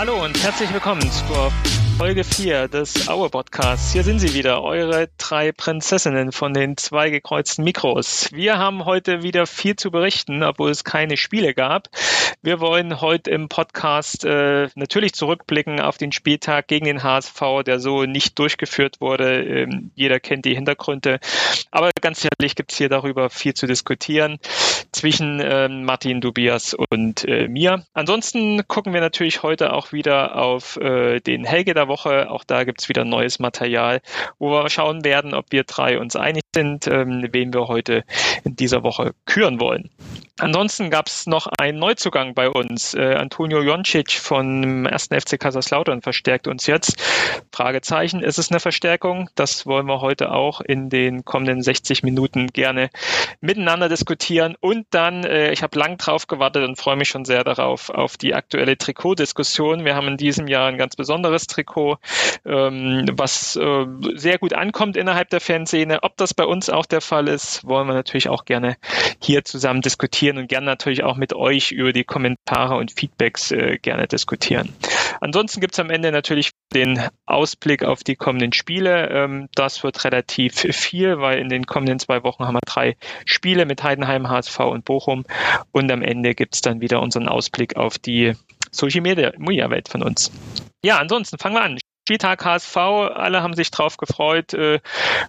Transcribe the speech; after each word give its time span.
Hallo 0.00 0.24
und 0.24 0.42
herzlich 0.42 0.72
willkommen 0.72 1.02
zur 1.12 1.52
Folge 1.98 2.24
4 2.24 2.68
des 2.68 3.06
Aue 3.06 3.28
Podcasts. 3.28 3.92
Hier 3.92 4.02
sind 4.02 4.18
sie 4.18 4.32
wieder, 4.32 4.62
eure 4.62 5.10
drei 5.18 5.52
Prinzessinnen 5.52 6.32
von 6.32 6.54
den 6.54 6.78
zwei 6.78 7.10
gekreuzten 7.10 7.64
Mikros. 7.64 8.30
Wir 8.32 8.56
haben 8.56 8.86
heute 8.86 9.22
wieder 9.22 9.46
viel 9.46 9.76
zu 9.76 9.90
berichten, 9.90 10.42
obwohl 10.42 10.70
es 10.70 10.84
keine 10.84 11.18
Spiele 11.18 11.52
gab. 11.52 11.90
Wir 12.40 12.60
wollen 12.60 13.02
heute 13.02 13.30
im 13.30 13.50
Podcast 13.50 14.24
äh, 14.24 14.70
natürlich 14.74 15.12
zurückblicken 15.12 15.82
auf 15.82 15.98
den 15.98 16.12
Spieltag 16.12 16.66
gegen 16.68 16.86
den 16.86 17.02
HSV, 17.02 17.62
der 17.66 17.78
so 17.78 18.04
nicht 18.04 18.38
durchgeführt 18.38 19.02
wurde. 19.02 19.42
Ähm, 19.42 19.90
jeder 19.94 20.18
kennt 20.18 20.46
die 20.46 20.54
Hintergründe. 20.54 21.20
Aber 21.70 21.90
ganz 22.00 22.22
sicherlich 22.22 22.56
gibt 22.56 22.72
es 22.72 22.78
hier 22.78 22.88
darüber 22.88 23.28
viel 23.28 23.52
zu 23.52 23.66
diskutieren 23.66 24.38
zwischen 24.92 25.40
äh, 25.40 25.68
Martin 25.68 26.20
Dubias 26.20 26.74
und 26.90 27.24
äh, 27.26 27.48
mir. 27.48 27.84
Ansonsten 27.92 28.66
gucken 28.68 28.92
wir 28.92 29.00
natürlich 29.00 29.42
heute 29.42 29.72
auch 29.72 29.92
wieder 29.92 30.36
auf 30.36 30.76
äh, 30.76 31.20
den 31.20 31.44
Helge 31.44 31.74
der 31.74 31.88
Woche. 31.88 32.30
Auch 32.30 32.44
da 32.44 32.64
gibt 32.64 32.80
es 32.80 32.88
wieder 32.88 33.04
neues 33.04 33.38
Material, 33.38 34.00
wo 34.38 34.50
wir 34.50 34.68
schauen 34.68 35.04
werden, 35.04 35.34
ob 35.34 35.46
wir 35.50 35.64
drei 35.64 35.98
uns 35.98 36.16
einig 36.16 36.42
sind, 36.54 36.86
ähm, 36.86 37.28
wen 37.32 37.52
wir 37.54 37.68
heute 37.68 38.04
in 38.44 38.56
dieser 38.56 38.82
Woche 38.82 39.12
küren 39.26 39.60
wollen. 39.60 39.90
Ansonsten 40.40 40.88
gab 40.88 41.06
es 41.06 41.26
noch 41.26 41.46
einen 41.58 41.78
Neuzugang 41.78 42.34
bei 42.34 42.48
uns. 42.48 42.94
Äh, 42.94 43.14
Antonio 43.14 43.62
Joncic 43.62 44.12
von 44.12 44.86
1. 44.86 45.08
FC 45.12 45.38
Kaiserslautern 45.38 46.00
verstärkt 46.00 46.48
uns 46.48 46.66
jetzt. 46.66 46.96
Fragezeichen, 47.52 48.22
ist 48.22 48.38
es 48.38 48.50
eine 48.50 48.58
Verstärkung? 48.58 49.28
Das 49.34 49.66
wollen 49.66 49.86
wir 49.86 50.00
heute 50.00 50.32
auch 50.32 50.62
in 50.62 50.88
den 50.88 51.26
kommenden 51.26 51.62
60 51.62 52.02
Minuten 52.02 52.46
gerne 52.46 52.88
miteinander 53.42 53.90
diskutieren. 53.90 54.56
Und 54.60 54.79
dann, 54.90 55.24
äh, 55.24 55.52
ich 55.52 55.62
habe 55.62 55.78
lang 55.78 55.98
drauf 55.98 56.26
gewartet 56.26 56.64
und 56.68 56.76
freue 56.76 56.96
mich 56.96 57.08
schon 57.08 57.24
sehr 57.24 57.44
darauf, 57.44 57.90
auf 57.90 58.16
die 58.16 58.34
aktuelle 58.34 58.76
Trikotdiskussion. 58.76 59.84
Wir 59.84 59.94
haben 59.94 60.08
in 60.08 60.16
diesem 60.16 60.48
Jahr 60.48 60.68
ein 60.68 60.78
ganz 60.78 60.96
besonderes 60.96 61.46
Trikot, 61.46 61.98
ähm, 62.44 63.06
was 63.12 63.56
äh, 63.56 63.86
sehr 64.14 64.38
gut 64.38 64.54
ankommt 64.54 64.96
innerhalb 64.96 65.30
der 65.30 65.40
Fanszene. 65.40 66.02
Ob 66.02 66.16
das 66.16 66.34
bei 66.34 66.44
uns 66.44 66.68
auch 66.68 66.86
der 66.86 67.00
Fall 67.00 67.28
ist, 67.28 67.66
wollen 67.66 67.86
wir 67.86 67.94
natürlich 67.94 68.28
auch 68.28 68.44
gerne 68.44 68.76
hier 69.20 69.44
zusammen 69.44 69.82
diskutieren 69.82 70.00
diskutieren 70.00 70.38
und 70.38 70.48
gerne 70.48 70.66
natürlich 70.66 71.02
auch 71.02 71.16
mit 71.16 71.32
euch 71.32 71.72
über 71.72 71.92
die 71.92 72.04
Kommentare 72.04 72.76
und 72.76 72.92
Feedbacks 72.92 73.50
äh, 73.50 73.78
gerne 73.80 74.06
diskutieren. 74.06 74.72
Ansonsten 75.20 75.60
gibt 75.60 75.74
es 75.74 75.80
am 75.80 75.90
Ende 75.90 76.12
natürlich 76.12 76.50
den 76.72 77.02
Ausblick 77.26 77.84
auf 77.84 78.04
die 78.04 78.16
kommenden 78.16 78.52
Spiele. 78.52 79.08
Ähm, 79.08 79.48
das 79.54 79.82
wird 79.82 80.04
relativ 80.04 80.54
viel, 80.54 81.18
weil 81.18 81.38
in 81.38 81.48
den 81.48 81.66
kommenden 81.66 81.98
zwei 81.98 82.22
Wochen 82.22 82.44
haben 82.44 82.54
wir 82.54 82.60
drei 82.64 82.96
Spiele 83.24 83.66
mit 83.66 83.82
Heidenheim, 83.82 84.28
HSV 84.28 84.58
und 84.60 84.84
Bochum. 84.84 85.24
Und 85.72 85.90
am 85.90 86.02
Ende 86.02 86.34
gibt 86.34 86.54
es 86.54 86.60
dann 86.60 86.80
wieder 86.80 87.00
unseren 87.02 87.28
Ausblick 87.28 87.76
auf 87.76 87.98
die 87.98 88.34
Social 88.70 89.00
Media 89.00 89.70
Welt 89.70 89.88
von 89.88 90.02
uns. 90.02 90.30
Ja, 90.84 90.98
ansonsten 90.98 91.38
fangen 91.38 91.56
wir 91.56 91.62
an. 91.62 91.78
Spieltag 92.02 92.44
HSV, 92.44 92.76
alle 92.76 93.42
haben 93.42 93.54
sich 93.54 93.70
drauf 93.70 93.96
gefreut. 93.96 94.52
Äh, 94.54 94.80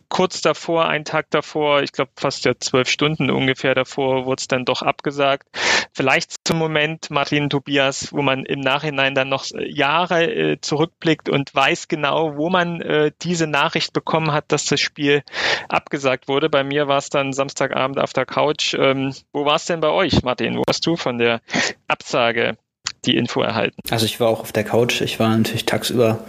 kurz 0.10 0.42
davor, 0.42 0.88
einen 0.88 1.06
Tag 1.06 1.30
davor, 1.30 1.84
ich 1.84 1.92
glaube 1.92 2.12
fast 2.16 2.46
ja 2.46 2.54
zwölf 2.60 2.90
Stunden 2.90 3.30
ungefähr 3.30 3.76
davor, 3.76 4.26
wurde 4.26 4.40
es 4.40 4.48
dann 4.48 4.66
doch 4.66 4.82
abgesagt. 4.82 5.48
Vielleicht 5.94 6.36
zum 6.46 6.58
Moment 6.58 7.12
Martin 7.12 7.50
Tobias, 7.50 8.14
wo 8.14 8.22
man 8.22 8.46
im 8.46 8.62
Nachhinein 8.62 9.14
dann 9.14 9.30
noch 9.30 9.46
Jahre 9.54 10.24
äh, 10.24 10.62
zurückblickt 10.62 11.30
und 11.30 11.54
weiß 11.54 11.88
genau, 11.88 12.38
wo 12.38 12.50
man 12.50 12.82
äh, 12.82 13.12
diese 13.22 13.48
Nachricht 13.48 13.94
bekommen 13.94 14.32
hat, 14.32 14.52
dass 14.52 14.66
das 14.66 14.80
Spiel 14.80 15.24
abgesagt 15.68 16.28
wurde. 16.28 16.50
Bei 16.50 16.64
mir 16.64 16.88
war 16.88 16.98
es 16.98 17.10
dann 17.10 17.34
Samstagabend 17.34 18.00
auf 18.00 18.14
der 18.14 18.26
Couch. 18.26 18.74
Ähm, 18.74 19.14
wo 19.34 19.46
war 19.46 19.56
es 19.56 19.66
denn 19.66 19.82
bei 19.82 19.90
euch, 19.90 20.24
Martin? 20.24 20.58
Wo 20.58 20.64
hast 20.68 20.86
du 20.88 20.96
von 20.96 21.18
der 21.18 21.42
Absage 21.88 22.58
die 23.06 23.18
Info 23.18 23.42
erhalten. 23.42 23.78
Also 23.90 24.06
ich 24.06 24.20
war 24.20 24.28
auch 24.28 24.42
auf 24.42 24.52
der 24.52 24.64
Couch. 24.64 25.02
Ich 25.02 25.20
war 25.20 25.36
natürlich 25.36 25.66
tagsüber 25.66 26.20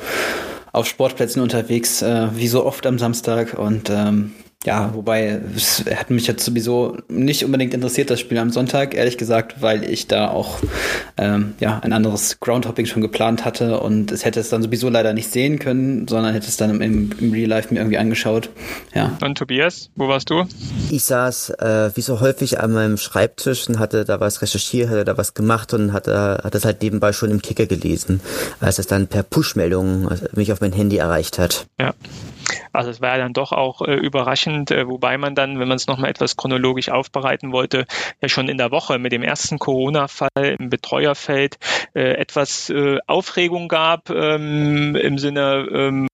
auf 0.72 0.86
Sportplätzen 0.86 1.42
unterwegs, 1.42 2.02
äh, 2.02 2.28
wie 2.34 2.48
so 2.48 2.64
oft 2.64 2.86
am 2.86 2.98
Samstag 2.98 3.58
und 3.58 3.90
ähm, 3.90 4.32
ja, 4.64 4.94
wobei 4.94 5.40
es 5.56 5.84
hat 5.94 6.10
mich 6.10 6.26
jetzt 6.26 6.44
sowieso 6.44 6.96
nicht 7.08 7.44
unbedingt 7.44 7.74
interessiert, 7.74 8.10
das 8.10 8.20
Spiel 8.20 8.38
am 8.38 8.50
Sonntag, 8.50 8.94
ehrlich 8.94 9.18
gesagt, 9.18 9.60
weil 9.60 9.88
ich 9.88 10.06
da 10.06 10.28
auch 10.28 10.58
ähm, 11.16 11.54
ja, 11.58 11.80
ein 11.82 11.92
anderes 11.92 12.38
Groundhopping 12.40 12.86
schon 12.86 13.02
geplant 13.02 13.44
hatte 13.44 13.80
und 13.80 14.12
es 14.12 14.24
hätte 14.24 14.40
es 14.40 14.50
dann 14.50 14.62
sowieso 14.62 14.88
leider 14.88 15.12
nicht 15.14 15.30
sehen 15.30 15.58
können, 15.58 16.06
sondern 16.06 16.32
hätte 16.32 16.46
es 16.46 16.56
dann 16.56 16.80
im, 16.80 17.10
im 17.18 17.32
Real 17.32 17.48
Life 17.48 17.72
mir 17.74 17.80
irgendwie 17.80 17.98
angeschaut. 17.98 18.50
Ja. 18.94 19.16
Und 19.22 19.36
Tobias, 19.36 19.90
wo 19.96 20.08
warst 20.08 20.30
du? 20.30 20.44
Ich 20.90 21.04
saß 21.04 21.50
äh, 21.50 21.90
wie 21.94 22.00
so 22.00 22.20
häufig 22.20 22.60
an 22.60 22.72
meinem 22.72 22.98
Schreibtisch 22.98 23.68
und 23.68 23.78
hatte 23.78 24.04
da 24.04 24.20
was 24.20 24.42
recherchiert, 24.42 24.90
hatte 24.90 25.04
da 25.04 25.18
was 25.18 25.34
gemacht 25.34 25.74
und 25.74 25.92
hatte, 25.92 26.40
hatte 26.44 26.58
es 26.58 26.64
halt 26.64 26.82
nebenbei 26.82 27.12
schon 27.12 27.30
im 27.30 27.42
Kicker 27.42 27.66
gelesen, 27.66 28.20
als 28.60 28.78
es 28.78 28.86
dann 28.86 29.08
per 29.08 29.22
Push-Meldung 29.22 30.08
mich 30.34 30.52
auf 30.52 30.60
mein 30.60 30.72
Handy 30.72 30.98
erreicht 30.98 31.38
hat. 31.38 31.66
Ja. 31.80 31.94
Also 32.72 32.90
es 32.90 33.00
war 33.00 33.10
ja 33.10 33.18
dann 33.18 33.32
doch 33.32 33.52
auch 33.52 33.82
äh, 33.82 33.94
überraschend, 33.94 34.70
äh, 34.70 34.86
wobei 34.88 35.18
man 35.18 35.34
dann, 35.34 35.58
wenn 35.58 35.68
man 35.68 35.76
es 35.76 35.86
nochmal 35.86 36.10
etwas 36.10 36.36
chronologisch 36.36 36.88
aufbereiten 36.88 37.52
wollte, 37.52 37.86
ja 38.20 38.28
schon 38.28 38.48
in 38.48 38.58
der 38.58 38.70
Woche 38.70 38.98
mit 38.98 39.12
dem 39.12 39.22
ersten 39.22 39.58
Corona-Fall 39.58 40.56
im 40.58 40.70
Betreuerfeld 40.70 41.58
äh, 41.94 42.14
etwas 42.14 42.70
äh, 42.70 42.98
Aufregung 43.06 43.68
gab 43.68 44.10
ähm, 44.10 44.96
im 44.96 45.18
Sinne 45.18 45.66
ähm, 45.72 46.08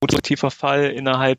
positiver 0.00 0.50
Fall 0.50 0.90
innerhalb 0.90 1.38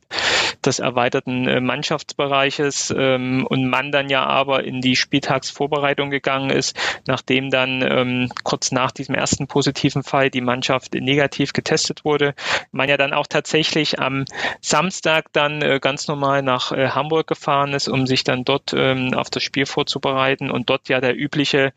des 0.68 0.80
erweiterten 0.80 1.48
äh, 1.48 1.62
Mannschaftsbereiches 1.62 2.94
ähm, 2.96 3.48
und 3.48 3.68
man 3.68 3.92
dann 3.92 4.10
ja 4.10 4.26
aber 4.26 4.64
in 4.64 4.82
die 4.82 4.96
Spieltagsvorbereitung 4.96 6.12
gegangen 6.12 6.50
ist, 6.50 6.78
nachdem 7.08 7.50
dann 7.50 7.82
ähm, 7.82 8.30
kurz 8.44 8.72
nach 8.72 8.92
diesem 8.92 9.16
ersten 9.16 9.48
positiven 9.48 10.04
Fall 10.04 10.30
die 10.30 10.42
Mannschaft 10.42 10.94
negativ 10.94 11.54
getestet 11.54 12.06
wurde, 12.06 12.36
man 12.72 12.90
ja 12.90 12.98
dann 12.98 13.14
auch 13.14 13.28
tatsächlich 13.28 14.00
am 14.00 14.26
Samstag 14.62 15.32
dann 15.34 15.62
äh, 15.62 15.80
ganz 15.82 16.08
normal 16.08 16.44
nach 16.44 16.72
äh, 16.72 16.90
Hamburg 16.90 17.28
gefahren 17.28 17.74
ist, 17.74 17.88
um 17.88 18.06
sich 18.06 18.24
dann 18.24 18.44
dort 18.44 18.74
ähm, 18.76 19.14
auf 19.14 19.30
das 19.30 19.44
Spiel 19.44 19.66
vorzubereiten 19.66 20.52
und 20.52 20.70
dort 20.70 20.90
ja 20.90 21.00
der 21.00 21.18
übliche 21.18 21.72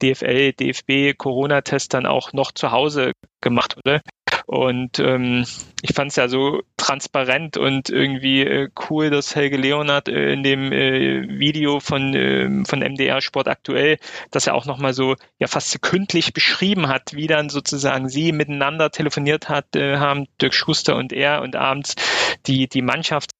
DFL, 0.00 0.52
DFB 0.52 1.18
Corona-Test 1.18 1.92
dann 1.92 2.06
auch 2.06 2.32
noch 2.32 2.52
zu 2.52 2.70
Hause 2.70 3.12
gemacht 3.40 3.76
wurde. 3.76 4.00
Und 4.48 4.98
ähm, 4.98 5.44
ich 5.82 5.92
fand 5.94 6.10
es 6.10 6.16
ja 6.16 6.26
so 6.26 6.62
transparent 6.78 7.58
und 7.58 7.90
irgendwie 7.90 8.40
äh, 8.40 8.70
cool, 8.88 9.10
dass 9.10 9.36
Helge 9.36 9.58
Leonard 9.58 10.08
äh, 10.08 10.32
in 10.32 10.42
dem 10.42 10.72
äh, 10.72 11.38
Video 11.38 11.80
von, 11.80 12.14
äh, 12.14 12.64
von 12.64 12.78
MDR 12.78 13.20
Sport 13.20 13.46
aktuell, 13.46 13.98
dass 14.30 14.46
er 14.46 14.54
auch 14.54 14.64
nochmal 14.64 14.94
so 14.94 15.16
ja 15.38 15.48
fast 15.48 15.70
sekündlich 15.70 16.32
beschrieben 16.32 16.88
hat, 16.88 17.12
wie 17.12 17.26
dann 17.26 17.50
sozusagen 17.50 18.08
sie 18.08 18.32
miteinander 18.32 18.90
telefoniert 18.90 19.50
hat, 19.50 19.76
äh, 19.76 19.98
haben 19.98 20.24
Dirk 20.40 20.54
Schuster 20.54 20.96
und 20.96 21.12
er 21.12 21.42
und 21.42 21.54
abends 21.54 21.94
die, 22.46 22.68
die 22.68 22.80
Mannschaft 22.80 23.32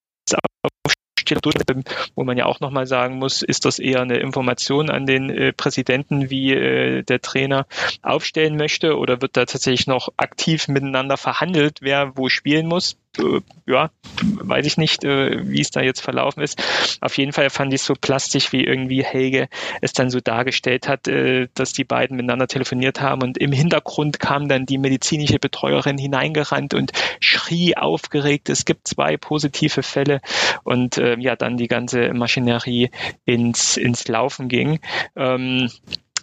wo 2.14 2.24
man 2.24 2.36
ja 2.36 2.46
auch 2.46 2.60
nochmal 2.60 2.86
sagen 2.86 3.18
muss, 3.18 3.42
ist 3.42 3.64
das 3.64 3.78
eher 3.78 4.02
eine 4.02 4.18
Information 4.18 4.90
an 4.90 5.06
den 5.06 5.30
äh, 5.30 5.52
Präsidenten, 5.52 6.30
wie 6.30 6.52
äh, 6.52 7.02
der 7.02 7.20
Trainer 7.20 7.66
aufstellen 8.02 8.56
möchte 8.56 8.96
oder 8.96 9.20
wird 9.20 9.36
da 9.36 9.44
tatsächlich 9.44 9.86
noch 9.86 10.10
aktiv 10.16 10.68
miteinander 10.68 11.16
verhandelt, 11.16 11.78
wer 11.80 12.16
wo 12.16 12.28
spielen 12.28 12.66
muss? 12.66 12.96
Äh, 13.16 13.40
ja, 13.66 13.90
weiß 14.22 14.66
ich 14.66 14.76
nicht, 14.76 15.04
äh, 15.04 15.46
wie 15.48 15.60
es 15.60 15.70
da 15.70 15.80
jetzt 15.80 16.00
verlaufen 16.00 16.42
ist. 16.42 16.62
Auf 17.00 17.16
jeden 17.16 17.32
Fall 17.32 17.50
fand 17.50 17.72
ich 17.72 17.80
es 17.80 17.86
so 17.86 17.94
plastisch, 17.94 18.52
wie 18.52 18.64
irgendwie 18.64 19.04
Helge 19.04 19.48
es 19.80 19.92
dann 19.92 20.10
so 20.10 20.20
dargestellt 20.20 20.88
hat, 20.88 21.08
äh, 21.08 21.48
dass 21.54 21.72
die 21.72 21.84
beiden 21.84 22.16
miteinander 22.16 22.46
telefoniert 22.46 23.00
haben 23.00 23.22
und 23.22 23.38
im 23.38 23.52
Hintergrund 23.52 24.20
kam 24.20 24.48
dann 24.48 24.66
die 24.66 24.78
medizinische 24.78 25.38
Betreuerin 25.38 25.98
hineingerannt 25.98 26.74
und 26.74 26.92
schrie 27.20 27.76
aufgeregt, 27.76 28.48
es 28.48 28.64
gibt 28.64 28.88
zwei 28.88 29.16
positive 29.16 29.82
Fälle 29.82 30.20
und 30.64 30.96
ja, 30.96 31.36
dann 31.36 31.56
die 31.56 31.68
ganze 31.68 32.12
Maschinerie 32.12 32.90
ins, 33.24 33.76
ins 33.76 34.08
Laufen 34.08 34.48
ging. 34.48 34.80
Ähm, 35.16 35.70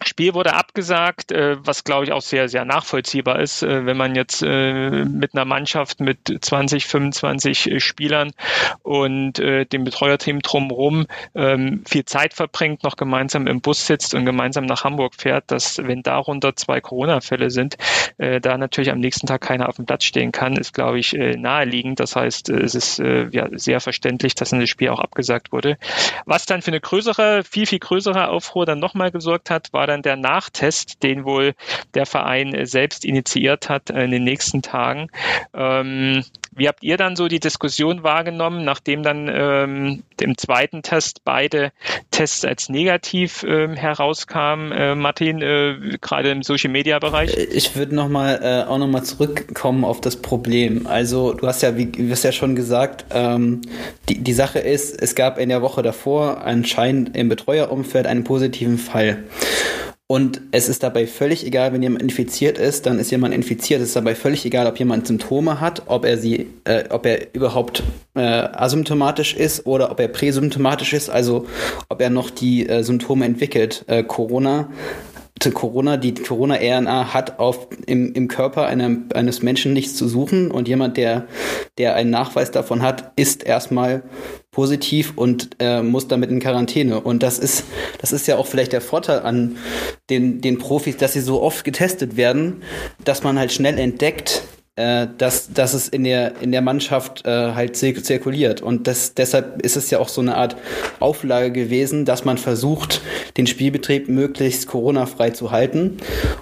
Spiel 0.07 0.33
wurde 0.33 0.53
abgesagt, 0.53 1.31
äh, 1.31 1.57
was 1.59 1.83
glaube 1.83 2.05
ich 2.05 2.11
auch 2.11 2.21
sehr, 2.21 2.47
sehr 2.47 2.65
nachvollziehbar 2.65 3.39
ist, 3.39 3.63
äh, 3.63 3.85
wenn 3.85 3.97
man 3.97 4.15
jetzt 4.15 4.43
äh, 4.43 5.05
mit 5.05 5.33
einer 5.33 5.45
Mannschaft 5.45 5.99
mit 5.99 6.19
20, 6.39 6.85
25 6.85 7.83
Spielern 7.83 8.31
und 8.83 9.37
dem 9.37 9.83
Betreuerteam 9.83 10.39
drumherum 10.41 11.07
ähm, 11.33 11.83
viel 11.87 12.05
Zeit 12.05 12.33
verbringt, 12.33 12.83
noch 12.83 12.95
gemeinsam 12.95 13.47
im 13.47 13.61
Bus 13.61 13.85
sitzt 13.85 14.13
und 14.13 14.25
gemeinsam 14.25 14.65
nach 14.65 14.83
Hamburg 14.83 15.15
fährt, 15.15 15.45
dass 15.51 15.77
wenn 15.79 16.03
darunter 16.03 16.55
zwei 16.55 16.81
Corona-Fälle 16.81 17.49
sind, 17.49 17.77
da 18.17 18.57
natürlich 18.57 18.91
am 18.91 18.99
nächsten 18.99 19.27
Tag 19.27 19.41
keiner 19.41 19.69
auf 19.69 19.75
dem 19.75 19.85
Platz 19.85 20.03
stehen 20.05 20.31
kann, 20.31 20.55
ist 20.55 20.73
glaube 20.73 20.99
ich 20.99 21.13
naheliegend. 21.13 21.99
Das 21.99 22.15
heißt, 22.15 22.49
es 22.49 22.75
ist 22.75 22.99
ja 22.99 23.47
sehr 23.51 23.79
verständlich, 23.79 24.35
dass 24.35 24.49
das 24.49 24.69
Spiel 24.69 24.89
auch 24.89 24.99
abgesagt 24.99 25.51
wurde. 25.51 25.77
Was 26.25 26.45
dann 26.45 26.61
für 26.61 26.71
eine 26.71 26.81
größere, 26.81 27.43
viel, 27.43 27.65
viel 27.65 27.79
größere 27.79 28.29
Aufruhr 28.29 28.65
dann 28.65 28.79
nochmal 28.79 29.11
gesorgt 29.11 29.49
hat, 29.49 29.73
war 29.73 29.87
dann 29.87 29.94
dann 29.95 30.01
der 30.01 30.15
Nachtest, 30.15 31.03
den 31.03 31.25
wohl 31.25 31.53
der 31.93 32.05
Verein 32.05 32.65
selbst 32.65 33.05
initiiert 33.05 33.69
hat 33.69 33.89
in 33.89 34.11
den 34.11 34.23
nächsten 34.23 34.61
Tagen. 34.61 35.07
Ähm, 35.53 36.23
wie 36.55 36.67
habt 36.67 36.83
ihr 36.83 36.97
dann 36.97 37.15
so 37.15 37.27
die 37.27 37.39
Diskussion 37.39 38.03
wahrgenommen, 38.03 38.63
nachdem 38.63 39.03
dann 39.03 39.29
ähm, 39.31 40.03
im 40.21 40.37
zweiten 40.37 40.81
Test 40.83 41.21
beide 41.25 41.71
Tests 42.11 42.45
als 42.45 42.69
negativ 42.69 43.43
äh, 43.43 43.75
herauskamen. 43.75 44.71
Äh, 44.71 44.95
Martin, 44.95 45.41
äh, 45.41 45.97
gerade 45.99 46.31
im 46.31 46.43
Social 46.43 46.71
Media 46.71 46.99
Bereich. 46.99 47.35
Ich 47.35 47.75
würde 47.75 47.93
noch 47.93 48.07
mal 48.07 48.39
äh, 48.41 48.69
auch 48.69 48.77
noch 48.77 48.87
mal 48.87 49.03
zurückkommen 49.03 49.83
auf 49.83 49.99
das 49.99 50.15
Problem. 50.15 50.87
Also 50.87 51.33
du 51.33 51.45
hast 51.45 51.61
ja, 51.61 51.75
wie 51.75 51.87
du 51.87 52.09
hast 52.09 52.23
ja 52.23 52.31
schon 52.31 52.55
gesagt, 52.55 53.05
ähm, 53.11 53.61
die, 54.07 54.23
die 54.23 54.33
Sache 54.33 54.59
ist, 54.59 55.01
es 55.01 55.15
gab 55.15 55.37
in 55.37 55.49
der 55.49 55.61
Woche 55.61 55.81
davor 55.81 56.43
anscheinend 56.45 57.17
im 57.17 57.27
Betreuerumfeld 57.27 58.07
einen 58.07 58.23
positiven 58.23 58.77
Fall. 58.77 59.23
Und 60.07 60.41
es 60.51 60.69
ist 60.69 60.83
dabei 60.83 61.07
völlig 61.07 61.47
egal, 61.47 61.73
wenn 61.73 61.81
jemand 61.81 62.03
infiziert 62.03 62.59
ist, 62.59 62.85
dann 62.85 62.99
ist 62.99 63.09
jemand 63.09 63.33
infiziert. 63.33 63.81
Es 63.81 63.87
ist 63.87 63.95
dabei 63.95 64.13
völlig 64.13 64.45
egal, 64.45 64.67
ob 64.67 64.77
jemand 64.77 65.07
Symptome 65.07 65.59
hat, 65.59 65.81
ob 65.87 66.05
er 66.05 66.19
sie, 66.19 66.47
äh, 66.63 66.83
ob 66.91 67.07
er 67.07 67.33
überhaupt 67.33 67.81
äh, 68.13 68.19
asymptomatisch 68.21 69.33
ist 69.33 69.65
oder 69.65 69.89
ob 69.89 69.99
er 69.99 70.07
präsymptomatisch 70.07 70.93
ist, 70.93 71.09
also 71.09 71.47
ob 71.89 72.01
er 72.01 72.11
noch 72.11 72.29
die 72.29 72.69
äh, 72.69 72.83
Symptome 72.83 73.25
entwickelt. 73.25 73.83
Äh, 73.87 74.03
Corona 74.03 74.69
Corona, 75.53 75.97
die 75.97 76.13
Corona-RNA 76.13 77.13
hat 77.13 77.39
auf, 77.39 77.67
im, 77.85 78.13
im 78.13 78.27
Körper 78.27 78.65
einem, 78.65 79.09
eines 79.13 79.43
Menschen 79.43 79.73
nichts 79.73 79.95
zu 79.95 80.07
suchen 80.07 80.49
und 80.49 80.67
jemand, 80.67 80.97
der, 80.97 81.27
der 81.77 81.95
einen 81.95 82.09
Nachweis 82.09 82.51
davon 82.51 82.81
hat, 82.81 83.11
ist 83.15 83.43
erstmal 83.43 84.03
positiv 84.51 85.13
und 85.17 85.49
äh, 85.59 85.83
muss 85.83 86.07
damit 86.07 86.31
in 86.31 86.39
Quarantäne. 86.39 87.01
Und 87.01 87.21
das 87.21 87.37
ist, 87.37 87.65
das 87.99 88.13
ist 88.13 88.27
ja 88.27 88.37
auch 88.37 88.47
vielleicht 88.47 88.71
der 88.71 88.81
Vorteil 88.81 89.19
an 89.19 89.57
den, 90.09 90.39
den 90.39 90.57
Profis, 90.57 90.97
dass 90.97 91.13
sie 91.13 91.21
so 91.21 91.41
oft 91.41 91.65
getestet 91.65 92.15
werden, 92.15 92.63
dass 93.03 93.23
man 93.23 93.37
halt 93.37 93.51
schnell 93.51 93.77
entdeckt, 93.77 94.43
äh, 94.77 95.07
dass, 95.17 95.53
dass 95.53 95.73
es 95.73 95.87
in 95.87 96.03
der, 96.03 96.41
in 96.41 96.51
der 96.51 96.61
Mannschaft 96.61 97.25
äh, 97.25 97.53
halt 97.53 97.77
zirkuliert. 97.77 98.61
Und 98.61 98.87
das, 98.87 99.13
deshalb 99.13 99.61
ist 99.61 99.77
es 99.77 99.89
ja 99.89 99.99
auch 99.99 100.09
so 100.09 100.19
eine 100.19 100.35
Art 100.35 100.57
Auflage 100.99 101.51
gewesen, 101.51 102.03
dass 102.03 102.25
man 102.25 102.37
versucht, 102.37 103.01
den 103.37 103.47
Spielbetrieb 103.47 104.09
möglichst 104.09 104.67
Corona-frei 104.67 105.29
zu 105.29 105.51
halten. 105.51 105.97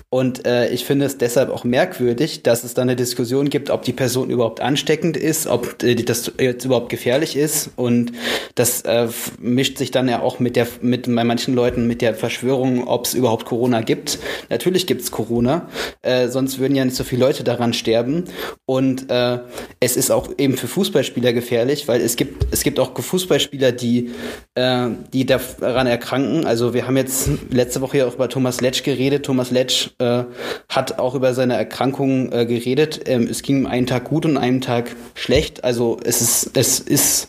Und 0.10 0.48
äh, 0.48 0.70
ich 0.70 0.86
finde 0.86 1.06
es 1.06 1.18
deshalb 1.18 1.50
auch 1.50 1.64
merkwürdig, 1.64 2.44
dass 2.44 2.64
es 2.64 2.74
da 2.74 2.82
eine 2.82 2.96
Diskussion 2.96 3.50
gibt, 3.50 3.70
ob 3.70 3.84
die 3.84 3.94
Person 3.94 4.30
überhaupt 4.30 4.62
ansteckend 4.62 5.16
ist, 5.16 5.48
ob 5.48 5.84
äh, 5.84 5.96
das 5.96 6.32
jetzt 6.40 6.66
überhaupt 6.66 6.90
gefährlich 6.90 7.36
ist. 7.36 7.70
Und 7.76 8.14
das 8.56 8.82
äh, 8.82 9.08
mischt 9.40 9.78
sich 9.78 9.92
dann 9.92 10.10
ja 10.10 10.22
auch 10.22 10.40
mit 10.40 10.56
der, 10.56 10.68
mit 10.82 11.04
bei 11.14 11.24
manchen 11.24 11.54
Leuten 11.54 11.86
mit 11.88 12.02
der 12.02 12.16
Verschwörung, 12.16 12.88
ob 12.88 13.06
es 13.06 13.14
überhaupt 13.14 13.46
Corona 13.46 13.82
gibt. 13.82 14.18
Natürlich 14.50 14.88
gibt 14.88 15.02
es 15.02 15.12
Corona, 15.12 15.68
äh, 16.02 16.30
sonst 16.30 16.58
würden 16.60 16.76
ja 16.76 16.84
nicht 16.86 16.98
so 16.98 17.04
viele 17.04 17.26
Leute 17.26 17.44
daran 17.44 17.74
sterben. 17.74 18.23
Und 18.66 19.10
äh, 19.10 19.40
es 19.80 19.98
ist 19.98 20.12
auch 20.12 20.30
eben 20.38 20.58
für 20.58 20.68
Fußballspieler 20.68 21.34
gefährlich, 21.34 21.88
weil 21.88 22.02
es 22.02 22.16
gibt, 22.16 22.48
es 22.52 22.64
gibt 22.64 22.80
auch 22.80 22.98
Fußballspieler, 22.98 23.72
die, 23.72 24.12
äh, 24.56 24.90
die 25.12 25.26
daran 25.26 25.88
erkranken. 25.88 26.46
Also 26.46 26.74
wir 26.74 26.88
haben 26.88 26.98
jetzt 26.98 27.30
letzte 27.50 27.82
Woche 27.82 28.00
ja 28.00 28.08
auch 28.08 28.16
über 28.16 28.30
Thomas 28.30 28.62
Letsch 28.62 28.84
geredet. 28.84 29.26
Thomas 29.26 29.52
Letsch 29.52 29.90
äh, 30.00 30.24
hat 30.70 31.00
auch 31.00 31.16
über 31.16 31.34
seine 31.34 31.56
Erkrankung 31.56 32.32
äh, 32.32 32.46
geredet. 32.46 33.02
Ähm, 33.06 33.28
es 33.30 33.42
ging 33.42 33.66
einen 33.68 33.88
Tag 33.88 34.06
gut 34.06 34.26
und 34.26 34.38
einen 34.38 34.62
Tag 34.62 34.96
schlecht. 35.16 35.64
Also 35.64 35.98
es 36.04 36.22
ist, 36.22 36.58
es 36.58 36.80
ist 36.80 37.28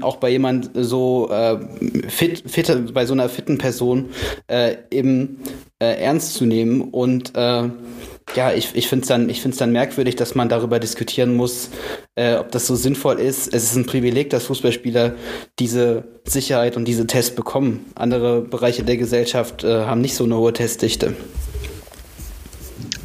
auch 0.00 0.16
bei 0.16 0.30
jemand 0.30 0.70
so 0.74 1.30
äh, 1.30 1.58
fit, 2.08 2.50
fit, 2.50 2.94
bei 2.94 3.04
so 3.04 3.12
einer 3.12 3.28
fitten 3.28 3.58
Person 3.58 4.10
äh, 4.46 4.76
eben 4.90 5.42
äh, 5.78 6.02
ernst 6.02 6.34
zu 6.34 6.46
nehmen 6.46 6.80
und 6.80 7.36
äh, 7.36 7.68
ja, 8.34 8.52
ich, 8.52 8.74
ich 8.74 8.88
finde 8.88 9.02
es 9.02 9.08
dann, 9.08 9.28
ich 9.28 9.40
find's 9.40 9.58
dann 9.58 9.72
merkwürdig, 9.72 10.16
dass 10.16 10.34
man 10.34 10.48
darüber 10.48 10.78
diskutieren 10.80 11.36
muss, 11.36 11.70
äh, 12.16 12.34
ob 12.36 12.50
das 12.50 12.66
so 12.66 12.74
sinnvoll 12.74 13.20
ist. 13.20 13.52
Es 13.54 13.64
ist 13.64 13.76
ein 13.76 13.86
Privileg, 13.86 14.30
dass 14.30 14.44
Fußballspieler 14.44 15.14
diese 15.58 16.04
Sicherheit 16.24 16.76
und 16.76 16.86
diese 16.86 17.06
Tests 17.06 17.34
bekommen. 17.34 17.86
Andere 17.94 18.42
Bereiche 18.42 18.82
der 18.82 18.96
Gesellschaft 18.96 19.64
äh, 19.64 19.84
haben 19.84 20.00
nicht 20.00 20.16
so 20.16 20.24
eine 20.24 20.36
hohe 20.36 20.52
Testdichte. 20.52 21.14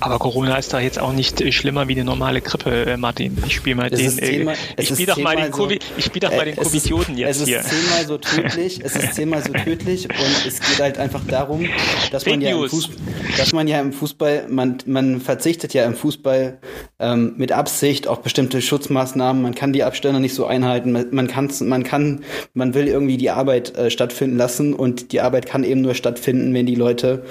Aber 0.02 0.18
Corona 0.18 0.58
ist 0.58 0.74
da 0.74 0.80
jetzt 0.80 1.00
auch 1.00 1.14
nicht 1.14 1.42
äh, 1.42 1.52
schlimmer 1.52 1.88
wie 1.88 1.94
eine 1.94 2.04
normale 2.04 2.42
Grippe, 2.42 2.88
äh, 2.88 2.98
Martin. 2.98 3.38
Ich 3.46 3.56
spiele 3.56 3.76
mal 3.76 3.90
den. 3.90 4.18
Äh, 4.18 4.56
ich 4.78 4.88
spiele 4.90 5.06
doch 5.06 5.18
mal 5.18 5.36
den, 5.36 5.54
so, 5.54 5.70
ich 5.70 6.06
spiel 6.06 6.20
doch 6.20 6.32
mal 6.32 6.46
den 6.46 6.56
Covidioten 6.56 7.16
jetzt 7.18 7.46
hier. 7.46 7.60
Es 7.60 7.66
ist 7.66 7.72
zehnmal 7.72 8.08
so 8.08 8.18
tödlich. 8.18 8.82
es 8.84 8.96
ist 8.96 9.14
zehnmal 9.14 9.44
so 9.44 9.54
tödlich 9.54 10.10
und 10.10 10.46
es 10.48 10.60
geht 10.60 10.80
halt 10.80 10.98
einfach 10.98 11.22
darum, 11.28 11.68
dass 12.12 12.26
man, 12.26 12.42
ja 12.42 12.50
im, 12.50 12.68
Fußball, 12.68 12.98
dass 13.38 13.54
man 13.54 13.68
ja 13.68 13.80
im 13.80 13.94
Fußball, 13.94 14.48
man, 14.50 14.80
man 14.88 15.22
verzichtet 15.22 15.76
ja 15.76 15.86
im 15.86 15.94
Fußball 15.94 16.58
ähm, 17.00 17.34
mit 17.38 17.52
Absicht 17.52 18.08
auf 18.08 18.24
bestimmte 18.24 18.60
Schutzmaßnahmen. 18.60 19.44
Man 19.44 19.54
kann 19.54 19.72
die 19.72 19.84
Abstände 19.84 20.20
nicht 20.20 20.34
so 20.34 20.48
einhalten. 20.48 20.92
Man 21.12 21.28
kann, 21.28 21.52
man 21.62 21.84
kann, 21.84 22.24
man 22.56 22.74
will 22.74 22.88
irgendwie 22.88 23.18
die 23.18 23.30
Arbeit 23.30 23.76
äh, 23.78 23.92
stattfinden 23.92 24.38
lassen 24.38 24.74
und 24.74 25.12
die 25.12 25.22
Arbeit 25.22 25.46
kann 25.46 25.64
eben 25.64 25.82
nur 25.82 25.94
stattfinden, 25.94 26.52
wenn 26.56 26.66
die 26.66 26.76
Leute 26.76 27.24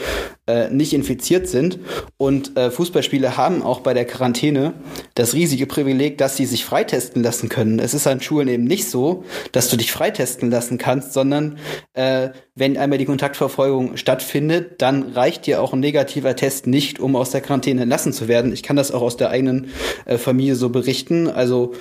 äh, 0.51 0.71
nicht 0.71 0.93
infiziert 0.93 1.49
sind. 1.49 1.79
Und 2.17 2.57
äh, 2.57 2.71
Fußballspieler 2.71 3.37
haben 3.37 3.63
auch 3.63 3.81
bei 3.81 3.95
der 3.95 4.05
Quarantäne 4.05 4.75
das 5.15 5.35
riesige 5.35 5.67
Privileg, 5.67 6.19
dass 6.19 6.37
sie 6.37 6.47
sich 6.47 6.65
freitesten 6.65 7.23
lassen 7.23 7.49
können. 7.49 7.79
Es 7.79 7.95
ist 7.95 8.07
an 8.07 8.21
Schulen 8.21 8.49
eben 8.49 8.65
nicht 8.65 8.89
so, 8.89 9.25
dass 9.53 9.69
du 9.69 9.77
dich 9.77 9.93
freitesten 9.93 10.51
lassen 10.51 10.79
kannst, 10.79 11.13
sondern 11.13 11.59
äh, 11.95 12.31
wenn 12.55 12.77
einmal 12.77 12.99
die 12.99 13.07
Kontaktverfolgung 13.07 13.97
stattfindet, 13.97 14.83
dann 14.83 15.13
reicht 15.13 15.47
dir 15.47 15.63
auch 15.63 15.73
ein 15.73 15.81
negativer 15.81 16.37
Test 16.37 16.67
nicht, 16.67 17.01
um 17.01 17.17
aus 17.17 17.31
der 17.31 17.41
Quarantäne 17.41 17.83
entlassen 17.83 18.13
zu 18.13 18.29
werden. 18.29 18.53
Ich 18.53 18.63
kann 18.63 18.77
das 18.77 18.93
auch 18.93 19.03
aus 19.03 19.17
der 19.17 19.31
eigenen 19.31 19.69
äh, 20.05 20.19
Familie 20.19 20.57
so 20.57 20.69
berichten. 20.69 21.29
Also 21.29 21.73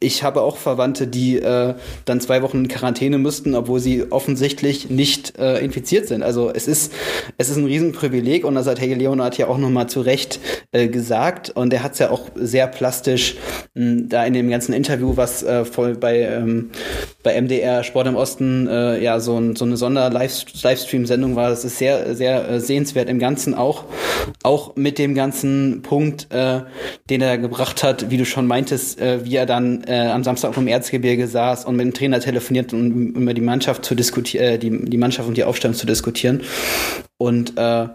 ich 0.00 0.22
habe 0.22 0.42
auch 0.42 0.56
Verwandte, 0.56 1.06
die 1.06 1.36
äh, 1.36 1.74
dann 2.04 2.20
zwei 2.20 2.42
Wochen 2.42 2.58
in 2.58 2.68
Quarantäne 2.68 3.18
müssten, 3.18 3.54
obwohl 3.54 3.80
sie 3.80 4.10
offensichtlich 4.10 4.88
nicht 4.88 5.36
äh, 5.38 5.58
infiziert 5.58 6.08
sind. 6.08 6.22
Also 6.22 6.50
es 6.50 6.68
ist, 6.68 6.92
es 7.36 7.50
ist 7.50 7.56
ein 7.56 7.66
Riesenprivileg 7.88 8.44
und 8.44 8.54
das 8.54 8.66
hat 8.66 8.80
Helge 8.80 8.94
Leonard 8.94 9.38
ja 9.38 9.48
auch 9.48 9.58
nochmal 9.58 9.88
zu 9.88 10.00
Recht 10.00 10.40
äh, 10.72 10.88
gesagt 10.88 11.50
und 11.50 11.72
er 11.72 11.82
hat 11.82 11.92
es 11.92 11.98
ja 11.98 12.10
auch 12.10 12.28
sehr 12.34 12.66
plastisch 12.66 13.36
mh, 13.74 14.02
da 14.08 14.24
in 14.24 14.34
dem 14.34 14.50
ganzen 14.50 14.72
Interview, 14.72 15.16
was 15.16 15.42
äh, 15.42 15.64
voll 15.64 15.94
bei, 15.94 16.20
ähm, 16.20 16.70
bei 17.22 17.40
MDR 17.40 17.82
Sport 17.84 18.06
im 18.08 18.16
Osten 18.16 18.66
äh, 18.68 19.02
ja 19.02 19.20
so, 19.20 19.38
ein, 19.38 19.56
so 19.56 19.64
eine 19.64 19.76
Sonder-Livestream-Sendung 19.76 21.36
war. 21.36 21.50
Das 21.50 21.64
ist 21.64 21.78
sehr, 21.78 22.14
sehr 22.14 22.48
äh, 22.48 22.60
sehenswert 22.60 23.08
im 23.08 23.18
Ganzen 23.18 23.54
auch. 23.54 23.84
Auch 24.42 24.76
mit 24.76 24.98
dem 24.98 25.14
ganzen 25.14 25.82
Punkt, 25.82 26.28
äh, 26.30 26.60
den 27.10 27.22
er 27.22 27.38
gebracht 27.38 27.82
hat, 27.82 28.10
wie 28.10 28.16
du 28.16 28.24
schon 28.24 28.46
meintest, 28.46 29.00
äh, 29.00 29.24
wie 29.24 29.36
er 29.36 29.46
dann 29.46 29.84
am 29.88 30.24
Samstag 30.24 30.56
im 30.56 30.66
Erzgebirge 30.66 31.26
saß 31.26 31.64
und 31.64 31.76
mit 31.76 31.86
dem 31.86 31.94
Trainer 31.94 32.20
telefoniert, 32.20 32.72
um 32.72 33.12
über 33.14 33.34
die 33.34 33.40
Mannschaft 33.40 33.84
zu 33.84 33.94
diskutieren, 33.94 34.60
die, 34.60 34.70
die 34.70 34.96
Mannschaft 34.96 35.28
und 35.28 35.36
die 35.36 35.44
Aufstellung 35.44 35.76
zu 35.76 35.86
diskutieren. 35.86 36.42
Und 37.18 37.58
äh, 37.58 37.88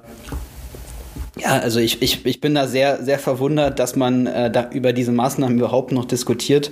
ja, 1.39 1.59
also 1.61 1.79
ich, 1.79 2.01
ich, 2.01 2.25
ich 2.25 2.41
bin 2.41 2.53
da 2.53 2.67
sehr, 2.67 3.03
sehr 3.03 3.17
verwundert, 3.17 3.79
dass 3.79 3.95
man 3.95 4.27
äh, 4.27 4.51
da 4.51 4.69
über 4.69 4.93
diese 4.93 5.11
Maßnahmen 5.11 5.57
überhaupt 5.57 5.91
noch 5.91 6.05
diskutiert. 6.05 6.71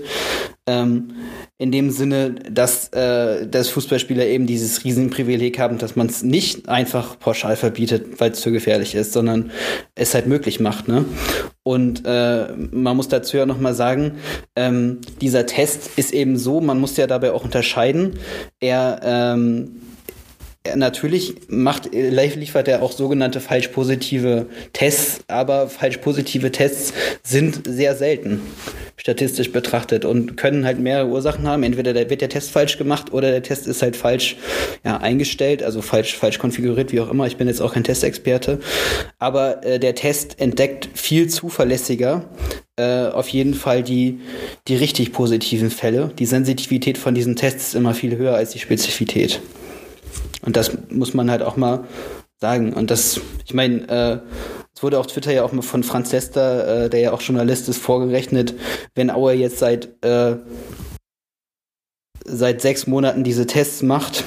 Ähm, 0.67 1.15
in 1.57 1.71
dem 1.71 1.89
Sinne, 1.89 2.35
dass, 2.49 2.89
äh, 2.89 3.47
dass 3.47 3.69
Fußballspieler 3.69 4.25
eben 4.25 4.45
dieses 4.45 4.83
Riesenprivileg 4.83 5.57
haben, 5.59 5.77
dass 5.79 5.95
man 5.95 6.07
es 6.07 6.21
nicht 6.21 6.69
einfach 6.69 7.19
pauschal 7.19 7.55
verbietet, 7.55 8.19
weil 8.19 8.31
es 8.31 8.41
zu 8.41 8.51
gefährlich 8.51 8.93
ist, 8.93 9.13
sondern 9.13 9.51
es 9.95 10.13
halt 10.13 10.27
möglich 10.27 10.59
macht. 10.59 10.87
Ne? 10.87 11.05
Und 11.63 12.03
äh, 12.05 12.47
man 12.71 12.95
muss 12.97 13.07
dazu 13.07 13.37
ja 13.37 13.45
nochmal 13.45 13.73
sagen, 13.73 14.17
ähm, 14.55 15.01
dieser 15.21 15.45
Test 15.45 15.91
ist 15.97 16.13
eben 16.13 16.37
so, 16.37 16.61
man 16.61 16.79
muss 16.79 16.97
ja 16.97 17.07
dabei 17.07 17.31
auch 17.31 17.43
unterscheiden. 17.43 18.17
Er 18.59 18.99
ähm, 19.03 19.81
Natürlich 20.75 21.35
macht, 21.47 21.91
liefert 21.91 22.67
er 22.67 22.83
auch 22.83 22.91
sogenannte 22.91 23.39
falsch 23.39 23.69
positive 23.69 24.45
Tests, 24.73 25.21
aber 25.27 25.67
falsch 25.67 25.97
positive 25.97 26.51
Tests 26.51 26.93
sind 27.23 27.63
sehr 27.65 27.95
selten 27.95 28.41
statistisch 29.01 29.51
betrachtet 29.51 30.05
und 30.05 30.37
können 30.37 30.63
halt 30.63 30.79
mehrere 30.79 31.07
Ursachen 31.07 31.47
haben. 31.47 31.63
Entweder 31.63 31.93
der, 31.93 32.11
wird 32.11 32.21
der 32.21 32.29
Test 32.29 32.51
falsch 32.51 32.77
gemacht 32.77 33.11
oder 33.11 33.31
der 33.31 33.41
Test 33.41 33.65
ist 33.65 33.81
halt 33.81 33.95
falsch 33.95 34.35
ja, 34.85 34.97
eingestellt, 34.97 35.63
also 35.63 35.81
falsch, 35.81 36.15
falsch 36.15 36.37
konfiguriert, 36.37 36.91
wie 36.91 36.99
auch 36.99 37.09
immer. 37.09 37.25
Ich 37.25 37.37
bin 37.37 37.47
jetzt 37.47 37.63
auch 37.63 37.73
kein 37.73 37.83
Testexperte. 37.83 38.59
Aber 39.17 39.65
äh, 39.65 39.79
der 39.79 39.95
Test 39.95 40.39
entdeckt 40.39 40.89
viel 40.93 41.27
zuverlässiger 41.29 42.29
äh, 42.75 43.07
auf 43.07 43.27
jeden 43.29 43.55
Fall 43.55 43.81
die, 43.81 44.19
die 44.67 44.75
richtig 44.75 45.13
positiven 45.13 45.71
Fälle. 45.71 46.11
Die 46.19 46.27
Sensitivität 46.27 46.99
von 46.99 47.15
diesen 47.15 47.35
Tests 47.35 47.69
ist 47.69 47.75
immer 47.75 47.95
viel 47.95 48.17
höher 48.17 48.35
als 48.35 48.51
die 48.51 48.59
Spezifität. 48.59 49.41
Und 50.41 50.55
das 50.55 50.71
muss 50.89 51.13
man 51.13 51.29
halt 51.29 51.41
auch 51.41 51.57
mal 51.57 51.85
sagen. 52.39 52.73
Und 52.73 52.91
das, 52.91 53.21
ich 53.45 53.53
meine, 53.53 53.87
äh, 53.87 54.19
es 54.75 54.83
wurde 54.83 54.99
auf 54.99 55.07
Twitter 55.07 55.31
ja 55.31 55.43
auch 55.43 55.51
mal 55.51 55.61
von 55.61 55.83
Franz 55.83 56.11
Lester, 56.11 56.85
äh, 56.85 56.89
der 56.89 56.99
ja 56.99 57.11
auch 57.13 57.21
Journalist 57.21 57.69
ist, 57.69 57.77
vorgerechnet, 57.77 58.55
wenn 58.95 59.11
Auer 59.11 59.33
jetzt 59.33 59.59
seit, 59.59 60.03
äh, 60.03 60.37
seit 62.25 62.61
sechs 62.61 62.87
Monaten 62.87 63.23
diese 63.23 63.45
Tests 63.45 63.83
macht, 63.83 64.23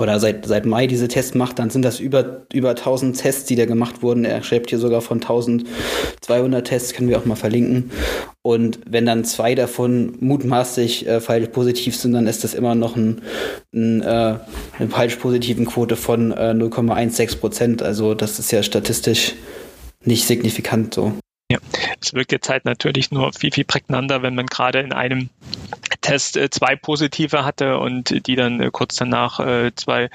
oder 0.00 0.18
seit, 0.18 0.46
seit 0.46 0.66
Mai 0.66 0.86
diese 0.86 1.08
Tests 1.08 1.34
macht, 1.34 1.58
dann 1.58 1.70
sind 1.70 1.84
das 1.84 2.00
über, 2.00 2.42
über 2.52 2.70
1000 2.70 3.18
Tests, 3.18 3.44
die 3.44 3.56
da 3.56 3.66
gemacht 3.66 4.02
wurden. 4.02 4.24
Er 4.24 4.42
schreibt 4.42 4.70
hier 4.70 4.78
sogar 4.78 5.00
von 5.00 5.18
1200 5.18 6.66
Tests, 6.66 6.92
können 6.94 7.08
wir 7.08 7.18
auch 7.18 7.24
mal 7.24 7.36
verlinken. 7.36 7.90
Und 8.42 8.80
wenn 8.86 9.06
dann 9.06 9.24
zwei 9.24 9.54
davon 9.54 10.16
mutmaßlich 10.20 11.06
äh, 11.06 11.20
falsch 11.20 11.48
positiv 11.48 11.96
sind, 11.96 12.12
dann 12.12 12.26
ist 12.26 12.44
das 12.44 12.54
immer 12.54 12.74
noch 12.74 12.96
ein, 12.96 13.20
ein, 13.74 14.00
äh, 14.02 14.38
eine 14.78 14.88
falsch 14.88 15.16
positiven 15.16 15.66
Quote 15.66 15.96
von 15.96 16.32
äh, 16.32 16.52
0,16 16.52 17.38
Prozent. 17.38 17.82
Also 17.82 18.14
das 18.14 18.38
ist 18.38 18.50
ja 18.50 18.62
statistisch 18.62 19.34
nicht 20.04 20.26
signifikant 20.26 20.94
so. 20.94 21.12
Ja, 21.50 21.58
es 22.00 22.14
wirkt 22.14 22.32
jetzt 22.32 22.48
halt 22.48 22.64
natürlich 22.64 23.10
nur 23.10 23.32
viel, 23.32 23.52
viel 23.52 23.64
prägnanter, 23.64 24.22
wenn 24.22 24.36
man 24.36 24.46
gerade 24.46 24.80
in 24.80 24.92
einem 24.92 25.30
Test 26.00 26.36
äh, 26.36 26.50
zwei 26.50 26.76
positive 26.76 27.44
hatte 27.44 27.78
und 27.78 28.26
die 28.26 28.36
dann 28.36 28.60
äh, 28.60 28.70
kurz 28.72 28.96
danach 28.96 29.40
äh, 29.40 29.74
zwei 29.74 30.10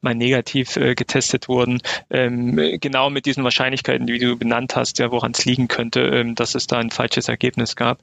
mal 0.00 0.14
negativ 0.14 0.74
getestet 0.74 1.48
wurden. 1.48 1.80
Ähm, 2.10 2.78
genau 2.80 3.10
mit 3.10 3.26
diesen 3.26 3.44
Wahrscheinlichkeiten, 3.44 4.06
die 4.06 4.18
du 4.18 4.36
benannt 4.36 4.76
hast, 4.76 4.98
ja, 4.98 5.10
woran 5.10 5.32
es 5.32 5.44
liegen 5.44 5.68
könnte, 5.68 6.00
ähm, 6.00 6.34
dass 6.34 6.54
es 6.54 6.66
da 6.66 6.78
ein 6.78 6.90
falsches 6.90 7.28
Ergebnis 7.28 7.76
gab. 7.76 8.00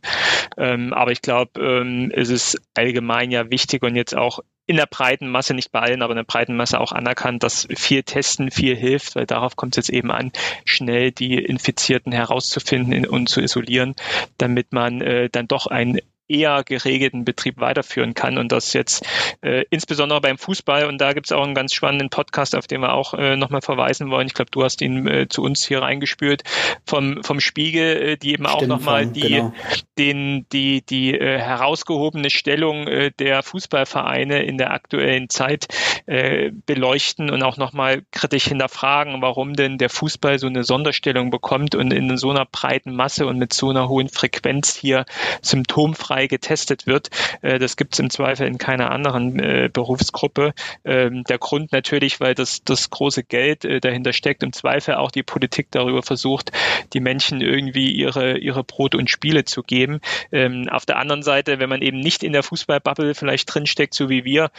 Ähm, 0.57 0.93
aber 0.93 1.11
ich 1.11 1.21
glaube, 1.21 2.07
es 2.13 2.29
ist 2.29 2.61
allgemein 2.73 3.31
ja 3.31 3.49
wichtig 3.49 3.83
und 3.83 3.95
jetzt 3.95 4.15
auch 4.15 4.39
in 4.67 4.75
der 4.75 4.85
breiten 4.85 5.29
Masse, 5.29 5.53
nicht 5.53 5.71
bei 5.71 5.79
allen, 5.79 6.01
aber 6.01 6.11
in 6.11 6.17
der 6.17 6.23
breiten 6.23 6.55
Masse 6.55 6.79
auch 6.79 6.91
anerkannt, 6.91 7.41
dass 7.41 7.67
viel 7.73 8.03
Testen 8.03 8.51
viel 8.51 8.75
hilft, 8.75 9.15
weil 9.15 9.25
darauf 9.25 9.55
kommt 9.55 9.77
es 9.77 9.87
jetzt 9.87 9.95
eben 9.95 10.11
an, 10.11 10.31
schnell 10.65 11.11
die 11.11 11.35
Infizierten 11.35 12.11
herauszufinden 12.11 13.05
und 13.05 13.29
zu 13.29 13.41
isolieren, 13.41 13.95
damit 14.37 14.73
man 14.73 15.01
äh, 15.01 15.29
dann 15.29 15.47
doch 15.47 15.67
ein 15.67 15.99
eher 16.27 16.63
geregelten 16.63 17.25
Betrieb 17.25 17.59
weiterführen 17.59 18.13
kann 18.13 18.37
und 18.37 18.51
das 18.51 18.73
jetzt 18.73 19.05
äh, 19.41 19.63
insbesondere 19.69 20.21
beim 20.21 20.37
Fußball 20.37 20.85
und 20.85 20.99
da 20.99 21.13
gibt 21.13 21.27
es 21.27 21.31
auch 21.31 21.43
einen 21.43 21.55
ganz 21.55 21.73
spannenden 21.73 22.09
Podcast, 22.09 22.55
auf 22.55 22.67
den 22.67 22.81
wir 22.81 22.93
auch 22.93 23.13
äh, 23.13 23.35
nochmal 23.35 23.61
verweisen 23.61 24.09
wollen. 24.09 24.27
Ich 24.27 24.33
glaube, 24.33 24.51
du 24.51 24.63
hast 24.63 24.81
ihn 24.81 25.07
äh, 25.07 25.27
zu 25.29 25.41
uns 25.41 25.65
hier 25.65 25.81
reingespürt 25.81 26.43
vom, 26.85 27.23
vom 27.23 27.39
Spiegel, 27.39 28.01
äh, 28.01 28.17
die 28.17 28.33
eben 28.33 28.45
auch 28.45 28.61
nochmal 28.65 29.07
die, 29.07 29.21
genau. 29.21 29.53
den, 29.97 30.45
die, 30.51 30.81
die 30.81 31.13
äh, 31.13 31.39
herausgehobene 31.39 32.29
Stellung 32.29 32.87
äh, 32.87 33.11
der 33.17 33.43
Fußballvereine 33.43 34.43
in 34.43 34.57
der 34.57 34.71
aktuellen 34.71 35.29
Zeit 35.29 35.67
äh, 36.07 36.51
beleuchten 36.65 37.29
und 37.29 37.43
auch 37.43 37.57
nochmal 37.57 38.03
kritisch 38.11 38.45
hinterfragen, 38.45 39.21
warum 39.21 39.53
denn 39.53 39.77
der 39.77 39.89
Fußball 39.89 40.39
so 40.39 40.47
eine 40.47 40.63
Sonderstellung 40.63 41.29
bekommt 41.29 41.75
und 41.75 41.91
in 41.93 42.17
so 42.17 42.31
einer 42.31 42.45
breiten 42.45 42.95
Masse 42.95 43.25
und 43.27 43.37
mit 43.37 43.53
so 43.53 43.69
einer 43.69 43.87
hohen 43.87 44.09
Frequenz 44.09 44.75
hier 44.75 45.05
symptomfrei 45.41 46.16
frei 46.17 46.27
getestet 46.27 46.87
wird. 46.87 47.09
Äh, 47.41 47.59
das 47.59 47.77
gibt 47.77 47.93
es 47.93 47.99
im 47.99 48.09
Zweifel 48.09 48.47
in 48.47 48.57
keiner 48.57 48.91
anderen 48.91 49.39
äh, 49.39 49.69
Berufsgruppe. 49.71 50.53
Ähm, 50.83 51.23
der 51.25 51.37
Grund 51.37 51.71
natürlich, 51.71 52.19
weil 52.19 52.33
das, 52.33 52.63
das 52.63 52.89
große 52.89 53.23
Geld 53.23 53.65
äh, 53.65 53.79
dahinter 53.79 54.13
steckt, 54.13 54.41
im 54.41 54.51
Zweifel 54.51 54.95
auch 54.95 55.11
die 55.11 55.23
Politik 55.23 55.67
darüber 55.71 56.01
versucht, 56.01 56.51
die 56.93 56.99
Menschen 56.99 57.41
irgendwie 57.41 57.91
ihre, 57.91 58.37
ihre 58.37 58.63
Brot 58.63 58.95
und 58.95 59.09
Spiele 59.09 59.45
zu 59.45 59.61
geben. 59.61 59.99
Ähm, 60.31 60.67
auf 60.69 60.85
der 60.85 60.97
anderen 60.97 61.21
Seite, 61.21 61.59
wenn 61.59 61.69
man 61.69 61.81
eben 61.81 61.99
nicht 61.99 62.23
in 62.23 62.33
der 62.33 62.43
Fußballbubble 62.43 63.13
vielleicht 63.13 63.53
drinsteckt, 63.53 63.93
so 63.93 64.09
wie 64.09 64.23
wir, 64.23 64.49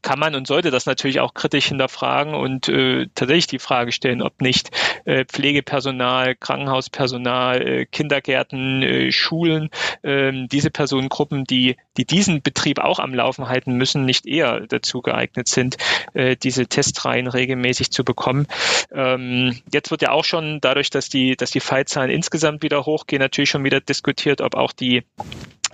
kann 0.00 0.18
man 0.18 0.34
und 0.34 0.46
sollte 0.46 0.70
das 0.70 0.86
natürlich 0.86 1.20
auch 1.20 1.34
kritisch 1.34 1.66
hinterfragen 1.66 2.34
und 2.34 2.68
äh, 2.68 3.06
tatsächlich 3.14 3.48
die 3.48 3.58
Frage 3.58 3.92
stellen, 3.92 4.22
ob 4.22 4.40
nicht 4.40 4.70
äh, 5.04 5.24
Pflegepersonal, 5.26 6.34
Krankenhauspersonal, 6.36 7.60
äh, 7.60 7.86
Kindergärten, 7.86 8.82
äh, 8.82 9.12
Schulen, 9.12 9.68
ähm, 10.02 10.48
diese 10.48 10.70
Personen 10.70 11.01
Personengruppen, 11.02 11.44
die, 11.44 11.76
die 11.96 12.04
diesen 12.04 12.42
Betrieb 12.42 12.78
auch 12.78 12.98
am 12.98 13.14
Laufen 13.14 13.48
halten 13.48 13.74
müssen, 13.74 14.04
nicht 14.04 14.26
eher 14.26 14.60
dazu 14.66 15.02
geeignet 15.02 15.48
sind, 15.48 15.76
äh, 16.14 16.36
diese 16.36 16.66
Testreihen 16.66 17.26
regelmäßig 17.26 17.90
zu 17.90 18.04
bekommen. 18.04 18.46
Ähm, 18.92 19.58
jetzt 19.72 19.90
wird 19.90 20.02
ja 20.02 20.10
auch 20.10 20.24
schon 20.24 20.60
dadurch, 20.60 20.90
dass 20.90 21.08
die, 21.08 21.36
dass 21.36 21.50
die 21.50 21.60
Fallzahlen 21.60 22.10
insgesamt 22.10 22.62
wieder 22.62 22.86
hochgehen, 22.86 23.20
natürlich 23.20 23.50
schon 23.50 23.64
wieder 23.64 23.80
diskutiert, 23.80 24.40
ob 24.40 24.54
auch 24.54 24.72
die 24.72 25.02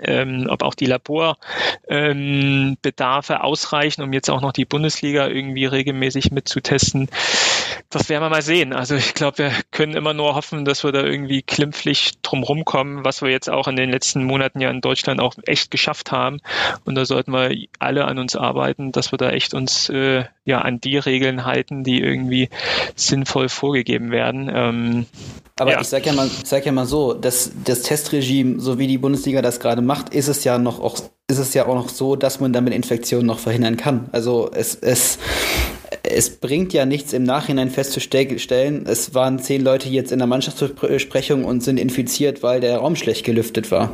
ähm, 0.00 0.47
ob 0.49 0.62
auch 0.62 0.75
die 0.76 0.87
Laborbedarfe 0.87 1.38
ähm, 1.88 3.40
ausreichen, 3.40 4.02
um 4.02 4.12
jetzt 4.12 4.30
auch 4.30 4.40
noch 4.40 4.52
die 4.52 4.64
Bundesliga 4.64 5.26
irgendwie 5.26 5.64
regelmäßig 5.64 6.30
mitzutesten. 6.30 7.08
Das 7.90 8.08
werden 8.08 8.22
wir 8.22 8.30
mal 8.30 8.42
sehen. 8.42 8.72
Also 8.72 8.94
ich 8.94 9.14
glaube, 9.14 9.38
wir 9.38 9.52
können 9.70 9.94
immer 9.94 10.14
nur 10.14 10.34
hoffen, 10.34 10.64
dass 10.64 10.84
wir 10.84 10.92
da 10.92 11.02
irgendwie 11.02 11.42
klimpflich 11.42 12.20
drum 12.22 12.42
rumkommen, 12.42 13.04
was 13.04 13.22
wir 13.22 13.30
jetzt 13.30 13.50
auch 13.50 13.68
in 13.68 13.76
den 13.76 13.90
letzten 13.90 14.25
Monaten 14.25 14.60
ja 14.60 14.70
in 14.70 14.80
Deutschland 14.80 15.20
auch 15.20 15.34
echt 15.46 15.70
geschafft 15.70 16.12
haben. 16.12 16.40
Und 16.84 16.94
da 16.94 17.04
sollten 17.04 17.32
wir 17.32 17.54
alle 17.78 18.04
an 18.06 18.18
uns 18.18 18.37
arbeiten, 18.37 18.92
dass 18.92 19.12
wir 19.12 19.18
da 19.18 19.30
echt 19.30 19.54
uns 19.54 19.88
äh, 19.88 20.25
ja 20.44 20.60
an 20.60 20.80
die 20.80 20.98
Regeln 20.98 21.44
halten, 21.44 21.84
die 21.84 22.00
irgendwie 22.00 22.48
sinnvoll 22.96 23.48
vorgegeben 23.48 24.10
werden. 24.10 24.50
Ähm, 24.52 25.06
aber 25.58 25.72
ja. 25.72 25.80
ich 25.80 25.88
sage 25.88 26.06
ja 26.06 26.12
mal, 26.12 26.30
sag 26.44 26.66
ja 26.66 26.72
mal 26.72 26.87
so, 26.87 27.14
dass 27.14 27.50
das 27.64 27.82
Testregime, 27.82 28.60
so 28.60 28.78
wie 28.78 28.87
die 28.87 28.98
Bundesliga 28.98 29.42
das 29.42 29.60
gerade 29.60 29.82
macht, 29.82 30.14
ist 30.14 30.28
es 30.28 30.44
ja 30.44 30.58
noch 30.58 30.80
auch, 30.80 30.98
ist 31.28 31.38
es 31.38 31.52
ja 31.54 31.66
auch 31.66 31.75
noch 31.75 31.88
so, 31.88 32.16
dass 32.16 32.40
man 32.40 32.52
damit 32.52 32.75
Infektionen 32.75 33.26
noch 33.26 33.38
verhindern 33.40 33.76
kann. 33.76 34.08
Also 34.12 34.50
es, 34.52 34.76
es, 34.76 35.18
es 36.10 36.30
bringt 36.30 36.72
ja 36.72 36.86
nichts 36.86 37.12
im 37.12 37.22
Nachhinein 37.22 37.70
festzustellen, 37.70 38.86
es 38.86 39.14
waren 39.14 39.38
zehn 39.38 39.62
Leute 39.62 39.88
jetzt 39.88 40.12
in 40.12 40.18
der 40.18 40.26
Mannschaftsbesprechung 40.26 41.44
und 41.44 41.62
sind 41.62 41.78
infiziert, 41.78 42.42
weil 42.42 42.60
der 42.60 42.78
Raum 42.78 42.96
schlecht 42.96 43.24
gelüftet 43.24 43.70
war. 43.70 43.92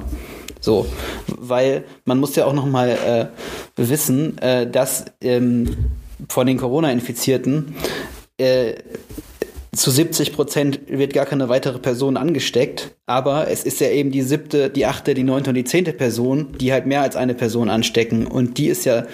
So, 0.61 0.87
weil 1.27 1.85
man 2.05 2.19
muss 2.19 2.37
ja 2.37 2.47
auch 2.47 2.55
noch 2.55 2.67
mal 2.67 2.89
äh, 2.89 3.27
wissen, 3.77 4.39
äh, 4.39 4.67
dass 4.67 5.05
ähm, 5.21 5.77
von 6.29 6.47
den 6.47 6.57
Corona-Infizierten 6.57 7.75
äh, 8.39 8.75
zu 9.75 9.91
70 9.91 10.33
Prozent 10.33 10.81
wird 10.89 11.13
gar 11.13 11.27
keine 11.27 11.49
weitere 11.49 11.79
Person 11.79 12.17
angesteckt, 12.17 12.97
aber 13.07 13.51
es 13.51 13.65
ist 13.65 13.81
ja 13.81 13.89
eben 13.89 14.11
die 14.11 14.23
siebte, 14.23 14.71
die 14.71 14.87
achte, 14.87 15.15
die 15.15 15.23
neunte 15.23 15.51
und 15.51 15.57
die 15.57 15.65
zehnte 15.65 15.93
Person, 15.93 16.57
die 16.61 16.73
halt 16.73 16.87
mehr 16.87 17.03
als 17.03 17.17
eine 17.17 17.35
Person 17.35 17.69
anstecken. 17.69 18.27
Und 18.27 18.59
die 18.59 18.69
ist 18.69 18.85
ja, 18.85 19.07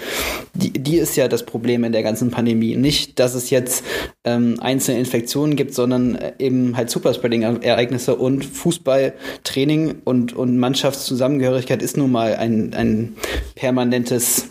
die, 0.54 0.72
die 0.72 0.96
ist 0.96 1.16
ja 1.16 1.28
das 1.28 1.44
Problem 1.44 1.84
in 1.84 1.92
der 1.92 2.02
ganzen 2.02 2.30
Pandemie. 2.30 2.76
Nicht, 2.76 3.18
dass 3.18 3.34
es 3.34 3.50
jetzt 3.50 3.84
ähm, 4.24 4.58
einzelne 4.60 4.98
Infektionen 4.98 5.56
gibt, 5.56 5.74
sondern 5.74 6.18
eben 6.38 6.76
halt 6.76 6.90
Superspreading-Ereignisse 6.90 8.14
und 8.14 8.44
Fußballtraining 8.44 10.02
und, 10.04 10.34
und 10.34 10.58
Mannschaftszusammengehörigkeit 10.58 11.82
ist 11.82 11.96
nun 11.96 12.12
mal 12.12 12.36
ein, 12.36 12.74
ein 12.74 13.16
permanentes 13.54 14.48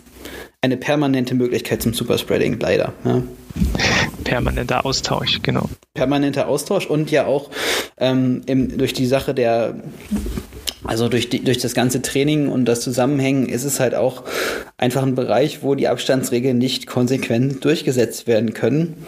eine 0.62 0.76
permanente 0.76 1.34
Möglichkeit 1.34 1.82
zum 1.82 1.94
Superspreading, 1.94 2.58
leider. 2.60 2.92
Ja. 3.04 3.22
Permanenter 4.24 4.84
Austausch, 4.84 5.40
genau. 5.42 5.68
Permanenter 5.94 6.48
Austausch 6.48 6.86
und 6.86 7.10
ja 7.10 7.26
auch 7.26 7.50
ähm, 7.98 8.42
im, 8.46 8.76
durch 8.76 8.92
die 8.92 9.06
Sache 9.06 9.34
der, 9.34 9.74
also 10.84 11.08
durch, 11.08 11.30
die, 11.30 11.42
durch 11.42 11.58
das 11.58 11.74
ganze 11.74 12.02
Training 12.02 12.48
und 12.48 12.66
das 12.66 12.82
Zusammenhängen 12.82 13.48
ist 13.48 13.64
es 13.64 13.80
halt 13.80 13.94
auch 13.94 14.24
einfach 14.76 15.02
ein 15.02 15.14
Bereich, 15.14 15.62
wo 15.62 15.74
die 15.74 15.88
Abstandsregeln 15.88 16.58
nicht 16.58 16.86
konsequent 16.86 17.64
durchgesetzt 17.64 18.26
werden 18.26 18.52
können. 18.52 19.04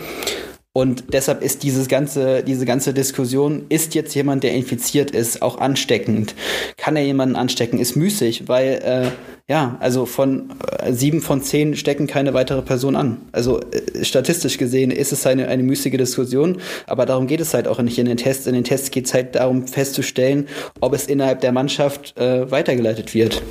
Und 0.74 1.12
deshalb 1.12 1.42
ist 1.42 1.64
dieses 1.64 1.86
ganze, 1.86 2.42
diese 2.42 2.64
ganze 2.64 2.94
Diskussion, 2.94 3.66
ist 3.68 3.94
jetzt 3.94 4.14
jemand, 4.14 4.42
der 4.42 4.54
infiziert 4.54 5.10
ist, 5.10 5.42
auch 5.42 5.58
ansteckend? 5.58 6.34
Kann 6.78 6.96
er 6.96 7.04
jemanden 7.04 7.36
anstecken? 7.36 7.78
Ist 7.78 7.94
müßig, 7.94 8.48
weil 8.48 8.80
äh, 8.82 9.10
ja, 9.50 9.76
also 9.80 10.06
von 10.06 10.50
äh, 10.78 10.94
sieben 10.94 11.20
von 11.20 11.42
zehn 11.42 11.76
stecken 11.76 12.06
keine 12.06 12.32
weitere 12.32 12.62
Person 12.62 12.96
an. 12.96 13.18
Also 13.32 13.60
äh, 13.60 14.02
statistisch 14.02 14.56
gesehen 14.56 14.90
ist 14.90 15.12
es 15.12 15.26
eine, 15.26 15.48
eine 15.48 15.62
müßige 15.62 15.98
Diskussion, 15.98 16.56
aber 16.86 17.04
darum 17.04 17.26
geht 17.26 17.40
es 17.40 17.52
halt 17.52 17.68
auch 17.68 17.82
nicht 17.82 17.98
in 17.98 18.06
den 18.06 18.16
Tests. 18.16 18.46
In 18.46 18.54
den 18.54 18.64
Tests 18.64 18.90
geht 18.90 19.04
es 19.04 19.12
halt 19.12 19.34
darum 19.34 19.66
festzustellen, 19.66 20.48
ob 20.80 20.94
es 20.94 21.06
innerhalb 21.06 21.42
der 21.42 21.52
Mannschaft 21.52 22.16
äh, 22.16 22.50
weitergeleitet 22.50 23.12
wird. 23.12 23.42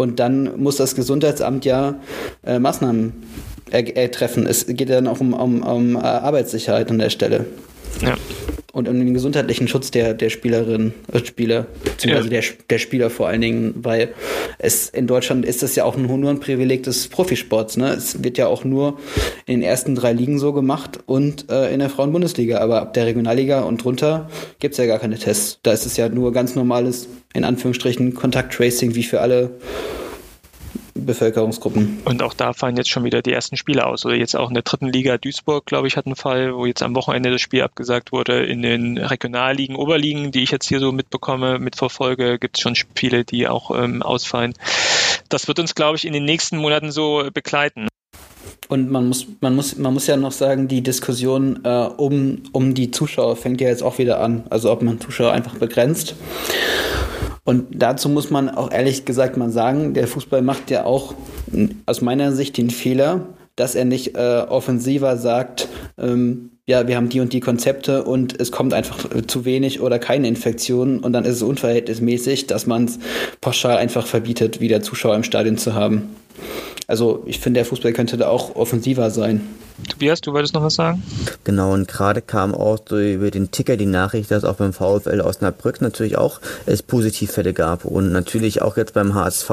Und 0.00 0.20
dann 0.20 0.60
muss 0.62 0.76
das 0.76 0.94
Gesundheitsamt 0.94 1.64
ja 1.64 1.96
äh, 2.46 2.60
Maßnahmen 2.60 3.14
er, 3.70 4.10
treffen. 4.12 4.46
Es 4.46 4.66
geht 4.66 4.90
dann 4.90 5.08
auch 5.08 5.20
um, 5.20 5.32
um, 5.32 5.62
um 5.62 5.96
Arbeitssicherheit 5.96 6.88
an 6.90 6.98
der 6.98 7.10
Stelle. 7.10 7.46
Ja. 8.00 8.16
Und 8.72 8.86
um 8.86 8.98
den 8.98 9.14
gesundheitlichen 9.14 9.66
Schutz 9.66 9.90
der, 9.90 10.14
der 10.14 10.30
Spielerinnen 10.30 10.92
und 11.10 11.22
äh, 11.22 11.26
Spieler, 11.26 11.66
beziehungsweise 11.82 12.28
ja. 12.28 12.40
der, 12.40 12.50
der 12.70 12.78
Spieler 12.78 13.10
vor 13.10 13.26
allen 13.26 13.40
Dingen, 13.40 13.74
weil 13.76 14.14
es 14.58 14.88
in 14.88 15.06
Deutschland 15.06 15.44
ist 15.44 15.62
das 15.62 15.74
ja 15.74 15.84
auch 15.84 15.96
nur 15.96 16.30
ein 16.30 16.38
Privileg 16.38 16.82
des 16.82 17.08
Profisports. 17.08 17.76
Ne? 17.76 17.88
Es 17.88 18.22
wird 18.22 18.38
ja 18.38 18.46
auch 18.46 18.64
nur 18.64 18.98
in 19.46 19.60
den 19.60 19.62
ersten 19.62 19.94
drei 19.94 20.12
Ligen 20.12 20.38
so 20.38 20.52
gemacht 20.52 21.00
und 21.06 21.50
äh, 21.50 21.72
in 21.72 21.80
der 21.80 21.90
Frauenbundesliga. 21.90 22.58
Aber 22.58 22.82
ab 22.82 22.94
der 22.94 23.06
Regionalliga 23.06 23.62
und 23.62 23.82
drunter 23.82 24.28
gibt 24.60 24.72
es 24.72 24.78
ja 24.78 24.86
gar 24.86 24.98
keine 24.98 25.18
Tests. 25.18 25.58
Da 25.62 25.72
ist 25.72 25.86
es 25.86 25.96
ja 25.96 26.08
nur 26.08 26.32
ganz 26.32 26.54
normales, 26.54 27.08
in 27.34 27.44
Anführungsstrichen, 27.44 28.14
Kontakttracing 28.14 28.94
wie 28.94 29.02
für 29.02 29.20
alle 29.20 29.50
Bevölkerungsgruppen. 31.06 32.00
Und 32.04 32.22
auch 32.22 32.34
da 32.34 32.52
fallen 32.52 32.76
jetzt 32.76 32.90
schon 32.90 33.04
wieder 33.04 33.22
die 33.22 33.32
ersten 33.32 33.56
Spiele 33.56 33.86
aus. 33.86 34.04
Oder 34.04 34.14
jetzt 34.14 34.36
auch 34.36 34.48
in 34.48 34.54
der 34.54 34.62
dritten 34.62 34.88
Liga 34.88 35.18
Duisburg, 35.18 35.66
glaube 35.66 35.88
ich, 35.88 35.96
hat 35.96 36.06
einen 36.06 36.16
Fall, 36.16 36.54
wo 36.54 36.66
jetzt 36.66 36.82
am 36.82 36.94
Wochenende 36.94 37.30
das 37.30 37.40
Spiel 37.40 37.62
abgesagt 37.62 38.12
wurde. 38.12 38.44
In 38.44 38.62
den 38.62 38.98
Regionalligen, 38.98 39.76
Oberligen, 39.76 40.32
die 40.32 40.42
ich 40.42 40.50
jetzt 40.50 40.68
hier 40.68 40.80
so 40.80 40.92
mitbekomme, 40.92 41.58
mitverfolge, 41.58 42.38
gibt 42.38 42.56
es 42.56 42.62
schon 42.62 42.74
Spiele, 42.74 43.24
die 43.24 43.48
auch 43.48 43.70
ähm, 43.76 44.02
ausfallen. 44.02 44.54
Das 45.28 45.48
wird 45.48 45.58
uns, 45.58 45.74
glaube 45.74 45.96
ich, 45.96 46.06
in 46.06 46.12
den 46.12 46.24
nächsten 46.24 46.58
Monaten 46.58 46.90
so 46.90 47.28
begleiten. 47.32 47.88
Und 48.68 48.90
man 48.90 49.08
muss, 49.08 49.26
man 49.40 49.54
muss, 49.54 49.76
man 49.78 49.94
muss 49.94 50.06
ja 50.06 50.16
noch 50.16 50.32
sagen, 50.32 50.68
die 50.68 50.82
Diskussion 50.82 51.60
äh, 51.64 51.88
um, 51.96 52.42
um 52.52 52.74
die 52.74 52.90
Zuschauer 52.90 53.36
fängt 53.36 53.60
ja 53.60 53.68
jetzt 53.68 53.82
auch 53.82 53.98
wieder 53.98 54.20
an. 54.20 54.44
Also 54.50 54.70
ob 54.70 54.82
man 54.82 55.00
Zuschauer 55.00 55.32
einfach 55.32 55.56
begrenzt 55.56 56.14
Und 57.48 57.82
dazu 57.82 58.10
muss 58.10 58.28
man 58.28 58.50
auch 58.50 58.70
ehrlich 58.70 59.06
gesagt 59.06 59.38
mal 59.38 59.48
sagen, 59.48 59.94
der 59.94 60.06
Fußball 60.06 60.42
macht 60.42 60.70
ja 60.70 60.84
auch 60.84 61.14
aus 61.86 62.02
meiner 62.02 62.32
Sicht 62.32 62.58
den 62.58 62.68
Fehler, 62.68 63.28
dass 63.56 63.74
er 63.74 63.86
nicht 63.86 64.18
äh, 64.18 64.44
offensiver 64.46 65.16
sagt, 65.16 65.66
ähm, 65.96 66.50
ja, 66.68 66.86
wir 66.86 66.96
haben 66.96 67.08
die 67.08 67.20
und 67.20 67.32
die 67.32 67.40
Konzepte 67.40 68.04
und 68.04 68.38
es 68.38 68.52
kommt 68.52 68.74
einfach 68.74 68.98
zu 69.26 69.46
wenig 69.46 69.80
oder 69.80 69.98
keine 69.98 70.28
Infektionen 70.28 70.98
und 71.00 71.14
dann 71.14 71.24
ist 71.24 71.36
es 71.36 71.42
unverhältnismäßig, 71.42 72.46
dass 72.46 72.66
man 72.66 72.84
es 72.84 72.98
pauschal 73.40 73.78
einfach 73.78 74.06
verbietet, 74.06 74.60
wieder 74.60 74.82
Zuschauer 74.82 75.16
im 75.16 75.22
Stadion 75.22 75.56
zu 75.56 75.72
haben. 75.72 76.14
Also 76.86 77.22
ich 77.24 77.40
finde, 77.40 77.60
der 77.60 77.64
Fußball 77.64 77.94
könnte 77.94 78.18
da 78.18 78.28
auch 78.28 78.54
offensiver 78.54 79.10
sein. 79.10 79.40
Tobias, 79.88 80.20
du 80.20 80.34
wolltest 80.34 80.52
noch 80.52 80.62
was 80.62 80.74
sagen? 80.74 81.02
Genau, 81.44 81.72
und 81.72 81.88
gerade 81.88 82.20
kam 82.20 82.54
auch 82.54 82.78
so 82.86 82.98
über 82.98 83.30
den 83.30 83.50
Ticker 83.50 83.78
die 83.78 83.86
Nachricht, 83.86 84.30
dass 84.30 84.44
auch 84.44 84.56
beim 84.56 84.74
VfL 84.74 85.22
Osnabrück 85.22 85.80
natürlich 85.80 86.18
auch 86.18 86.40
es 86.66 86.82
Positivfälle 86.82 87.54
gab. 87.54 87.86
Und 87.86 88.12
natürlich 88.12 88.60
auch 88.60 88.76
jetzt 88.76 88.92
beim 88.92 89.14
HSV, 89.14 89.50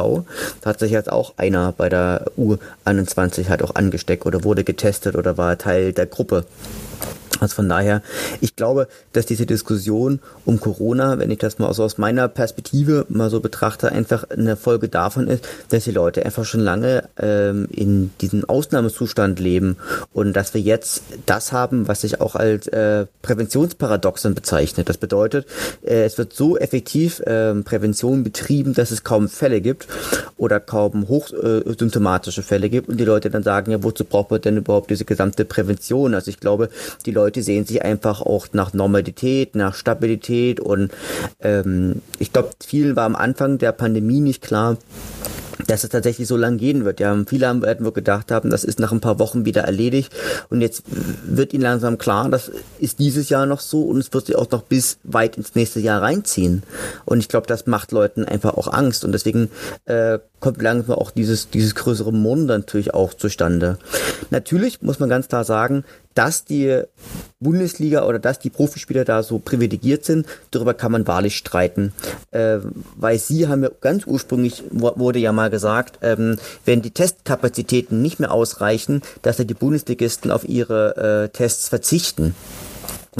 hat 0.65 0.79
sich 0.79 0.91
jetzt 0.91 1.11
auch 1.11 1.33
einer 1.37 1.71
bei 1.71 1.87
der 1.87 2.25
U21 2.37 3.47
halt 3.47 3.63
auch 3.63 3.75
angesteckt 3.75 4.25
oder 4.25 4.43
wurde 4.43 4.63
getestet 4.63 5.15
oder 5.15 5.37
war 5.37 5.57
Teil 5.57 5.93
der 5.93 6.07
Gruppe. 6.07 6.45
Thank 6.97 7.15
you. 7.15 7.24
Also 7.39 7.55
von 7.55 7.69
daher, 7.69 8.01
ich 8.41 8.55
glaube, 8.55 8.87
dass 9.13 9.25
diese 9.25 9.45
Diskussion 9.45 10.19
um 10.45 10.59
Corona, 10.59 11.19
wenn 11.19 11.31
ich 11.31 11.39
das 11.39 11.59
mal 11.59 11.73
so 11.73 11.83
aus 11.83 11.97
meiner 11.97 12.27
Perspektive 12.27 13.05
mal 13.09 13.29
so 13.29 13.39
betrachte, 13.39 13.91
einfach 13.91 14.29
eine 14.29 14.55
Folge 14.55 14.87
davon 14.87 15.27
ist, 15.27 15.47
dass 15.69 15.83
die 15.83 15.91
Leute 15.91 16.25
einfach 16.25 16.45
schon 16.45 16.61
lange 16.61 17.03
ähm, 17.17 17.67
in 17.71 18.11
diesem 18.21 18.45
Ausnahmezustand 18.45 19.39
leben 19.39 19.77
und 20.13 20.33
dass 20.33 20.53
wir 20.53 20.61
jetzt 20.61 21.03
das 21.25 21.51
haben, 21.51 21.87
was 21.87 22.01
sich 22.01 22.21
auch 22.21 22.35
als 22.35 22.67
äh, 22.67 23.05
Präventionsparadoxon 23.21 24.33
bezeichnet. 24.33 24.89
Das 24.89 24.97
bedeutet, 24.97 25.45
äh, 25.83 26.05
es 26.05 26.17
wird 26.17 26.33
so 26.33 26.57
effektiv 26.57 27.19
äh, 27.21 27.53
Prävention 27.55 28.23
betrieben, 28.23 28.73
dass 28.73 28.91
es 28.91 29.03
kaum 29.03 29.27
Fälle 29.29 29.61
gibt 29.61 29.87
oder 30.37 30.59
kaum 30.59 31.07
hochsymptomatische 31.07 32.43
Fälle 32.43 32.69
gibt 32.69 32.89
und 32.89 32.97
die 32.97 33.05
Leute 33.05 33.29
dann 33.29 33.43
sagen, 33.43 33.71
ja, 33.71 33.83
wozu 33.83 34.05
braucht 34.05 34.31
man 34.31 34.41
denn 34.41 34.57
überhaupt 34.57 34.89
diese 34.89 35.05
gesamte 35.05 35.45
Prävention? 35.45 36.13
Also 36.13 36.29
ich 36.29 36.39
glaube, 36.39 36.69
die 37.05 37.11
Leute 37.11 37.24
Leute 37.25 37.41
sehen 37.41 37.65
sich 37.65 37.83
einfach 37.83 38.21
auch 38.21 38.49
nach 38.53 38.73
Normalität, 38.73 39.55
nach 39.55 39.73
Stabilität 39.73 40.59
und 40.59 40.91
ähm, 41.39 42.03
ich 42.19 42.31
glaube, 42.31 42.51
vielen 42.63 42.95
war 42.95 43.05
am 43.05 43.15
Anfang 43.15 43.57
der 43.57 43.71
Pandemie 43.71 44.19
nicht 44.19 44.43
klar, 44.43 44.77
dass 45.65 45.83
es 45.83 45.89
tatsächlich 45.89 46.27
so 46.27 46.37
lang 46.37 46.57
gehen 46.57 46.85
wird. 46.85 46.99
Ja, 46.99 47.17
viele 47.25 47.47
haben 47.47 47.63
werden 47.63 47.83
wir 47.83 47.93
gedacht 47.93 48.29
haben, 48.31 48.51
das 48.51 48.63
ist 48.63 48.79
nach 48.79 48.91
ein 48.91 48.99
paar 48.99 49.17
Wochen 49.17 49.43
wieder 49.43 49.63
erledigt 49.63 50.13
und 50.51 50.61
jetzt 50.61 50.83
wird 51.25 51.51
ihnen 51.53 51.63
langsam 51.63 51.97
klar, 51.97 52.29
das 52.29 52.51
ist 52.77 52.99
dieses 52.99 53.29
Jahr 53.29 53.47
noch 53.47 53.59
so 53.59 53.81
und 53.81 53.97
es 53.97 54.13
wird 54.13 54.27
sich 54.27 54.35
auch 54.35 54.51
noch 54.51 54.61
bis 54.61 54.99
weit 55.03 55.35
ins 55.35 55.55
nächste 55.55 55.79
Jahr 55.79 56.03
reinziehen. 56.03 56.61
Und 57.05 57.21
ich 57.21 57.27
glaube, 57.27 57.47
das 57.47 57.65
macht 57.65 57.91
Leuten 57.91 58.23
einfach 58.23 58.53
auch 58.53 58.71
Angst 58.71 59.03
und 59.03 59.13
deswegen 59.13 59.49
äh, 59.85 60.19
kommt 60.39 60.61
langsam 60.61 60.95
auch 60.95 61.11
dieses 61.11 61.49
dieses 61.49 61.75
größere 61.75 62.13
Mond 62.13 62.45
natürlich 62.45 62.93
auch 62.93 63.13
zustande. 63.13 63.77
Natürlich 64.29 64.81
muss 64.81 64.99
man 64.99 65.09
ganz 65.09 65.27
klar 65.27 65.43
sagen, 65.43 65.83
dass 66.15 66.45
die 66.45 66.81
Bundesliga 67.39 68.07
oder 68.07 68.19
dass 68.19 68.39
die 68.39 68.49
Profispieler 68.49 69.03
da 69.03 69.21
so 69.21 69.37
privilegiert 69.37 70.05
sind, 70.05 70.25
darüber 70.49 70.73
kann 70.73 70.91
man 70.91 71.05
wahrlich 71.07 71.35
streiten. 71.35 71.93
Äh, 72.31 72.59
weil 72.95 73.19
sie 73.19 73.47
haben 73.47 73.63
ja 73.63 73.69
ganz 73.81 74.07
ursprünglich, 74.07 74.63
wurde 74.71 75.19
ja 75.19 75.31
mal 75.33 75.49
gesagt, 75.49 75.99
ähm, 76.01 76.37
wenn 76.63 76.81
die 76.81 76.91
Testkapazitäten 76.91 78.01
nicht 78.01 78.19
mehr 78.19 78.31
ausreichen, 78.31 79.01
dass 79.21 79.37
ja 79.37 79.43
die 79.43 79.53
Bundesligisten 79.53 80.31
auf 80.31 80.47
ihre 80.47 81.25
äh, 81.25 81.29
Tests 81.29 81.67
verzichten 81.67 82.33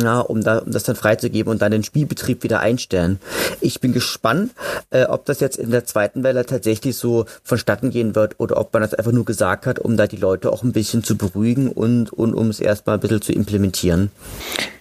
ja, 0.01 0.19
um, 0.19 0.43
da, 0.43 0.59
um 0.59 0.71
das 0.71 0.83
dann 0.83 0.95
freizugeben 0.95 1.51
und 1.51 1.61
dann 1.61 1.71
den 1.71 1.83
Spielbetrieb 1.83 2.43
wieder 2.43 2.59
einstellen. 2.59 3.19
Ich 3.61 3.79
bin 3.79 3.93
gespannt, 3.93 4.51
äh, 4.89 5.05
ob 5.05 5.25
das 5.25 5.39
jetzt 5.39 5.57
in 5.57 5.71
der 5.71 5.85
zweiten 5.85 6.23
Welle 6.23 6.45
tatsächlich 6.45 6.95
so 6.95 7.25
vonstatten 7.43 7.89
gehen 7.89 8.15
wird 8.15 8.39
oder 8.39 8.57
ob 8.57 8.73
man 8.73 8.81
das 8.81 8.93
einfach 8.93 9.11
nur 9.11 9.25
gesagt 9.25 9.65
hat, 9.65 9.79
um 9.79 9.97
da 9.97 10.07
die 10.07 10.17
Leute 10.17 10.51
auch 10.51 10.63
ein 10.63 10.71
bisschen 10.71 11.03
zu 11.03 11.17
beruhigen 11.17 11.69
und, 11.69 12.11
und 12.11 12.33
um 12.33 12.49
es 12.49 12.59
erstmal 12.59 12.97
ein 12.97 12.99
bisschen 12.99 13.21
zu 13.21 13.33
implementieren. 13.33 14.11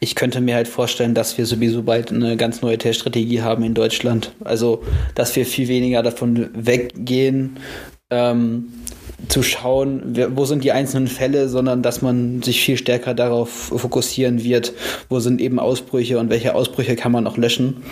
Ich 0.00 0.14
könnte 0.14 0.40
mir 0.40 0.54
halt 0.54 0.68
vorstellen, 0.68 1.14
dass 1.14 1.38
wir 1.38 1.46
sowieso 1.46 1.82
bald 1.82 2.10
eine 2.10 2.36
ganz 2.36 2.62
neue 2.62 2.78
Teststrategie 2.78 3.42
haben 3.42 3.64
in 3.64 3.74
Deutschland. 3.74 4.32
Also, 4.44 4.82
dass 5.14 5.34
wir 5.36 5.46
viel 5.46 5.68
weniger 5.68 6.02
davon 6.02 6.50
weggehen, 6.54 7.58
ähm, 8.10 8.72
zu 9.28 9.42
schauen, 9.42 10.16
wo 10.34 10.44
sind 10.44 10.64
die 10.64 10.72
einzelnen 10.72 11.08
Fälle, 11.08 11.48
sondern 11.48 11.82
dass 11.82 12.02
man 12.02 12.42
sich 12.42 12.60
viel 12.60 12.76
stärker 12.76 13.14
darauf 13.14 13.50
fokussieren 13.50 14.42
wird, 14.42 14.72
wo 15.08 15.20
sind 15.20 15.40
eben 15.40 15.58
Ausbrüche 15.58 16.18
und 16.18 16.30
welche 16.30 16.54
Ausbrüche 16.54 16.96
kann 16.96 17.12
man 17.12 17.26
auch 17.26 17.36
löschen. 17.36 17.82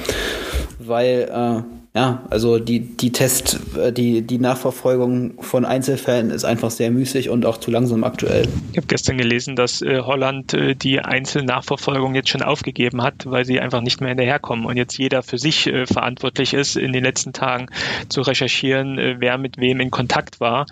Weil 0.78 1.30
äh, 1.32 1.81
ja, 1.94 2.22
also 2.30 2.58
die, 2.58 2.80
die 2.80 3.12
Test, 3.12 3.60
äh, 3.76 3.92
die, 3.92 4.22
die 4.22 4.38
Nachverfolgung 4.38 5.42
von 5.42 5.66
Einzelfällen 5.66 6.30
ist 6.30 6.42
einfach 6.42 6.70
sehr 6.70 6.90
müßig 6.90 7.28
und 7.28 7.44
auch 7.44 7.58
zu 7.58 7.70
langsam 7.70 8.02
aktuell. 8.02 8.48
Ich 8.70 8.78
habe 8.78 8.86
gestern 8.86 9.18
gelesen, 9.18 9.56
dass 9.56 9.82
äh, 9.82 10.00
Holland 10.00 10.54
äh, 10.54 10.74
die 10.74 11.00
Einzelnachverfolgung 11.00 12.14
jetzt 12.14 12.30
schon 12.30 12.40
aufgegeben 12.40 13.02
hat, 13.02 13.26
weil 13.26 13.44
sie 13.44 13.60
einfach 13.60 13.82
nicht 13.82 14.00
mehr 14.00 14.08
hinterherkommen 14.08 14.64
und 14.64 14.78
jetzt 14.78 14.96
jeder 14.96 15.22
für 15.22 15.36
sich 15.36 15.66
äh, 15.66 15.84
verantwortlich 15.84 16.54
ist, 16.54 16.76
in 16.76 16.94
den 16.94 17.04
letzten 17.04 17.34
Tagen 17.34 17.66
zu 18.08 18.22
recherchieren, 18.22 18.98
äh, 18.98 19.16
wer 19.18 19.36
mit 19.36 19.58
wem 19.58 19.78
in 19.80 19.90
Kontakt 19.90 20.40
war. 20.40 20.64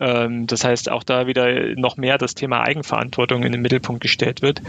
Ähm, 0.00 0.46
das 0.46 0.62
heißt, 0.62 0.88
auch 0.88 1.02
da 1.02 1.26
wieder 1.26 1.74
noch 1.74 1.96
mehr 1.96 2.16
das 2.16 2.36
Thema 2.36 2.60
Eigenverantwortung 2.60 3.42
in 3.42 3.50
den 3.50 3.60
Mittelpunkt 3.60 4.02
gestellt 4.02 4.40
wird. 4.40 4.62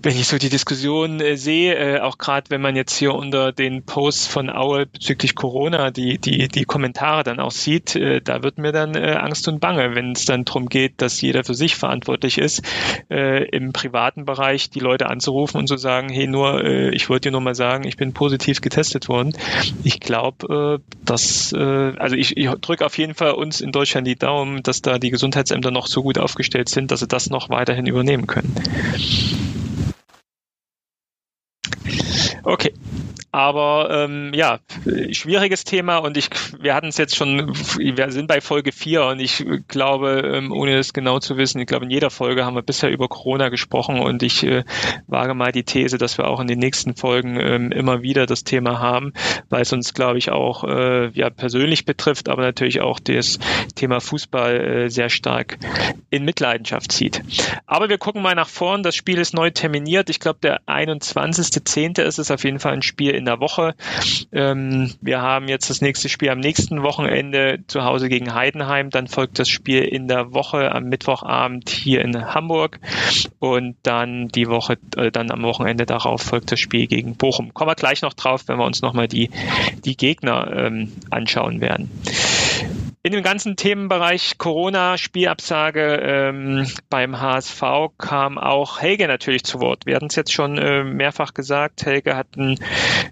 Wenn 0.00 0.14
ich 0.14 0.28
so 0.28 0.38
die 0.38 0.50
Diskussion 0.50 1.18
äh, 1.18 1.36
sehe, 1.36 2.04
auch 2.04 2.18
gerade 2.18 2.48
wenn 2.50 2.60
man 2.60 2.76
jetzt 2.76 2.96
hier 2.96 3.12
unter 3.12 3.50
den 3.50 3.82
Posts 3.82 4.28
von 4.28 4.50
Aue 4.50 4.86
bezüglich 4.86 5.15
bezüglich 5.16 5.34
Corona 5.34 5.90
die, 5.90 6.18
die, 6.18 6.48
die 6.48 6.64
Kommentare 6.64 7.22
dann 7.22 7.40
auch 7.40 7.50
sieht, 7.50 7.96
äh, 7.96 8.20
da 8.20 8.42
wird 8.42 8.58
mir 8.58 8.72
dann 8.72 8.94
äh, 8.94 9.12
Angst 9.12 9.48
und 9.48 9.60
Bange, 9.60 9.94
wenn 9.94 10.12
es 10.12 10.26
dann 10.26 10.44
darum 10.44 10.68
geht, 10.68 11.00
dass 11.00 11.20
jeder 11.20 11.42
für 11.42 11.54
sich 11.54 11.74
verantwortlich 11.74 12.36
ist, 12.36 12.62
äh, 13.10 13.44
im 13.48 13.72
privaten 13.72 14.26
Bereich 14.26 14.68
die 14.68 14.80
Leute 14.80 15.08
anzurufen 15.08 15.58
und 15.58 15.68
zu 15.68 15.78
sagen, 15.78 16.10
hey, 16.10 16.26
nur, 16.26 16.62
äh, 16.62 16.90
ich 16.90 17.08
wollte 17.08 17.28
dir 17.28 17.32
nur 17.32 17.40
mal 17.40 17.54
sagen, 17.54 17.86
ich 17.86 17.96
bin 17.96 18.12
positiv 18.12 18.60
getestet 18.60 19.08
worden. 19.08 19.32
Ich 19.84 20.00
glaube, 20.00 20.80
äh, 20.80 20.94
dass, 21.04 21.52
äh, 21.52 21.58
also 21.96 22.14
ich, 22.14 22.36
ich 22.36 22.50
drücke 22.60 22.84
auf 22.84 22.98
jeden 22.98 23.14
Fall 23.14 23.32
uns 23.32 23.60
in 23.60 23.72
Deutschland 23.72 24.06
die 24.06 24.16
Daumen, 24.16 24.62
dass 24.62 24.82
da 24.82 24.98
die 24.98 25.10
Gesundheitsämter 25.10 25.70
noch 25.70 25.86
so 25.86 26.02
gut 26.02 26.18
aufgestellt 26.18 26.68
sind, 26.68 26.90
dass 26.90 27.00
sie 27.00 27.08
das 27.08 27.30
noch 27.30 27.48
weiterhin 27.48 27.86
übernehmen 27.86 28.26
können. 28.26 28.54
Okay, 32.42 32.72
aber 33.36 33.90
ähm, 33.90 34.32
ja, 34.32 34.60
schwieriges 35.12 35.64
Thema 35.64 35.98
und 35.98 36.16
ich, 36.16 36.30
wir 36.58 36.74
hatten 36.74 36.86
es 36.86 36.96
jetzt 36.96 37.14
schon, 37.14 37.54
wir 37.76 38.10
sind 38.10 38.28
bei 38.28 38.40
Folge 38.40 38.72
4 38.72 39.04
und 39.04 39.20
ich 39.20 39.44
glaube, 39.68 40.22
ähm, 40.24 40.52
ohne 40.52 40.78
es 40.78 40.94
genau 40.94 41.18
zu 41.18 41.36
wissen, 41.36 41.60
ich 41.60 41.66
glaube, 41.66 41.84
in 41.84 41.90
jeder 41.90 42.08
Folge 42.08 42.46
haben 42.46 42.54
wir 42.56 42.62
bisher 42.62 42.90
über 42.90 43.08
Corona 43.08 43.50
gesprochen 43.50 44.00
und 44.00 44.22
ich 44.22 44.42
äh, 44.42 44.64
wage 45.06 45.34
mal 45.34 45.52
die 45.52 45.64
These, 45.64 45.98
dass 45.98 46.16
wir 46.16 46.28
auch 46.28 46.40
in 46.40 46.46
den 46.46 46.58
nächsten 46.58 46.96
Folgen 46.96 47.38
ähm, 47.38 47.72
immer 47.72 48.00
wieder 48.00 48.24
das 48.24 48.42
Thema 48.42 48.78
haben, 48.78 49.12
weil 49.50 49.60
es 49.60 49.72
uns, 49.74 49.92
glaube 49.92 50.16
ich, 50.16 50.30
auch 50.30 50.64
äh, 50.64 51.10
ja, 51.10 51.28
persönlich 51.28 51.84
betrifft, 51.84 52.30
aber 52.30 52.40
natürlich 52.40 52.80
auch 52.80 52.98
das 52.98 53.38
Thema 53.74 54.00
Fußball 54.00 54.60
äh, 54.60 54.88
sehr 54.88 55.10
stark 55.10 55.58
in 56.08 56.24
Mitleidenschaft 56.24 56.90
zieht. 56.90 57.22
Aber 57.66 57.90
wir 57.90 57.98
gucken 57.98 58.22
mal 58.22 58.34
nach 58.34 58.48
vorn. 58.48 58.82
Das 58.82 58.96
Spiel 58.96 59.18
ist 59.18 59.34
neu 59.34 59.50
terminiert. 59.50 60.08
Ich 60.08 60.20
glaube, 60.20 60.38
der 60.42 60.62
21.10. 60.62 62.00
ist 62.00 62.18
es 62.18 62.30
auf 62.30 62.42
jeden 62.42 62.60
Fall 62.60 62.72
ein 62.72 62.80
Spiel 62.80 63.10
in 63.10 63.25
der 63.26 63.40
Woche. 63.40 63.74
Ähm, 64.32 64.92
wir 65.00 65.20
haben 65.20 65.48
jetzt 65.48 65.68
das 65.70 65.80
nächste 65.80 66.08
Spiel 66.08 66.30
am 66.30 66.40
nächsten 66.40 66.82
Wochenende 66.82 67.60
zu 67.66 67.84
Hause 67.84 68.08
gegen 68.08 68.34
Heidenheim. 68.34 68.90
Dann 68.90 69.06
folgt 69.06 69.38
das 69.38 69.48
Spiel 69.48 69.82
in 69.82 70.08
der 70.08 70.32
Woche 70.32 70.72
am 70.72 70.84
Mittwochabend 70.84 71.68
hier 71.68 72.02
in 72.02 72.34
Hamburg. 72.34 72.80
Und 73.38 73.76
dann 73.82 74.28
die 74.28 74.48
Woche, 74.48 74.78
äh, 74.96 75.10
dann 75.10 75.30
am 75.30 75.42
Wochenende 75.42 75.86
darauf 75.86 76.22
folgt 76.22 76.52
das 76.52 76.60
Spiel 76.60 76.86
gegen 76.86 77.16
Bochum. 77.16 77.52
Kommen 77.52 77.70
wir 77.70 77.74
gleich 77.74 78.02
noch 78.02 78.14
drauf, 78.14 78.44
wenn 78.46 78.58
wir 78.58 78.64
uns 78.64 78.82
nochmal 78.82 79.08
die, 79.08 79.30
die 79.84 79.96
Gegner 79.96 80.50
ähm, 80.56 80.92
anschauen 81.10 81.60
werden. 81.60 81.90
In 83.06 83.12
dem 83.12 83.22
ganzen 83.22 83.54
Themenbereich 83.54 84.36
Corona, 84.36 84.98
Spielabsage 84.98 86.00
ähm, 86.02 86.66
beim 86.90 87.20
HSV 87.20 87.62
kam 87.98 88.36
auch 88.36 88.80
Helge 88.80 89.06
natürlich 89.06 89.44
zu 89.44 89.60
Wort. 89.60 89.86
Wir 89.86 89.94
hatten 89.94 90.06
es 90.06 90.16
jetzt 90.16 90.32
schon 90.32 90.58
äh, 90.58 90.82
mehrfach 90.82 91.32
gesagt. 91.32 91.86
Helge 91.86 92.16
hat 92.16 92.36
ein, 92.36 92.58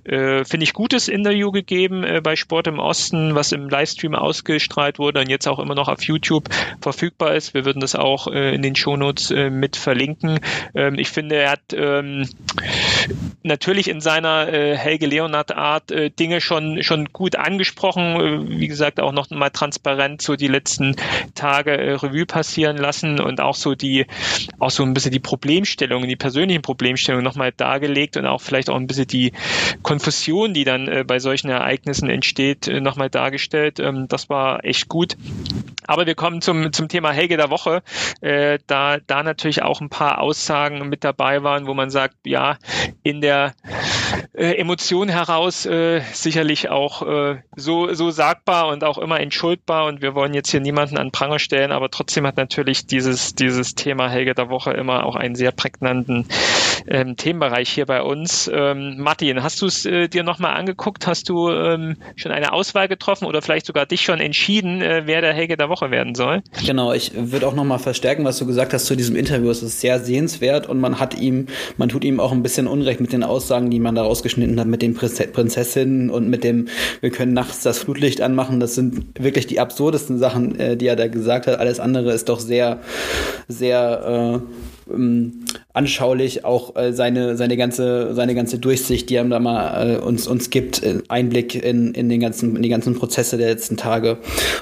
äh, 0.03 0.45
finde 0.45 0.65
ich, 0.65 0.73
gutes 0.73 1.07
Interview 1.07 1.53
gegeben 1.53 2.03
äh, 2.03 2.21
bei 2.21 2.35
Sport 2.35 2.67
im 2.67 2.81
Osten, 2.81 3.37
was 3.37 3.53
im 3.53 3.69
Livestream 3.69 4.17
ausgestrahlt 4.17 4.99
wurde 4.99 5.21
und 5.21 5.29
jetzt 5.29 5.47
auch 5.47 5.61
immer 5.61 5.77
noch 5.77 5.87
auf 5.87 6.03
YouTube 6.03 6.49
verfügbar 6.81 7.37
ist. 7.37 7.55
Wir 7.55 7.65
würden 7.65 7.79
das 7.79 7.95
auch 7.95 8.27
äh, 8.27 8.53
in 8.53 8.63
den 8.63 8.75
Shownotes 8.75 9.31
äh, 9.31 9.49
mit 9.49 9.77
verlinken. 9.77 10.41
Ähm, 10.75 10.99
ich 10.99 11.11
finde, 11.11 11.37
er 11.37 11.53
hat 11.53 11.73
ähm, 11.73 12.29
natürlich 13.45 13.87
in 13.87 14.01
seiner 14.01 14.53
äh, 14.53 14.77
Helge 14.77 15.07
Leonard 15.07 15.55
Art 15.55 15.93
Dinge 16.19 16.41
schon 16.41 16.83
schon 16.83 17.13
gut 17.13 17.37
angesprochen, 17.37 18.49
wie 18.59 18.67
gesagt 18.67 18.99
auch 18.99 19.13
noch 19.13 19.31
mal 19.31 19.51
transparent 19.51 19.84
so 20.18 20.37
die 20.37 20.49
letzten 20.49 20.97
Tage 21.35 21.73
äh, 21.73 21.92
Revue 21.92 22.27
passieren 22.27 22.77
lassen 22.77 23.20
und 23.20 23.40
auch 23.40 23.55
so 23.55 23.75
die 23.75 24.07
auch 24.59 24.70
so 24.70 24.83
ein 24.83 24.94
bisschen 24.94 25.12
die 25.12 25.20
Problemstellungen, 25.20 26.09
die 26.09 26.16
persönlichen 26.16 26.62
Problemstellungen 26.62 27.25
noch 27.25 27.37
mal 27.37 27.53
dargelegt 27.53 28.16
und 28.16 28.27
auch 28.27 28.40
vielleicht 28.40 28.70
auch 28.70 28.77
ein 28.77 28.87
bisschen 28.87 29.07
die 29.07 29.33
Konfusion, 29.83 30.55
die 30.55 30.64
dann 30.64 30.88
äh, 30.88 31.05
bei 31.07 31.18
solchen 31.18 31.51
Ereignissen 31.51 32.09
entsteht, 32.09 32.68
äh, 32.68 32.81
noch 32.81 32.97
mal 32.97 33.11
dargestellt. 33.11 33.79
Ähm, 33.79 34.07
das 34.09 34.29
war 34.29 34.64
echt 34.64 34.88
gut. 34.88 35.16
Aber 35.87 36.07
wir 36.07 36.14
kommen 36.14 36.40
zum, 36.40 36.73
zum 36.73 36.88
Thema 36.88 37.12
Helge 37.12 37.37
der 37.37 37.51
Woche, 37.51 37.83
äh, 38.20 38.59
da, 38.66 38.99
da 39.07 39.23
natürlich 39.23 39.62
auch 39.62 39.81
ein 39.81 39.90
paar 39.90 40.20
Aussagen 40.20 40.88
mit 40.88 41.05
dabei 41.05 41.42
waren, 41.42 41.66
wo 41.66 41.75
man 41.75 41.90
sagt, 41.90 42.16
ja, 42.25 42.57
in 43.03 43.20
der 43.20 43.53
äh, 44.33 44.55
Emotion 44.55 45.09
heraus 45.09 45.66
äh, 45.66 46.01
sicherlich 46.12 46.70
auch 46.70 47.03
äh, 47.03 47.42
so, 47.57 47.92
so 47.92 48.11
sagbar 48.11 48.68
und 48.68 48.85
auch 48.85 48.99
immer 48.99 49.20
entschuldbar. 49.20 49.74
Und 49.83 50.03
wir 50.03 50.15
wollen 50.15 50.35
jetzt 50.35 50.51
hier 50.51 50.61
niemanden 50.61 50.97
an 50.97 51.11
Pranger 51.11 51.39
stellen, 51.39 51.73
aber 51.73 51.91
trotzdem 51.91 52.27
hat 52.27 52.37
natürlich 52.37 52.87
dieses, 52.87 53.35
dieses 53.35 53.75
Thema 53.75 54.09
Helge 54.09 54.35
der 54.35 54.49
Woche 54.49 54.73
immer 54.73 55.05
auch 55.05 55.17
einen 55.17 55.35
sehr 55.35 55.53
prägnanten 55.53 56.27
ähm, 56.87 57.17
Themenbereich 57.17 57.71
hier 57.71 57.87
bei 57.87 58.03
uns. 58.03 58.51
Ähm, 58.53 58.97
Martin, 58.99 59.43
hast 59.43 59.63
du 59.63 59.67
es 59.67 59.87
äh, 59.87 60.09
dir 60.09 60.23
nochmal 60.23 60.55
angeguckt? 60.55 61.07
Hast 61.07 61.29
du 61.29 61.51
ähm, 61.51 61.97
schon 62.17 62.33
eine 62.33 62.53
Auswahl 62.53 62.89
getroffen 62.89 63.27
oder 63.27 63.43
vielleicht 63.43 63.67
sogar 63.67 63.87
dich 63.87 64.03
schon 64.03 64.21
entschieden, 64.21 64.83
äh, 64.83 65.03
wer 65.07 65.21
der 65.21 65.33
Helge 65.33 65.57
der 65.57 65.69
Woche 65.69 65.91
werden 65.91 66.15
soll? 66.15 66.43
Genau, 66.67 66.93
ich 66.93 67.13
würde 67.15 67.47
auch 67.47 67.55
nochmal 67.55 67.79
verstärken, 67.79 68.25
was 68.25 68.39
du 68.39 68.47
gesagt 68.47 68.73
hast 68.73 68.87
zu 68.87 68.97
diesem 68.97 69.17
Interview. 69.17 69.51
Es 69.51 69.63
ist 69.63 69.81
sehr 69.81 70.01
sehenswert 70.01 70.69
und 70.69 70.81
man 70.81 71.01
hat 71.01 71.19
ihm, 71.19 71.47
man 71.77 71.89
tut 71.89 72.05
ihm 72.05 72.21
auch 72.21 72.33
ein 72.33 72.43
bisschen 72.43 72.67
Unrecht 72.67 73.01
mit 73.01 73.13
den 73.13 73.23
Aussagen, 73.23 73.71
die 73.71 73.81
man 73.81 73.95
da 73.95 74.03
rausgeschnitten 74.03 74.59
hat, 74.61 74.67
mit 74.67 74.83
den 74.83 74.95
Prinzessinnen 74.95 76.11
und 76.11 76.29
mit 76.29 76.45
dem, 76.45 76.69
wir 77.01 77.11
können 77.11 77.33
nachts 77.33 77.63
das 77.63 77.79
Flutlicht 77.79 78.21
anmachen. 78.21 78.61
Das 78.61 78.75
sind 78.75 79.05
wirklich 79.19 79.47
die 79.47 79.54
absurdesten 79.61 80.19
Sachen, 80.19 80.59
äh, 80.59 80.77
die 80.77 80.87
er 80.87 80.97
da 80.97 81.09
gesagt 81.09 81.47
hat. 81.47 81.59
Alles 81.59 81.81
andere 81.81 82.12
ist 82.12 82.29
doch 82.29 82.40
sehr, 82.40 82.79
sehr 83.49 84.43
äh, 84.88 84.93
ähm, 84.93 85.45
anschaulich 85.75 86.45
auch 86.45 86.77
äh, 86.77 86.93
seine 86.93 87.37
seine 87.37 87.57
ganze 87.57 88.15
seine 88.15 88.35
ganze 88.35 88.59
Durchsicht, 88.59 89.11
die 89.11 89.17
er 89.17 89.25
da 89.25 89.41
mal 89.41 89.97
äh, 89.97 89.99
uns 89.99 90.27
uns 90.29 90.51
gibt, 90.51 90.83
äh, 90.85 91.03
Einblick 91.09 91.57
in, 91.57 91.93
in 91.95 92.09
den 92.09 92.21
ganzen 92.21 92.55
in 92.55 92.63
die 92.63 92.69
ganzen 92.69 92.95
Prozesse 92.95 93.37
der 93.37 93.49
letzten 93.49 93.77
Tage. 93.77 94.19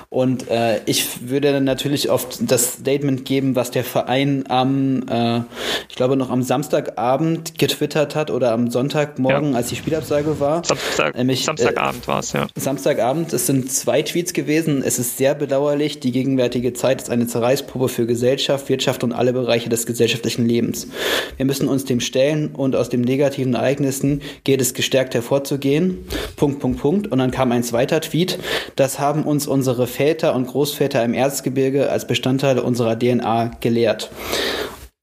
Und 0.09 0.51
äh, 0.51 0.81
ich 0.87 1.29
würde 1.29 1.61
natürlich 1.61 2.11
oft 2.11 2.51
das 2.51 2.75
Statement 2.75 3.27
geben, 3.27 3.55
was 3.57 3.71
der 3.71 3.85
Verein 3.85 4.45
am 4.49 5.05
äh, 5.07 5.43
ich 5.91 5.97
glaube 5.97 6.17
noch 6.17 6.31
am 6.31 6.43
Samstagabend 6.43 7.59
getwittert 7.59 8.17
hat 8.17 8.31
oder 8.31 8.53
am 8.53 8.71
Sonntagmorgen, 8.71 9.51
ja. 9.51 9.59
als 9.59 9.69
die 9.69 9.77
Spielabsage 9.77 10.41
war. 10.41 10.65
Samstag, 10.65 11.15
Nämlich, 11.15 11.45
Samstagabend 11.45 12.05
äh, 12.05 12.09
war 12.09 12.21
es 12.21 12.33
ja. 12.33 12.47
Samstagabend. 12.57 13.35
Es 13.35 13.47
sind 13.47 13.71
zwei 13.71 14.01
Tweets 14.01 14.33
gewesen. 14.33 14.83
Es 14.83 14.99
ist 14.99 15.19
sehr 15.19 15.35
bedauerlich. 15.35 16.01
Die 16.01 16.11
gegenwärtige 16.11 16.73
Zeit 16.73 17.03
ist 17.03 17.11
eine 17.11 17.27
Zerreißprobe 17.27 17.91
für 17.91 18.07
Gesellschaft, 18.07 18.71
Wirtschaft 18.71 19.05
und 19.05 19.13
alle 19.13 19.35
Bereiche 19.35 19.69
des 19.69 19.85
gesellschaftlichen 19.85 20.47
Lebens. 20.47 20.89
Wir 21.37 21.47
müssen 21.47 21.69
uns 21.69 21.85
dem 21.85 22.01
stellen 22.01 22.55
und 22.55 22.77
aus 22.77 22.89
den 22.89 23.01
negativen 23.01 23.55
Ereignissen 23.55 24.23
geht 24.45 24.61
es 24.61 24.75
gestärkt 24.75 25.15
hervorzugehen. 25.15 25.99
Punkt, 26.37 26.61
Punkt, 26.61 26.81
Punkt. 26.81 27.07
Und 27.11 27.19
dann 27.19 27.31
kam 27.31 27.53
ein 27.53 27.63
zweiter 27.63 28.01
Tweet. 28.01 28.39
Das 28.77 28.99
haben 28.99 29.25
uns 29.25 29.47
unsere 29.47 29.87
Väter 29.87 30.35
und 30.35 30.47
Großväter 30.47 31.05
im 31.05 31.15
Erzgebirge 31.15 31.91
als 31.91 32.07
Bestandteil 32.07 32.59
unserer 32.59 32.99
DNA 32.99 33.53
gelehrt. 33.61 34.11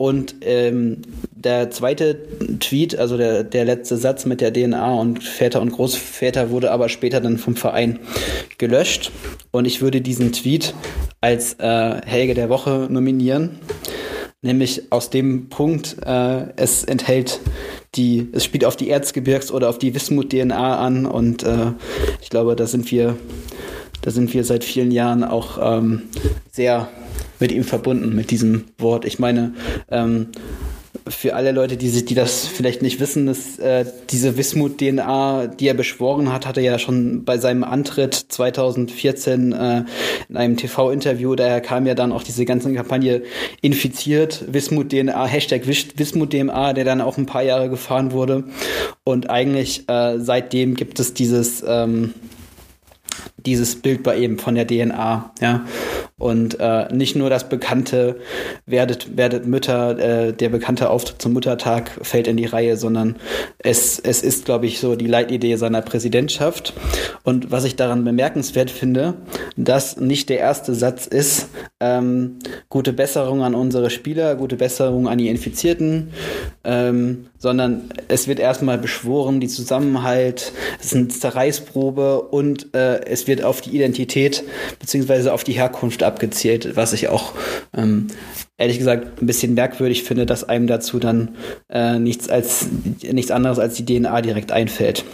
Und 0.01 0.35
ähm, 0.41 1.01
der 1.31 1.71
zweite 1.71 2.17
Tweet, 2.61 2.97
also 2.97 3.17
der, 3.17 3.43
der 3.43 3.65
letzte 3.65 3.97
Satz 3.97 4.25
mit 4.25 4.39
der 4.39 4.53
DNA 4.53 4.93
und 4.93 5.21
Väter 5.21 5.59
und 5.61 5.71
Großväter 5.71 6.51
wurde 6.51 6.71
aber 6.71 6.87
später 6.87 7.19
dann 7.19 7.37
vom 7.37 7.57
Verein 7.57 7.99
gelöscht. 8.57 9.11
Und 9.51 9.65
ich 9.65 9.81
würde 9.81 9.99
diesen 9.99 10.31
Tweet 10.31 10.73
als 11.19 11.55
äh, 11.59 12.01
Helge 12.05 12.33
der 12.33 12.47
Woche 12.47 12.87
nominieren 12.89 13.59
nämlich 14.41 14.91
aus 14.91 15.09
dem 15.09 15.49
Punkt, 15.49 15.97
äh, 16.05 16.47
es 16.55 16.83
enthält 16.83 17.39
die, 17.95 18.29
es 18.31 18.43
spielt 18.45 18.65
auf 18.65 18.75
die 18.75 18.91
Erzgebirgs- 18.93 19.51
oder 19.51 19.69
auf 19.69 19.79
die 19.79 19.93
Wismut-DNA 19.93 20.77
an 20.77 21.05
und 21.05 21.43
äh, 21.43 21.73
ich 22.21 22.29
glaube, 22.29 22.55
da 22.55 22.67
sind 22.67 22.91
wir, 22.91 23.17
da 24.01 24.11
sind 24.11 24.33
wir 24.33 24.43
seit 24.43 24.63
vielen 24.63 24.91
Jahren 24.91 25.23
auch 25.23 25.57
ähm, 25.61 26.03
sehr 26.51 26.89
mit 27.39 27.51
ihm 27.51 27.63
verbunden, 27.63 28.15
mit 28.15 28.31
diesem 28.31 28.65
Wort. 28.77 29.05
Ich 29.05 29.17
meine, 29.19 29.53
ähm, 29.89 30.27
für 31.09 31.35
alle 31.35 31.51
Leute, 31.51 31.75
die, 31.75 31.89
sich, 31.89 32.05
die 32.05 32.15
das 32.15 32.45
vielleicht 32.47 32.81
nicht 32.81 32.99
wissen, 32.99 33.27
ist 33.27 33.59
äh, 33.59 33.85
diese 34.09 34.37
Wismut-DNA, 34.37 35.47
die 35.47 35.67
er 35.67 35.73
beschworen 35.73 36.31
hat, 36.31 36.45
hatte 36.45 36.61
er 36.61 36.73
ja 36.73 36.79
schon 36.79 37.25
bei 37.25 37.37
seinem 37.37 37.63
Antritt 37.63 38.13
2014 38.13 39.51
äh, 39.51 39.83
in 40.29 40.37
einem 40.37 40.57
TV-Interview, 40.57 41.35
daher 41.35 41.61
kam 41.61 41.85
ja 41.85 41.95
dann 41.95 42.11
auch 42.11 42.23
diese 42.23 42.45
ganze 42.45 42.73
Kampagne 42.73 43.23
infiziert, 43.61 44.45
Wismut-DNA, 44.51 45.25
Hashtag 45.25 45.67
Wismut-DNA, 45.67 46.73
der 46.73 46.85
dann 46.85 47.01
auch 47.01 47.17
ein 47.17 47.25
paar 47.25 47.43
Jahre 47.43 47.69
gefahren 47.69 48.11
wurde. 48.11 48.43
Und 49.03 49.29
eigentlich 49.29 49.89
äh, 49.89 50.19
seitdem 50.19 50.75
gibt 50.75 50.99
es 50.99 51.13
dieses 51.13 51.63
ähm, 51.67 52.13
dieses 53.45 53.75
Bild 53.75 54.03
bei 54.03 54.17
ihm 54.17 54.39
von 54.39 54.55
der 54.55 54.67
DNA, 54.67 55.31
ja. 55.41 55.65
Und 56.17 56.59
äh, 56.59 56.93
nicht 56.93 57.15
nur 57.15 57.29
das 57.29 57.47
bekannte 57.47 58.17
Werdet, 58.65 59.15
werdet 59.15 59.47
Mütter, 59.47 59.97
äh, 59.97 60.33
der 60.33 60.49
bekannte 60.49 60.89
Auftritt 60.89 61.21
zum 61.21 61.31
Muttertag 61.31 61.91
fällt 62.01 62.27
in 62.27 62.35
die 62.35 62.45
Reihe, 62.45 62.75
sondern 62.75 63.15
es, 63.57 63.99
es 63.99 64.21
ist, 64.21 64.43
glaube 64.43 64.65
ich, 64.65 64.79
so 64.79 64.97
die 64.97 65.07
Leitidee 65.07 65.55
seiner 65.55 65.81
Präsidentschaft. 65.81 66.73
Und 67.23 67.51
was 67.51 67.63
ich 67.63 67.77
daran 67.77 68.03
bemerkenswert 68.03 68.69
finde, 68.69 69.13
dass 69.55 69.97
nicht 69.97 70.27
der 70.27 70.39
erste 70.39 70.75
Satz 70.75 71.07
ist, 71.07 71.47
ähm, 71.79 72.39
gute 72.67 72.91
Besserung 72.91 73.41
an 73.41 73.55
unsere 73.55 73.89
Spieler, 73.89 74.35
gute 74.35 74.57
Besserung 74.57 75.07
an 75.07 75.17
die 75.17 75.29
Infizierten, 75.29 76.09
ähm, 76.65 77.27
sondern 77.37 77.91
es 78.09 78.27
wird 78.27 78.39
erstmal 78.39 78.77
beschworen, 78.77 79.39
die 79.39 79.47
Zusammenhalt, 79.47 80.51
es 80.79 80.87
ist 80.87 80.95
eine 80.95 81.07
Zerreißprobe 81.07 82.21
und 82.21 82.75
äh, 82.75 83.05
es 83.05 83.27
wird 83.27 83.38
auf 83.43 83.61
die 83.61 83.75
Identität 83.75 84.43
beziehungsweise 84.79 85.33
auf 85.33 85.43
die 85.43 85.53
Herkunft 85.53 86.03
abgezielt, 86.03 86.75
was 86.75 86.93
ich 86.93 87.07
auch 87.07 87.33
ähm, 87.75 88.07
ehrlich 88.57 88.77
gesagt 88.77 89.21
ein 89.21 89.25
bisschen 89.25 89.53
merkwürdig 89.53 90.03
finde, 90.03 90.25
dass 90.25 90.47
einem 90.47 90.67
dazu 90.67 90.99
dann 90.99 91.35
äh, 91.69 91.97
nichts 91.97 92.29
als 92.29 92.67
nichts 93.01 93.31
anderes 93.31 93.59
als 93.59 93.75
die 93.75 93.85
DNA 93.85 94.21
direkt 94.21 94.51
einfällt. 94.51 95.05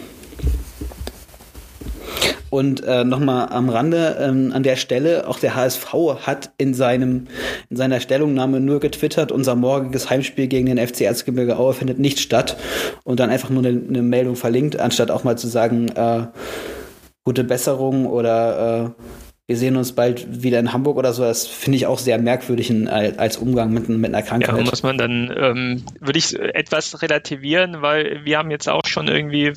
Und 2.48 2.84
äh, 2.84 3.04
nochmal 3.04 3.48
am 3.50 3.68
Rande 3.68 4.16
ähm, 4.20 4.52
an 4.54 4.62
der 4.62 4.76
Stelle, 4.76 5.28
auch 5.28 5.38
der 5.38 5.56
HSV 5.56 5.92
hat 6.26 6.52
in 6.58 6.74
seinem 6.74 7.26
in 7.70 7.76
seiner 7.76 8.00
Stellungnahme 8.00 8.60
nur 8.60 8.78
getwittert, 8.80 9.32
unser 9.32 9.56
morgiges 9.56 10.10
Heimspiel 10.10 10.46
gegen 10.46 10.66
den 10.66 10.78
FC 10.78 11.02
Erzgebirge 11.02 11.58
Aue 11.58 11.74
findet 11.74 11.98
nicht 11.98 12.20
statt 12.20 12.56
und 13.04 13.20
dann 13.20 13.30
einfach 13.30 13.50
nur 13.50 13.64
eine, 13.64 13.80
eine 13.88 14.02
Meldung 14.02 14.36
verlinkt, 14.36 14.78
anstatt 14.78 15.10
auch 15.10 15.24
mal 15.24 15.36
zu 15.36 15.48
sagen, 15.48 15.88
äh, 15.88 16.28
gute 17.26 17.42
Besserung 17.42 18.06
oder 18.06 18.94
äh, 18.96 19.25
wir 19.48 19.56
sehen 19.56 19.76
uns 19.76 19.92
bald 19.92 20.42
wieder 20.42 20.58
in 20.58 20.72
Hamburg 20.72 20.96
oder 20.96 21.12
so, 21.12 21.22
das 21.22 21.46
finde 21.46 21.76
ich 21.76 21.86
auch 21.86 22.00
sehr 22.00 22.18
merkwürdig 22.18 22.68
in, 22.68 22.88
als 22.88 23.36
Umgang 23.36 23.72
mit, 23.72 23.88
mit 23.88 24.12
einer 24.12 24.22
Krankheit. 24.22 24.56
Ja, 24.56 24.64
muss 24.64 24.82
man 24.82 24.98
dann, 24.98 25.32
ähm, 25.38 25.84
würde 26.00 26.18
ich 26.18 26.36
etwas 26.36 27.00
relativieren, 27.00 27.80
weil 27.80 28.24
wir 28.24 28.38
haben 28.38 28.50
jetzt 28.50 28.68
auch 28.68 28.86
schon 28.86 29.06
irgendwie, 29.06 29.52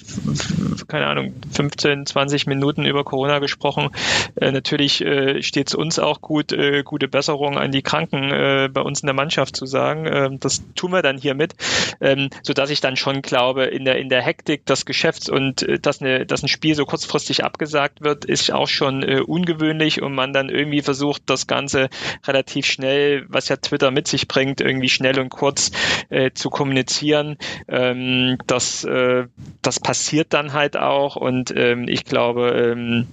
keine 0.88 1.08
Ahnung, 1.08 1.34
15, 1.54 2.06
20 2.06 2.46
Minuten 2.46 2.86
über 2.86 3.04
Corona 3.04 3.40
gesprochen. 3.40 3.90
Äh, 4.36 4.52
natürlich 4.52 5.02
äh, 5.02 5.42
steht 5.42 5.70
es 5.70 5.74
uns 5.74 5.98
auch 5.98 6.22
gut, 6.22 6.52
äh, 6.52 6.84
gute 6.84 7.08
Besserung 7.08 7.58
an 7.58 7.72
die 7.72 7.82
Kranken 7.82 8.32
äh, 8.32 8.70
bei 8.72 8.82
uns 8.82 9.02
in 9.02 9.08
der 9.08 9.16
Mannschaft 9.16 9.56
zu 9.56 9.66
sagen. 9.66 10.06
Ähm, 10.06 10.40
das 10.40 10.62
tun 10.76 10.92
wir 10.92 11.02
dann 11.02 11.18
hiermit, 11.18 11.56
ähm, 12.00 12.30
sodass 12.44 12.70
ich 12.70 12.80
dann 12.80 12.96
schon 12.96 13.24
glaube, 13.24 13.64
in 13.64 13.86
der, 13.86 13.98
in 13.98 14.10
der 14.10 14.22
Hektik 14.22 14.68
des 14.68 14.86
Geschäfts 14.86 15.30
und 15.30 15.64
äh, 15.64 15.80
dass, 15.80 16.00
eine, 16.00 16.28
dass 16.28 16.44
ein 16.44 16.48
Spiel 16.48 16.76
so 16.76 16.86
kurzfristig 16.86 17.44
abgesagt 17.44 18.02
wird, 18.02 18.26
ist 18.26 18.52
auch 18.54 18.68
schon 18.68 19.02
äh, 19.02 19.22
ungewöhnlich 19.22 19.79
ungewöhnlich 19.80 20.02
und 20.02 20.14
man 20.14 20.34
dann 20.34 20.50
irgendwie 20.50 20.82
versucht, 20.82 21.24
das 21.28 21.48
Ganze 21.48 21.90
relativ 22.28 22.66
schnell, 22.66 23.26
was 23.30 23.50
ja 23.50 23.58
Twitter 23.58 23.92
mit 23.92 24.08
sich 24.08 24.28
bringt, 24.28 24.62
irgendwie 24.62 24.90
schnell 24.90 25.20
und 25.20 25.30
kurz 25.30 25.72
äh, 26.10 26.32
zu 26.34 26.50
kommunizieren. 26.50 27.38
Ähm, 27.68 28.38
das, 28.48 28.84
äh, 28.84 29.28
das 29.62 29.80
passiert 29.80 30.34
dann 30.34 30.54
halt 30.54 30.78
auch 30.78 31.16
und 31.16 31.54
ähm, 31.56 31.88
ich 31.88 32.06
glaube, 32.06 32.50
ähm, 32.50 33.08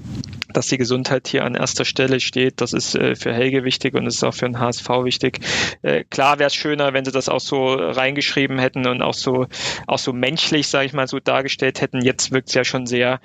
dass 0.56 0.68
die 0.68 0.78
Gesundheit 0.78 1.28
hier 1.28 1.44
an 1.44 1.54
erster 1.54 1.84
Stelle 1.84 2.18
steht. 2.18 2.60
Das 2.60 2.72
ist 2.72 2.94
äh, 2.94 3.14
für 3.14 3.32
Helge 3.32 3.64
wichtig 3.64 3.94
und 3.94 4.06
ist 4.06 4.24
auch 4.24 4.32
für 4.32 4.46
den 4.46 4.58
HSV 4.58 4.88
wichtig. 5.04 5.40
Äh, 5.82 6.04
klar 6.04 6.38
wäre 6.38 6.46
es 6.46 6.54
schöner, 6.54 6.94
wenn 6.94 7.04
sie 7.04 7.12
das 7.12 7.28
auch 7.28 7.40
so 7.40 7.74
reingeschrieben 7.74 8.58
hätten 8.58 8.86
und 8.86 9.02
auch 9.02 9.14
so 9.14 9.46
auch 9.86 9.98
so 9.98 10.12
menschlich, 10.12 10.68
sage 10.68 10.86
ich 10.86 10.92
mal, 10.94 11.08
so 11.08 11.20
dargestellt 11.20 11.82
hätten. 11.82 12.02
Jetzt 12.02 12.32
wirkt 12.32 12.48
es 12.48 12.54
ja 12.54 12.64
schon 12.64 12.86
sehr 12.86 13.20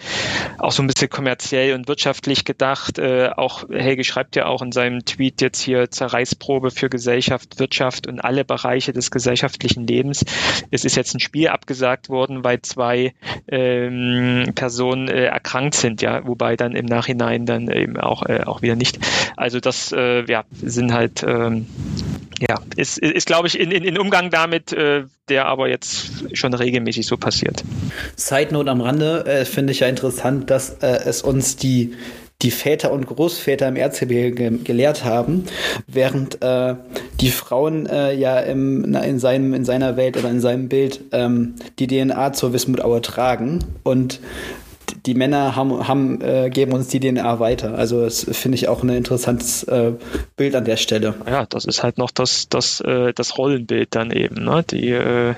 auch 0.60 0.72
so 0.72 0.84
ein 0.84 0.88
bisschen 0.88 1.10
kommerziell 1.10 1.74
und 1.74 1.88
wirtschaftlich 1.88 2.44
gedacht. 2.44 3.00
Äh, 3.00 3.31
auch 3.38 3.70
Helge 3.70 4.04
schreibt 4.04 4.36
ja 4.36 4.46
auch 4.46 4.62
in 4.62 4.72
seinem 4.72 5.06
Tweet 5.06 5.42
jetzt 5.42 5.62
hier 5.62 5.90
Zerreißprobe 5.90 6.72
für 6.72 6.90
Gesellschaft, 6.90 7.60
Wirtschaft 7.60 8.08
und 8.08 8.20
alle 8.20 8.46
Bereiche 8.46 8.94
des 8.94 9.12
gesellschaftlichen 9.12 9.88
Lebens. 9.88 10.26
Es 10.72 10.86
ist 10.86 10.96
jetzt 10.96 11.14
ein 11.16 11.20
Spiel 11.20 11.48
abgesagt 11.48 12.10
worden, 12.10 12.44
weil 12.44 12.62
zwei 12.62 13.14
ähm, 13.48 14.52
Personen 14.56 15.08
äh, 15.08 15.26
erkrankt 15.26 15.76
sind, 15.76 16.02
ja, 16.02 16.26
wobei 16.26 16.56
dann 16.56 16.76
im 16.76 16.86
Nachhinein 16.86 17.46
dann 17.46 17.70
eben 17.70 17.98
auch, 17.98 18.26
äh, 18.26 18.42
auch 18.46 18.62
wieder 18.62 18.76
nicht. 18.76 19.00
Also 19.38 19.60
das 19.60 19.92
äh, 19.92 20.24
ja, 20.26 20.44
sind 20.62 20.94
halt, 20.94 21.24
ähm, 21.24 21.68
ja, 22.40 22.60
ist, 22.76 22.98
ist, 22.98 23.14
ist 23.14 23.28
glaube 23.28 23.48
ich, 23.48 23.60
in, 23.60 23.72
in, 23.72 23.84
in 23.84 23.98
Umgang 23.98 24.30
damit, 24.30 24.74
äh, 24.74 25.04
der 25.30 25.46
aber 25.46 25.70
jetzt 25.70 26.38
schon 26.38 26.54
regelmäßig 26.54 27.06
so 27.06 27.18
passiert. 27.18 27.64
Side 28.16 28.54
Note 28.54 28.70
am 28.70 28.82
Rande 28.82 29.26
äh, 29.26 29.46
finde 29.46 29.72
ich 29.72 29.80
ja 29.80 29.88
interessant, 29.88 30.50
dass 30.50 30.72
äh, 30.82 31.00
es 31.06 31.22
uns 31.22 31.56
die 31.56 31.94
die 32.42 32.52
Väter 32.52 32.92
und 32.92 33.06
Großväter 33.06 33.68
im 33.68 33.76
Erzgebirge 33.76 34.32
ge 34.32 34.58
gelehrt 34.64 35.04
haben, 35.04 35.46
während 35.88 36.42
äh, 36.42 36.76
die 37.20 37.32
Frauen 37.32 37.86
äh, 37.86 38.14
ja 38.14 38.40
im, 38.40 38.82
na, 38.82 39.02
in, 39.02 39.20
seinem, 39.20 39.54
in 39.54 39.66
seiner 39.66 39.98
Welt 39.98 40.18
oder 40.18 40.30
in 40.30 40.42
seinem 40.42 40.70
Bild 40.70 41.02
ähm, 41.12 41.56
die 41.80 41.88
DNA 41.88 42.34
zur 42.34 42.54
Wismut 42.54 42.82
tragen 43.04 43.60
und 43.84 44.20
die 45.06 45.14
Männer 45.14 45.56
haben, 45.56 45.88
haben 45.88 46.22
äh, 46.22 46.50
geben 46.50 46.74
uns 46.74 46.88
die 46.88 47.00
DNA 47.00 47.40
weiter. 47.40 47.76
Also 47.76 48.04
das 48.04 48.26
finde 48.32 48.56
ich 48.56 48.68
auch 48.68 48.84
ein 48.84 48.90
interessantes 48.90 49.64
äh, 49.64 49.94
Bild 50.36 50.56
an 50.56 50.66
der 50.66 50.78
Stelle. 50.78 51.16
Ja, 51.26 51.46
das 51.46 51.66
ist 51.66 51.82
halt 51.82 51.98
noch 51.98 52.12
das, 52.12 52.50
das, 52.50 52.82
äh, 52.82 53.14
das 53.14 53.38
Rollenbild 53.38 53.96
dann 53.96 54.12
eben. 54.12 54.44
Ne? 54.44 54.64
Die, 54.70 54.90
äh, 54.90 55.36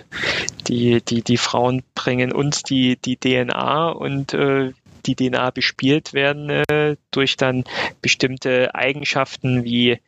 die, 0.68 1.02
die, 1.02 1.22
die 1.22 1.38
Frauen 1.38 1.84
bringen 1.96 2.32
uns 2.32 2.64
die, 2.64 2.98
die 2.98 3.18
DNA 3.18 3.90
und 3.90 4.34
äh, 4.34 4.72
die 5.06 5.16
DNA 5.16 5.52
bespielt 5.52 6.14
werden 6.14 6.50
äh, 6.50 6.96
durch 7.12 7.38
dann 7.38 7.64
bestimmte 8.02 8.74
Eigenschaften 8.76 9.64
wie 9.64 10.00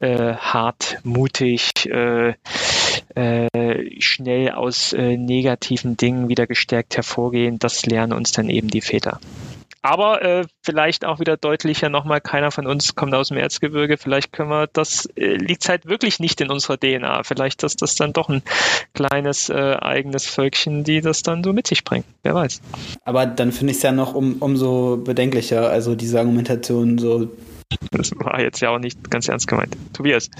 äh, 0.00 0.34
hart, 0.34 0.98
mutig, 1.04 1.70
äh, 1.86 2.34
äh, 3.14 4.00
schnell 4.00 4.50
aus 4.52 4.92
äh, 4.92 5.16
negativen 5.16 5.96
Dingen 5.96 6.28
wieder 6.28 6.46
gestärkt 6.46 6.96
hervorgehen. 6.96 7.58
Das 7.58 7.86
lernen 7.86 8.12
uns 8.12 8.32
dann 8.32 8.48
eben 8.48 8.68
die 8.68 8.80
Väter. 8.80 9.20
Aber 9.82 10.22
äh, 10.22 10.44
vielleicht 10.62 11.04
auch 11.04 11.18
wieder 11.18 11.36
deutlicher 11.36 11.88
nochmal, 11.88 12.20
keiner 12.20 12.52
von 12.52 12.68
uns 12.68 12.94
kommt 12.94 13.14
aus 13.14 13.28
dem 13.28 13.36
Erzgebirge. 13.36 13.98
Vielleicht 13.98 14.32
können 14.32 14.48
wir, 14.48 14.68
das 14.68 15.06
äh, 15.16 15.34
liegt 15.34 15.68
halt 15.68 15.86
wirklich 15.86 16.20
nicht 16.20 16.40
in 16.40 16.50
unserer 16.50 16.78
DNA. 16.78 17.24
Vielleicht 17.24 17.64
ist 17.64 17.82
das 17.82 17.96
dann 17.96 18.12
doch 18.12 18.28
ein 18.28 18.42
kleines 18.94 19.48
äh, 19.48 19.76
eigenes 19.80 20.26
Völkchen, 20.26 20.84
die 20.84 21.00
das 21.00 21.22
dann 21.22 21.42
so 21.42 21.52
mit 21.52 21.66
sich 21.66 21.82
bringen. 21.82 22.04
Wer 22.22 22.34
weiß. 22.34 22.60
Aber 23.04 23.26
dann 23.26 23.50
finde 23.50 23.72
ich 23.72 23.78
es 23.78 23.82
ja 23.82 23.90
noch 23.90 24.14
um, 24.14 24.36
umso 24.38 24.98
bedenklicher, 24.98 25.68
also 25.68 25.96
diese 25.96 26.20
Argumentation 26.20 26.98
so. 26.98 27.28
Das 27.90 28.12
war 28.16 28.40
jetzt 28.40 28.60
ja 28.60 28.70
auch 28.70 28.78
nicht 28.78 29.10
ganz 29.10 29.28
ernst 29.28 29.48
gemeint. 29.48 29.76
Tobias 29.94 30.30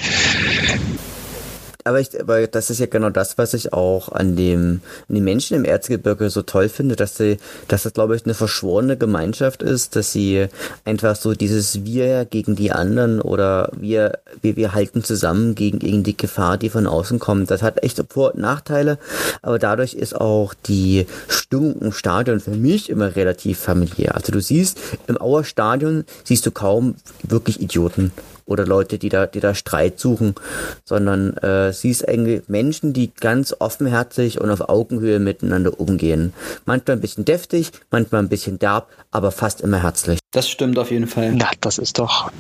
aber, 1.84 2.00
ich, 2.00 2.20
aber 2.20 2.46
das 2.46 2.70
ist 2.70 2.80
ja 2.80 2.86
genau 2.86 3.10
das, 3.10 3.38
was 3.38 3.54
ich 3.54 3.72
auch 3.72 4.10
an 4.10 4.36
dem 4.36 4.80
an 5.08 5.14
den 5.14 5.24
Menschen 5.24 5.56
im 5.56 5.64
Erzgebirge 5.64 6.30
so 6.30 6.42
toll 6.42 6.68
finde, 6.68 6.96
dass 6.96 7.16
sie, 7.16 7.38
dass 7.68 7.82
das 7.82 7.92
glaube 7.92 8.16
ich 8.16 8.24
eine 8.24 8.34
verschworene 8.34 8.96
Gemeinschaft 8.96 9.62
ist, 9.62 9.96
dass 9.96 10.12
sie 10.12 10.46
einfach 10.84 11.16
so 11.16 11.34
dieses 11.34 11.84
Wir 11.84 12.24
gegen 12.24 12.56
die 12.56 12.72
anderen 12.72 13.20
oder 13.20 13.70
wir 13.76 14.18
wir, 14.40 14.56
wir 14.56 14.74
halten 14.74 15.02
zusammen 15.04 15.54
gegen 15.54 15.78
gegen 15.78 16.02
die 16.02 16.16
Gefahr, 16.16 16.58
die 16.58 16.70
von 16.70 16.86
außen 16.86 17.18
kommt. 17.18 17.50
Das 17.50 17.62
hat 17.62 17.82
echt 17.82 18.02
Vor- 18.08 18.34
und 18.34 18.40
Nachteile, 18.40 18.98
aber 19.42 19.58
dadurch 19.58 19.94
ist 19.94 20.14
auch 20.14 20.54
die 20.54 21.06
Stimmung 21.28 21.80
im 21.80 21.92
Stadion 21.92 22.40
für 22.40 22.50
mich 22.50 22.90
immer 22.90 23.16
relativ 23.16 23.58
familiär. 23.58 24.14
Also 24.14 24.32
du 24.32 24.40
siehst 24.40 24.78
im 25.06 25.20
Auer 25.20 25.44
Stadion 25.44 26.04
siehst 26.24 26.46
du 26.46 26.50
kaum 26.50 26.96
wirklich 27.22 27.60
Idioten 27.60 28.12
oder 28.52 28.66
Leute, 28.66 28.98
die 28.98 29.08
da, 29.08 29.26
die 29.26 29.40
da 29.40 29.54
Streit 29.54 29.98
suchen, 29.98 30.34
sondern 30.84 31.36
äh, 31.38 31.72
sie 31.72 31.90
ist 31.90 32.06
eigentlich 32.08 32.48
Menschen, 32.48 32.92
die 32.92 33.12
ganz 33.12 33.56
offenherzig 33.58 34.40
und 34.40 34.50
auf 34.50 34.68
Augenhöhe 34.68 35.18
miteinander 35.18 35.80
umgehen. 35.80 36.32
Manchmal 36.66 36.96
ein 36.98 37.00
bisschen 37.00 37.24
deftig, 37.24 37.72
manchmal 37.90 38.22
ein 38.22 38.28
bisschen 38.28 38.58
derb, 38.58 38.88
aber 39.10 39.32
fast 39.32 39.60
immer 39.60 39.82
herzlich. 39.82 40.20
Das 40.30 40.48
stimmt 40.48 40.78
auf 40.78 40.90
jeden 40.90 41.06
Fall. 41.06 41.32
Na, 41.32 41.50
das 41.60 41.78
ist 41.78 41.98
doch 41.98 42.30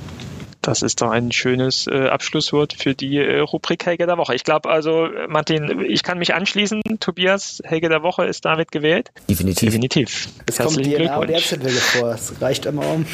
das 0.62 0.82
ist 0.82 1.02
doch 1.02 1.10
ein 1.10 1.32
schönes 1.32 1.86
äh, 1.86 2.08
Abschlusswort 2.08 2.72
für 2.72 2.94
die 2.94 3.18
äh, 3.18 3.40
Rubrik 3.40 3.84
Helge 3.84 4.06
der 4.06 4.16
Woche. 4.16 4.34
Ich 4.34 4.44
glaube 4.44 4.70
also, 4.70 5.08
Martin, 5.28 5.84
ich 5.84 6.02
kann 6.02 6.18
mich 6.18 6.34
anschließen. 6.34 6.80
Tobias, 7.00 7.60
Helge 7.64 7.88
der 7.88 8.02
Woche 8.02 8.24
ist 8.24 8.44
damit 8.44 8.70
gewählt. 8.70 9.10
Definitiv. 9.28 9.70
Definitiv. 9.70 10.28
Es 10.46 10.58
Herzlichen 10.58 10.92
kommt 10.92 11.06
DNA 11.06 11.16
und 11.16 11.30
Erzgebirge 11.30 11.78
vor. 11.78 12.10
Es 12.14 12.40
reicht 12.40 12.66
immer, 12.66 12.86
um, 12.86 13.04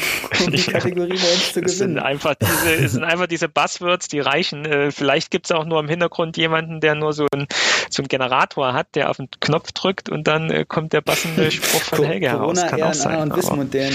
um 0.45 0.51
die 0.51 0.61
Kategorie 0.71 1.17
bei 1.17 1.33
uns 1.33 1.53
zu 1.53 1.61
gewinnen. 1.61 1.65
Es 1.65 1.77
sind 1.77 1.99
einfach 1.99 2.35
diese, 2.35 2.73
es 2.75 2.91
sind 2.93 3.03
einfach 3.03 3.27
diese 3.27 3.49
Buzzwords, 3.49 4.07
die 4.07 4.19
reichen. 4.19 4.65
Äh, 4.65 4.91
vielleicht 4.91 5.31
gibt 5.31 5.47
es 5.47 5.51
auch 5.51 5.65
nur 5.65 5.79
im 5.79 5.89
Hintergrund 5.89 6.37
jemanden, 6.37 6.81
der 6.81 6.93
nur 6.95 7.13
so, 7.13 7.25
ein, 7.33 7.47
so 7.89 8.03
einen 8.03 8.07
Generator 8.07 8.73
hat, 8.73 8.95
der 8.95 9.09
auf 9.09 9.17
den 9.17 9.29
Knopf 9.39 9.71
drückt 9.71 10.09
und 10.09 10.27
dann 10.27 10.51
äh, 10.51 10.65
kommt 10.67 10.93
der 10.93 11.01
passende 11.01 11.49
Spruch 11.51 11.81
von 11.81 12.05
Helge 12.05 12.29
heraus. 12.29 12.61
Kann 12.61 12.79
RNA 12.79 12.89
auch 12.89 12.93
sein. 12.93 13.17
und 13.19 13.35
Wismut 13.35 13.71
DNA. 13.71 13.89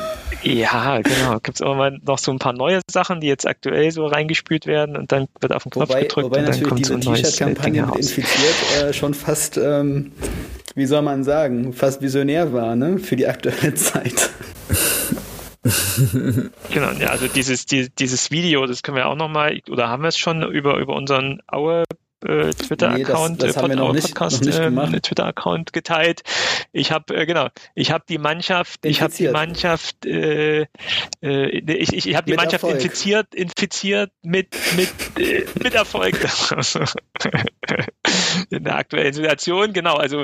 Ja, 0.42 1.00
genau. 1.00 1.38
Gibt 1.40 1.56
es 1.56 1.60
immer 1.60 1.90
noch 1.90 2.18
so 2.18 2.32
ein 2.32 2.38
paar 2.38 2.52
neue 2.52 2.80
Sachen, 2.90 3.20
die 3.20 3.26
jetzt 3.26 3.46
aktuell 3.46 3.90
so 3.90 4.06
reingespült 4.06 4.66
werden 4.66 4.96
und 4.96 5.12
dann 5.12 5.28
wird 5.40 5.52
auf 5.52 5.64
den 5.64 5.70
Knopf 5.70 5.90
wobei, 5.90 6.02
gedrückt 6.02 6.24
wobei 6.26 6.40
und 6.40 6.48
dann 6.48 6.62
kommt 6.62 6.80
diese 6.80 7.00
so 7.00 7.10
ein 7.10 7.14
T-Shirt-Kampagne 7.14 7.86
mit 7.86 7.96
infiziert 7.96 8.54
äh, 8.80 8.92
schon 8.92 9.14
fast, 9.14 9.56
ähm, 9.58 10.12
wie 10.74 10.86
soll 10.86 11.02
man 11.02 11.24
sagen, 11.24 11.72
fast 11.72 12.00
visionär 12.02 12.52
war, 12.52 12.76
ne, 12.76 12.98
für 12.98 13.16
die 13.16 13.26
aktuelle 13.26 13.74
Zeit. 13.74 14.30
genau, 16.70 16.90
ja, 16.98 17.08
also 17.08 17.26
dieses, 17.28 17.66
die, 17.66 17.90
dieses 17.90 18.30
Video, 18.30 18.66
das 18.66 18.82
können 18.82 18.96
wir 18.96 19.08
auch 19.08 19.16
nochmal, 19.16 19.60
oder 19.68 19.88
haben 19.88 20.02
wir 20.02 20.08
es 20.08 20.16
schon 20.16 20.42
über, 20.42 20.78
über 20.78 20.94
unseren 20.94 21.40
Aue 21.46 21.84
äh, 22.24 22.50
Twitter-Account, 22.50 23.40
nee, 23.40 23.46
das, 23.46 23.54
das 23.54 23.62
Pod 23.62 23.76
Podcast, 23.76 24.46
äh, 24.46 25.00
Twitter-Account 25.00 25.72
geteilt. 25.72 26.22
Ich 26.72 26.92
habe 26.92 27.14
äh, 27.14 27.26
genau, 27.26 27.48
ich 27.74 27.90
habe 27.90 28.04
die 28.08 28.18
Mannschaft, 28.18 28.84
infiziert. 28.84 28.92
ich 28.92 29.02
habe 29.02 29.14
die 29.14 29.28
Mannschaft, 29.28 30.06
äh, 30.06 30.66
äh, 31.22 31.58
ich, 31.58 31.92
ich, 31.92 32.08
ich 32.08 32.16
habe 32.16 32.26
die 32.26 32.32
mit 32.32 32.40
Mannschaft 32.40 32.64
Erfolg. 32.64 32.74
infiziert, 32.74 33.34
infiziert 33.34 34.12
mit 34.22 34.56
mit 34.76 34.90
äh, 35.18 35.46
mit 35.62 35.74
Erfolg. 35.74 36.16
In 38.50 38.64
der 38.64 38.76
aktuellen 38.76 39.12
Situation, 39.12 39.72
genau. 39.72 39.94
Also 39.94 40.22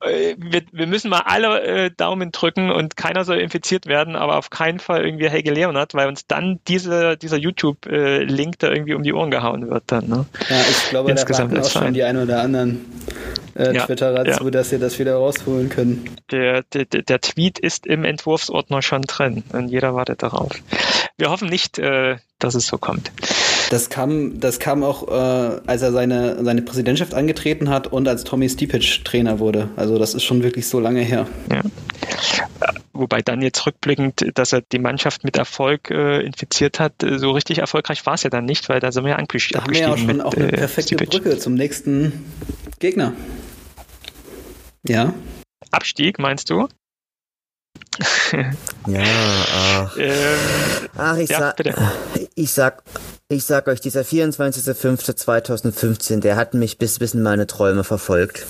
äh, 0.00 0.34
wir, 0.38 0.62
wir 0.72 0.86
müssen 0.86 1.10
mal 1.10 1.20
alle 1.20 1.62
äh, 1.62 1.90
Daumen 1.90 2.32
drücken 2.32 2.70
und 2.70 2.96
keiner 2.96 3.24
soll 3.24 3.38
infiziert 3.38 3.86
werden, 3.86 4.16
aber 4.16 4.36
auf 4.36 4.50
keinen 4.50 4.80
Fall 4.80 5.04
irgendwie 5.04 5.28
Helge 5.28 5.52
Leonard, 5.52 5.94
weil 5.94 6.08
uns 6.08 6.26
dann 6.26 6.60
diese, 6.66 7.16
dieser 7.16 7.36
YouTube-Link 7.36 8.54
äh, 8.54 8.58
da 8.58 8.70
irgendwie 8.70 8.94
um 8.94 9.02
die 9.02 9.12
Ohren 9.12 9.30
gehauen 9.30 9.70
wird 9.70 9.84
dann. 9.86 10.08
Ne? 10.08 10.26
Ja, 10.48 10.60
ich 10.68 10.90
glaube, 10.90 11.10
Insgesamt 11.10 11.37
da 11.46 11.60
auch 11.60 11.70
schon 11.70 11.94
die 11.94 12.02
ein 12.02 12.16
oder 12.16 12.42
anderen 12.42 12.84
äh, 13.54 13.74
ja, 13.74 13.86
Twitterer 13.86 14.26
ja. 14.26 14.36
zu, 14.36 14.50
dass 14.50 14.70
sie 14.70 14.78
das 14.78 14.98
wieder 14.98 15.14
rausholen 15.14 15.68
können. 15.68 16.04
Der, 16.30 16.62
der, 16.72 16.84
der 16.84 17.20
Tweet 17.20 17.58
ist 17.58 17.86
im 17.86 18.04
Entwurfsordner 18.04 18.82
schon 18.82 19.02
drin 19.02 19.42
und 19.52 19.68
jeder 19.68 19.94
wartet 19.94 20.22
darauf. 20.22 20.52
Wir 21.16 21.30
hoffen 21.30 21.48
nicht, 21.48 21.78
äh, 21.78 22.16
dass 22.38 22.54
es 22.54 22.66
so 22.66 22.78
kommt. 22.78 23.10
Das 23.70 23.90
kam, 23.90 24.40
das 24.40 24.60
kam 24.60 24.82
auch, 24.82 25.08
äh, 25.08 25.60
als 25.66 25.82
er 25.82 25.92
seine, 25.92 26.42
seine 26.42 26.62
Präsidentschaft 26.62 27.12
angetreten 27.14 27.68
hat 27.68 27.86
und 27.86 28.08
als 28.08 28.24
Tommy 28.24 28.48
Stipic 28.48 29.02
Trainer 29.04 29.38
wurde. 29.40 29.68
Also 29.76 29.98
das 29.98 30.14
ist 30.14 30.24
schon 30.24 30.42
wirklich 30.42 30.66
so 30.68 30.80
lange 30.80 31.00
her. 31.00 31.26
Ja. 31.50 31.62
Wobei 32.92 33.22
dann 33.22 33.42
jetzt 33.42 33.64
rückblickend, 33.64 34.24
dass 34.34 34.52
er 34.52 34.60
die 34.60 34.78
Mannschaft 34.78 35.24
mit 35.24 35.36
Erfolg 35.36 35.90
äh, 35.90 36.20
infiziert 36.20 36.80
hat, 36.80 37.02
äh, 37.02 37.18
so 37.18 37.30
richtig 37.30 37.58
erfolgreich 37.58 38.04
war 38.06 38.14
es 38.14 38.24
ja 38.24 38.30
dann 38.30 38.44
nicht, 38.44 38.68
weil 38.68 38.80
da 38.80 38.90
sind 38.90 39.04
wir 39.04 39.10
ja 39.10 39.18
abgestiegen. 39.18 39.60
Da 39.60 39.64
haben 39.64 39.74
wir 39.74 39.80
ja 39.80 39.92
auch 39.92 39.98
schon 39.98 40.06
mit, 40.06 40.20
auch 40.20 40.34
eine 40.34 40.52
äh, 40.52 40.56
perfekte 40.56 40.94
Stipic. 40.94 41.10
Brücke 41.10 41.38
zum 41.38 41.54
nächsten 41.54 42.24
Gegner. 42.80 43.12
Ja. 44.86 45.14
Abstieg, 45.70 46.18
meinst 46.18 46.50
du? 46.50 46.68
ja, 48.86 49.02
ach. 49.54 49.96
Ähm, 49.98 50.38
ach, 50.96 51.16
ich, 51.16 51.30
ja, 51.30 51.38
sag, 51.38 51.62
ich 52.34 52.52
sag, 52.52 52.82
ich 53.28 53.44
sag 53.44 53.68
euch, 53.68 53.80
dieser 53.80 54.02
24.05.2015, 54.02 56.20
der 56.20 56.36
hat 56.36 56.52
mich 56.54 56.78
bis, 56.78 56.98
bis 56.98 57.14
in 57.14 57.22
meine 57.22 57.46
Träume 57.46 57.84
verfolgt. 57.84 58.44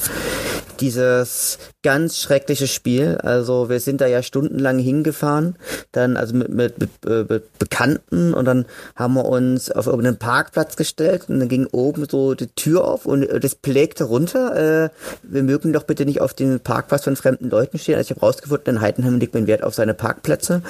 Dieses 0.80 1.58
ganz 1.82 2.18
schreckliche 2.18 2.66
Spiel. 2.66 3.18
Also 3.22 3.68
wir 3.68 3.80
sind 3.80 4.00
da 4.00 4.06
ja 4.06 4.22
stundenlang 4.22 4.78
hingefahren, 4.78 5.56
dann 5.92 6.16
also 6.16 6.34
mit, 6.34 6.48
mit, 6.48 6.78
mit, 6.78 6.90
äh, 7.06 7.24
mit 7.28 7.58
Bekannten 7.58 8.34
und 8.34 8.44
dann 8.44 8.66
haben 8.96 9.14
wir 9.14 9.24
uns 9.24 9.70
auf 9.70 9.86
irgendeinen 9.86 10.18
Parkplatz 10.18 10.76
gestellt 10.76 11.24
und 11.28 11.40
dann 11.40 11.48
ging 11.48 11.66
oben 11.66 12.06
so 12.08 12.34
die 12.34 12.48
Tür 12.48 12.84
auf 12.84 13.06
und 13.06 13.26
das 13.42 13.54
plägte 13.54 14.04
runter. 14.04 14.84
Äh, 14.84 14.90
wir 15.22 15.42
mögen 15.42 15.72
doch 15.72 15.84
bitte 15.84 16.04
nicht 16.04 16.20
auf 16.20 16.34
dem 16.34 16.60
Parkplatz 16.60 17.04
von 17.04 17.16
fremden 17.16 17.50
Leuten 17.50 17.78
stehen. 17.78 17.96
Also 17.96 18.10
ich 18.12 18.16
habe 18.16 18.26
rausgefunden, 18.26 18.76
in 18.76 18.80
Heidenheim 18.80 19.18
legt 19.18 19.34
man 19.34 19.46
Wert 19.46 19.62
auf 19.62 19.74
seine 19.74 19.94
Parkplätze 19.94 20.62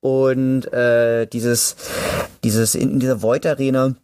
und 0.00 0.72
äh, 0.72 1.26
dieses 1.26 1.76
dieses 2.44 2.74
in, 2.74 2.92
in 2.92 3.00
dieser 3.00 3.22
Void 3.22 3.46
Arena 3.46 3.94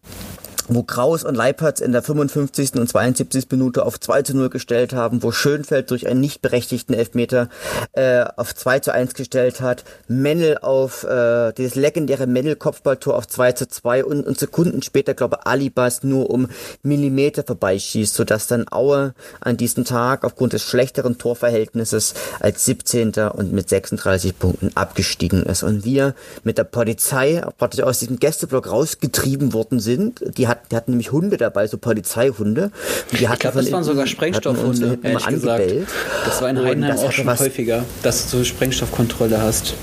wo 0.68 0.83
Kraus 0.83 1.25
und 1.25 1.35
Leipertz 1.35 1.81
in 1.81 1.92
der 1.92 2.03
55. 2.03 2.75
und 2.75 2.88
72. 2.88 3.46
Minute 3.51 3.85
auf 3.85 3.98
2 3.98 4.22
zu 4.22 4.37
0 4.37 4.51
gestellt 4.51 4.92
haben, 4.92 5.22
wo 5.22 5.33
Schönfeld 5.33 5.90
durch 5.90 6.07
einen 6.07 6.20
nicht 6.20 6.42
berechtigten 6.42 6.94
Elfmeter 6.94 7.48
äh, 7.92 8.25
auf 8.37 8.55
2 8.55 8.81
zu 8.81 8.92
1 8.92 9.14
gestellt 9.14 9.61
hat, 9.61 9.85
Mennel 10.09 10.59
auf 10.59 11.05
äh, 11.05 11.53
dieses 11.53 11.75
legendäre 11.75 12.27
Mennel-Kopfballtor 12.27 13.16
auf 13.16 13.29
2 13.29 13.53
zu 13.53 13.68
2 13.68 14.05
und, 14.05 14.27
und 14.27 14.38
Sekunden 14.38 14.83
später, 14.83 15.14
glaube 15.14 15.46
Alibas 15.46 16.03
nur 16.03 16.31
um 16.31 16.48
Millimeter 16.83 17.42
vorbeischießt, 17.44 18.14
sodass 18.14 18.46
dann 18.46 18.66
Aue 18.70 19.14
an 19.40 19.57
diesem 19.57 19.85
Tag 19.85 20.25
aufgrund 20.25 20.53
des 20.53 20.62
schlechteren 20.62 21.18
Torverhältnisses 21.18 22.14
als 22.40 22.64
17. 22.64 23.12
und 23.33 23.53
mit 23.53 23.68
36 23.68 24.38
Punkten 24.38 24.70
abgestiegen 24.75 25.44
ist. 25.44 25.62
Und 25.62 25.85
wir 25.85 26.14
mit 26.44 26.59
der 26.59 26.64
Polizei 26.64 27.42
praktisch 27.59 27.83
aus 27.83 28.01
diesem 28.01 28.18
Gästeblock 28.18 28.70
rausgetrieben 28.70 29.53
worden 29.53 29.81
sind. 29.81 30.22
Die 30.37 30.48
hat, 30.52 30.70
die 30.70 30.76
hatten 30.76 30.92
nämlich 30.92 31.12
Hunde 31.12 31.36
dabei, 31.36 31.66
so 31.66 31.78
Polizeihunde. 31.78 32.64
Und 32.64 33.20
die 33.20 33.24
ich 33.24 33.38
glaube, 33.38 33.58
das 33.58 33.72
waren 33.72 33.84
sogar 33.84 34.06
Sprengstoffhunde, 34.06 34.98
ehrlich 35.02 35.26
gesagt. 35.26 35.64
Das 36.24 36.40
war 36.40 36.50
in 36.50 36.62
Heidenheim 36.62 36.98
auch 36.98 37.12
schon 37.12 37.28
häufiger, 37.28 37.84
dass 38.02 38.30
du 38.30 38.44
Sprengstoffkontrolle 38.44 39.40
hast. 39.40 39.74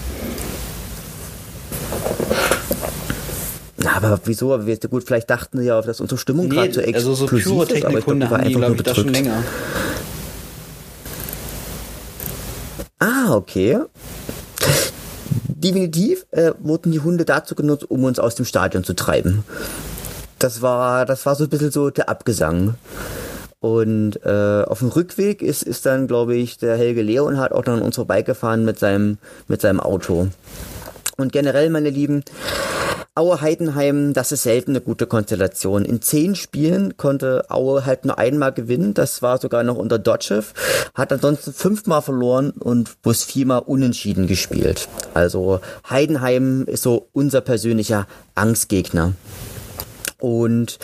aber 4.03 4.19
wieso? 4.25 4.53
Aber 4.53 4.65
wir, 4.65 4.77
gut, 4.77 5.03
vielleicht 5.03 5.29
dachten 5.29 5.60
sie 5.60 5.65
ja, 5.65 5.82
dass 5.82 5.99
unsere 5.99 6.17
Stimmung 6.17 6.47
nee, 6.47 6.55
gerade 6.55 6.73
so 6.73 6.82
explosiv 6.82 7.10
also 7.10 7.15
so 7.15 7.27
Pyrotechnik-Hunde 7.27 8.29
haben 8.29 8.47
die, 8.47 8.53
glaube 8.53 8.75
ich, 8.75 8.84
das 8.84 8.95
schon 8.95 9.10
länger. 9.10 9.43
Ah, 12.99 13.34
okay. 13.34 13.79
Definitiv 15.47 16.25
äh, 16.32 16.51
wurden 16.60 16.91
die 16.91 16.99
Hunde 16.99 17.25
dazu 17.25 17.55
genutzt, 17.55 17.89
um 17.89 18.03
uns 18.03 18.19
aus 18.19 18.36
dem 18.36 18.45
Stadion 18.45 18.84
zu 18.84 18.93
treiben 18.93 19.43
das 20.39 20.62
war, 20.62 21.06
das 21.06 21.25
war 21.25 21.36
so 21.36 21.45
ein 21.45 21.49
bisschen 21.49 21.71
so 21.71 21.89
der 21.89 22.10
Abgesang. 22.10 22.75
Und 23.60 24.23
äh, 24.25 24.63
auf 24.63 24.80
dem 24.80 24.88
Rückweg 24.88 25.41
ist, 25.41 25.63
ist 25.63 25.86
dann, 25.86 26.08
glaube 26.08 26.36
ich, 26.36 26.58
der 26.58 26.78
Helge 26.78 27.02
Leonhardt 27.02 27.52
auch 27.52 27.63
dann 27.63 27.80
an 27.80 27.82
uns 27.82 27.95
vorbeigefahren 27.95 28.63
mit 28.63 28.80
seinem, 28.80 29.17
mit 29.47 29.62
seinem 29.62 29.82
Auto. 29.82 30.30
Und 31.17 31.34
generell, 31.34 31.69
meine 31.69 31.89
Lieben, 31.89 32.23
Aue 33.19 33.41
Heidenheim, 33.41 34.13
das 34.13 34.32
ist 34.32 34.43
selten 34.43 34.71
eine 34.71 34.80
gute 34.80 35.06
Konstellation. 35.06 35.84
In 35.84 36.02
zehn 36.02 36.36
Spielen 36.36 36.95
konnte 36.95 37.43
Aue 37.49 37.86
halt 37.86 38.06
nur 38.06 38.17
einmal 38.17 38.54
gewinnen. 38.54 38.93
Das 38.93 39.21
war 39.21 39.41
sogar 39.41 39.63
noch 39.63 39.75
unter 39.75 39.99
Dotschew. 39.99 40.43
Hat 40.93 41.12
ansonsten 41.12 41.52
fünfmal 41.52 42.02
verloren 42.02 42.52
und 42.52 43.02
bloß 43.02 43.25
viermal 43.25 43.63
unentschieden 43.65 44.28
gespielt. 44.28 44.88
Also 45.13 45.60
Heidenheim 45.89 46.63
ist 46.65 46.84
so 46.84 47.10
unser 47.12 47.41
persönlicher 47.41 48.08
Angstgegner. 48.36 49.12
Und 50.19 50.77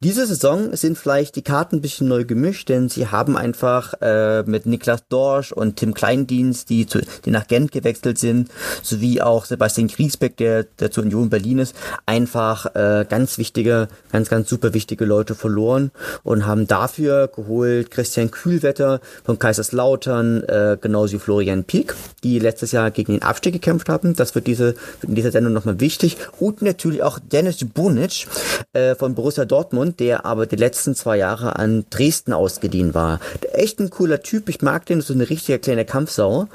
diese 0.00 0.26
Saison 0.26 0.76
sind 0.76 0.96
vielleicht 0.96 1.34
die 1.34 1.42
Karten 1.42 1.76
ein 1.76 1.80
bisschen 1.80 2.06
neu 2.06 2.24
gemischt, 2.24 2.68
denn 2.68 2.88
sie 2.88 3.08
haben 3.08 3.36
einfach 3.36 3.94
äh, 4.00 4.44
mit 4.44 4.64
Niklas 4.64 5.08
Dorsch 5.08 5.50
und 5.50 5.74
Tim 5.74 5.92
Kleindienst, 5.92 6.70
die, 6.70 6.86
zu, 6.86 7.00
die 7.24 7.32
nach 7.32 7.48
Gent 7.48 7.72
gewechselt 7.72 8.16
sind, 8.16 8.48
sowie 8.82 9.20
auch 9.20 9.44
Sebastian 9.44 9.88
Griesbeck, 9.88 10.36
der, 10.36 10.62
der 10.62 10.92
zur 10.92 11.02
Union 11.02 11.30
Berlin 11.30 11.58
ist, 11.58 11.74
einfach 12.06 12.66
äh, 12.76 13.06
ganz 13.08 13.38
wichtige, 13.38 13.88
ganz, 14.12 14.28
ganz 14.28 14.48
super 14.48 14.72
wichtige 14.72 15.04
Leute 15.04 15.34
verloren 15.34 15.90
und 16.22 16.46
haben 16.46 16.68
dafür 16.68 17.26
geholt 17.26 17.90
Christian 17.90 18.30
Kühlwetter 18.30 19.00
von 19.24 19.40
Kaiserslautern, 19.40 20.44
äh, 20.44 20.78
genauso 20.80 21.14
wie 21.14 21.18
Florian 21.18 21.64
Pieck, 21.64 21.94
die 22.22 22.38
letztes 22.38 22.70
Jahr 22.70 22.92
gegen 22.92 23.14
den 23.14 23.22
Abstieg 23.22 23.52
gekämpft 23.52 23.88
haben. 23.88 24.14
Das 24.14 24.36
wird 24.36 24.46
diese, 24.46 24.76
in 25.02 25.16
dieser 25.16 25.32
Sendung 25.32 25.52
nochmal 25.52 25.80
wichtig. 25.80 26.18
Und 26.38 26.62
natürlich 26.62 27.02
auch 27.02 27.18
Dennis 27.18 27.64
Bunic, 27.64 28.28
äh, 28.72 28.94
von 28.94 29.16
Borussia 29.16 29.44
Dortmund, 29.44 29.87
der 29.96 30.24
aber 30.24 30.46
die 30.46 30.56
letzten 30.56 30.94
zwei 30.94 31.16
Jahre 31.16 31.56
an 31.56 31.84
Dresden 31.90 32.32
ausgeliehen 32.32 32.94
war. 32.94 33.20
Echt 33.52 33.80
ein 33.80 33.90
cooler 33.90 34.22
Typ, 34.22 34.48
ich 34.48 34.62
mag 34.62 34.86
den, 34.86 35.00
so 35.00 35.14
eine 35.14 35.28
richtige 35.28 35.58
kleine 35.58 35.84
Kampfsau, 35.84 36.48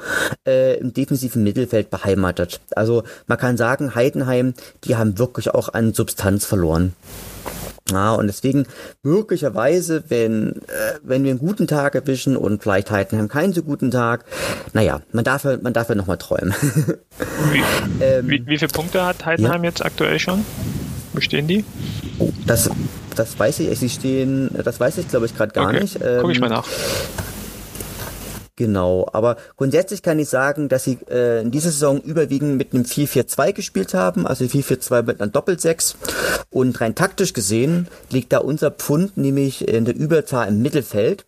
äh, 0.48 0.78
im 0.78 0.94
defensiven 0.94 1.44
Mittelfeld 1.44 1.90
beheimatet. 1.90 2.60
Also 2.76 3.04
man 3.28 3.38
kann 3.38 3.58
sagen, 3.58 3.96
Heidenheim, 3.96 4.54
die 4.84 4.96
haben 4.96 5.18
wirklich 5.18 5.50
auch 5.54 5.74
an 5.74 5.94
Substanz 5.94 6.46
verloren. 6.46 6.94
Ja, 7.92 8.14
und 8.14 8.28
deswegen 8.28 8.66
möglicherweise, 9.04 10.04
wenn, 10.08 10.54
äh, 10.54 11.00
wenn 11.04 11.24
wir 11.24 11.32
einen 11.32 11.40
guten 11.40 11.68
Tag 11.68 11.96
erwischen 11.96 12.38
und 12.38 12.64
vielleicht 12.64 12.90
Heidenheim 12.92 13.28
keinen 13.28 13.52
so 13.52 13.62
guten 13.62 13.92
Tag, 13.92 14.24
naja, 14.72 15.02
man 15.12 15.26
darf, 15.26 15.44
man 15.44 15.74
darf 15.74 15.90
ja 15.90 15.96
nochmal 15.96 16.18
träumen. 16.18 16.54
Wie, 17.52 17.64
ähm, 18.04 18.30
wie, 18.30 18.46
wie 18.48 18.58
viele 18.58 18.72
Punkte 18.72 19.06
hat 19.06 19.26
Heidenheim 19.26 19.64
ja. 19.64 19.70
jetzt 19.70 19.84
aktuell 19.84 20.18
schon? 20.18 20.46
Wo 21.14 21.20
stehen 21.20 21.48
die? 21.48 21.66
Das, 22.46 22.70
das 23.16 23.38
weiß 23.38 23.60
ich, 23.60 23.80
sie 23.80 23.90
stehen, 23.90 24.50
das 24.64 24.80
weiß 24.80 24.98
ich 24.98 25.08
glaube 25.08 25.26
ich 25.26 25.36
gerade 25.36 25.54
gar 25.54 25.70
okay. 25.70 25.82
nicht. 25.82 26.00
Ähm, 26.02 26.20
Guck 26.22 26.32
ich 26.32 26.40
mal 26.40 26.50
nach. 26.50 26.68
Genau, 28.56 29.10
aber 29.12 29.38
grundsätzlich 29.58 30.04
kann 30.04 30.20
ich 30.20 30.30
sagen, 30.30 30.70
dass 30.70 30.84
sie 30.84 31.00
äh, 31.10 31.42
in 31.42 31.50
dieser 31.50 31.72
Saison 31.72 32.00
überwiegend 32.00 32.56
mit 32.56 32.72
einem 32.74 32.84
4-4-2 32.84 33.52
gespielt 33.52 33.96
haben, 33.96 34.28
also 34.28 34.46
4-4-2 34.46 35.02
mit 35.02 35.20
einer 35.20 35.32
Doppel-6 35.32 35.96
und 36.52 36.80
rein 36.80 36.94
taktisch 36.94 37.34
gesehen 37.34 37.88
liegt 38.12 38.32
da 38.32 38.38
unser 38.38 38.70
Pfund 38.70 39.18
nämlich 39.18 39.68
in 39.68 39.86
der 39.86 39.96
Überzahl 39.96 40.50
im 40.50 40.62
Mittelfeld, 40.62 41.26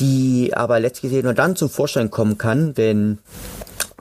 die 0.00 0.52
aber 0.54 0.80
letztlich 0.80 1.22
nur 1.22 1.34
dann 1.34 1.54
zum 1.54 1.68
Vorschein 1.68 2.10
kommen 2.10 2.38
kann, 2.38 2.74
wenn 2.78 3.18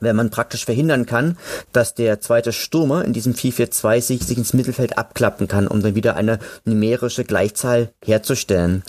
wenn 0.03 0.15
man 0.15 0.29
praktisch 0.29 0.65
verhindern 0.65 1.05
kann, 1.05 1.37
dass 1.71 1.93
der 1.93 2.21
zweite 2.21 2.51
Stürmer 2.51 3.05
in 3.05 3.13
diesem 3.13 3.33
4-4-2 3.33 4.01
sich, 4.01 4.23
sich 4.23 4.37
ins 4.37 4.53
Mittelfeld 4.53 4.97
abklappen 4.97 5.47
kann, 5.47 5.67
um 5.67 5.81
dann 5.81 5.95
wieder 5.95 6.15
eine 6.15 6.39
numerische 6.65 7.23
Gleichzahl 7.23 7.89
herzustellen. 8.03 8.83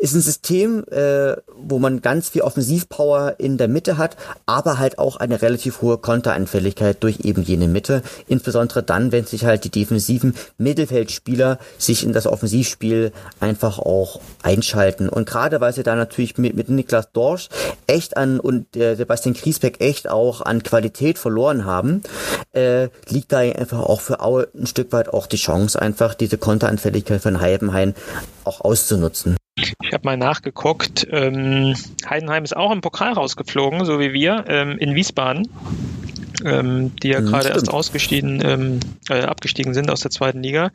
Ist 0.00 0.14
ein 0.14 0.22
System, 0.22 0.82
äh, 0.90 1.36
wo 1.54 1.78
man 1.78 2.00
ganz 2.00 2.30
viel 2.30 2.40
Offensivpower 2.40 3.34
in 3.36 3.58
der 3.58 3.68
Mitte 3.68 3.98
hat, 3.98 4.16
aber 4.46 4.78
halt 4.78 4.98
auch 4.98 5.16
eine 5.16 5.42
relativ 5.42 5.82
hohe 5.82 5.98
Konteranfälligkeit 5.98 7.02
durch 7.02 7.20
eben 7.20 7.42
jene 7.42 7.68
Mitte. 7.68 8.02
Insbesondere 8.26 8.82
dann, 8.82 9.12
wenn 9.12 9.26
sich 9.26 9.44
halt 9.44 9.64
die 9.64 9.70
defensiven 9.70 10.34
Mittelfeldspieler 10.56 11.58
sich 11.76 12.02
in 12.02 12.14
das 12.14 12.26
Offensivspiel 12.26 13.12
einfach 13.40 13.78
auch 13.78 14.20
einschalten. 14.42 15.06
Und 15.10 15.28
gerade 15.28 15.60
weil 15.60 15.74
sie 15.74 15.82
da 15.82 15.94
natürlich 15.94 16.38
mit, 16.38 16.56
mit 16.56 16.70
Niklas 16.70 17.12
Dorsch 17.12 17.50
echt 17.86 18.16
an 18.16 18.40
und 18.40 18.74
äh, 18.76 18.94
Sebastian 18.94 19.34
Griesbeck 19.34 19.82
echt 19.82 20.08
auch 20.08 20.40
an 20.40 20.62
Qualität 20.62 21.18
verloren 21.18 21.66
haben, 21.66 22.02
äh, 22.52 22.88
liegt 23.06 23.32
da 23.32 23.40
einfach 23.40 23.80
auch 23.80 24.00
für 24.00 24.20
Aue 24.20 24.48
ein 24.54 24.66
Stück 24.66 24.92
weit 24.92 25.10
auch 25.10 25.26
die 25.26 25.36
Chance, 25.36 25.80
einfach 25.80 26.14
diese 26.14 26.38
Konteranfälligkeit 26.38 27.20
von 27.20 27.40
Heidenheim 27.40 27.92
auch 28.44 28.62
auszunutzen. 28.62 29.36
Ich 29.82 29.92
habe 29.92 30.04
mal 30.04 30.16
nachgeguckt. 30.16 31.06
Ähm, 31.10 31.74
Heidenheim 32.08 32.44
ist 32.44 32.56
auch 32.56 32.72
im 32.72 32.80
Pokal 32.80 33.12
rausgeflogen, 33.12 33.84
so 33.84 34.00
wie 34.00 34.12
wir, 34.12 34.44
ähm, 34.48 34.78
in 34.78 34.94
Wiesbaden 34.94 35.48
ähm, 36.44 36.96
die 36.96 37.08
ja 37.08 37.20
mhm, 37.20 37.26
gerade 37.26 37.48
erst 37.48 37.70
ausgestiegen, 37.70 38.42
ähm, 38.44 38.80
äh, 39.08 39.22
abgestiegen 39.22 39.74
sind 39.74 39.90
aus 39.90 40.00
der 40.00 40.10
zweiten 40.10 40.42
Liga. 40.42 40.70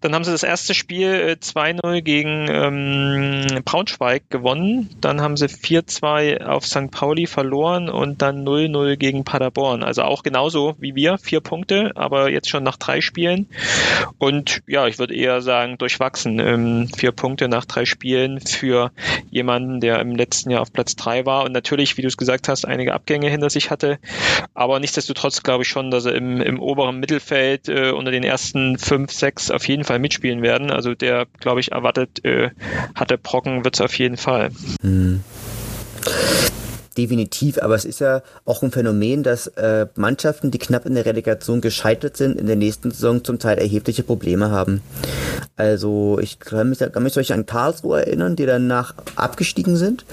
Dann 0.00 0.14
haben 0.14 0.24
sie 0.24 0.32
das 0.32 0.42
erste 0.42 0.74
Spiel 0.74 1.12
äh, 1.12 1.36
2-0 1.40 2.02
gegen 2.02 2.48
ähm, 2.50 3.62
Braunschweig 3.64 4.28
gewonnen. 4.30 4.90
Dann 5.00 5.20
haben 5.20 5.36
sie 5.36 5.46
4-2 5.46 6.44
auf 6.44 6.66
St. 6.66 6.90
Pauli 6.90 7.26
verloren 7.26 7.88
und 7.88 8.22
dann 8.22 8.44
0-0 8.46 8.96
gegen 8.96 9.24
Paderborn. 9.24 9.82
Also 9.82 10.02
auch 10.02 10.22
genauso 10.22 10.74
wie 10.78 10.94
wir, 10.94 11.18
vier 11.18 11.40
Punkte, 11.40 11.92
aber 11.94 12.30
jetzt 12.30 12.48
schon 12.48 12.64
nach 12.64 12.76
drei 12.76 13.00
Spielen. 13.00 13.48
Und 14.18 14.62
ja, 14.66 14.86
ich 14.86 14.98
würde 14.98 15.14
eher 15.14 15.42
sagen, 15.42 15.78
durchwachsen. 15.78 16.38
Ähm, 16.38 16.88
vier 16.96 17.12
Punkte 17.12 17.48
nach 17.48 17.64
drei 17.64 17.84
Spielen 17.84 18.40
für 18.40 18.90
jemanden, 19.30 19.80
der 19.80 20.00
im 20.00 20.16
letzten 20.16 20.50
Jahr 20.50 20.62
auf 20.62 20.72
Platz 20.72 20.96
drei 20.96 21.26
war 21.26 21.44
und 21.44 21.52
natürlich, 21.52 21.96
wie 21.96 22.02
du 22.02 22.08
es 22.08 22.16
gesagt 22.16 22.48
hast, 22.48 22.66
einige 22.66 22.94
Abgänge 22.94 23.28
hinter 23.28 23.50
sich 23.50 23.70
hatte. 23.70 23.98
Aber 24.54 24.80
nichtsdestotrotz 24.80 25.01
nichtsdestotrotz 25.02 25.42
glaube 25.42 25.64
ich 25.64 25.68
schon, 25.68 25.90
dass 25.90 26.04
er 26.04 26.14
im, 26.14 26.40
im 26.40 26.60
oberen 26.60 26.98
Mittelfeld 26.98 27.68
äh, 27.68 27.90
unter 27.90 28.10
den 28.10 28.22
ersten 28.22 28.78
fünf, 28.78 29.10
sechs 29.12 29.50
auf 29.50 29.66
jeden 29.66 29.84
Fall 29.84 29.98
mitspielen 29.98 30.42
werden. 30.42 30.70
Also 30.70 30.94
der, 30.94 31.26
glaube 31.40 31.60
ich, 31.60 31.72
erwartet, 31.72 32.24
äh, 32.24 32.50
hat 32.94 33.12
Brocken, 33.22 33.64
wird 33.64 33.74
es 33.74 33.80
auf 33.80 33.98
jeden 33.98 34.16
Fall. 34.16 34.50
Hm. 34.80 35.24
Definitiv. 36.94 37.62
Aber 37.62 37.74
es 37.74 37.84
ist 37.84 38.00
ja 38.00 38.22
auch 38.44 38.62
ein 38.62 38.70
Phänomen, 38.70 39.22
dass 39.22 39.46
äh, 39.48 39.86
Mannschaften, 39.94 40.50
die 40.50 40.58
knapp 40.58 40.86
in 40.86 40.94
der 40.94 41.06
Relegation 41.06 41.60
gescheitert 41.60 42.16
sind, 42.16 42.38
in 42.38 42.46
der 42.46 42.56
nächsten 42.56 42.90
Saison 42.90 43.24
zum 43.24 43.38
Teil 43.38 43.58
erhebliche 43.58 44.02
Probleme 44.02 44.50
haben. 44.50 44.82
Also 45.56 46.18
ich 46.20 46.38
kann 46.38 46.70
mich, 46.70 46.78
kann 46.78 47.02
mich 47.02 47.32
an 47.32 47.46
Karlsruhe 47.46 48.06
erinnern, 48.06 48.36
die 48.36 48.46
danach 48.46 48.94
abgestiegen 49.16 49.76
sind. 49.76 50.04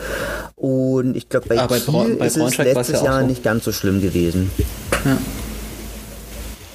Und 0.56 1.16
ich 1.16 1.30
glaube, 1.30 1.48
bei, 1.48 1.60
ah, 1.60 1.68
bei, 1.68 1.80
Kiel 1.80 2.16
bei 2.16 2.28
ist 2.28 2.38
es 2.38 2.58
letztes 2.58 3.02
Jahr 3.02 3.22
so. 3.22 3.28
nicht 3.28 3.44
ganz 3.44 3.64
so 3.64 3.72
schlimm 3.72 4.02
gewesen. 4.02 4.52
Ja. 5.06 5.18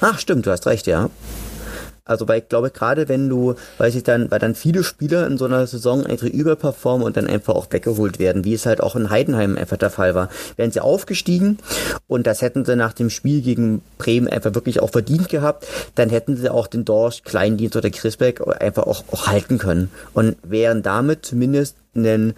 Ach, 0.01 0.19
stimmt, 0.19 0.45
du 0.45 0.51
hast 0.51 0.65
recht, 0.67 0.87
ja. 0.87 1.09
Also 2.05 2.27
weil 2.27 2.39
ich 2.41 2.49
glaube 2.49 2.69
gerade 2.69 3.09
wenn 3.09 3.29
du, 3.29 3.55
weiß 3.79 3.95
ich 3.95 4.03
dann, 4.03 4.29
weil 4.29 4.37
dann 4.37 4.53
viele 4.53 4.83
Spieler 4.83 5.25
in 5.25 5.39
so 5.39 5.45
einer 5.45 5.65
Saison 5.65 6.05
einfach 6.05 6.27
überperformen 6.27 7.05
und 7.05 7.17
dann 7.17 7.25
einfach 7.25 7.55
auch 7.55 7.67
weggeholt 7.71 8.19
werden, 8.19 8.45
wie 8.45 8.53
es 8.53 8.67
halt 8.67 8.81
auch 8.81 8.95
in 8.95 9.09
Heidenheim 9.09 9.57
einfach 9.57 9.77
der 9.77 9.89
Fall 9.89 10.13
war. 10.13 10.29
Wären 10.55 10.71
sie 10.71 10.81
aufgestiegen 10.81 11.57
und 12.07 12.27
das 12.27 12.43
hätten 12.43 12.63
sie 12.63 12.75
nach 12.75 12.93
dem 12.93 13.09
Spiel 13.09 13.41
gegen 13.41 13.81
Bremen 13.97 14.27
einfach 14.27 14.53
wirklich 14.53 14.81
auch 14.81 14.91
verdient 14.91 15.29
gehabt, 15.29 15.65
dann 15.95 16.09
hätten 16.09 16.37
sie 16.37 16.51
auch 16.51 16.67
den 16.67 16.85
Dorsch, 16.85 17.23
Kleindienst 17.23 17.75
oder 17.75 17.89
Chrisbeck 17.89 18.41
einfach 18.61 18.83
auch, 18.83 19.03
auch 19.11 19.25
halten 19.25 19.57
können 19.57 19.89
und 20.13 20.37
wären 20.43 20.83
damit 20.83 21.25
zumindest 21.25 21.75
ein 21.95 22.33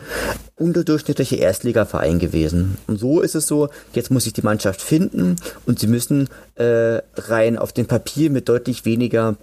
unterdurchschnittlicher 0.55 1.37
Erstligaverein 1.37 2.19
gewesen. 2.19 2.77
Und 2.87 2.99
so 2.99 3.21
ist 3.21 3.35
es 3.35 3.47
so, 3.47 3.69
jetzt 3.93 4.11
muss 4.11 4.23
sich 4.23 4.33
die 4.33 4.41
Mannschaft 4.41 4.81
finden 4.81 5.35
und 5.65 5.79
sie 5.79 5.87
müssen 5.87 6.29
äh, 6.55 7.01
rein 7.15 7.57
auf 7.57 7.73
dem 7.73 7.85
Papier 7.85 8.29
mit 8.29 8.49
deutlich 8.49 8.85
weniger 8.85 9.35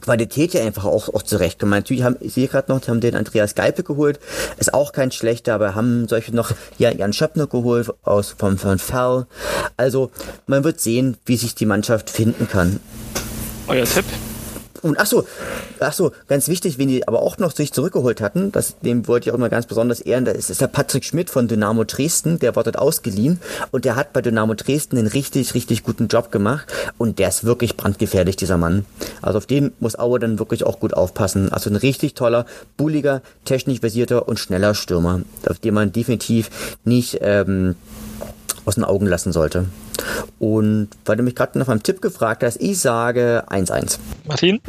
Qualität 0.00 0.54
ja 0.54 0.64
einfach 0.64 0.84
auch, 0.84 1.08
auch 1.12 1.22
zurechtkommen. 1.22 1.72
Natürlich 1.72 2.04
haben, 2.04 2.16
ich 2.20 2.34
sehe 2.34 2.46
gerade 2.46 2.70
noch, 2.70 2.80
die 2.80 2.90
haben 2.90 3.00
den 3.00 3.16
Andreas 3.16 3.54
Geipe 3.54 3.82
geholt, 3.82 4.20
ist 4.58 4.72
auch 4.72 4.92
kein 4.92 5.10
schlechter, 5.10 5.54
aber 5.54 5.74
haben 5.74 6.06
solche 6.06 6.34
noch 6.34 6.52
ja, 6.78 6.92
Jan 6.92 7.12
Schöppner 7.12 7.46
geholt 7.46 7.90
aus 8.04 8.34
vom, 8.36 8.56
von 8.56 8.78
Ferl. 8.78 9.26
Also 9.76 10.10
man 10.46 10.64
wird 10.64 10.80
sehen, 10.80 11.16
wie 11.26 11.36
sich 11.36 11.54
die 11.54 11.66
Mannschaft 11.66 12.08
finden 12.08 12.48
kann. 12.48 12.78
Euer 13.66 13.84
Tipp? 13.84 14.04
Und 14.82 14.98
ach 14.98 15.06
so, 15.06 15.26
ach 15.78 15.92
so, 15.92 16.12
ganz 16.28 16.48
wichtig, 16.48 16.78
wen 16.78 16.88
die 16.88 17.06
aber 17.06 17.22
auch 17.22 17.38
noch 17.38 17.52
sich 17.52 17.72
zurückgeholt 17.72 18.20
hatten, 18.20 18.52
das, 18.52 18.78
dem 18.80 19.06
wollte 19.08 19.28
ich 19.28 19.34
auch 19.34 19.38
mal 19.38 19.50
ganz 19.50 19.66
besonders 19.66 20.00
ehren, 20.00 20.24
das 20.24 20.50
ist 20.50 20.60
der 20.60 20.68
Patrick 20.68 21.04
Schmidt 21.04 21.30
von 21.30 21.48
Dynamo 21.48 21.84
Dresden, 21.84 22.38
der 22.38 22.56
wurde 22.56 22.72
dort 22.72 22.78
ausgeliehen 22.78 23.40
und 23.70 23.84
der 23.84 23.96
hat 23.96 24.12
bei 24.12 24.22
Dynamo 24.22 24.54
Dresden 24.54 24.98
einen 24.98 25.06
richtig, 25.06 25.54
richtig 25.54 25.82
guten 25.82 26.08
Job 26.08 26.32
gemacht 26.32 26.72
und 26.98 27.18
der 27.18 27.28
ist 27.28 27.44
wirklich 27.44 27.76
brandgefährlich, 27.76 28.36
dieser 28.36 28.56
Mann. 28.56 28.86
Also 29.22 29.38
auf 29.38 29.46
den 29.46 29.72
muss 29.80 29.98
Aue 29.98 30.18
dann 30.18 30.38
wirklich 30.38 30.64
auch 30.64 30.80
gut 30.80 30.94
aufpassen. 30.94 31.52
Also 31.52 31.70
ein 31.70 31.76
richtig 31.76 32.14
toller, 32.14 32.46
bulliger, 32.76 33.22
technisch 33.44 33.80
versierter 33.80 34.28
und 34.28 34.38
schneller 34.38 34.74
Stürmer, 34.74 35.22
auf 35.48 35.58
den 35.58 35.74
man 35.74 35.92
definitiv 35.92 36.50
nicht 36.84 37.18
ähm, 37.20 37.76
aus 38.64 38.76
den 38.76 38.84
Augen 38.84 39.06
lassen 39.06 39.32
sollte. 39.32 39.66
Und 40.38 40.88
weil 41.04 41.16
du 41.16 41.22
mich 41.22 41.34
gerade 41.34 41.58
nach 41.58 41.66
meinem 41.66 41.82
Tipp 41.82 42.00
gefragt 42.00 42.42
hast, 42.42 42.60
ich 42.60 42.78
sage 42.80 43.44
1-1. 43.48 43.98
Martin? 44.30 44.60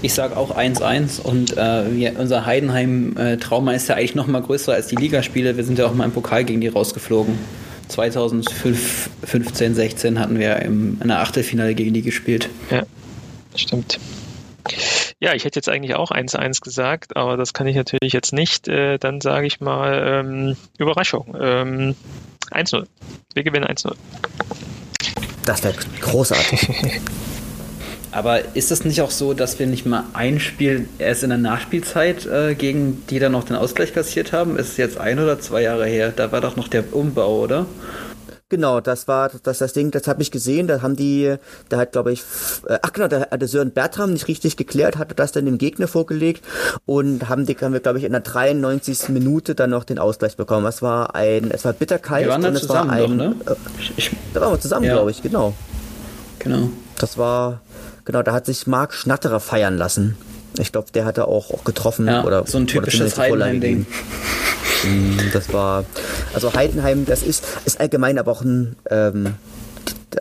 Ich 0.00 0.14
sage 0.14 0.38
auch 0.38 0.56
1-1 0.56 1.20
und 1.20 1.56
äh, 1.56 2.12
unser 2.18 2.46
Heidenheim-Trauma 2.46 3.72
ist 3.74 3.88
ja 3.88 3.96
eigentlich 3.96 4.14
noch 4.14 4.26
mal 4.26 4.40
größer 4.40 4.72
als 4.72 4.86
die 4.86 4.96
Ligaspiele. 4.96 5.58
Wir 5.58 5.64
sind 5.64 5.78
ja 5.78 5.86
auch 5.86 5.94
mal 5.94 6.04
im 6.04 6.12
Pokal 6.12 6.44
gegen 6.44 6.62
die 6.62 6.68
rausgeflogen. 6.68 7.38
2015, 7.88 9.74
16 9.74 10.18
hatten 10.18 10.38
wir 10.38 10.56
im, 10.62 10.98
in 11.02 11.08
der 11.08 11.20
Achtelfinale 11.20 11.74
gegen 11.74 11.92
die 11.92 12.00
gespielt. 12.00 12.48
Ja, 12.70 12.84
stimmt. 13.54 14.00
Ja, 15.20 15.34
ich 15.34 15.44
hätte 15.44 15.58
jetzt 15.58 15.68
eigentlich 15.68 15.94
auch 15.94 16.10
1-1 16.10 16.62
gesagt, 16.62 17.18
aber 17.18 17.36
das 17.36 17.52
kann 17.52 17.66
ich 17.66 17.76
natürlich 17.76 18.14
jetzt 18.14 18.32
nicht. 18.32 18.66
Äh, 18.66 18.98
dann 18.98 19.20
sage 19.20 19.46
ich 19.46 19.60
mal 19.60 20.22
ähm, 20.24 20.56
Überraschung. 20.78 21.36
Ähm, 21.38 21.94
1-0. 22.50 22.86
Wir 23.34 23.42
gewinnen 23.42 23.66
1-0. 23.66 23.94
Das 25.44 25.62
wäre 25.62 25.74
großartig. 26.00 26.68
Aber 28.14 28.54
ist 28.54 28.70
es 28.70 28.84
nicht 28.84 29.02
auch 29.02 29.10
so, 29.10 29.34
dass 29.34 29.58
wir 29.58 29.66
nicht 29.66 29.86
mal 29.86 30.04
ein 30.12 30.38
Spiel 30.38 30.88
erst 30.98 31.24
in 31.24 31.30
der 31.30 31.38
Nachspielzeit 31.38 32.26
äh, 32.26 32.54
gegen 32.54 33.02
die 33.10 33.18
dann 33.18 33.32
noch 33.32 33.42
den 33.42 33.56
Ausgleich 33.56 33.92
kassiert 33.92 34.32
haben? 34.32 34.56
Ist 34.56 34.68
es 34.68 34.76
jetzt 34.76 34.98
ein 34.98 35.18
oder 35.18 35.40
zwei 35.40 35.62
Jahre 35.62 35.86
her? 35.86 36.12
Da 36.14 36.30
war 36.30 36.40
doch 36.40 36.54
noch 36.54 36.68
der 36.68 36.94
Umbau, 36.94 37.40
oder? 37.40 37.66
Genau, 38.50 38.80
das 38.80 39.08
war 39.08 39.30
das, 39.42 39.58
das 39.58 39.72
Ding, 39.72 39.90
das 39.90 40.06
habe 40.06 40.22
ich 40.22 40.30
gesehen, 40.30 40.68
da 40.68 40.80
haben 40.80 40.94
die, 40.94 41.34
da 41.70 41.78
hat 41.78 41.90
glaube 41.90 42.12
ich, 42.12 42.20
äh, 42.68 42.78
ach 42.82 42.92
genau, 42.92 43.08
da 43.08 43.22
hatte 43.32 43.48
Sören 43.48 43.72
Bertram 43.72 44.12
nicht 44.12 44.28
richtig 44.28 44.56
geklärt, 44.56 44.96
hatte 44.96 45.16
das 45.16 45.32
dann 45.32 45.46
dem 45.46 45.58
Gegner 45.58 45.88
vorgelegt 45.88 46.44
und 46.86 47.28
haben 47.28 47.46
die, 47.46 47.56
haben 47.56 47.72
wir 47.72 47.80
glaube 47.80 47.98
ich 47.98 48.04
in 48.04 48.12
der 48.12 48.20
93. 48.20 49.08
Minute 49.08 49.56
dann 49.56 49.70
noch 49.70 49.82
den 49.82 49.98
Ausgleich 49.98 50.36
bekommen. 50.36 50.66
Es 50.66 50.82
war 50.82 51.16
ein, 51.16 51.50
es 51.50 51.64
war 51.64 51.72
bitterkalt 51.72 52.28
und 52.28 52.44
es 52.44 52.68
war 52.68 52.88
ein, 52.88 53.00
doch, 53.00 53.08
ne? 53.08 53.36
Äh, 53.44 54.02
da 54.34 54.40
waren 54.42 54.52
wir 54.52 54.60
zusammen, 54.60 54.84
ja. 54.84 54.92
glaube 54.92 55.10
ich, 55.10 55.20
genau. 55.20 55.52
Genau. 56.38 56.68
Das 56.98 57.18
war, 57.18 57.60
genau, 58.04 58.22
da 58.22 58.32
hat 58.32 58.46
sich 58.46 58.66
Marc 58.66 58.94
Schnatterer 58.94 59.40
feiern 59.40 59.76
lassen. 59.76 60.16
Ich 60.58 60.70
glaube, 60.72 60.88
der 60.94 61.04
hatte 61.04 61.26
auch, 61.26 61.50
auch 61.50 61.64
getroffen 61.64 62.06
ja, 62.06 62.24
oder 62.24 62.46
so 62.46 62.58
ein 62.58 62.66
typisches 62.66 63.18
Heidenheim-Ding. 63.18 63.86
Mm, 64.84 65.18
das 65.32 65.52
war, 65.52 65.84
also 66.32 66.54
Heidenheim, 66.54 67.06
das 67.06 67.22
ist, 67.22 67.44
ist 67.64 67.80
allgemein 67.80 68.18
aber 68.18 68.30
auch 68.30 68.42
ein, 68.42 68.76
ähm, 68.88 69.34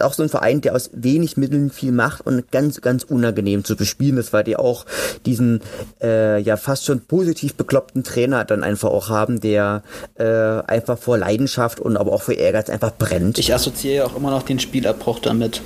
auch 0.02 0.14
so 0.14 0.24
ein 0.24 0.30
Verein, 0.30 0.62
der 0.62 0.76
aus 0.76 0.90
wenig 0.94 1.38
Mitteln 1.38 1.70
viel 1.70 1.92
macht 1.92 2.26
und 2.26 2.52
ganz, 2.52 2.82
ganz 2.82 3.04
unangenehm 3.04 3.64
zu 3.64 3.76
bespielen 3.76 4.18
ist, 4.18 4.34
weil 4.34 4.44
die 4.44 4.56
auch 4.56 4.86
diesen 5.26 5.62
äh, 6.02 6.40
ja 6.42 6.58
fast 6.58 6.86
schon 6.86 7.02
positiv 7.02 7.54
bekloppten 7.56 8.04
Trainer 8.04 8.44
dann 8.46 8.64
einfach 8.64 8.90
auch 8.90 9.10
haben, 9.10 9.40
der 9.40 9.84
äh, 10.16 10.24
einfach 10.26 10.98
vor 10.98 11.18
Leidenschaft 11.18 11.80
und 11.80 11.98
aber 11.98 12.12
auch 12.12 12.24
vor 12.24 12.34
Ehrgeiz 12.34 12.72
einfach 12.72 12.92
brennt. 12.98 13.38
Ich 13.38 13.54
assoziiere 13.54 14.06
auch 14.06 14.16
immer 14.16 14.32
noch 14.32 14.44
den 14.44 14.60
Spielabbruch 14.60 15.20
damit. 15.20 15.62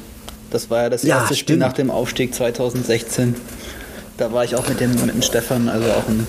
Das 0.49 0.69
war 0.69 0.83
ja 0.83 0.89
das 0.89 1.03
erste 1.03 1.33
ja, 1.33 1.37
Spiel 1.37 1.57
nach 1.57 1.73
dem 1.73 1.91
Aufstieg 1.91 2.33
2016. 2.33 3.35
Da 4.17 4.31
war 4.31 4.43
ich 4.43 4.55
auch 4.55 4.67
mit 4.67 4.79
dem, 4.79 4.91
mit 4.91 5.13
dem 5.13 5.21
Stefan, 5.21 5.69
also 5.69 5.91
auch 5.91 6.07
ein 6.07 6.25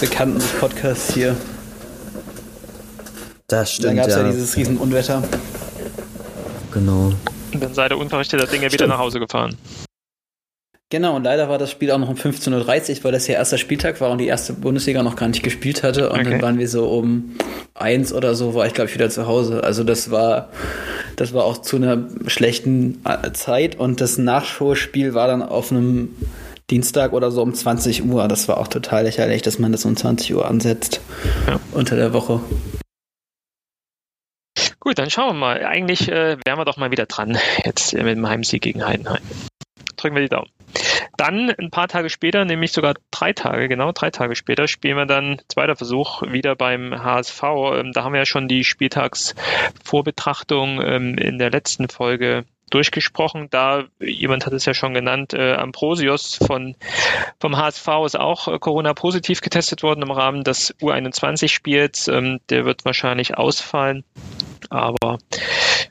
bekannten 0.00 0.42
Podcast 0.58 1.12
hier. 1.12 1.36
Das 3.46 3.72
stimmt. 3.72 3.90
Dann 3.90 3.96
gab 3.96 4.08
es 4.08 4.14
ja. 4.14 4.22
ja 4.22 4.32
dieses 4.32 4.56
Riesenunwetter. 4.56 5.22
Genau. 6.72 7.12
Und 7.52 7.62
dann 7.62 7.74
seid 7.74 7.92
ihr 7.92 7.98
unverrichteter 7.98 8.46
Dinge 8.46 8.72
wieder 8.72 8.86
nach 8.86 8.98
Hause 8.98 9.20
gefahren. 9.20 9.56
Genau, 10.88 11.16
und 11.16 11.24
leider 11.24 11.48
war 11.48 11.58
das 11.58 11.72
Spiel 11.72 11.90
auch 11.90 11.98
noch 11.98 12.08
um 12.08 12.14
15.30 12.14 12.98
Uhr, 12.98 13.04
weil 13.04 13.12
das 13.12 13.26
ja 13.26 13.34
erster 13.34 13.58
Spieltag 13.58 14.00
war 14.00 14.10
und 14.12 14.18
die 14.18 14.28
erste 14.28 14.52
Bundesliga 14.52 15.02
noch 15.02 15.16
gar 15.16 15.26
nicht 15.26 15.42
gespielt 15.42 15.82
hatte. 15.82 16.10
Und 16.10 16.20
okay. 16.20 16.30
dann 16.30 16.42
waren 16.42 16.58
wir 16.60 16.68
so 16.68 16.88
um 16.88 17.34
eins 17.74 18.12
oder 18.12 18.36
so, 18.36 18.54
war 18.54 18.66
ich 18.66 18.74
glaube 18.74 18.88
ich 18.88 18.94
wieder 18.94 19.10
zu 19.10 19.26
Hause. 19.26 19.64
Also 19.64 19.82
das 19.82 20.12
war, 20.12 20.50
das 21.16 21.34
war 21.34 21.44
auch 21.44 21.58
zu 21.58 21.76
einer 21.76 22.06
schlechten 22.28 23.02
Zeit 23.32 23.74
und 23.74 24.00
das 24.00 24.16
Nachschulspiel 24.16 25.12
war 25.12 25.26
dann 25.26 25.42
auf 25.42 25.72
einem 25.72 26.14
Dienstag 26.70 27.12
oder 27.12 27.32
so 27.32 27.42
um 27.42 27.52
20 27.52 28.04
Uhr. 28.04 28.28
Das 28.28 28.46
war 28.46 28.58
auch 28.58 28.68
total 28.68 29.04
lächerlich, 29.04 29.42
dass 29.42 29.58
man 29.58 29.72
das 29.72 29.84
um 29.84 29.96
20 29.96 30.36
Uhr 30.36 30.46
ansetzt 30.46 31.00
ja. 31.48 31.58
unter 31.72 31.96
der 31.96 32.12
Woche. 32.12 32.40
Gut, 34.78 35.00
dann 35.00 35.10
schauen 35.10 35.30
wir 35.30 35.40
mal. 35.40 35.64
Eigentlich 35.64 36.08
äh, 36.08 36.36
wären 36.44 36.58
wir 36.58 36.64
doch 36.64 36.76
mal 36.76 36.92
wieder 36.92 37.06
dran 37.06 37.36
jetzt 37.64 37.92
mit 37.92 38.06
dem 38.06 38.28
Heimsieg 38.28 38.62
gegen 38.62 38.86
Heidenheim. 38.86 39.22
Drücken 39.96 40.16
wir 40.16 40.22
die 40.22 40.28
Daumen. 40.28 40.50
Dann 41.16 41.50
ein 41.50 41.70
paar 41.70 41.88
Tage 41.88 42.10
später, 42.10 42.44
nämlich 42.44 42.72
sogar 42.72 42.92
drei 43.10 43.32
Tage, 43.32 43.68
genau 43.68 43.92
drei 43.92 44.10
Tage 44.10 44.36
später, 44.36 44.68
spielen 44.68 44.98
wir 44.98 45.06
dann 45.06 45.40
zweiter 45.48 45.76
Versuch 45.76 46.20
wieder 46.22 46.54
beim 46.56 47.02
HSV. 47.02 47.42
Ähm, 47.74 47.92
da 47.92 48.04
haben 48.04 48.12
wir 48.12 48.20
ja 48.20 48.26
schon 48.26 48.48
die 48.48 48.64
Spieltagsvorbetrachtung 48.64 50.82
ähm, 50.82 51.16
in 51.16 51.38
der 51.38 51.50
letzten 51.50 51.88
Folge 51.88 52.44
durchgesprochen. 52.70 53.48
Da, 53.50 53.84
jemand 54.00 54.46
hat 54.46 54.52
es 54.52 54.66
ja 54.66 54.74
schon 54.74 54.94
genannt, 54.94 55.34
äh, 55.34 55.54
Ambrosius 55.54 56.34
von, 56.34 56.74
vom 57.40 57.56
HSV 57.56 57.88
ist 58.04 58.18
auch 58.18 58.48
äh, 58.48 58.58
Corona-positiv 58.58 59.40
getestet 59.40 59.82
worden 59.82 60.02
im 60.02 60.10
Rahmen 60.10 60.44
des 60.44 60.74
U21-Spiels. 60.80 62.08
Ähm, 62.08 62.40
der 62.50 62.64
wird 62.64 62.84
wahrscheinlich 62.84 63.38
ausfallen. 63.38 64.04
Aber 64.68 65.18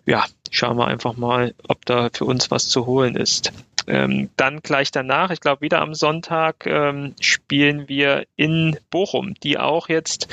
ja, 0.06 0.26
schauen 0.52 0.78
wir 0.78 0.88
einfach 0.88 1.16
mal, 1.16 1.56
ob 1.68 1.86
da 1.86 2.10
für 2.14 2.26
uns 2.26 2.52
was 2.52 2.68
zu 2.68 2.86
holen 2.86 3.16
ist. 3.16 3.54
Ähm, 3.88 4.30
dann 4.38 4.62
gleich 4.62 4.92
danach, 4.92 5.32
ich 5.32 5.40
glaube 5.40 5.62
wieder 5.62 5.82
am 5.82 5.94
Sonntag, 5.94 6.66
ähm, 6.66 7.14
spielen 7.20 7.88
wir 7.88 8.26
in 8.36 8.78
Bochum, 8.90 9.36
die 9.36 9.58
auch 9.58 9.90
jetzt 9.90 10.28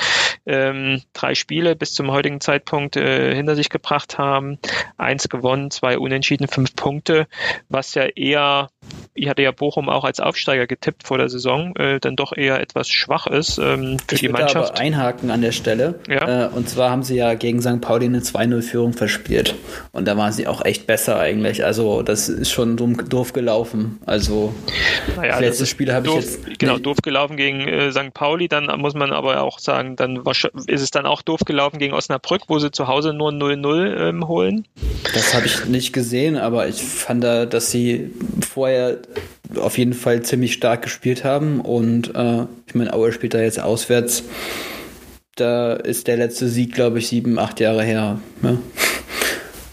ähm, 0.47 1.03
drei 1.13 1.35
Spiele 1.35 1.77
bis 1.77 1.95
zum 1.95 2.11
heutigen 2.11 2.41
Zeitpunkt 2.41 2.97
äh, 2.97 3.35
hinter 3.35 3.55
sich 3.55 3.69
gebracht 3.69 4.19
haben. 4.19 4.59
Eins 4.97 5.29
gewonnen, 5.29 5.71
zwei 5.71 5.99
unentschieden, 5.99 6.49
fünf 6.49 6.75
Punkte, 6.75 7.27
was 7.69 7.95
ja 7.95 8.05
eher, 8.05 8.71
ich 9.15 9.29
hatte 9.29 9.43
ja 9.43 9.53
Bochum 9.53 9.89
auch 9.89 10.05
als 10.05 10.21
Aufsteiger 10.21 10.67
getippt 10.67 11.07
vor 11.07 11.19
der 11.19 11.29
Saison, 11.29 11.75
äh, 11.77 12.01
dann 12.01 12.17
doch 12.17 12.37
eher 12.37 12.61
etwas 12.61 12.89
schwach 12.89 13.27
ist 13.27 13.59
ähm, 13.59 13.99
für 14.07 14.15
ich 14.15 14.21
die 14.23 14.29
Mannschaft. 14.29 14.73
Aber 14.73 14.81
einhaken 14.81 15.31
an 15.31 15.43
der 15.43 15.53
Stelle. 15.53 16.01
Ja. 16.09 16.47
Äh, 16.47 16.49
und 16.49 16.69
zwar 16.69 16.91
haben 16.91 17.03
sie 17.03 17.17
ja 17.17 17.35
gegen 17.35 17.61
St. 17.61 17.81
Pauli 17.81 18.07
eine 18.07 18.21
2-0-Führung 18.21 18.93
verspielt. 18.93 19.55
Und 19.93 20.07
da 20.07 20.17
waren 20.17 20.33
sie 20.33 20.47
auch 20.49 20.65
echt 20.65 20.87
besser 20.87 21.19
eigentlich. 21.19 21.65
Also 21.65 22.03
das 22.03 22.29
ist 22.29 22.51
schon 22.51 22.77
doof 22.77 23.33
gelaufen. 23.33 24.01
Also 24.07 24.55
Naja, 25.17 25.33
das 25.33 25.41
letzte 25.41 25.67
Spiel 25.67 25.93
habe 25.93 26.09
ich 26.09 26.15
jetzt. 26.15 26.59
Genau, 26.59 26.79
doof 26.79 26.99
gelaufen 27.03 27.37
gegen 27.37 27.69
äh, 27.69 27.93
St. 27.93 28.13
Pauli, 28.15 28.49
dann 28.49 28.67
muss 28.81 28.95
man 28.95 29.13
aber 29.13 29.43
auch 29.43 29.59
sagen, 29.59 29.97
dann 29.97 30.25
ist 30.67 30.83
es 30.83 30.91
dann 30.91 31.07
auch 31.07 31.23
doof 31.23 31.41
gelaufen 31.45 31.79
gegen 31.79 31.95
Osnabrück, 31.95 32.43
wo 32.49 32.59
sie 32.59 32.71
zu 32.71 32.89
Hause 32.89 33.13
nur 33.13 33.31
0-0 33.31 34.09
ähm, 34.09 34.29
holen. 34.29 34.67
Das 35.15 35.35
habe 35.35 35.47
ich 35.47 35.67
nicht 35.67 35.93
gesehen, 35.93 36.37
aber 36.37 36.69
ich 36.69 36.83
fand 36.83 37.25
da, 37.25 37.47
dass 37.47 37.71
sie 37.71 38.11
vorher 38.47 38.99
auf 39.57 39.79
jeden 39.79 39.93
Fall 39.93 40.23
ziemlich 40.23 40.55
stark 40.55 40.83
gespielt 40.83 41.25
haben 41.25 41.61
und 41.61 42.15
äh, 42.15 42.47
ich 42.67 42.75
meine, 42.75 42.93
Aue 42.93 43.13
spielt 43.13 43.35
da 43.35 43.41
jetzt 43.41 43.61
auswärts. 43.61 44.25
Da 45.37 45.75
ist 45.75 46.09
der 46.09 46.17
letzte 46.17 46.49
Sieg, 46.49 46.75
glaube 46.75 46.99
ich, 46.99 47.09
sieben, 47.09 47.39
acht 47.39 47.61
Jahre 47.61 47.83
her. 47.83 48.21
Ja? 48.43 48.59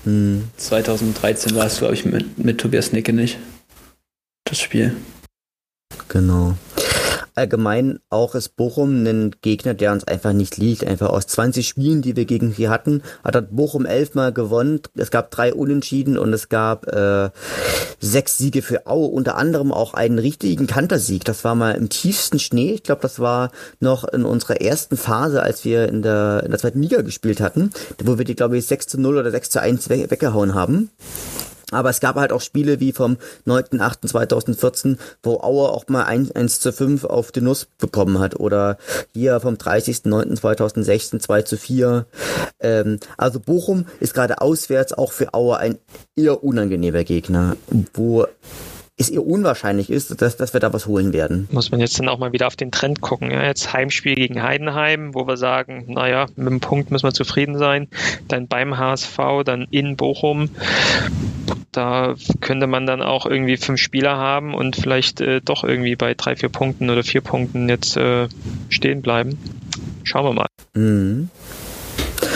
Hm. 0.06 0.50
2013 0.56 1.56
war 1.56 1.66
es, 1.66 1.80
glaube 1.80 1.94
ich, 1.94 2.06
mit, 2.06 2.38
mit 2.38 2.60
Tobias 2.60 2.94
Nicke 2.94 3.14
nicht. 3.14 3.38
Das 4.46 4.60
Spiel. 4.60 4.96
Genau 6.08 6.56
allgemein 7.40 8.00
auch 8.10 8.36
ist 8.36 8.56
Bochum 8.56 9.04
ein 9.04 9.36
Gegner, 9.42 9.74
der 9.74 9.92
uns 9.92 10.04
einfach 10.04 10.34
nicht 10.34 10.58
liegt. 10.58 10.86
Einfach 10.86 11.10
aus 11.10 11.28
20 11.28 11.68
Spielen, 11.68 12.02
die 12.02 12.16
wir 12.16 12.26
gegen 12.26 12.54
sie 12.54 12.70
hatten, 12.70 13.02
hat 13.24 13.56
Bochum 13.56 13.86
elfmal 13.86 14.34
gewonnen. 14.34 14.82
Es 14.96 15.12
gab 15.12 15.32
drei 15.32 15.54
Unentschieden 15.54 16.18
und 16.18 16.34
es 16.34 16.50
gab 16.50 16.88
äh, 16.88 17.30
sechs 18.00 18.38
Siege 18.38 18.62
für 18.62 18.88
Aue, 18.88 19.08
unter 19.08 19.38
anderem 19.38 19.72
auch 19.72 19.94
einen 19.94 20.20
richtigen 20.20 20.68
Kantersieg. 20.68 21.26
Das 21.26 21.44
war 21.44 21.56
mal 21.56 21.72
im 21.72 21.90
tiefsten 21.90 22.40
Schnee. 22.40 22.74
Ich 22.74 22.84
glaube, 22.84 23.02
das 23.02 23.20
war 23.20 23.52
noch 23.80 24.04
in 24.04 24.26
unserer 24.26 24.62
ersten 24.62 24.98
Phase, 24.98 25.42
als 25.42 25.66
wir 25.66 25.88
in 25.88 26.02
der, 26.02 26.44
in 26.44 26.52
der 26.52 26.60
zweiten 26.60 26.82
Liga 26.82 27.02
gespielt 27.02 27.40
hatten, 27.40 27.72
wo 28.04 28.18
wir 28.18 28.26
die, 28.26 28.36
glaube 28.36 28.58
ich, 28.58 28.66
6 28.66 28.88
zu 28.88 29.00
0 29.00 29.18
oder 29.18 29.32
6 29.32 29.50
zu 29.50 29.62
1 29.62 29.90
weggehauen 29.90 30.54
haben. 30.54 30.90
Aber 31.72 31.90
es 31.90 32.00
gab 32.00 32.16
halt 32.16 32.32
auch 32.32 32.42
Spiele 32.42 32.80
wie 32.80 32.92
vom 32.92 33.18
9.8.2014, 33.48 34.98
wo 35.24 35.40
Auer 35.42 35.72
auch 35.74 35.88
mal 35.88 36.04
1, 36.04 36.32
1 36.32 36.60
zu 36.60 36.74
5 36.74 37.06
auf 37.06 37.32
den 37.32 37.46
Nuss 37.46 37.68
bekommen 37.78 38.20
hat. 38.20 38.40
Oder 38.40 38.78
hier 39.14 39.40
vom 39.40 39.56
30.9.2016 39.56 41.20
2 41.20 41.42
zu 41.44 41.58
4. 41.58 42.06
Ähm, 42.60 43.00
also 43.18 43.40
Bochum 43.40 43.86
ist 44.00 44.14
gerade 44.14 44.42
auswärts 44.42 44.94
auch 44.94 45.12
für 45.12 45.34
Auer 45.34 45.58
ein 45.58 45.78
eher 46.16 46.44
unangenehmer 46.44 47.04
Gegner, 47.04 47.56
wo 47.94 48.26
es 49.00 49.10
eher 49.10 49.26
unwahrscheinlich 49.26 49.90
ist, 49.90 50.22
dass, 50.22 50.36
dass 50.36 50.54
wir 50.54 50.60
da 50.60 50.74
was 50.74 50.86
holen 50.86 51.14
werden. 51.14 51.48
Muss 51.52 51.72
man 51.72 51.80
jetzt 51.80 51.98
dann 52.00 52.10
auch 52.10 52.20
mal 52.20 52.34
wieder 52.34 52.48
auf 52.48 52.58
den 52.58 52.70
Trend 52.70 53.00
gucken. 53.00 53.32
Ja, 53.32 53.44
jetzt 53.44 53.72
Heimspiel 53.72 54.16
gegen 54.16 54.44
Heidenheim, 54.44 55.14
wo 55.16 55.26
wir 55.26 55.38
sagen, 55.38 55.86
naja, 55.88 56.26
mit 56.36 56.50
dem 56.50 56.60
Punkt 56.60 56.92
müssen 56.92 57.08
wir 57.08 57.14
zufrieden 57.14 57.58
sein. 57.58 57.88
Dann 58.28 58.48
beim 58.48 58.78
HSV, 58.78 59.18
dann 59.46 59.68
in 59.72 59.96
Bochum. 59.96 60.50
Da 61.72 62.16
könnte 62.42 62.68
man 62.68 62.86
dann 62.86 63.02
auch 63.02 63.26
irgendwie 63.26 63.56
fünf 63.56 63.80
Spieler 63.80 64.18
haben 64.18 64.54
und 64.54 64.76
vielleicht 64.76 65.22
äh, 65.22 65.40
doch 65.40 65.64
irgendwie 65.64 65.96
bei 65.96 66.14
drei, 66.14 66.36
vier 66.36 66.50
Punkten 66.50 66.90
oder 66.90 67.04
vier 67.04 67.22
Punkten 67.22 67.70
jetzt 67.70 67.96
äh, 67.96 68.28
stehen 68.68 69.02
bleiben. 69.02 69.38
Schauen 70.04 70.26
wir 70.26 70.34
mal. 70.34 70.48
Mhm. 70.74 71.30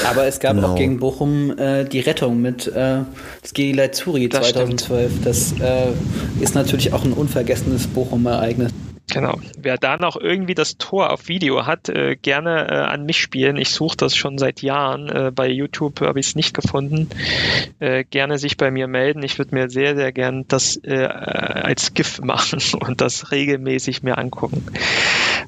Aber 0.06 0.26
es 0.26 0.40
gab 0.40 0.56
genau. 0.56 0.70
auch 0.70 0.76
gegen 0.76 1.00
Bochum 1.00 1.58
äh, 1.58 1.86
die 1.86 2.00
Rettung 2.00 2.42
mit 2.42 2.68
äh, 2.68 3.02
Skilai 3.46 3.90
Zuri 3.90 4.30
2012. 4.30 5.12
Stimmt. 5.12 5.26
Das 5.26 5.54
äh, 5.60 5.94
ist 6.42 6.56
natürlich 6.56 6.94
auch 6.94 7.04
ein 7.04 7.14
unvergessenes 7.14 7.88
Bochum-Ereignis. 7.88 8.72
Genau. 9.12 9.40
Wer 9.58 9.78
da 9.78 9.98
noch 9.98 10.16
irgendwie 10.16 10.56
das 10.56 10.78
Tor 10.78 11.12
auf 11.12 11.28
Video 11.28 11.66
hat, 11.66 11.90
äh, 11.90 12.16
gerne 12.16 12.68
äh, 12.70 12.74
an 12.76 13.06
mich 13.06 13.20
spielen. 13.20 13.58
Ich 13.58 13.70
suche 13.70 13.98
das 13.98 14.16
schon 14.16 14.38
seit 14.38 14.62
Jahren. 14.62 15.10
Äh, 15.10 15.32
bei 15.32 15.48
YouTube 15.48 16.02
habe 16.02 16.20
ich 16.20 16.28
es 16.28 16.36
nicht 16.36 16.54
gefunden. 16.56 17.10
Äh, 17.80 18.06
gerne 18.06 18.38
sich 18.38 18.58
bei 18.58 18.72
mir 18.72 18.88
melden. 18.88 19.22
Ich 19.22 19.38
würde 19.38 19.54
mir 19.54 19.70
sehr, 19.70 19.96
sehr 19.96 20.12
gern 20.14 20.46
das 20.48 20.78
äh, 20.84 21.06
als 21.06 21.94
GIF 21.94 22.22
machen 22.24 22.60
und 22.80 23.02
das 23.02 23.32
regelmäßig 23.32 24.04
mir 24.04 24.18
angucken. 24.18 24.64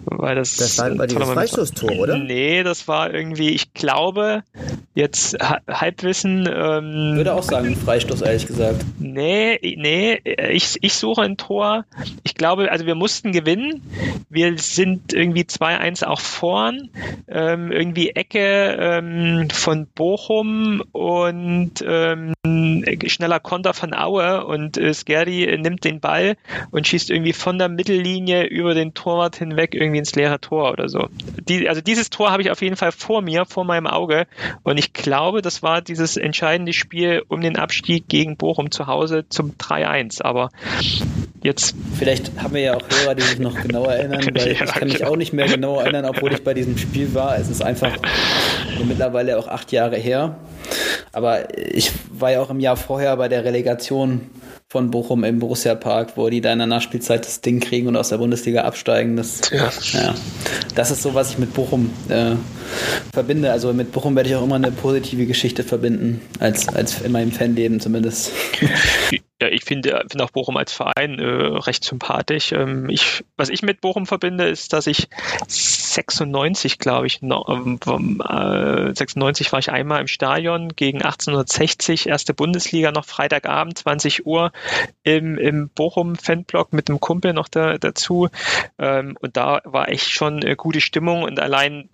Weil 0.05 0.35
das, 0.35 0.55
das 0.55 0.77
war 0.77 0.89
bei 0.91 1.07
dieses 1.07 1.29
Freistoßtor, 1.29 1.91
oder? 1.97 2.17
Nee, 2.17 2.63
das 2.63 2.87
war 2.87 3.13
irgendwie, 3.13 3.49
ich 3.49 3.73
glaube, 3.73 4.43
jetzt 4.93 5.37
Halbwissen. 5.67 6.47
Ähm, 6.47 7.15
würde 7.15 7.33
auch 7.33 7.43
sagen, 7.43 7.75
Freistoß, 7.75 8.21
ehrlich 8.21 8.45
gesagt. 8.45 8.85
Nee, 8.99 9.59
nee, 9.61 10.21
ich, 10.51 10.77
ich 10.81 10.93
suche 10.93 11.21
ein 11.21 11.37
Tor. 11.37 11.85
Ich 12.23 12.35
glaube, 12.35 12.71
also 12.71 12.85
wir 12.85 12.95
mussten 12.95 13.31
gewinnen. 13.31 13.81
Wir 14.29 14.57
sind 14.57 15.13
irgendwie 15.13 15.43
2-1 15.43 16.05
auch 16.05 16.19
vorn. 16.19 16.89
Ähm, 17.27 17.71
irgendwie 17.71 18.11
Ecke 18.11 18.77
ähm, 18.79 19.49
von 19.51 19.87
Bochum 19.87 20.83
und 20.91 21.83
ähm, 21.85 22.33
schneller 23.07 23.39
Konter 23.39 23.73
von 23.73 23.93
Aue 23.93 24.45
und 24.45 24.77
äh, 24.77 24.93
Skerdi 24.93 25.57
nimmt 25.57 25.83
den 25.83 25.99
Ball 25.99 26.37
und 26.71 26.87
schießt 26.87 27.09
irgendwie 27.09 27.33
von 27.33 27.57
der 27.57 27.69
Mittellinie 27.69 28.45
über 28.45 28.73
den 28.73 28.93
Torwart 28.93 29.37
hinweg 29.37 29.73
irgendwie 29.73 29.94
ins 29.97 30.15
leere 30.15 30.39
Tor 30.39 30.71
oder 30.71 30.89
so. 30.89 31.07
Die, 31.47 31.67
also 31.69 31.81
dieses 31.81 32.09
Tor 32.09 32.31
habe 32.31 32.41
ich 32.41 32.51
auf 32.51 32.61
jeden 32.61 32.75
Fall 32.75 32.91
vor 32.91 33.21
mir, 33.21 33.45
vor 33.45 33.65
meinem 33.65 33.87
Auge 33.87 34.27
und 34.63 34.77
ich 34.77 34.93
glaube, 34.93 35.41
das 35.41 35.63
war 35.63 35.81
dieses 35.81 36.17
entscheidende 36.17 36.73
Spiel 36.73 37.23
um 37.27 37.41
den 37.41 37.57
Abstieg 37.57 38.07
gegen 38.07 38.37
Bochum 38.37 38.71
zu 38.71 38.87
Hause 38.87 39.25
zum 39.29 39.53
3-1. 39.57 40.21
Aber 40.21 40.49
jetzt. 41.45 41.75
Vielleicht 41.97 42.31
haben 42.41 42.53
wir 42.53 42.61
ja 42.61 42.73
auch 42.75 42.83
Hörer, 42.89 43.15
die 43.15 43.21
sich 43.21 43.39
noch 43.39 43.55
genauer 43.61 43.93
erinnern, 43.93 44.25
weil 44.35 44.47
ja, 44.53 44.63
ich 44.65 44.73
kann 44.73 44.87
mich 44.87 44.97
genau. 44.97 45.11
auch 45.11 45.15
nicht 45.15 45.31
mehr 45.31 45.47
genau 45.47 45.79
erinnern, 45.79 46.05
obwohl 46.05 46.33
ich 46.33 46.43
bei 46.43 46.53
diesem 46.53 46.77
Spiel 46.77 47.13
war. 47.13 47.37
Es 47.37 47.49
ist 47.49 47.61
einfach 47.61 47.95
mittlerweile 48.85 49.37
auch 49.37 49.47
acht 49.47 49.71
Jahre 49.71 49.95
her. 49.95 50.37
Aber 51.11 51.57
ich 51.57 51.91
war 52.11 52.31
ja 52.31 52.41
auch 52.41 52.49
im 52.49 52.59
Jahr 52.59 52.75
vorher 52.75 53.15
bei 53.15 53.29
der 53.29 53.45
Relegation 53.45 54.29
von 54.75 54.91
Bochum 54.91 55.23
im 55.23 55.39
Borussia 55.39 55.73
Park, 55.73 56.17
wo 56.17 56.29
die 56.29 56.41
da 56.41 56.51
in 56.51 56.57
der 56.57 56.67
Nachspielzeit 56.67 57.25
das 57.25 57.39
Ding 57.39 57.61
kriegen 57.61 57.87
und 57.87 57.95
aus 57.95 58.09
der 58.09 58.17
Bundesliga 58.17 58.63
absteigen. 58.63 59.15
Das, 59.15 59.39
ja. 59.49 59.71
ja 59.93 60.15
das 60.75 60.91
ist 60.91 61.01
so, 61.01 61.13
was 61.13 61.31
ich 61.31 61.37
mit 61.37 61.53
Bochum 61.53 61.91
äh, 62.09 62.35
verbinde. 63.13 63.53
Also 63.53 63.71
mit 63.71 63.93
Bochum 63.93 64.17
werde 64.17 64.27
ich 64.27 64.35
auch 64.35 64.43
immer 64.43 64.55
eine 64.55 64.73
positive 64.73 65.27
Geschichte 65.27 65.63
verbinden, 65.63 66.19
als, 66.41 66.67
als 66.67 66.99
in 66.99 67.13
meinem 67.13 67.31
Fanleben 67.31 67.79
zumindest. 67.79 68.33
Ja, 69.41 69.49
ich 69.49 69.65
finde, 69.65 70.05
finde 70.09 70.23
auch 70.23 70.31
Bochum 70.31 70.55
als 70.55 70.71
Verein 70.71 71.19
äh, 71.19 71.25
recht 71.25 71.83
sympathisch. 71.83 72.53
Ähm, 72.53 72.87
ich, 72.87 73.25
was 73.35 73.49
ich 73.49 73.63
mit 73.63 73.81
Bochum 73.81 74.05
verbinde, 74.05 74.47
ist, 74.47 74.71
dass 74.71 74.87
ich 74.87 75.09
96, 75.49 76.79
glaube 76.79 77.07
ich, 77.07 77.21
noch, 77.21 77.49
ähm, 77.49 78.21
äh, 78.21 78.95
96 78.95 79.51
war 79.51 79.59
ich 79.59 79.71
einmal 79.71 79.99
im 79.99 80.07
Stadion 80.07 80.69
gegen 80.69 81.01
1860, 81.01 82.07
erste 82.07 82.33
Bundesliga, 82.33 82.93
noch 82.93 83.03
Freitagabend, 83.03 83.77
20 83.77 84.25
Uhr 84.25 84.53
im, 85.03 85.37
im 85.37 85.67
Bochum-Fanblock 85.67 86.71
mit 86.71 86.89
einem 86.89 87.01
Kumpel 87.01 87.33
noch 87.33 87.49
da, 87.49 87.77
dazu. 87.77 88.29
Ähm, 88.79 89.17
und 89.19 89.35
da 89.35 89.59
war 89.65 89.89
echt 89.89 90.11
schon 90.11 90.43
äh, 90.43 90.55
gute 90.55 90.79
Stimmung 90.79 91.23
und 91.23 91.41
allein 91.41 91.89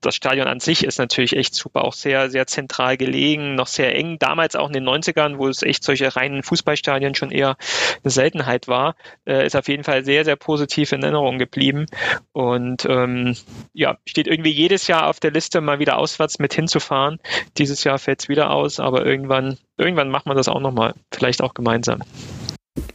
das 0.00 0.14
Stadion 0.14 0.46
an 0.46 0.60
sich 0.60 0.84
ist 0.84 0.98
natürlich 0.98 1.34
echt 1.34 1.56
super, 1.56 1.82
auch 1.82 1.92
sehr, 1.92 2.30
sehr 2.30 2.46
zentral 2.46 2.96
gelegen, 2.96 3.56
noch 3.56 3.66
sehr 3.66 3.96
eng. 3.96 4.20
Damals 4.20 4.54
auch 4.54 4.68
in 4.68 4.74
den 4.74 4.88
90ern, 4.88 5.38
wo 5.38 5.48
es 5.48 5.64
echt 5.64 5.82
solche 5.82 6.14
reinen 6.14 6.44
Fußball 6.44 6.76
Stadien 6.84 7.14
schon 7.14 7.30
eher 7.30 7.56
eine 8.02 8.10
Seltenheit 8.10 8.68
war, 8.68 8.94
äh, 9.26 9.46
ist 9.46 9.56
auf 9.56 9.68
jeden 9.68 9.84
Fall 9.84 10.04
sehr, 10.04 10.24
sehr 10.24 10.36
positiv 10.36 10.92
in 10.92 11.02
Erinnerung 11.02 11.38
geblieben. 11.38 11.86
Und 12.32 12.84
ähm, 12.84 13.36
ja, 13.72 13.96
steht 14.06 14.26
irgendwie 14.26 14.52
jedes 14.52 14.86
Jahr 14.86 15.08
auf 15.08 15.18
der 15.18 15.30
Liste, 15.30 15.62
mal 15.62 15.78
wieder 15.78 15.96
auswärts 15.96 16.38
mit 16.38 16.52
hinzufahren. 16.52 17.18
Dieses 17.56 17.84
Jahr 17.84 17.98
fällt 17.98 18.22
es 18.22 18.28
wieder 18.28 18.50
aus, 18.50 18.80
aber 18.80 19.06
irgendwann, 19.06 19.56
irgendwann 19.78 20.10
macht 20.10 20.26
man 20.26 20.36
das 20.36 20.48
auch 20.48 20.60
nochmal, 20.60 20.94
vielleicht 21.10 21.40
auch 21.40 21.54
gemeinsam. 21.54 22.02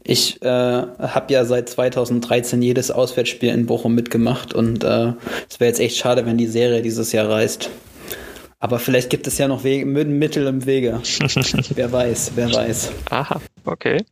Ich 0.03 0.41
äh, 0.41 0.47
habe 0.47 1.33
ja 1.33 1.45
seit 1.45 1.69
2013 1.69 2.61
jedes 2.61 2.91
Auswärtsspiel 2.91 3.49
in 3.49 3.65
Bochum 3.65 3.95
mitgemacht 3.95 4.53
und 4.53 4.83
äh, 4.83 5.13
es 5.49 5.59
wäre 5.59 5.69
jetzt 5.69 5.79
echt 5.79 5.97
schade, 5.97 6.25
wenn 6.25 6.37
die 6.37 6.47
Serie 6.47 6.81
dieses 6.81 7.11
Jahr 7.11 7.29
reist. 7.29 7.69
Aber 8.59 8.79
vielleicht 8.79 9.09
gibt 9.09 9.25
es 9.25 9.37
ja 9.37 9.47
noch 9.47 9.63
Wege, 9.63 9.85
Mittel 9.85 10.45
im 10.47 10.65
Wege. 10.65 11.01
wer 11.75 11.91
weiß, 11.91 12.33
wer 12.35 12.53
weiß. 12.53 12.91
Aha, 13.09 13.41
okay. 13.63 14.03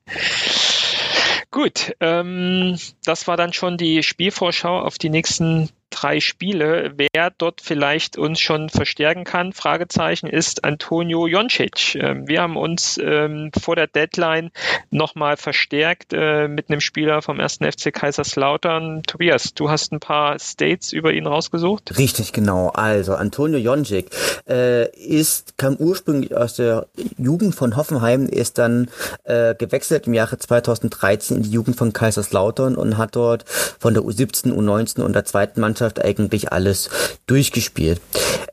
Gut, 1.51 1.93
ähm, 1.99 2.77
das 3.03 3.27
war 3.27 3.35
dann 3.35 3.51
schon 3.51 3.77
die 3.77 4.03
Spielvorschau 4.03 4.79
auf 4.79 4.97
die 4.97 5.09
nächsten 5.09 5.69
drei 5.89 6.19
Spiele. 6.19 6.93
Wer 6.95 7.31
dort 7.37 7.61
vielleicht 7.61 8.17
uns 8.17 8.39
schon 8.39 8.69
verstärken 8.69 9.23
kann, 9.23 9.53
Fragezeichen, 9.53 10.27
ist 10.27 10.63
Antonio 10.63 11.27
Joncic. 11.27 11.95
Ähm, 11.95 12.27
wir 12.27 12.41
haben 12.41 12.57
uns 12.57 12.99
ähm, 13.01 13.51
vor 13.59 13.75
der 13.75 13.87
Deadline 13.87 14.51
nochmal 14.89 15.37
verstärkt 15.37 16.13
äh, 16.13 16.47
mit 16.47 16.69
einem 16.69 16.81
Spieler 16.81 17.21
vom 17.21 17.39
ersten 17.39 17.69
FC 17.69 17.93
Kaiserslautern. 17.93 19.03
Tobias, 19.03 19.53
du 19.53 19.69
hast 19.69 19.91
ein 19.91 19.99
paar 19.99 20.37
States 20.39 20.91
über 20.91 21.13
ihn 21.13 21.25
rausgesucht? 21.25 21.97
Richtig, 21.97 22.33
genau. 22.33 22.69
Also 22.69 23.15
Antonio 23.15 23.57
Joncic 23.57 24.09
äh, 24.47 24.89
ist, 24.95 25.57
kam 25.57 25.77
ursprünglich 25.77 26.35
aus 26.35 26.55
der 26.55 26.87
Jugend 27.17 27.55
von 27.55 27.75
Hoffenheim, 27.75 28.27
ist 28.27 28.57
dann 28.57 28.89
äh, 29.23 29.55
gewechselt 29.55 30.07
im 30.07 30.13
Jahre 30.13 30.37
2013 30.37 31.37
in 31.37 31.43
die 31.43 31.51
Jugend 31.51 31.77
von 31.77 31.93
Kaiserslautern 31.93 32.75
und 32.75 32.97
hat 32.97 33.15
dort 33.15 33.45
von 33.47 33.93
der 33.93 34.03
U17, 34.03 34.53
U19 34.53 35.01
und 35.01 35.13
der 35.13 35.25
zweiten 35.25 35.61
Mannschaft 35.61 35.76
Mannschaft 35.77 36.03
eigentlich 36.03 36.51
alles 36.51 36.89
durchgespielt. 37.27 38.01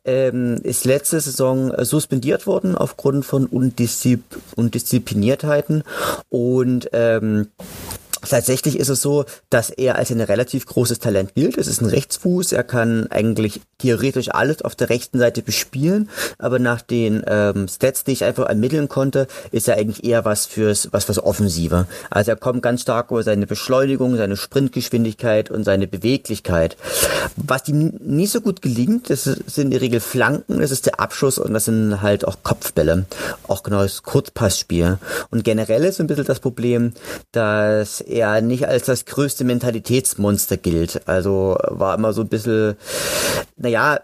Ähm, 0.04 0.60
ist 0.62 0.84
letzte 0.84 1.18
Saison 1.20 1.72
suspendiert 1.82 2.46
worden 2.46 2.76
aufgrund 2.76 3.24
von 3.24 3.46
Undiszi 3.46 4.22
Undiszipliniertheiten 4.56 5.82
und 6.28 6.90
ähm, 6.92 7.48
Tatsächlich 8.28 8.78
ist 8.78 8.88
es 8.88 9.02
so, 9.02 9.24
dass 9.50 9.70
er 9.70 9.96
als 9.96 10.10
ein 10.10 10.20
relativ 10.20 10.66
großes 10.66 10.98
Talent 10.98 11.34
gilt. 11.34 11.58
Es 11.58 11.66
ist 11.66 11.80
ein 11.80 11.88
Rechtsfuß, 11.88 12.52
er 12.52 12.64
kann 12.64 13.06
eigentlich 13.10 13.60
theoretisch 13.78 14.30
alles 14.30 14.62
auf 14.62 14.74
der 14.74 14.90
rechten 14.90 15.18
Seite 15.18 15.42
bespielen, 15.42 16.08
aber 16.38 16.58
nach 16.58 16.80
den 16.82 17.22
ähm, 17.26 17.68
Stats, 17.68 18.04
die 18.04 18.12
ich 18.12 18.24
einfach 18.24 18.46
ermitteln 18.46 18.88
konnte, 18.88 19.26
ist 19.50 19.68
er 19.68 19.76
eigentlich 19.76 20.04
eher 20.04 20.24
was 20.24 20.46
fürs 20.46 20.88
was 20.92 21.04
fürs 21.04 21.22
Offensive. 21.22 21.86
Also 22.10 22.32
er 22.32 22.36
kommt 22.36 22.62
ganz 22.62 22.82
stark 22.82 23.10
über 23.10 23.22
seine 23.22 23.46
Beschleunigung, 23.46 24.16
seine 24.16 24.36
Sprintgeschwindigkeit 24.36 25.50
und 25.50 25.64
seine 25.64 25.86
Beweglichkeit. 25.86 26.76
Was 27.36 27.68
ihm 27.68 27.98
nicht 28.00 28.32
so 28.32 28.40
gut 28.40 28.62
gelingt, 28.62 29.10
das 29.10 29.24
sind 29.24 29.64
in 29.64 29.70
der 29.70 29.80
Regel 29.80 30.00
Flanken, 30.00 30.60
das 30.60 30.70
ist 30.70 30.86
der 30.86 31.00
Abschuss 31.00 31.38
und 31.38 31.52
das 31.52 31.66
sind 31.66 32.02
halt 32.02 32.26
auch 32.26 32.36
Kopfbälle, 32.42 33.06
auch 33.48 33.62
genau 33.62 33.82
das 33.82 34.02
Kurzpassspiel. 34.02 34.98
Und 35.30 35.44
generell 35.44 35.84
ist 35.84 36.00
ein 36.00 36.06
bisschen 36.06 36.24
das 36.24 36.40
Problem, 36.40 36.92
dass 37.32 38.00
er 38.14 38.40
nicht 38.40 38.68
als 38.68 38.86
das 38.86 39.06
größte 39.06 39.42
Mentalitätsmonster 39.44 40.56
gilt. 40.56 41.06
Also 41.08 41.58
war 41.62 41.96
immer 41.96 42.12
so 42.12 42.22
ein 42.22 42.28
bisschen, 42.28 42.76
naja, 43.56 43.98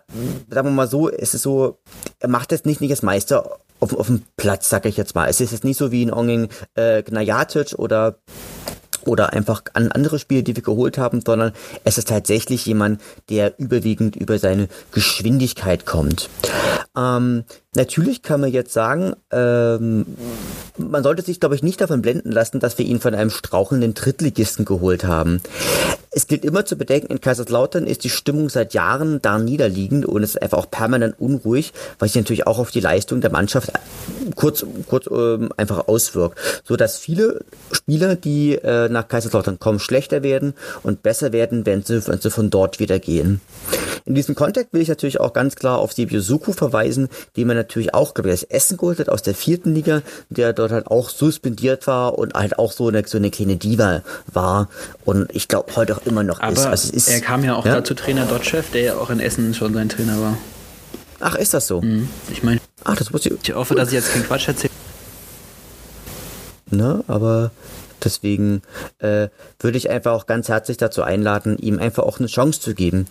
sagen 0.50 0.68
wir 0.68 0.72
mal 0.72 0.88
so, 0.88 1.08
es 1.08 1.32
ist 1.32 1.42
so, 1.42 1.78
er 2.18 2.28
macht 2.28 2.50
jetzt 2.50 2.66
nicht, 2.66 2.80
nicht 2.80 2.90
als 2.90 3.02
Meister 3.02 3.58
auf, 3.78 3.96
auf 3.96 4.08
dem 4.08 4.22
Platz, 4.36 4.68
sag 4.68 4.84
ich 4.84 4.96
jetzt 4.96 5.14
mal. 5.14 5.28
Es 5.28 5.40
ist 5.40 5.52
jetzt 5.52 5.64
nicht 5.64 5.78
so 5.78 5.92
wie 5.92 6.02
in 6.02 6.12
Onging 6.12 6.48
äh, 6.74 7.04
Gnajatic 7.04 7.78
oder 7.78 8.16
oder 9.06 9.32
einfach 9.32 9.62
an 9.72 9.90
andere 9.90 10.18
Spiele, 10.18 10.42
die 10.42 10.54
wir 10.54 10.62
geholt 10.62 10.98
haben, 10.98 11.22
sondern 11.24 11.52
es 11.84 11.96
ist 11.96 12.08
tatsächlich 12.08 12.66
jemand, 12.66 13.00
der 13.30 13.58
überwiegend 13.58 14.14
über 14.14 14.38
seine 14.38 14.68
Geschwindigkeit 14.92 15.86
kommt. 15.86 16.28
Ähm, 16.94 17.44
natürlich 17.74 18.22
kann 18.22 18.40
man 18.40 18.50
jetzt 18.50 18.72
sagen, 18.72 19.14
ähm, 19.30 20.06
man 20.76 21.02
sollte 21.02 21.22
sich, 21.22 21.40
glaube 21.40 21.54
ich, 21.54 21.62
nicht 21.62 21.80
davon 21.80 22.02
blenden 22.02 22.32
lassen, 22.32 22.60
dass 22.60 22.78
wir 22.78 22.86
ihn 22.86 23.00
von 23.00 23.14
einem 23.14 23.30
strauchelnden 23.30 23.94
Drittligisten 23.94 24.64
geholt 24.64 25.04
haben. 25.04 25.40
Es 26.10 26.26
gilt 26.26 26.44
immer 26.44 26.64
zu 26.64 26.76
bedenken, 26.76 27.12
in 27.12 27.20
Kaiserslautern 27.20 27.86
ist 27.86 28.02
die 28.02 28.10
Stimmung 28.10 28.48
seit 28.48 28.74
Jahren 28.74 29.22
da 29.22 29.38
niederliegend 29.38 30.04
und 30.06 30.24
es 30.24 30.30
ist 30.30 30.42
einfach 30.42 30.58
auch 30.58 30.70
permanent 30.70 31.20
unruhig, 31.20 31.72
was 32.00 32.12
sich 32.12 32.20
natürlich 32.20 32.46
auch 32.48 32.58
auf 32.58 32.72
die 32.72 32.80
Leistung 32.80 33.20
der 33.20 33.30
Mannschaft 33.30 33.72
kurz, 34.34 34.66
kurz 34.88 35.06
ähm, 35.06 35.50
einfach 35.56 35.86
auswirkt. 35.86 36.38
So 36.64 36.74
dass 36.74 36.98
viele 36.98 37.44
Spieler, 37.70 38.16
die 38.16 38.56
äh, 38.56 38.88
nach 38.88 39.06
Kaiserslautern 39.06 39.60
kommen, 39.60 39.78
schlechter 39.78 40.24
werden 40.24 40.54
und 40.82 41.02
besser 41.04 41.32
werden, 41.32 41.64
wenn 41.66 41.82
sie, 41.82 42.04
wenn 42.08 42.20
sie 42.20 42.30
von 42.30 42.50
dort 42.50 42.80
wieder 42.80 42.98
gehen. 42.98 43.40
In 44.04 44.14
diesem 44.16 44.34
Kontext 44.34 44.72
will 44.72 44.80
ich 44.80 44.88
natürlich 44.88 45.20
auch 45.20 45.32
ganz 45.32 45.54
klar 45.54 45.78
auf 45.78 45.92
Sibio 45.92 46.20
Suku 46.20 46.52
verweisen, 46.52 47.08
den 47.36 47.46
man 47.46 47.56
natürlich 47.60 47.94
auch, 47.94 48.14
glaube 48.14 48.30
ich, 48.30 48.40
das 48.40 48.50
Essen 48.50 48.76
geholt 48.76 48.98
hat 48.98 49.08
aus 49.08 49.22
der 49.22 49.34
vierten 49.34 49.74
Liga, 49.74 50.02
der 50.28 50.52
dort 50.52 50.72
halt 50.72 50.86
auch 50.86 51.10
suspendiert 51.10 51.86
war 51.86 52.18
und 52.18 52.34
halt 52.34 52.58
auch 52.58 52.72
so 52.72 52.88
eine, 52.88 53.06
so 53.06 53.18
eine 53.18 53.30
kleine 53.30 53.56
Diva 53.56 54.02
war. 54.32 54.68
Und 55.04 55.34
ich 55.34 55.48
glaube 55.48 55.74
heute 55.76 55.96
auch 55.96 56.06
immer 56.06 56.22
noch 56.22 56.40
Aber 56.40 56.52
ist. 56.52 56.66
Also 56.66 56.92
ist. 56.92 57.08
Er 57.08 57.20
kam 57.20 57.44
ja 57.44 57.54
auch 57.54 57.66
ja? 57.66 57.76
dazu 57.76 57.94
Trainer 57.94 58.26
Dotchev, 58.26 58.70
der 58.72 58.82
ja 58.82 58.94
auch 58.96 59.10
in 59.10 59.20
Essen 59.20 59.54
schon 59.54 59.74
sein 59.74 59.88
Trainer 59.88 60.20
war. 60.20 60.38
Ach, 61.20 61.34
ist 61.34 61.54
das 61.54 61.66
so? 61.66 61.82
Mhm. 61.82 62.08
Ich 62.32 62.42
meine, 62.42 62.60
ach, 62.84 62.96
das 62.96 63.12
wusste 63.12 63.28
ich. 63.28 63.48
Ich 63.48 63.54
hoffe, 63.54 63.74
dass 63.74 63.88
ich 63.88 63.94
jetzt 63.94 64.12
keinen 64.12 64.24
Quatsch 64.24 64.48
erzähle. 64.48 64.70
Ne, 66.70 67.04
aber 67.08 67.50
Deswegen 68.04 68.62
äh, 68.98 69.28
würde 69.58 69.78
ich 69.78 69.90
einfach 69.90 70.12
auch 70.12 70.26
ganz 70.26 70.48
herzlich 70.48 70.76
dazu 70.76 71.02
einladen, 71.02 71.58
ihm 71.58 71.78
einfach 71.78 72.04
auch 72.04 72.18
eine 72.18 72.28
Chance 72.28 72.60
zu 72.60 72.74
geben. 72.74 73.06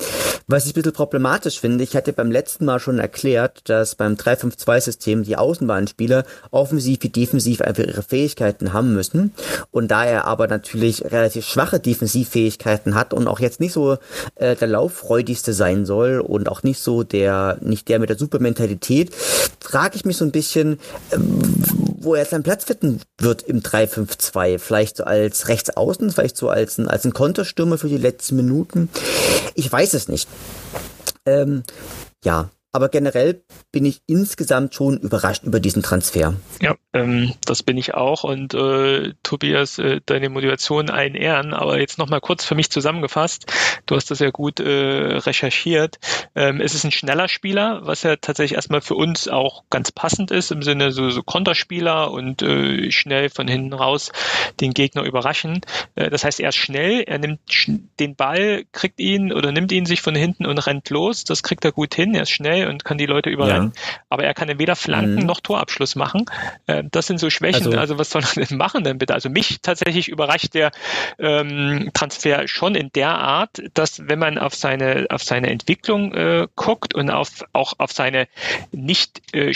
Was 0.48 0.66
ich 0.66 0.72
ein 0.72 0.76
bisschen 0.76 0.94
problematisch 0.94 1.60
finde, 1.60 1.84
ich 1.84 1.96
hatte 1.96 2.14
beim 2.14 2.32
letzten 2.32 2.66
Mal 2.66 2.80
schon 2.80 3.00
erklärt, 3.00 3.62
dass 3.70 3.96
beim 3.96 4.14
3-5-2-System 4.14 5.24
die 5.24 5.38
Außenbahnspieler 5.38 6.24
offensiv 6.52 7.00
wie 7.02 7.10
defensiv 7.10 7.62
einfach 7.62 7.84
ihre 7.84 8.04
Fähigkeiten 8.04 8.74
haben 8.74 8.94
müssen. 8.94 9.34
Und 9.72 9.90
da 9.90 10.06
er 10.06 10.26
aber 10.26 10.48
natürlich 10.48 11.04
relativ 11.06 11.46
schwache 11.46 11.80
Defensivfähigkeiten 11.80 12.96
hat 12.96 13.14
und 13.14 13.28
auch 13.28 13.40
jetzt 13.40 13.60
nicht 13.60 13.74
so 13.74 13.98
äh, 14.36 14.56
der 14.56 14.68
lauffreudigste 14.68 15.54
sein 15.54 15.86
soll 15.86 16.20
und 16.20 16.50
auch 16.50 16.64
nicht 16.64 16.80
so 16.80 17.04
der, 17.04 17.58
nicht 17.62 17.88
der 17.88 18.00
mit 18.00 18.10
der 18.10 18.18
Supermentalität, 18.18 19.12
frage 19.60 19.96
ich 19.96 20.06
mich 20.06 20.18
so 20.18 20.26
ein 20.26 20.32
bisschen, 20.32 20.80
äh, 21.12 21.18
wo 22.02 22.16
er 22.16 22.26
seinen 22.26 22.44
Platz 22.44 22.64
finden 22.64 23.02
wird 23.20 23.44
im 23.44 23.62
3-5-2. 23.62 24.60
Vielleicht 24.60 24.98
so 24.98 25.04
als 25.04 25.48
Rechtsaußen, 25.48 26.12
vielleicht 26.12 26.38
so 26.38 26.50
als 26.50 26.78
ein, 26.78 26.88
als 26.88 27.06
ein 27.06 27.14
Konterstürmer 27.14 27.78
für 27.78 27.90
die 27.90 27.98
letzten 27.98 28.36
Minuten. 28.36 28.90
Ich 29.56 29.72
weiß 29.72 29.94
es 29.94 30.08
nicht. 30.08 30.28
Ähm, 31.26 31.64
ja, 32.24 32.50
aber 32.72 32.90
generell 32.90 33.44
bin 33.72 33.86
ich 33.86 34.02
insgesamt 34.06 34.76
schon 34.76 34.98
überrascht 34.98 35.44
über 35.44 35.60
diesen 35.60 35.82
Transfer. 35.82 36.36
Ja, 36.62 36.76
ähm, 36.94 37.34
das 37.46 37.64
bin 37.64 37.78
ich 37.78 37.96
auch. 37.96 38.24
Und 38.24 38.54
äh, 38.54 39.14
Tobias, 39.24 39.80
äh, 39.80 40.02
deine 40.06 40.30
Motivation 40.30 40.90
allen 40.92 41.16
Ehren. 41.16 41.54
Aber 41.54 41.80
jetzt 41.80 41.98
nochmal 41.98 42.22
kurz 42.22 42.46
für 42.46 42.54
mich 42.54 42.70
zusammengefasst. 42.70 43.52
Du 43.88 43.96
hast 43.96 44.12
das 44.12 44.20
ja 44.20 44.30
gut 44.30 44.60
äh, 44.60 45.18
recherchiert. 45.18 45.98
Ähm, 46.36 46.62
es 46.62 46.76
ist 46.76 46.84
ein 46.84 46.92
schneller 46.92 47.28
Spieler, 47.28 47.82
was 47.84 48.04
ja 48.04 48.16
tatsächlich 48.18 48.56
erstmal 48.56 48.82
für 48.82 48.96
uns 48.96 49.28
auch 49.28 49.64
ganz 49.72 49.92
passend 49.92 50.30
ist, 50.30 50.52
im 50.52 50.62
Sinne 50.62 50.92
so, 50.92 51.10
so 51.10 51.24
Konterspieler 51.24 52.12
und 52.12 52.44
äh, 52.44 52.92
schnell 52.92 53.30
von 53.30 53.48
hinten 53.48 53.74
raus 53.74 54.12
den 54.60 54.74
Gegner 54.74 55.04
überraschen. 55.04 55.62
Äh, 55.96 56.12
das 56.12 56.24
heißt, 56.24 56.40
er 56.40 56.50
ist 56.50 56.56
schnell, 56.56 57.02
er 57.02 57.18
nimmt 57.18 57.40
den 58.00 58.16
Ball, 58.16 58.66
kriegt 58.72 59.00
ihn 59.00 59.34
oder 59.34 59.52
nimmt 59.52 59.72
ihn 59.72 59.88
sich 59.88 60.02
von 60.02 60.14
hinten 60.14 60.46
und 60.46 60.60
rennt 60.60 60.90
los. 60.92 61.24
Das 61.24 61.42
kriegt 61.42 61.66
er 61.66 61.72
gut 61.72 61.96
hin. 61.96 62.14
Er 62.14 62.24
ist 62.24 62.32
schnell 62.32 62.59
und 62.68 62.84
kann 62.84 62.98
die 62.98 63.06
Leute 63.06 63.30
überrennen. 63.30 63.74
Ja. 63.76 63.82
Aber 64.10 64.24
er 64.24 64.34
kann 64.34 64.50
weder 64.60 64.76
Flanken 64.76 65.22
mhm. 65.22 65.26
noch 65.26 65.40
Torabschluss 65.40 65.96
machen. 65.96 66.26
Äh, 66.68 66.84
das 66.92 67.08
sind 67.08 67.20
so 67.20 67.30
Schwächen. 67.30 67.68
Also, 67.68 67.78
also, 67.78 67.98
was 67.98 68.10
soll 68.10 68.24
er 68.24 68.46
denn 68.46 68.58
machen 68.58 68.84
denn 68.84 68.98
bitte? 68.98 69.14
Also 69.14 69.30
mich 69.30 69.60
tatsächlich 69.62 70.08
überrascht 70.10 70.54
der 70.54 70.72
ähm, 71.20 71.92
Transfer 71.94 72.48
schon 72.48 72.76
in 72.76 72.92
der 72.94 73.10
Art, 73.10 73.62
dass 73.74 74.08
wenn 74.08 74.20
man 74.20 74.38
auf 74.38 74.56
seine 74.56 75.08
auf 75.10 75.24
seine 75.24 75.50
Entwicklung 75.50 76.14
äh, 76.14 76.48
guckt 76.56 76.96
und 76.96 77.10
auf 77.10 77.46
auch 77.54 77.74
auf 77.78 77.92
seine 77.92 78.28
nicht 78.72 79.22
äh, 79.34 79.54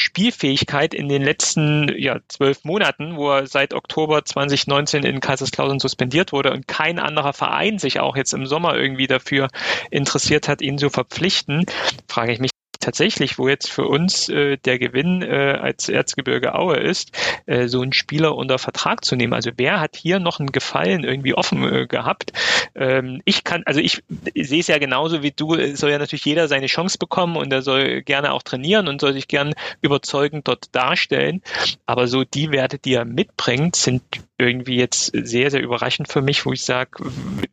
in 0.93 1.09
den 1.09 1.21
letzten 1.21 1.91
ja 1.97 2.19
zwölf 2.27 2.63
Monaten, 2.63 3.15
wo 3.17 3.31
er 3.31 3.47
seit 3.47 3.73
Oktober 3.73 4.25
2019 4.25 5.03
in 5.03 5.19
Kaiserslautern 5.19 5.79
suspendiert 5.79 6.31
wurde 6.31 6.51
und 6.51 6.67
kein 6.67 6.99
anderer 6.99 7.33
Verein 7.33 7.79
sich 7.79 7.99
auch 7.99 8.15
jetzt 8.15 8.33
im 8.33 8.45
Sommer 8.45 8.75
irgendwie 8.75 9.07
dafür 9.07 9.49
interessiert 9.91 10.47
hat, 10.47 10.61
ihn 10.61 10.77
zu 10.77 10.89
verpflichten, 10.89 11.65
frage 12.07 12.33
ich 12.33 12.39
mich 12.39 12.52
tatsächlich, 12.83 13.37
wo 13.37 13.47
jetzt 13.47 13.71
für 13.71 13.87
uns 13.87 14.29
äh, 14.29 14.57
der 14.57 14.77
Gewinn 14.77 15.21
äh, 15.21 15.57
als 15.59 15.87
Erzgebirge 15.87 16.53
Aue 16.53 16.77
ist, 16.77 17.11
äh, 17.45 17.67
so 17.67 17.81
einen 17.81 17.93
Spieler 17.93 18.35
unter 18.35 18.59
Vertrag 18.59 19.05
zu 19.05 19.15
nehmen. 19.15 19.33
Also 19.33 19.51
wer 19.55 19.79
hat 19.79 19.95
hier 19.95 20.19
noch 20.19 20.39
einen 20.39 20.51
Gefallen 20.51 21.03
irgendwie 21.03 21.33
offen 21.33 21.63
äh, 21.63 21.87
gehabt? 21.87 22.33
Ähm, 22.75 23.21
ich 23.25 23.43
kann, 23.43 23.63
also 23.65 23.79
ich 23.79 24.03
sehe 24.35 24.59
es 24.59 24.67
ja 24.67 24.77
genauso 24.77 25.23
wie 25.23 25.31
du, 25.31 25.75
soll 25.75 25.91
ja 25.91 25.97
natürlich 25.97 26.25
jeder 26.25 26.47
seine 26.47 26.67
Chance 26.67 26.97
bekommen 26.97 27.37
und 27.37 27.51
er 27.53 27.61
soll 27.61 28.01
gerne 28.01 28.33
auch 28.33 28.43
trainieren 28.43 28.87
und 28.87 28.99
soll 28.99 29.13
sich 29.13 29.27
gern 29.27 29.53
überzeugend 29.81 30.47
dort 30.47 30.75
darstellen. 30.75 31.41
Aber 31.85 32.07
so 32.07 32.25
die 32.25 32.51
Werte, 32.51 32.79
die 32.79 32.95
er 32.95 33.05
mitbringt, 33.05 33.77
sind 33.77 34.03
irgendwie 34.37 34.75
jetzt 34.75 35.11
sehr, 35.13 35.51
sehr 35.51 35.61
überraschend 35.61 36.09
für 36.09 36.21
mich, 36.21 36.45
wo 36.45 36.51
ich 36.51 36.63
sage, 36.63 36.91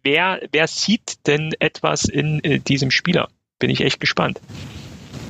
wer, 0.03 0.41
wer 0.51 0.67
sieht 0.67 1.27
denn 1.29 1.55
etwas 1.61 2.05
in 2.05 2.43
äh, 2.43 2.59
diesem 2.59 2.91
Spieler? 2.91 3.29
Bin 3.61 3.71
ich 3.71 3.83
echt 3.83 4.01
gespannt 4.01 4.41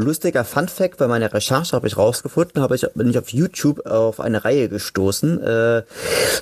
lustiger 0.02 0.44
Fun 0.44 0.68
Fact, 0.68 0.98
bei 0.98 1.08
meiner 1.08 1.32
Recherche 1.32 1.74
habe 1.76 1.86
ich 1.86 1.96
rausgefunden, 1.96 2.62
habe 2.62 2.76
ich, 2.76 2.86
bin 2.94 3.10
ich 3.10 3.18
auf 3.18 3.30
YouTube 3.30 3.86
auf 3.86 4.20
eine 4.20 4.44
Reihe 4.44 4.68
gestoßen, 4.68 5.42
äh, 5.42 5.82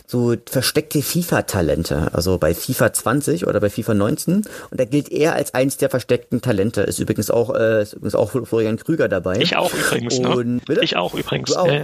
so 0.07 0.35
versteckte 0.51 1.03
FIFA-Talente, 1.03 2.11
also 2.13 2.39
bei 2.39 2.55
FIFA 2.55 2.93
20 2.93 3.47
oder 3.47 3.61
bei 3.61 3.71
FIFA 3.71 3.95
19 3.95 4.35
und 4.37 4.47
da 4.71 4.85
gilt 4.85 5.11
er 5.11 5.35
als 5.35 5.55
eins 5.55 5.77
der 5.77 5.91
versteckten 5.91 6.41
Talente, 6.41 6.83
ist 6.83 6.99
übrigens 6.99 7.31
auch, 7.31 7.55
äh, 7.55 7.83
ist 7.83 7.95
übrigens 7.95 8.15
auch 8.15 8.31
Florian 8.31 8.77
Krüger 8.77 9.09
dabei. 9.09 9.39
Ich 9.39 9.57
auch 9.57 9.73
übrigens, 9.73 10.19
ne? 10.19 10.29
und, 10.29 10.69
ne? 10.69 10.79
Ich 10.83 10.97
auch 10.97 11.15
übrigens. 11.15 11.53
Auch? 11.53 11.69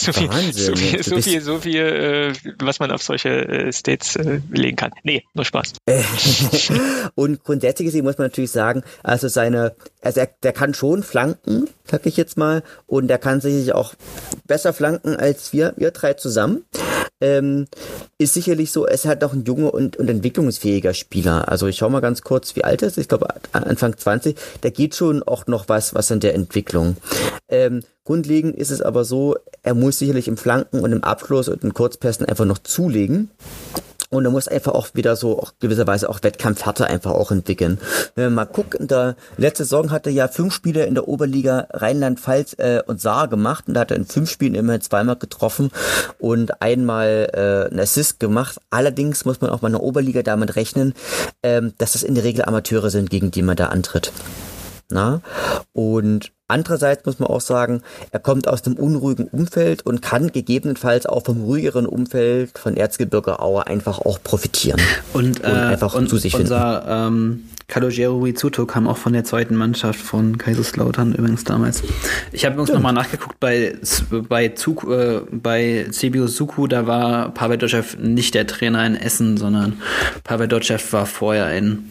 So 0.00 0.12
viel, 0.12 0.28
Wahnsinn. 0.28 0.66
So 0.66 0.76
viel, 0.76 1.02
so 1.02 1.20
viel, 1.20 1.40
so 1.40 1.58
viel 1.58 1.80
äh, 1.80 2.32
was 2.58 2.80
man 2.80 2.90
auf 2.90 3.02
solche 3.02 3.28
äh, 3.28 3.72
States 3.72 4.16
äh, 4.16 4.40
legen 4.50 4.76
kann. 4.76 4.92
Nee, 5.02 5.24
nur 5.34 5.44
Spaß. 5.44 5.74
und 7.14 7.44
grundsätzlich 7.44 7.86
gesehen 7.86 8.04
muss 8.04 8.18
man 8.18 8.26
natürlich 8.26 8.50
sagen, 8.50 8.82
also 9.02 9.28
seine, 9.28 9.74
also 10.02 10.20
er, 10.20 10.28
der 10.42 10.52
kann 10.52 10.74
schon 10.74 11.02
flanken, 11.02 11.68
sag 11.84 12.06
ich 12.06 12.16
jetzt 12.16 12.36
mal, 12.36 12.62
und 12.86 13.10
er 13.10 13.18
kann 13.18 13.40
sich 13.40 13.72
auch 13.72 13.94
besser 14.46 14.72
flanken 14.72 15.16
als 15.16 15.52
wir, 15.52 15.74
wir 15.76 15.90
drei 15.90 16.14
zusammen. 16.14 16.64
Ähm, 17.22 17.66
ist 18.16 18.32
sicherlich 18.32 18.72
so, 18.72 18.86
es 18.86 19.04
hat 19.04 19.22
auch 19.24 19.34
ein 19.34 19.44
junger 19.44 19.74
und, 19.74 19.98
und 19.98 20.08
entwicklungsfähiger 20.08 20.94
Spieler. 20.94 21.48
Also 21.48 21.66
ich 21.66 21.76
schau 21.76 21.90
mal 21.90 22.00
ganz 22.00 22.22
kurz, 22.22 22.56
wie 22.56 22.64
alt 22.64 22.80
er 22.80 22.88
ist. 22.88 22.96
Ich 22.96 23.08
glaube 23.08 23.28
Anfang 23.52 23.96
20. 23.96 24.36
Da 24.62 24.70
geht 24.70 24.94
schon 24.94 25.22
auch 25.22 25.46
noch 25.46 25.68
was, 25.68 25.94
was 25.94 26.10
an 26.10 26.20
der 26.20 26.34
Entwicklung. 26.34 26.96
Ähm, 27.48 27.82
grundlegend 28.04 28.56
ist 28.56 28.70
es 28.70 28.80
aber 28.80 29.04
so, 29.04 29.36
er 29.62 29.74
muss 29.74 29.98
sicherlich 29.98 30.28
im 30.28 30.38
Flanken 30.38 30.80
und 30.80 30.92
im 30.92 31.04
Abschluss 31.04 31.48
und 31.48 31.62
in 31.62 31.74
Kurzpässen 31.74 32.24
einfach 32.24 32.46
noch 32.46 32.58
zulegen. 32.58 33.30
Und 34.12 34.24
er 34.24 34.32
muss 34.32 34.48
einfach 34.48 34.72
auch 34.72 34.88
wieder 34.94 35.14
so 35.14 35.38
auch 35.38 35.52
gewisserweise 35.60 36.08
auch 36.08 36.20
Wettkampfhärte 36.22 36.86
einfach 36.86 37.12
auch 37.12 37.30
entwickeln. 37.30 37.78
Wenn 38.16 38.24
wir 38.24 38.30
mal 38.30 38.44
gucken, 38.44 38.80
in 38.80 38.88
der 38.88 39.14
letzte 39.36 39.64
Saison 39.64 39.92
hat 39.92 40.06
er 40.06 40.12
ja 40.12 40.26
fünf 40.26 40.52
Spiele 40.52 40.84
in 40.84 40.94
der 40.94 41.06
Oberliga 41.06 41.68
Rheinland-Pfalz 41.70 42.54
äh, 42.58 42.82
und 42.84 43.00
Saar 43.00 43.28
gemacht 43.28 43.68
und 43.68 43.74
da 43.74 43.80
hat 43.80 43.92
er 43.92 43.96
in 43.96 44.06
fünf 44.06 44.28
Spielen 44.28 44.56
immerhin 44.56 44.80
zweimal 44.80 45.14
getroffen 45.14 45.70
und 46.18 46.60
einmal 46.60 47.30
äh, 47.32 47.70
einen 47.70 47.78
Assist 47.78 48.18
gemacht. 48.18 48.60
Allerdings 48.70 49.24
muss 49.24 49.40
man 49.40 49.50
auch 49.50 49.62
mal 49.62 49.68
in 49.68 49.74
der 49.74 49.82
Oberliga 49.82 50.22
damit 50.22 50.56
rechnen, 50.56 50.94
ähm, 51.44 51.74
dass 51.78 51.92
das 51.92 52.02
in 52.02 52.16
der 52.16 52.24
Regel 52.24 52.44
Amateure 52.44 52.90
sind, 52.90 53.10
gegen 53.10 53.30
die 53.30 53.42
man 53.42 53.56
da 53.56 53.66
antritt. 53.66 54.12
Na? 54.90 55.22
Und 55.72 56.32
andererseits 56.50 57.06
muss 57.06 57.18
man 57.18 57.28
auch 57.28 57.40
sagen, 57.40 57.82
er 58.10 58.20
kommt 58.20 58.48
aus 58.48 58.62
dem 58.62 58.74
unruhigen 58.74 59.26
Umfeld 59.28 59.86
und 59.86 60.02
kann 60.02 60.32
gegebenenfalls 60.32 61.06
auch 61.06 61.24
vom 61.24 61.42
ruhigeren 61.42 61.86
Umfeld 61.86 62.58
von 62.58 62.76
Erzgebirge 62.76 63.40
Aue 63.40 63.66
einfach 63.66 63.98
auch 64.00 64.22
profitieren. 64.22 64.80
Und, 65.12 65.42
äh, 65.42 65.46
und 65.46 65.56
einfach 65.56 65.94
und 65.94 66.08
zu 66.08 66.18
sich 66.18 66.34
unser, 66.34 66.82
finden. 66.82 66.88
Ähm, 66.90 67.44
Calogero 67.70 68.18
Rizuto 68.18 68.66
kam 68.66 68.88
auch 68.88 68.96
von 68.96 69.12
der 69.12 69.24
zweiten 69.24 69.54
Mannschaft 69.54 70.00
von 70.00 70.36
Kaiserslautern 70.36 71.14
übrigens 71.14 71.44
damals. 71.44 71.82
Ich 72.32 72.44
habe 72.44 72.54
übrigens 72.54 72.70
ja. 72.70 72.74
nochmal 72.74 72.92
nachgeguckt 72.92 73.38
bei 73.38 73.76
bei, 74.28 74.48
Zug, 74.48 74.84
äh, 74.90 75.20
bei 75.30 75.86
CBU 75.90 76.26
Suku, 76.26 76.66
da 76.66 76.86
war 76.86 77.32
Pavel 77.32 77.58
Dotschew 77.58 77.84
nicht 77.98 78.34
der 78.34 78.46
Trainer 78.46 78.84
in 78.84 78.96
Essen, 78.96 79.36
sondern 79.36 79.80
Pavel 80.24 80.48
Dotschew 80.48 80.78
war 80.90 81.06
vorher 81.06 81.56
in 81.56 81.90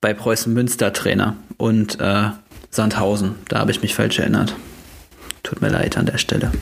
bei 0.00 0.14
Preußen 0.14 0.54
Münster 0.54 0.92
Trainer 0.92 1.36
und 1.58 2.00
äh, 2.00 2.28
Sandhausen. 2.76 3.34
Da 3.48 3.58
habe 3.58 3.72
ich 3.72 3.82
mich 3.82 3.94
falsch 3.94 4.18
erinnert. 4.18 4.54
Tut 5.42 5.60
mir 5.60 5.68
leid 5.68 5.96
an 5.98 6.06
der 6.06 6.18
Stelle. 6.18 6.52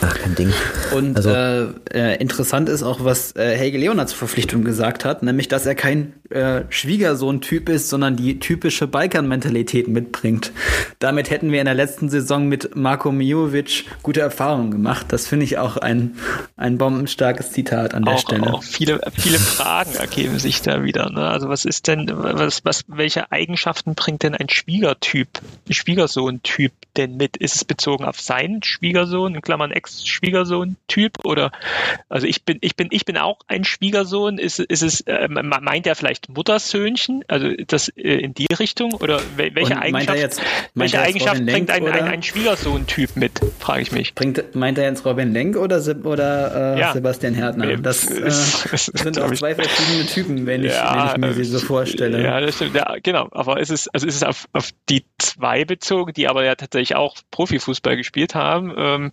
Ach, 0.00 0.18
kein 0.18 0.34
Ding. 0.34 0.52
Und 0.94 1.16
also, 1.16 1.30
äh, 1.30 1.66
äh, 1.92 2.16
interessant 2.20 2.68
ist 2.68 2.82
auch, 2.82 3.04
was 3.04 3.34
äh, 3.36 3.56
Helge 3.56 3.78
Leonard 3.78 4.08
zur 4.08 4.18
Verpflichtung 4.18 4.64
gesagt 4.64 5.04
hat, 5.04 5.22
nämlich, 5.22 5.48
dass 5.48 5.66
er 5.66 5.74
kein 5.74 6.12
äh, 6.30 6.62
Schwiegersohn-Typ 6.68 7.68
ist, 7.68 7.88
sondern 7.88 8.16
die 8.16 8.38
typische 8.38 8.86
Balkan-Mentalität 8.86 9.88
mitbringt. 9.88 10.52
Damit 10.98 11.30
hätten 11.30 11.50
wir 11.52 11.60
in 11.60 11.64
der 11.64 11.74
letzten 11.74 12.08
Saison 12.10 12.48
mit 12.48 12.76
Marko 12.76 13.10
Mijovic 13.10 13.84
gute 14.02 14.20
Erfahrungen 14.20 14.70
gemacht. 14.70 15.06
Das 15.08 15.26
finde 15.26 15.44
ich 15.44 15.58
auch 15.58 15.76
ein, 15.76 16.16
ein 16.56 16.78
bombenstarkes 16.78 17.52
Zitat 17.52 17.94
an 17.94 18.04
der 18.04 18.14
auch, 18.14 18.20
Stelle. 18.20 18.52
Auch 18.52 18.62
viele, 18.62 19.00
viele 19.16 19.38
Fragen 19.38 19.94
ergeben 19.94 20.38
sich 20.38 20.62
da 20.62 20.84
wieder. 20.84 21.10
Ne? 21.10 21.26
Also 21.26 21.48
was 21.48 21.64
ist 21.64 21.88
denn, 21.88 22.10
was, 22.12 22.64
was, 22.64 22.84
welche 22.88 23.32
Eigenschaften 23.32 23.94
bringt 23.94 24.22
denn 24.22 24.34
ein 24.34 24.48
Schwiegertyp, 24.48 25.28
Schwiegersohn-Typ 25.70 26.72
denn 26.96 27.16
mit? 27.16 27.36
Ist 27.36 27.56
es 27.56 27.64
bezogen 27.64 28.04
auf 28.04 28.20
seinen 28.20 28.62
Schwiegersohn, 28.62 29.34
in 29.34 29.40
Klammern 29.40 29.70
Ex-Schwiegersohn-Typ? 29.88 31.24
Oder 31.24 31.52
also 32.08 32.26
ich 32.26 32.44
bin, 32.44 32.58
ich 32.60 32.76
bin, 32.76 32.88
ich 32.90 33.04
bin 33.04 33.16
auch 33.16 33.40
ein 33.48 33.64
Schwiegersohn. 33.64 34.38
Ist, 34.38 34.58
ist 34.58 34.82
es, 34.82 35.00
äh, 35.02 35.28
meint 35.28 35.86
er 35.86 35.94
vielleicht 35.94 36.28
Muttersöhnchen? 36.28 37.24
Also 37.28 37.48
das 37.66 37.88
äh, 37.90 38.18
in 38.18 38.34
die 38.34 38.46
Richtung? 38.58 38.92
Oder 38.94 39.20
welche 39.36 39.74
Und 39.74 39.82
Eigenschaft, 39.82 40.18
jetzt, 40.18 40.42
welche 40.74 41.00
Eigenschaft 41.00 41.44
bringt 41.44 41.70
ein, 41.70 41.86
ein, 41.86 42.04
ein 42.04 42.22
Schwiegersohn-Typ 42.22 43.16
mit, 43.16 43.32
frage 43.58 43.82
ich 43.82 43.92
mich. 43.92 44.14
Bringt, 44.14 44.54
meint 44.54 44.78
er 44.78 44.84
jetzt 44.84 45.04
Robin 45.04 45.32
Lenk 45.32 45.56
oder, 45.56 45.82
oder 46.04 46.74
äh, 46.76 46.80
ja. 46.80 46.92
Sebastian 46.92 47.34
Härtner? 47.34 47.76
Das 47.78 48.08
äh, 48.10 48.30
sind 48.74 49.20
auch 49.20 49.32
zwei 49.32 49.54
verschiedene 49.54 50.06
Typen, 50.06 50.46
wenn 50.46 50.64
ich, 50.64 50.72
ja, 50.72 51.14
wenn 51.14 51.30
ich 51.30 51.36
mir 51.36 51.44
sie 51.44 51.50
so 51.50 51.58
vorstelle. 51.58 52.22
Ja, 52.22 52.40
das 52.40 52.56
stimmt. 52.56 52.74
Ja, 52.74 52.96
genau. 53.02 53.28
Aber 53.32 53.60
es 53.60 53.70
ist, 53.70 53.88
also 53.94 54.06
es 54.06 54.16
ist 54.16 54.26
auf, 54.26 54.46
auf 54.52 54.70
die 54.88 55.04
zwei 55.18 55.64
bezogen, 55.64 56.12
die 56.12 56.28
aber 56.28 56.44
ja 56.44 56.54
tatsächlich 56.54 56.96
auch 56.96 57.16
Profifußball 57.30 57.96
gespielt 57.96 58.34
haben. 58.34 58.74
Ähm, 58.76 59.12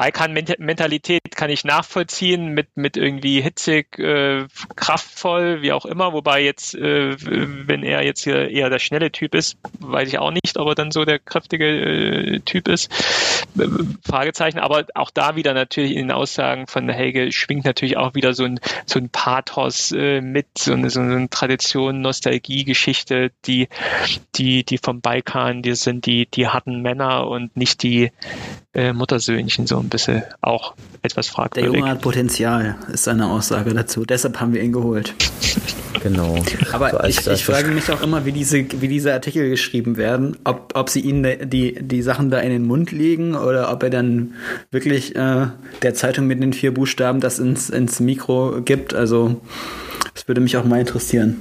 Balkan-Mentalität 0.00 1.36
kann 1.36 1.50
ich 1.50 1.62
nachvollziehen 1.64 2.54
mit, 2.54 2.74
mit 2.74 2.96
irgendwie 2.96 3.42
hitzig, 3.42 3.98
äh, 3.98 4.46
kraftvoll, 4.74 5.60
wie 5.60 5.72
auch 5.72 5.84
immer. 5.84 6.14
Wobei 6.14 6.42
jetzt, 6.42 6.74
äh, 6.74 7.16
wenn 7.20 7.82
er 7.82 8.02
jetzt 8.02 8.24
hier 8.24 8.48
eher 8.48 8.70
der 8.70 8.78
schnelle 8.78 9.12
Typ 9.12 9.34
ist, 9.34 9.58
weiß 9.78 10.08
ich 10.08 10.18
auch 10.18 10.30
nicht, 10.30 10.56
ob 10.56 10.68
er 10.68 10.74
dann 10.74 10.90
so 10.90 11.04
der 11.04 11.18
kräftige 11.18 11.66
äh, 11.66 12.40
Typ 12.40 12.68
ist. 12.68 12.90
Fragezeichen. 14.02 14.58
Aber 14.58 14.86
auch 14.94 15.10
da 15.10 15.36
wieder 15.36 15.52
natürlich 15.52 15.92
in 15.92 16.08
den 16.08 16.12
Aussagen 16.12 16.66
von 16.66 16.88
Helge 16.88 17.30
schwingt 17.30 17.66
natürlich 17.66 17.98
auch 17.98 18.14
wieder 18.14 18.32
so 18.32 18.44
ein, 18.44 18.58
so 18.86 18.98
ein 18.98 19.10
Pathos 19.10 19.92
äh, 19.92 20.22
mit, 20.22 20.46
so 20.56 20.72
eine, 20.72 20.88
so 20.88 21.00
eine 21.00 21.28
Tradition, 21.28 22.00
Nostalgie-Geschichte, 22.00 23.32
die, 23.44 23.68
die, 24.34 24.64
die 24.64 24.78
vom 24.78 25.02
Balkan, 25.02 25.60
die 25.60 25.74
sind 25.74 26.06
die, 26.06 26.24
die 26.24 26.48
harten 26.48 26.80
Männer 26.80 27.26
und 27.26 27.54
nicht 27.54 27.82
die 27.82 28.12
äh, 28.72 28.94
Muttersöhnchen 28.94 29.66
so 29.66 29.78
ein 29.78 29.89
bisschen 29.90 30.22
auch 30.40 30.74
etwas 31.02 31.28
fragwürdig. 31.28 31.70
Der 31.70 31.80
Junge 31.80 31.90
hat 31.90 32.00
Potenzial, 32.00 32.76
ist 32.92 33.04
seine 33.04 33.28
Aussage 33.28 33.74
dazu. 33.74 34.04
Deshalb 34.04 34.40
haben 34.40 34.54
wir 34.54 34.62
ihn 34.62 34.72
geholt. 34.72 35.14
Genau. 36.02 36.36
Aber 36.72 36.90
so 36.90 37.08
ich, 37.08 37.26
ich 37.26 37.44
frage 37.44 37.70
mich 37.70 37.90
auch 37.90 38.02
immer, 38.02 38.24
wie 38.24 38.32
diese, 38.32 38.64
wie 38.80 38.88
diese 38.88 39.12
Artikel 39.12 39.50
geschrieben 39.50 39.96
werden, 39.96 40.36
ob, 40.44 40.72
ob 40.74 40.88
sie 40.88 41.00
ihnen 41.00 41.50
die, 41.50 41.74
die 41.74 42.02
Sachen 42.02 42.30
da 42.30 42.38
in 42.38 42.50
den 42.50 42.66
Mund 42.66 42.90
legen 42.92 43.34
oder 43.34 43.70
ob 43.70 43.82
er 43.82 43.90
dann 43.90 44.34
wirklich 44.70 45.14
äh, 45.16 45.48
der 45.82 45.94
Zeitung 45.94 46.26
mit 46.26 46.42
den 46.42 46.52
vier 46.52 46.72
Buchstaben 46.72 47.20
das 47.20 47.38
ins, 47.38 47.70
ins 47.70 48.00
Mikro 48.00 48.62
gibt. 48.62 48.94
Also, 48.94 49.40
das 50.14 50.26
würde 50.28 50.40
mich 50.40 50.56
auch 50.56 50.64
mal 50.64 50.80
interessieren, 50.80 51.36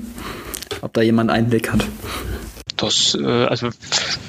ob 0.82 0.93
da 0.93 1.02
jemand 1.02 1.32
Einblick 1.32 1.72
hat. 1.72 1.86
Das, 2.80 3.13
äh, 3.13 3.25
also 3.25 3.69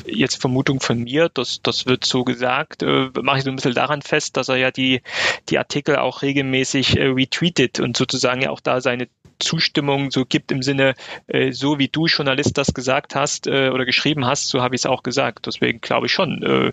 jetzt 0.06 0.40
Vermutung 0.40 0.80
von 0.80 0.98
mir, 0.98 1.28
das, 1.32 1.62
das 1.62 1.86
wird 1.86 2.04
so 2.04 2.24
gesagt, 2.24 2.82
äh, 2.82 3.08
mache 3.22 3.38
ich 3.38 3.44
so 3.44 3.50
ein 3.50 3.56
bisschen 3.56 3.74
daran 3.74 4.02
fest, 4.02 4.36
dass 4.36 4.48
er 4.48 4.56
ja 4.56 4.70
die, 4.72 5.02
die 5.48 5.58
Artikel 5.58 5.96
auch 5.96 6.22
regelmäßig 6.22 6.98
äh, 6.98 7.06
retweetet 7.06 7.78
und 7.78 7.96
sozusagen 7.96 8.42
ja 8.42 8.50
auch 8.50 8.58
da 8.58 8.80
seine 8.80 9.08
Zustimmung 9.38 10.10
so 10.10 10.24
gibt 10.24 10.50
im 10.50 10.62
Sinne, 10.62 10.94
äh, 11.28 11.52
so 11.52 11.78
wie 11.78 11.86
du 11.86 12.06
Journalist 12.06 12.58
das 12.58 12.74
gesagt 12.74 13.14
hast 13.14 13.46
äh, 13.46 13.70
oder 13.70 13.84
geschrieben 13.84 14.26
hast, 14.26 14.48
so 14.48 14.62
habe 14.62 14.74
ich 14.74 14.82
es 14.82 14.86
auch 14.86 15.04
gesagt. 15.04 15.46
Deswegen 15.46 15.80
glaube 15.80 16.06
ich 16.06 16.12
schon, 16.12 16.42
äh, 16.42 16.72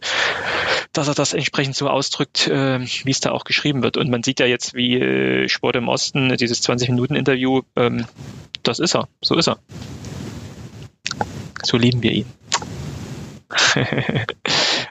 dass 0.94 1.08
er 1.08 1.14
das 1.14 1.34
entsprechend 1.34 1.76
so 1.76 1.88
ausdrückt, 1.90 2.48
äh, 2.48 2.80
wie 2.80 3.12
es 3.12 3.20
da 3.20 3.32
auch 3.32 3.44
geschrieben 3.44 3.84
wird. 3.84 3.98
Und 3.98 4.10
man 4.10 4.24
sieht 4.24 4.40
ja 4.40 4.48
jetzt, 4.48 4.74
wie 4.74 4.96
äh, 4.96 5.48
Sport 5.48 5.76
im 5.76 5.90
Osten, 5.90 6.36
dieses 6.38 6.68
20-Minuten-Interview, 6.68 7.62
ähm, 7.76 8.06
das 8.64 8.80
ist 8.80 8.96
er, 8.96 9.08
so 9.22 9.36
ist 9.36 9.48
er. 9.48 9.60
So 11.68 11.76
lieben 11.76 12.02
wir 12.02 12.14
ihn. 12.14 12.26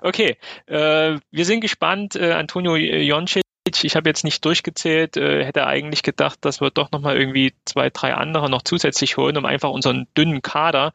okay, 0.03 0.37
äh, 0.67 1.19
wir 1.31 1.45
sind 1.47 1.63
gespannt. 1.63 2.17
Äh, 2.17 2.33
Antonio 2.33 2.77
Joncic, 2.77 3.45
ich 3.83 3.97
habe 3.97 4.11
jetzt 4.11 4.25
nicht 4.25 4.45
durchgezählt, 4.45 5.17
äh, 5.17 5.43
hätte 5.47 5.67
eigentlich 5.67 6.03
gedacht, 6.03 6.41
dass 6.43 6.61
wir 6.61 6.71
doch 6.71 6.93
nochmal 6.93 7.19
irgendwie 7.19 7.55
zwei, 7.65 7.89
drei 7.89 8.13
andere 8.13 8.51
noch 8.51 8.61
zusätzlich 8.61 9.17
holen, 9.17 9.39
um 9.39 9.47
einfach 9.47 9.71
unseren 9.71 10.07
dünnen 10.19 10.43
Kader 10.43 10.93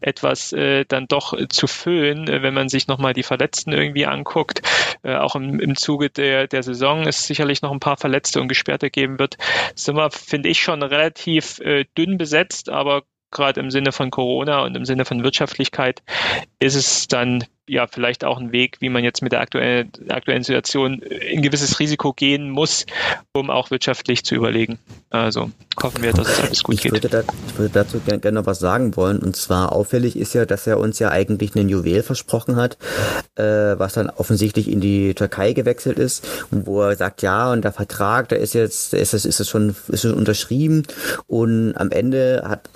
etwas 0.00 0.52
äh, 0.52 0.84
dann 0.84 1.08
doch 1.08 1.36
zu 1.48 1.66
füllen, 1.66 2.28
äh, 2.28 2.42
wenn 2.42 2.54
man 2.54 2.68
sich 2.68 2.86
nochmal 2.86 3.12
die 3.12 3.24
Verletzten 3.24 3.72
irgendwie 3.72 4.06
anguckt. 4.06 4.62
Äh, 5.02 5.16
auch 5.16 5.34
im, 5.34 5.58
im 5.58 5.74
Zuge 5.74 6.10
der, 6.10 6.46
der 6.46 6.62
Saison 6.62 7.08
ist 7.08 7.26
sicherlich 7.26 7.60
noch 7.60 7.72
ein 7.72 7.80
paar 7.80 7.96
Verletzte 7.96 8.40
und 8.40 8.46
Gesperrte 8.46 8.88
geben 8.88 9.18
wird. 9.18 9.36
Sind 9.74 9.96
wir, 9.96 10.12
finde 10.12 10.48
ich, 10.48 10.62
schon 10.62 10.84
relativ 10.84 11.58
äh, 11.58 11.86
dünn 11.98 12.18
besetzt, 12.18 12.68
aber 12.68 13.02
gerade 13.34 13.60
im 13.60 13.70
Sinne 13.70 13.92
von 13.92 14.10
Corona 14.10 14.62
und 14.62 14.74
im 14.74 14.86
Sinne 14.86 15.04
von 15.04 15.22
Wirtschaftlichkeit, 15.22 16.02
ist 16.58 16.74
es 16.74 17.06
dann 17.06 17.44
ja 17.68 17.86
vielleicht 17.86 18.24
auch 18.24 18.38
ein 18.38 18.52
Weg, 18.52 18.76
wie 18.80 18.88
man 18.88 19.04
jetzt 19.04 19.22
mit 19.22 19.32
der 19.32 19.40
aktuellen, 19.40 19.90
aktuellen 20.08 20.42
Situation 20.42 21.02
ein 21.02 21.42
gewisses 21.42 21.80
Risiko 21.80 22.12
gehen 22.12 22.50
muss, 22.50 22.84
um 23.32 23.50
auch 23.50 23.70
wirtschaftlich 23.70 24.24
zu 24.24 24.34
überlegen. 24.34 24.78
Also 25.10 25.50
hoffen 25.82 26.02
wir, 26.02 26.12
dass 26.12 26.28
es 26.28 26.40
alles 26.40 26.62
gut 26.62 26.74
ich 26.74 26.82
geht. 26.82 26.92
Würde 26.92 27.08
da, 27.08 27.20
ich 27.20 27.58
würde 27.58 27.72
dazu 27.72 28.00
gerne 28.00 28.20
gern 28.20 28.34
noch 28.34 28.46
was 28.46 28.58
sagen 28.58 28.96
wollen. 28.96 29.18
Und 29.18 29.36
zwar 29.36 29.72
auffällig 29.72 30.16
ist 30.16 30.34
ja, 30.34 30.44
dass 30.44 30.66
er 30.66 30.78
uns 30.78 30.98
ja 30.98 31.10
eigentlich 31.10 31.56
einen 31.56 31.68
Juwel 31.68 32.02
versprochen 32.02 32.56
hat, 32.56 32.76
äh, 33.36 33.42
was 33.42 33.94
dann 33.94 34.10
offensichtlich 34.10 34.70
in 34.70 34.80
die 34.80 35.14
Türkei 35.14 35.52
gewechselt 35.52 35.98
ist 35.98 36.26
und 36.50 36.66
wo 36.66 36.82
er 36.82 36.96
sagt, 36.96 37.22
ja, 37.22 37.50
und 37.50 37.64
der 37.64 37.72
Vertrag, 37.72 38.28
da 38.28 38.36
ist 38.36 38.54
jetzt, 38.54 38.92
ist 38.92 39.14
es, 39.14 39.24
ist 39.24 39.48
schon, 39.48 39.74
ist 39.88 40.02
schon 40.02 40.14
unterschrieben 40.14 40.82
und 41.26 41.74
am 41.76 41.90
Ende 41.90 42.44
hat, 42.46 42.68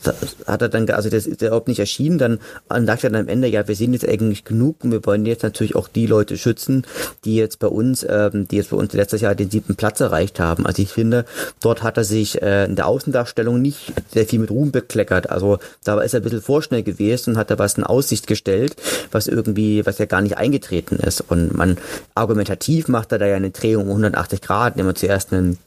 hat 0.46 0.62
er 0.62 0.68
dann, 0.68 0.88
also 0.90 1.10
das 1.10 1.26
ist 1.26 1.42
überhaupt 1.42 1.68
nicht 1.68 1.78
erschienen, 1.78 2.18
dann 2.18 2.38
sagt 2.86 3.04
er 3.04 3.10
dann 3.10 3.22
am 3.22 3.28
Ende, 3.28 3.48
ja, 3.48 3.68
wir 3.68 3.74
sind 3.74 3.92
jetzt 3.92 4.08
eigentlich 4.08 4.44
genug 4.44 4.77
und 4.82 4.92
wir 4.92 5.04
wollen 5.04 5.26
jetzt 5.26 5.42
natürlich 5.42 5.74
auch 5.74 5.88
die 5.88 6.06
Leute 6.06 6.36
schützen, 6.36 6.86
die 7.24 7.36
jetzt 7.36 7.58
bei 7.58 7.66
uns, 7.66 8.06
ähm, 8.08 8.46
die 8.48 8.56
jetzt 8.56 8.70
bei 8.70 8.76
uns 8.76 8.92
letztes 8.92 9.20
Jahr 9.20 9.34
den 9.34 9.50
siebten 9.50 9.76
Platz 9.76 10.00
erreicht 10.00 10.40
haben. 10.40 10.66
Also 10.66 10.82
ich 10.82 10.92
finde, 10.92 11.24
dort 11.60 11.82
hat 11.82 11.96
er 11.96 12.04
sich 12.04 12.40
äh, 12.42 12.64
in 12.64 12.76
der 12.76 12.86
Außendarstellung 12.86 13.60
nicht 13.60 13.92
sehr 14.12 14.26
viel 14.26 14.38
mit 14.38 14.50
Ruhm 14.50 14.70
bekleckert. 14.70 15.30
Also 15.30 15.58
da 15.84 16.00
ist 16.00 16.14
er 16.14 16.20
ein 16.20 16.22
bisschen 16.22 16.42
vorschnell 16.42 16.82
gewesen 16.82 17.34
und 17.34 17.36
hat 17.38 17.50
da 17.50 17.58
was 17.58 17.74
in 17.74 17.84
Aussicht 17.84 18.26
gestellt, 18.26 18.76
was 19.10 19.26
irgendwie, 19.26 19.84
was 19.86 19.98
ja 19.98 20.06
gar 20.06 20.20
nicht 20.20 20.36
eingetreten 20.36 20.96
ist. 20.96 21.20
Und 21.20 21.54
man 21.54 21.78
argumentativ 22.14 22.88
macht 22.88 23.12
er 23.12 23.18
da 23.18 23.26
ja 23.26 23.36
eine 23.36 23.50
Drehung 23.50 23.84
um 23.84 23.90
180 23.90 24.40
Grad, 24.40 24.74
indem 24.74 24.86
man 24.86 24.96
zuerst 24.96 25.32
einen 25.32 25.58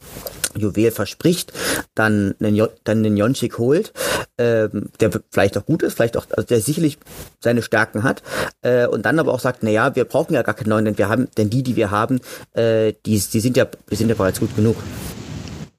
Juwel 0.54 0.90
verspricht, 0.90 1.52
dann 1.94 2.34
einen, 2.40 2.68
dann 2.84 2.98
einen 2.98 3.16
Jonchik 3.16 3.58
holt, 3.58 3.92
ähm, 4.38 4.90
der 5.00 5.10
vielleicht 5.30 5.56
auch 5.56 5.66
gut 5.66 5.82
ist, 5.82 5.94
vielleicht 5.94 6.16
auch, 6.16 6.26
also 6.30 6.46
der 6.46 6.60
sicherlich 6.60 6.98
seine 7.40 7.62
Stärken 7.62 8.02
hat, 8.02 8.22
äh, 8.62 8.86
und 8.86 9.01
dann 9.02 9.18
aber 9.18 9.32
auch 9.32 9.40
sagt, 9.40 9.62
na 9.62 9.70
ja, 9.70 9.94
wir 9.94 10.04
brauchen 10.04 10.34
ja 10.34 10.42
gar 10.42 10.54
keinen 10.54 10.70
neuen, 10.70 10.84
denn 10.84 10.98
wir 10.98 11.08
haben, 11.08 11.28
denn 11.36 11.50
die, 11.50 11.62
die 11.62 11.76
wir 11.76 11.90
haben, 11.90 12.20
äh, 12.54 12.92
die, 13.06 13.20
die 13.20 13.40
sind 13.40 13.56
ja, 13.56 13.66
die 13.90 13.96
sind 13.96 14.08
ja 14.08 14.14
bereits 14.14 14.40
gut 14.40 14.54
genug. 14.56 14.76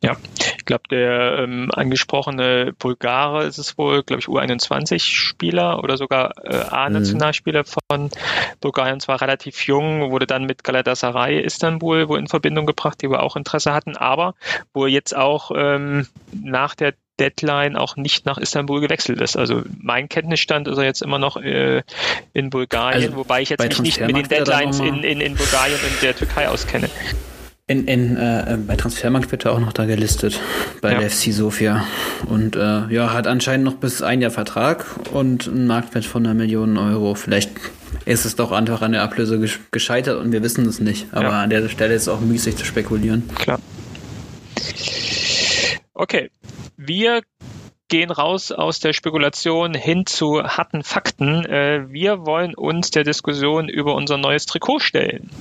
Ja, 0.04 0.18
Ich 0.58 0.66
glaube, 0.66 0.84
der 0.92 1.40
ähm, 1.40 1.72
angesprochene 1.74 2.74
Bulgare 2.78 3.46
ist 3.46 3.58
es 3.58 3.78
wohl, 3.78 4.04
glaube 4.04 4.20
ich, 4.20 4.28
U21-Spieler 4.28 5.82
oder 5.82 5.96
sogar 5.96 6.34
äh, 6.44 6.58
A-Nationalspieler 6.58 7.62
mhm. 7.62 7.66
von 7.90 8.10
Bulgarien, 8.60 9.00
zwar 9.00 9.22
relativ 9.22 9.66
jung, 9.66 10.12
wurde 10.12 10.28
dann 10.28 10.44
mit 10.44 10.66
Galatasaray 10.66 11.40
Istanbul 11.40 12.10
wo 12.10 12.18
in 12.18 12.28
Verbindung 12.28 12.66
gebracht, 12.66 13.02
die 13.02 13.10
wir 13.10 13.24
auch 13.24 13.38
Interesse 13.38 13.74
hatten, 13.74 13.96
aber 13.96 14.36
wo 14.74 14.88
jetzt 14.88 15.16
auch 15.16 15.52
ähm, 15.56 16.08
nach 16.34 16.76
der 16.76 16.96
Deadline 17.18 17.78
auch 17.78 17.96
nicht 17.96 18.26
nach 18.26 18.38
Istanbul 18.38 18.82
gewechselt 18.82 19.22
ist. 19.22 19.38
Also 19.38 19.62
mein 19.80 20.10
Kenntnisstand 20.10 20.68
ist 20.68 20.78
er 20.78 20.84
jetzt 20.84 21.02
immer 21.02 21.20
noch 21.20 21.38
äh, 21.38 21.84
in 22.34 22.50
Bulgarien, 22.50 23.04
also 23.04 23.16
wobei 23.16 23.42
ich 23.42 23.50
jetzt 23.50 23.62
mich 23.62 23.80
nicht 23.80 24.02
mit 24.02 24.18
den 24.18 24.28
Deadlines 24.28 24.82
in, 24.82 25.04
in, 25.04 25.22
in 25.22 25.36
Bulgarien 25.36 25.80
und 25.80 26.02
der 26.02 26.14
Türkei 26.14 26.50
auskenne. 26.50 26.90
In, 27.74 27.88
in, 27.88 28.18
äh, 28.18 28.56
bei 28.68 28.76
Transfermarkt 28.76 29.32
wird 29.32 29.46
er 29.46 29.54
auch 29.54 29.60
noch 29.60 29.74
da 29.74 29.86
gelistet, 29.86 30.40
bei 30.80 30.92
ja. 30.92 31.00
der 31.00 31.10
FC 31.10 31.34
Sofia. 31.34 31.84
Und 32.28 32.56
äh, 32.56 32.86
ja, 32.94 33.14
hat 33.14 33.26
anscheinend 33.26 33.66
noch 33.66 33.74
bis 33.74 34.04
ein 34.04 34.22
Jahr 34.22 34.30
Vertrag 34.30 34.86
und 35.12 35.48
einen 35.48 35.66
Marktwert 35.66 36.06
von 36.06 36.24
einer 36.24 36.36
Million 36.36 36.78
Euro. 36.78 37.16
Vielleicht 37.16 37.50
ist 38.06 38.26
es 38.26 38.36
doch 38.36 38.52
einfach 38.52 38.84
an 38.84 38.92
der 38.92 39.02
Ablöse 39.02 39.44
gescheitert 39.72 40.20
und 40.20 40.32
wir 40.32 40.44
wissen 40.44 40.68
es 40.68 40.80
nicht. 40.80 41.08
Aber 41.14 41.30
ja. 41.30 41.42
an 41.42 41.50
der 41.50 41.68
Stelle 41.68 41.96
ist 41.96 42.04
es 42.04 42.10
auch 42.10 42.22
müßig 42.22 42.58
zu 42.58 42.64
spekulieren. 42.64 43.28
Klar. 43.34 43.58
Okay, 45.96 46.30
wir 46.78 47.22
gehen 47.88 48.12
raus 48.12 48.52
aus 48.52 48.82
der 48.82 48.94
Spekulation 48.94 49.74
hin 49.74 50.06
zu 50.06 50.44
harten 50.44 50.84
Fakten. 50.84 51.44
Äh, 51.46 51.92
wir 51.92 52.24
wollen 52.28 52.54
uns 52.54 52.92
der 52.92 53.04
Diskussion 53.04 53.68
über 53.68 53.96
unser 53.96 54.18
neues 54.18 54.46
Trikot 54.46 54.78
stellen. 54.78 55.32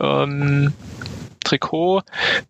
Ähm, 0.00 0.72
Trikot. 1.46 2.02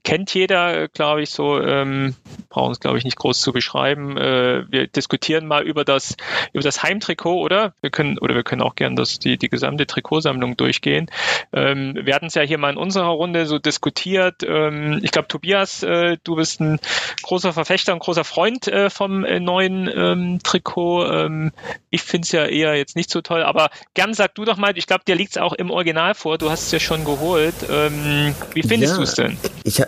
Kennt 0.05 0.33
jeder, 0.35 0.89
glaube 0.89 1.23
ich, 1.23 1.31
so, 1.31 1.61
ähm, 1.61 2.15
brauchen 2.49 2.73
es, 2.73 2.81
glaube 2.81 2.99
ich, 2.99 3.05
nicht 3.05 3.17
groß 3.17 3.41
zu 3.41 3.53
beschreiben. 3.53 4.17
Äh, 4.17 4.65
wir 4.71 4.87
diskutieren 4.87 5.47
mal 5.47 5.65
über 5.65 5.85
das, 5.85 6.17
über 6.53 6.63
das 6.63 6.83
Heimtrikot, 6.83 7.41
oder? 7.41 7.75
Wir 7.81 7.91
können, 7.91 8.19
oder 8.19 8.35
wir 8.35 8.43
können 8.43 8.63
auch 8.63 8.75
gern 8.75 8.97
das, 8.97 9.19
die, 9.19 9.37
die 9.37 9.49
gesamte 9.49 9.87
Trikotsammlung 9.87 10.57
durchgehen. 10.57 11.11
Ähm, 11.53 11.99
wir 12.01 12.15
hatten 12.15 12.27
es 12.27 12.35
ja 12.35 12.43
hier 12.43 12.59
mal 12.59 12.71
in 12.71 12.79
unserer 12.79 13.09
Runde 13.09 13.47
so 13.47 13.59
diskutiert. 13.59 14.43
Ähm, 14.43 15.01
ich 15.03 15.11
glaube, 15.11 15.29
Tobias, 15.29 15.83
äh, 15.83 16.17
du 16.25 16.37
bist 16.37 16.61
ein 16.61 16.79
großer 17.23 17.53
Verfechter, 17.53 17.93
ein 17.93 17.99
großer 17.99 18.25
Freund 18.25 18.69
äh, 18.69 18.89
vom 18.89 19.25
äh, 19.25 19.41
neuen 19.41 19.91
ähm, 19.95 20.39
Trikot. 20.43 21.07
Ähm, 21.11 21.53
ich 21.91 22.03
finde 22.03 22.25
es 22.25 22.33
ja 22.33 22.47
eher 22.47 22.77
jetzt 22.77 22.97
nicht 22.97 23.11
so 23.11 23.21
toll, 23.21 23.43
aber 23.43 23.71
gern 23.95 24.15
sag 24.15 24.35
du 24.35 24.45
doch 24.45 24.57
mal, 24.57 24.77
ich 24.79 24.87
glaube, 24.87 25.05
dir 25.07 25.15
liegt 25.15 25.33
es 25.33 25.39
auch 25.39 25.53
im 25.53 25.71
Original 25.71 26.15
vor, 26.15 26.39
du 26.39 26.51
hast 26.51 26.63
es 26.63 26.73
ja 26.73 26.81
schon 26.81 27.05
geholt. 27.05 27.55
Ähm, 27.71 28.35
wie 28.55 28.63
findest 28.63 28.87
findest 28.87 28.93
ja, 28.93 28.97
du 28.97 29.03
es 29.03 29.15
denn? 29.15 29.51
Ich, 29.65 29.83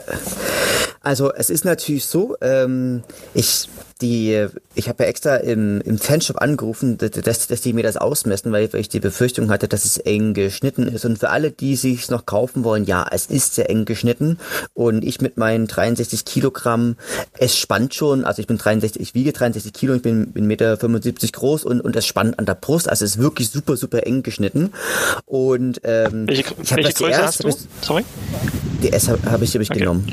also 1.00 1.32
es 1.32 1.50
ist 1.50 1.64
natürlich 1.64 2.06
so, 2.06 2.36
ähm, 2.48 3.02
ich 3.34 3.68
die, 4.00 4.46
ich 4.74 4.88
habe 4.88 5.02
ja 5.02 5.08
extra 5.08 5.36
im, 5.36 5.80
im 5.80 5.98
Fanshop 5.98 6.40
angerufen, 6.40 6.98
dass, 6.98 7.48
dass 7.48 7.60
die 7.60 7.72
mir 7.72 7.82
das 7.82 7.96
ausmessen, 7.96 8.52
weil, 8.52 8.72
weil 8.72 8.80
ich 8.80 8.88
die 8.88 9.00
Befürchtung 9.00 9.50
hatte, 9.50 9.66
dass 9.66 9.84
es 9.84 9.98
eng 9.98 10.34
geschnitten 10.34 10.86
ist. 10.86 11.04
Und 11.04 11.18
für 11.18 11.30
alle, 11.30 11.50
die 11.50 11.76
sich 11.76 12.08
noch 12.08 12.26
kaufen 12.26 12.64
wollen, 12.64 12.84
ja, 12.84 13.06
es 13.10 13.26
ist 13.26 13.56
sehr 13.56 13.68
eng 13.70 13.84
geschnitten. 13.84 14.38
Und 14.74 15.04
ich 15.04 15.20
mit 15.20 15.36
meinen 15.36 15.66
63 15.66 16.24
Kilogramm, 16.24 16.96
es 17.38 17.56
spannt 17.56 17.94
schon, 17.94 18.24
also 18.24 18.40
ich 18.40 18.46
bin 18.46 18.58
63, 18.58 19.00
ich 19.02 19.14
wiege 19.14 19.32
63 19.32 19.72
Kilo, 19.72 19.94
ich 19.94 20.02
bin, 20.02 20.32
bin 20.32 20.46
Meter 20.46 20.76
75 20.76 21.32
groß 21.32 21.64
und, 21.64 21.80
und 21.80 21.96
es 21.96 22.06
spannt 22.06 22.38
an 22.38 22.46
der 22.46 22.54
Brust. 22.54 22.88
Also 22.88 23.04
es 23.04 23.16
ist 23.16 23.18
wirklich 23.18 23.50
super, 23.50 23.76
super 23.76 24.06
eng 24.06 24.22
geschnitten. 24.22 24.72
Und 25.26 25.80
ähm, 25.84 26.28
welche, 26.28 26.54
ich 26.62 26.72
habe 26.72 26.82
das 26.82 26.94
die 26.94 27.04
erste, 27.04 27.50
Sorry? 27.80 28.04
Die 28.82 28.92
S 28.92 29.08
habe 29.08 29.18
hab 29.28 29.42
ich, 29.42 29.54
hab 29.54 29.62
ich 29.62 29.70
okay. 29.70 29.80
genommen. 29.80 30.06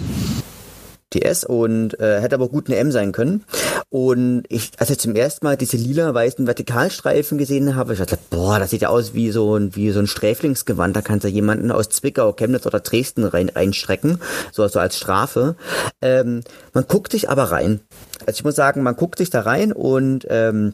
DS 1.15 1.43
und 1.43 1.99
äh, 1.99 2.21
hätte 2.21 2.35
aber 2.35 2.49
gut 2.49 2.67
eine 2.67 2.77
M 2.77 2.91
sein 2.91 3.11
können. 3.11 3.43
Und 3.89 4.43
ich, 4.49 4.71
als 4.77 4.89
ich 4.89 4.99
zum 4.99 5.15
ersten 5.15 5.45
Mal 5.45 5.57
diese 5.57 5.77
lila-weißen 5.77 6.45
Vertikalstreifen 6.45 7.37
gesehen 7.37 7.75
habe, 7.75 7.93
ich 7.93 7.99
dachte, 7.99 8.17
boah, 8.29 8.59
das 8.59 8.71
sieht 8.71 8.81
ja 8.81 8.89
aus 8.89 9.13
wie 9.13 9.31
so 9.31 9.55
ein, 9.55 9.75
wie 9.75 9.91
so 9.91 9.99
ein 9.99 10.07
Sträflingsgewand. 10.07 10.95
Da 10.95 11.01
kannst 11.01 11.23
du 11.23 11.29
jemanden 11.29 11.71
aus 11.71 11.89
Zwickau, 11.89 12.33
Chemnitz 12.33 12.65
oder 12.65 12.79
Dresden 12.79 13.23
rein, 13.23 13.49
reinstrecken, 13.49 14.19
so, 14.51 14.67
so 14.67 14.79
als 14.79 14.97
Strafe. 14.97 15.55
Ähm, 16.01 16.41
man 16.73 16.85
guckt 16.87 17.11
sich 17.11 17.29
aber 17.29 17.43
rein. 17.51 17.79
Also 18.25 18.39
ich 18.39 18.43
muss 18.43 18.55
sagen, 18.55 18.83
man 18.83 18.95
guckt 18.95 19.17
sich 19.17 19.29
da 19.29 19.41
rein 19.41 19.71
und 19.71 20.25
ähm, 20.29 20.73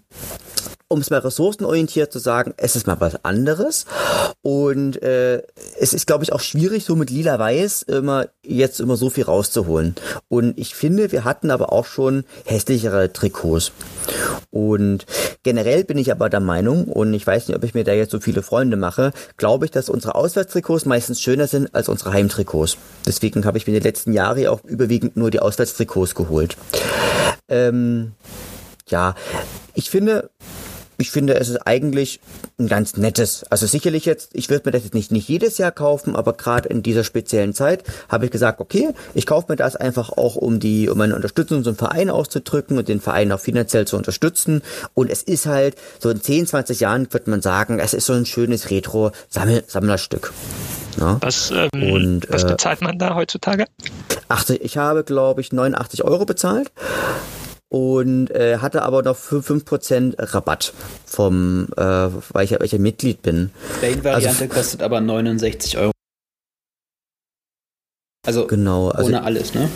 um 0.92 1.00
es 1.00 1.10
mal 1.10 1.20
ressourcenorientiert 1.20 2.12
zu 2.12 2.20
sagen, 2.20 2.54
es 2.58 2.76
ist 2.76 2.88
mal 2.88 3.00
was 3.00 3.24
anderes. 3.24 3.86
Und 4.42 5.02
äh, 5.02 5.42
es 5.80 5.94
ist, 5.94 6.08
glaube 6.08 6.24
ich, 6.24 6.34
auch 6.34 6.40
schwierig, 6.42 6.86
so 6.86 6.96
mit 6.96 7.10
lila-weiß 7.10 7.84
immer 7.84 8.28
jetzt 8.44 8.80
immer 8.80 8.98
so 8.98 9.10
viel 9.10 9.24
rauszuholen. 9.24 9.96
Und 10.28 10.58
ich 10.58 10.76
finde, 10.76 11.12
wir 11.12 11.24
hatten 11.24 11.52
aber 11.52 11.72
auch 11.72 11.86
schon 11.86 12.26
hässlichere 12.46 13.14
Trikots. 13.14 13.72
Und 14.50 15.06
generell 15.44 15.84
bin 15.84 15.98
ich 15.98 16.12
aber 16.12 16.30
der 16.30 16.40
Meinung, 16.40 16.86
und 16.86 17.14
ich 17.14 17.26
weiß 17.26 17.48
nicht, 17.48 17.58
ob 17.58 17.64
ich 17.64 17.74
mir 17.74 17.84
da 17.84 17.94
jetzt 17.94 18.12
so 18.12 18.20
viele 18.20 18.44
Freunde 18.44 18.78
mache, 18.78 19.14
glaube 19.38 19.66
ich, 19.66 19.72
dass 19.72 19.90
unsere 19.90 20.16
Auswärtstrikots 20.16 20.86
meistens 20.86 21.22
schöner 21.22 21.48
sind 21.48 21.74
als 21.74 21.88
unsere 21.88 22.12
Heimtrikots. 22.12 22.78
Deswegen 23.06 23.46
habe 23.46 23.58
ich 23.58 23.68
mir 23.68 23.74
die 23.74 23.88
letzten 23.88 24.14
Jahre 24.14 24.52
auch 24.52 24.64
überwiegend 24.66 25.16
nur 25.16 25.32
die 25.32 25.40
Auswärtstrikots 25.40 26.16
geholt. 26.16 26.58
Ähm, 27.48 28.14
ja, 28.88 29.16
ich 29.74 29.90
finde, 29.90 30.30
ich 31.02 31.12
finde, 31.12 31.36
es 31.36 31.50
ist 31.50 31.68
eigentlich 31.68 32.20
ein 32.60 32.68
ganz 32.68 32.96
nettes. 32.96 33.44
Also 33.50 33.66
sicherlich 33.66 34.06
jetzt, 34.06 34.30
ich 34.34 34.50
würde 34.50 34.68
mir 34.68 34.72
das 34.72 34.84
jetzt 34.84 34.94
nicht, 34.94 35.12
nicht 35.12 35.28
jedes 35.28 35.58
Jahr 35.58 35.72
kaufen, 35.72 36.16
aber 36.16 36.34
gerade 36.34 36.70
in 36.70 36.84
dieser 36.84 37.04
speziellen 37.04 37.54
Zeit 37.54 37.84
habe 38.08 38.26
ich 38.26 38.32
gesagt, 38.32 38.60
okay, 38.60 38.90
ich 39.14 39.26
kaufe 39.26 39.48
mir 39.50 39.56
das 39.56 39.76
einfach 39.76 40.12
auch, 40.12 40.36
um 40.36 40.60
die, 40.60 40.90
um 40.90 40.98
meine 40.98 41.16
Unterstützung 41.16 41.64
zum 41.64 41.76
Verein 41.76 42.10
auszudrücken 42.10 42.78
und 42.78 42.88
den 42.88 43.02
Verein 43.02 43.32
auch 43.32 43.40
finanziell 43.40 43.86
zu 43.86 43.98
unterstützen. 43.98 44.62
Und 44.94 45.10
es 45.10 45.24
ist 45.24 45.48
halt, 45.48 45.76
so 46.00 46.10
in 46.10 46.22
10, 46.22 46.48
20 46.48 46.80
Jahren 46.80 47.12
wird 47.12 47.28
man 47.28 47.42
sagen, 47.42 47.80
es 47.80 47.94
ist 47.94 48.06
so 48.06 48.14
ein 48.14 48.26
schönes 48.26 48.70
Retro-Sammlerstück. 48.70 50.32
Ja. 51.00 51.18
Was, 51.22 51.52
ähm, 51.52 51.92
und, 51.92 52.30
was 52.30 52.44
äh, 52.44 52.48
bezahlt 52.48 52.82
man 52.82 53.00
da 53.00 53.16
heutzutage? 53.16 53.66
80, 54.30 54.62
ich 54.62 54.78
habe, 54.78 55.04
glaube 55.04 55.42
ich, 55.42 55.52
89 55.52 56.04
Euro 56.04 56.26
bezahlt 56.26 56.72
und 57.72 58.30
äh, 58.32 58.58
hatte 58.58 58.82
aber 58.84 59.02
noch 59.02 59.18
5% 59.18 60.16
Rabatt 60.18 60.74
vom, 61.06 61.70
äh, 61.78 61.82
weil 61.82 62.44
ich, 62.44 62.52
weil 62.52 62.66
ich 62.66 62.74
ja 62.74 62.80
Mitglied 62.80 63.22
bin. 63.22 63.52
Plain-Variante 63.80 64.44
also, 64.44 64.54
kostet 64.54 64.84
aber 64.84 65.00
69 65.00 65.78
Euro. 65.78 65.92
Also, 68.28 68.46
genau, 68.46 68.90
also 68.90 69.08
ohne 69.08 69.24
alles, 69.24 69.54
ne? 69.54 69.70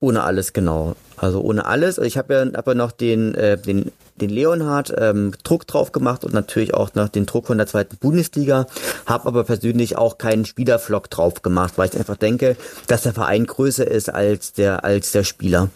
Ohne 0.00 0.22
alles, 0.24 0.54
genau. 0.54 0.96
Also 1.18 1.42
ohne 1.42 1.66
alles. 1.66 1.98
Ich 1.98 2.16
habe 2.16 2.34
ja 2.34 2.58
aber 2.58 2.74
noch 2.74 2.90
den, 2.90 3.34
äh, 3.34 3.58
den, 3.58 3.92
den 4.16 4.30
Leonhard 4.30 4.94
ähm, 4.96 5.32
Druck 5.44 5.66
drauf 5.66 5.92
gemacht 5.92 6.24
und 6.24 6.32
natürlich 6.32 6.72
auch 6.72 6.94
noch 6.94 7.10
den 7.10 7.26
Druck 7.26 7.48
von 7.48 7.58
der 7.58 7.66
zweiten 7.66 7.98
Bundesliga. 7.98 8.66
Habe 9.04 9.28
aber 9.28 9.44
persönlich 9.44 9.98
auch 9.98 10.16
keinen 10.16 10.46
Spielervlog 10.46 11.10
drauf 11.10 11.42
gemacht, 11.42 11.74
weil 11.76 11.90
ich 11.90 11.98
einfach 11.98 12.16
denke, 12.16 12.56
dass 12.86 13.02
der 13.02 13.12
Verein 13.12 13.44
größer 13.44 13.86
ist 13.86 14.08
als 14.08 14.54
der, 14.54 14.84
als 14.84 15.12
der 15.12 15.24
Spieler. 15.24 15.68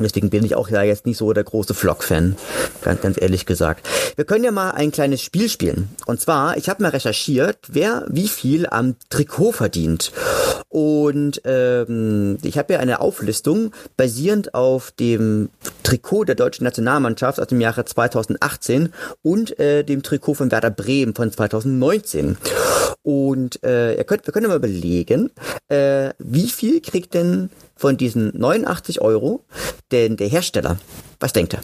Deswegen 0.00 0.30
bin 0.30 0.44
ich 0.44 0.54
auch 0.54 0.68
ja 0.68 0.82
jetzt 0.82 1.06
nicht 1.06 1.16
so 1.16 1.32
der 1.32 1.44
große 1.44 1.74
Flock-Fan, 1.74 2.36
ganz, 2.82 3.00
ganz 3.00 3.20
ehrlich 3.20 3.46
gesagt. 3.46 3.86
Wir 4.16 4.24
können 4.24 4.44
ja 4.44 4.50
mal 4.50 4.70
ein 4.72 4.92
kleines 4.92 5.22
Spiel 5.22 5.48
spielen. 5.48 5.88
Und 6.06 6.20
zwar, 6.20 6.56
ich 6.56 6.68
habe 6.68 6.82
mal 6.82 6.90
recherchiert, 6.90 7.58
wer 7.68 8.04
wie 8.08 8.28
viel 8.28 8.66
am 8.66 8.96
Trikot 9.08 9.52
verdient. 9.52 10.12
Und 10.68 11.40
ähm, 11.44 12.38
ich 12.42 12.58
habe 12.58 12.74
ja 12.74 12.80
eine 12.80 13.00
Auflistung 13.00 13.72
basierend 13.96 14.54
auf 14.54 14.90
dem 14.90 15.48
Trikot 15.82 16.24
der 16.24 16.34
deutschen 16.34 16.64
Nationalmannschaft 16.64 17.40
aus 17.40 17.46
dem 17.46 17.60
Jahre 17.60 17.84
2018 17.84 18.92
und 19.22 19.58
äh, 19.58 19.84
dem 19.84 20.02
Trikot 20.02 20.34
von 20.34 20.50
Werder 20.50 20.70
Bremen 20.70 21.14
von 21.14 21.32
2019. 21.32 22.36
Und 23.02 23.62
äh, 23.62 23.96
ihr 23.96 24.04
könnt, 24.04 24.26
wir 24.26 24.32
können 24.32 24.48
mal 24.48 24.56
überlegen, 24.56 25.30
äh, 25.68 26.10
wie 26.18 26.48
viel 26.48 26.80
kriegt 26.80 27.14
denn 27.14 27.50
von 27.76 27.96
diesen 27.96 28.32
89 28.36 29.00
Euro 29.00 29.44
denn 29.92 30.16
der 30.16 30.28
Hersteller? 30.28 30.78
Was 31.20 31.32
denkt 31.32 31.54
er? 31.54 31.60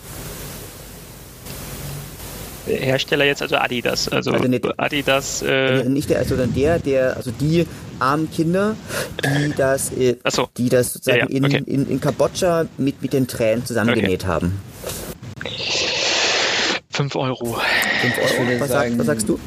Hersteller 2.66 3.24
jetzt 3.24 3.42
also 3.42 3.56
Adidas, 3.56 4.08
also, 4.08 4.30
also 4.30 4.46
nicht, 4.46 4.64
Adidas. 4.78 5.42
Äh 5.42 5.84
nicht 5.84 6.10
der, 6.10 6.18
also 6.18 6.36
dann 6.36 6.54
der, 6.54 6.78
der, 6.78 7.16
also 7.16 7.32
die 7.32 7.66
armen 7.98 8.30
Kinder, 8.30 8.76
die 9.24 9.52
das, 9.56 9.90
äh, 9.92 10.16
so. 10.28 10.48
die 10.56 10.68
das 10.68 10.92
sozusagen 10.92 11.32
ja, 11.32 11.40
ja. 11.40 11.44
Okay. 11.44 11.62
In, 11.66 11.82
in, 11.82 11.90
in 11.90 12.00
Kambodscha 12.00 12.66
mit 12.78 13.02
mit 13.02 13.12
den 13.12 13.26
Tränen 13.26 13.66
zusammengenäht 13.66 14.22
okay. 14.22 14.32
haben. 14.32 14.60
5 16.90 17.16
Euro. 17.16 17.56
5 18.00 18.38
Euro. 18.38 18.60
Was, 18.60 18.68
sagen, 18.68 18.98
was 18.98 19.06
sagst 19.06 19.28
du? 19.28 19.40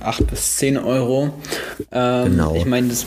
8 0.00 0.26
bis 0.26 0.56
10 0.56 0.78
Euro. 0.78 1.34
Ähm, 1.92 2.24
genau. 2.24 2.54
Ich 2.56 2.64
meine, 2.64 2.88
das 2.88 3.06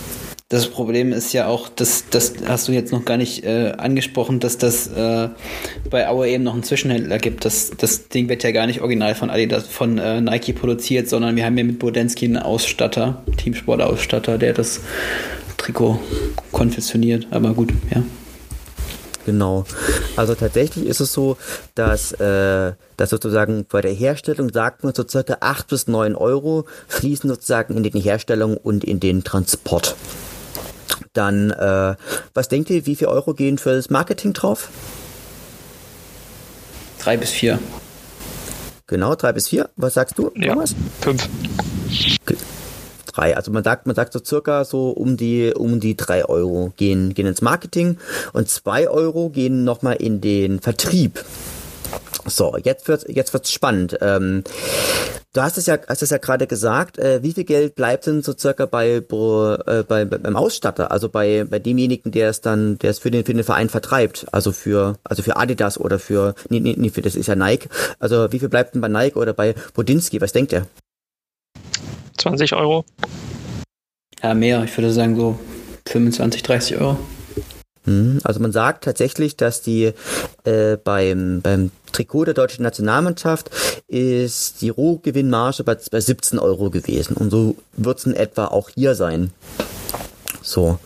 das 0.50 0.68
Problem 0.68 1.12
ist 1.12 1.34
ja 1.34 1.48
auch, 1.48 1.70
dass 1.70 2.06
das 2.12 2.34
hast 2.46 2.68
du 2.68 2.72
jetzt 2.72 2.91
noch 2.91 3.04
gar 3.04 3.18
nicht 3.18 3.43
äh, 3.43 3.74
angesprochen, 3.78 4.39
dass 4.39 4.60
das 4.60 4.88
äh, 4.88 5.30
bei 5.89 6.08
Auer 6.08 6.28
eben 6.28 6.43
noch 6.43 6.54
einen 6.54 6.62
Zwischenhändler 6.62 7.18
gibt. 7.18 7.46
Das, 7.46 7.72
das 7.76 8.10
Ding 8.10 8.30
wird 8.30 8.43
ja 8.43 8.52
gar 8.52 8.68
nicht 8.68 8.82
original 8.82 9.16
von 9.16 9.32
Adidas, 9.32 9.66
von 9.66 9.98
äh, 9.98 10.22
Nike 10.22 10.54
produziert, 10.54 11.10
sondern 11.10 11.36
wir 11.36 11.46
haben 11.46 11.58
ja 11.58 11.64
mit 11.64 11.80
Bodensky 11.80 12.26
einen 12.26 12.38
Ausstatter, 12.38 13.24
Teamsport-Ausstatter, 13.38 14.38
der 14.38 14.54
das 14.54 14.82
Trikot 15.58 16.00
konfektioniert. 16.52 17.26
Aber 17.32 17.56
gut, 17.56 17.74
ja. 17.93 18.04
Genau. 19.26 19.66
Also 20.16 20.36
tatsächlich 20.36 20.86
ist 20.86 21.00
es 21.00 21.12
so, 21.12 21.38
dass, 21.74 22.12
äh, 22.12 22.74
dass 22.98 23.10
sozusagen 23.10 23.66
bei 23.68 23.82
der 23.82 23.93
Herstellung 23.93 24.52
sagt 24.54 24.84
man 24.84 24.93
so 24.93 25.04
circa 25.08 25.38
8 25.39 25.68
bis 25.68 25.88
9 25.88 26.14
Euro 26.14 26.66
fließen 26.88 27.28
sozusagen 27.28 27.76
in 27.76 27.82
die 27.82 28.00
Herstellung 28.00 28.56
und 28.58 28.84
in 28.84 29.00
den 29.00 29.24
Transport. 29.24 29.96
Dann, 31.16 31.49
äh, 31.49 31.95
was 32.34 32.49
denkt 32.49 32.70
ihr, 32.70 32.86
wie 32.86 32.95
viel 32.95 33.07
Euro 33.07 33.34
gehen 33.34 33.57
für 33.57 33.74
das 33.74 33.89
Marketing 33.89 34.34
drauf? 34.34 34.70
Drei 36.99 37.18
bis 37.18 37.32
vier. 37.32 37.57
Genau, 38.88 39.16
drei 39.16 39.32
bis 39.32 39.47
vier. 39.47 39.70
Was 39.78 39.95
sagst 39.95 40.20
du, 40.20 40.32
ja, 40.36 40.53
Thomas? 40.53 40.76
Fünf. 41.01 41.28
Drei. 43.07 43.36
Also 43.38 43.51
man 43.51 43.63
sagt, 43.63 43.88
man 43.88 43.95
sagt 43.95 44.11
so 44.11 44.20
circa 44.24 44.66
so 44.66 44.89
um 44.89 45.16
die 45.16 45.53
um 45.55 45.80
die 45.80 45.95
drei 45.95 46.26
Euro 46.26 46.74
gehen 46.76 47.13
gehen 47.13 47.28
ins 47.28 47.41
Marketing 47.41 47.97
und 48.34 48.49
zwei 48.49 48.89
Euro 48.89 49.30
gehen 49.30 49.63
nochmal 49.63 49.95
in 49.95 50.20
den 50.20 50.59
Vertrieb. 50.59 51.24
So, 52.26 52.58
jetzt 52.64 52.88
wird 52.88 53.08
jetzt 53.08 53.34
wird's 53.34 53.52
spannend. 53.52 53.98
Ähm, 54.02 54.43
du 55.34 55.41
hast 55.41 55.58
es 55.58 55.68
ja 55.68 55.78
hast 55.88 56.02
es 56.02 56.10
ja 56.10 56.18
gerade 56.18 56.48
gesagt. 56.48 56.98
Äh, 56.98 57.22
wie 57.22 57.34
viel 57.34 57.43
Geld 57.43 57.76
bleibt 57.76 58.08
denn 58.08 58.24
so 58.24 58.34
circa 58.38 58.66
bei, 58.66 58.96
äh, 58.96 59.02
bei 59.02 60.06
beim 60.06 60.36
Ausstatter, 60.36 60.91
also 60.91 61.10
bei 61.10 61.43
bei 61.43 61.60
demjenigen, 61.60 62.12
der 62.12 62.30
es 62.30 62.41
dann 62.41 62.78
der 62.80 62.89
es 62.91 63.00
für 63.00 63.12
den 63.12 63.26
für 63.26 63.34
den 63.34 63.43
Verein 63.43 63.70
vertreibt, 63.70 64.26
also 64.32 64.52
für 64.52 64.98
also 65.04 65.22
für 65.22 65.38
Adidas 65.38 65.80
oder 65.80 66.00
für 66.00 66.36
nee, 66.50 66.60
nee, 66.60 66.76
nee 66.78 66.89
für 66.89 67.02
das 67.02 67.16
ist 67.16 67.28
ja 67.28 67.36
Nike. 67.36 67.70
Also 68.00 68.32
wie 68.32 68.39
viel 68.39 68.50
bleibt 68.50 68.74
denn 68.74 68.82
bei 68.82 68.88
Nike 68.88 69.18
oder 69.18 69.34
bei 69.34 69.54
Bodinski? 69.74 70.20
Was 70.22 70.34
denkt 70.34 70.52
ihr? 70.54 70.66
20 72.18 72.54
Euro. 72.54 72.86
Ja, 74.24 74.34
mehr. 74.34 74.64
Ich 74.64 74.76
würde 74.76 74.91
sagen 74.91 75.16
so 75.16 75.38
25, 75.88 76.41
30 76.41 76.78
Euro. 76.78 76.98
Hm, 77.86 78.20
also 78.24 78.40
man 78.40 78.52
sagt 78.52 78.84
tatsächlich, 78.84 79.38
dass 79.38 79.62
die 79.62 79.94
äh, 80.44 80.78
beim, 80.78 81.42
beim 81.42 81.72
Trikot 81.92 82.26
der 82.26 82.34
deutschen 82.34 82.64
Nationalmannschaft 82.64 83.50
ist 83.88 84.62
die 84.62 84.70
Rohgewinnmarge 84.70 85.64
bei, 85.64 85.78
bei 85.92 86.02
17 86.02 86.40
Euro 86.40 86.70
gewesen. 86.70 87.16
Und 87.16 87.30
so 87.30 87.56
wird 87.74 88.00
es 88.00 88.06
in 88.06 88.14
etwa 88.14 88.48
auch 88.48 88.70
hier 88.70 88.96
sein. 88.96 89.32
So, 90.42 90.78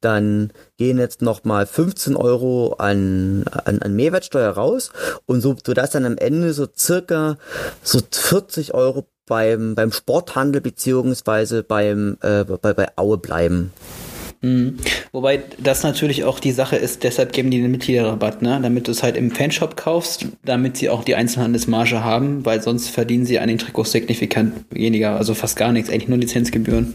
dann 0.00 0.52
gehen 0.76 0.98
jetzt 0.98 1.22
nochmal 1.22 1.66
15 1.66 2.16
Euro 2.16 2.74
an, 2.78 3.44
an, 3.64 3.80
an 3.80 3.94
Mehrwertsteuer 3.94 4.50
raus 4.50 4.90
und 5.24 5.40
so, 5.40 5.56
sodass 5.64 5.90
dann 5.90 6.04
am 6.04 6.16
Ende 6.16 6.52
so 6.52 6.66
circa 6.76 7.36
so 7.82 8.00
40 8.10 8.74
Euro 8.74 9.06
beim, 9.26 9.76
beim 9.76 9.92
Sporthandel 9.92 10.60
beziehungsweise 10.60 11.62
beim, 11.62 12.18
äh, 12.22 12.44
bei, 12.44 12.72
bei 12.72 12.88
Aue 12.96 13.18
bleiben. 13.18 13.72
Mhm. 14.40 14.78
Wobei 15.12 15.42
das 15.58 15.82
natürlich 15.82 16.24
auch 16.24 16.38
die 16.38 16.52
Sache 16.52 16.76
ist, 16.76 17.02
deshalb 17.02 17.32
geben 17.32 17.50
die 17.50 17.60
den 17.60 17.70
Mitgliederrabatt, 17.70 18.42
ne? 18.42 18.60
damit 18.62 18.86
du 18.86 18.92
es 18.92 19.02
halt 19.02 19.16
im 19.16 19.30
Fanshop 19.30 19.76
kaufst, 19.76 20.26
damit 20.44 20.76
sie 20.76 20.90
auch 20.90 21.02
die 21.02 21.16
Einzelhandelsmarge 21.16 22.04
haben, 22.04 22.44
weil 22.44 22.62
sonst 22.62 22.88
verdienen 22.88 23.26
sie 23.26 23.40
an 23.40 23.48
den 23.48 23.58
Trikots 23.58 23.92
signifikant 23.92 24.64
weniger, 24.70 25.16
also 25.16 25.34
fast 25.34 25.56
gar 25.56 25.72
nichts, 25.72 25.90
eigentlich 25.90 26.08
nur 26.08 26.18
Lizenzgebühren. 26.18 26.94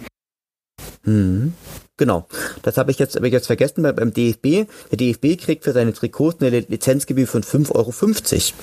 Mhm. 1.04 1.54
Genau, 1.98 2.26
das 2.64 2.78
habe 2.78 2.90
ich 2.90 2.98
jetzt, 2.98 3.16
hab 3.16 3.24
ich 3.24 3.34
jetzt 3.34 3.48
vergessen 3.48 3.84
beim 3.84 4.14
DFB. 4.14 4.68
Der 4.92 4.98
DFB 4.98 5.38
kriegt 5.40 5.64
für 5.64 5.74
seine 5.74 5.94
Trikots 5.94 6.42
eine 6.42 6.62
Lizenzgebühr 6.62 7.28
von 7.28 7.44
5,50 7.44 8.54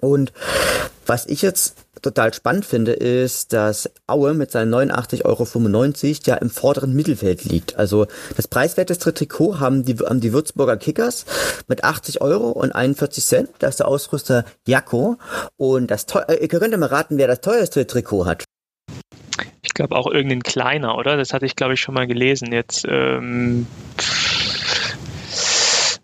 Euro. 0.00 0.12
Und 0.14 0.32
was 1.04 1.26
ich 1.26 1.42
jetzt 1.42 1.74
total 2.02 2.32
spannend 2.34 2.64
finde, 2.64 2.92
ist, 2.92 3.52
dass 3.52 3.90
Aue 4.06 4.34
mit 4.34 4.50
seinen 4.50 4.74
89,95 4.74 5.24
Euro 5.24 6.18
ja 6.26 6.34
im 6.36 6.50
vorderen 6.50 6.94
Mittelfeld 6.94 7.44
liegt. 7.44 7.76
Also 7.76 8.06
das 8.36 8.48
preiswerteste 8.48 9.14
Trikot 9.14 9.60
haben 9.60 9.84
die, 9.84 9.96
haben 9.96 10.20
die 10.20 10.32
Würzburger 10.32 10.76
Kickers 10.76 11.26
mit 11.66 11.84
80 11.84 12.20
Euro 12.20 12.50
und 12.50 12.72
41 12.72 13.24
Cent. 13.24 13.50
Da 13.58 13.68
ist 13.68 13.80
der 13.80 13.88
Ausrüster 13.88 14.44
Jakko. 14.66 15.18
Und 15.56 15.90
das 15.90 16.06
äh, 16.28 16.36
ihr 16.40 16.48
könnt 16.48 16.76
mal 16.78 16.86
raten, 16.86 17.18
wer 17.18 17.26
das 17.26 17.40
teuerste 17.40 17.86
Trikot 17.86 18.26
hat. 18.26 18.44
Ich 19.62 19.74
glaube 19.74 19.96
auch 19.96 20.06
irgendein 20.06 20.42
kleiner, 20.42 20.96
oder? 20.96 21.16
Das 21.16 21.32
hatte 21.32 21.46
ich, 21.46 21.56
glaube 21.56 21.74
ich, 21.74 21.80
schon 21.80 21.94
mal 21.94 22.06
gelesen. 22.06 22.52
Jetzt 22.52 22.86
ähm, 22.88 23.66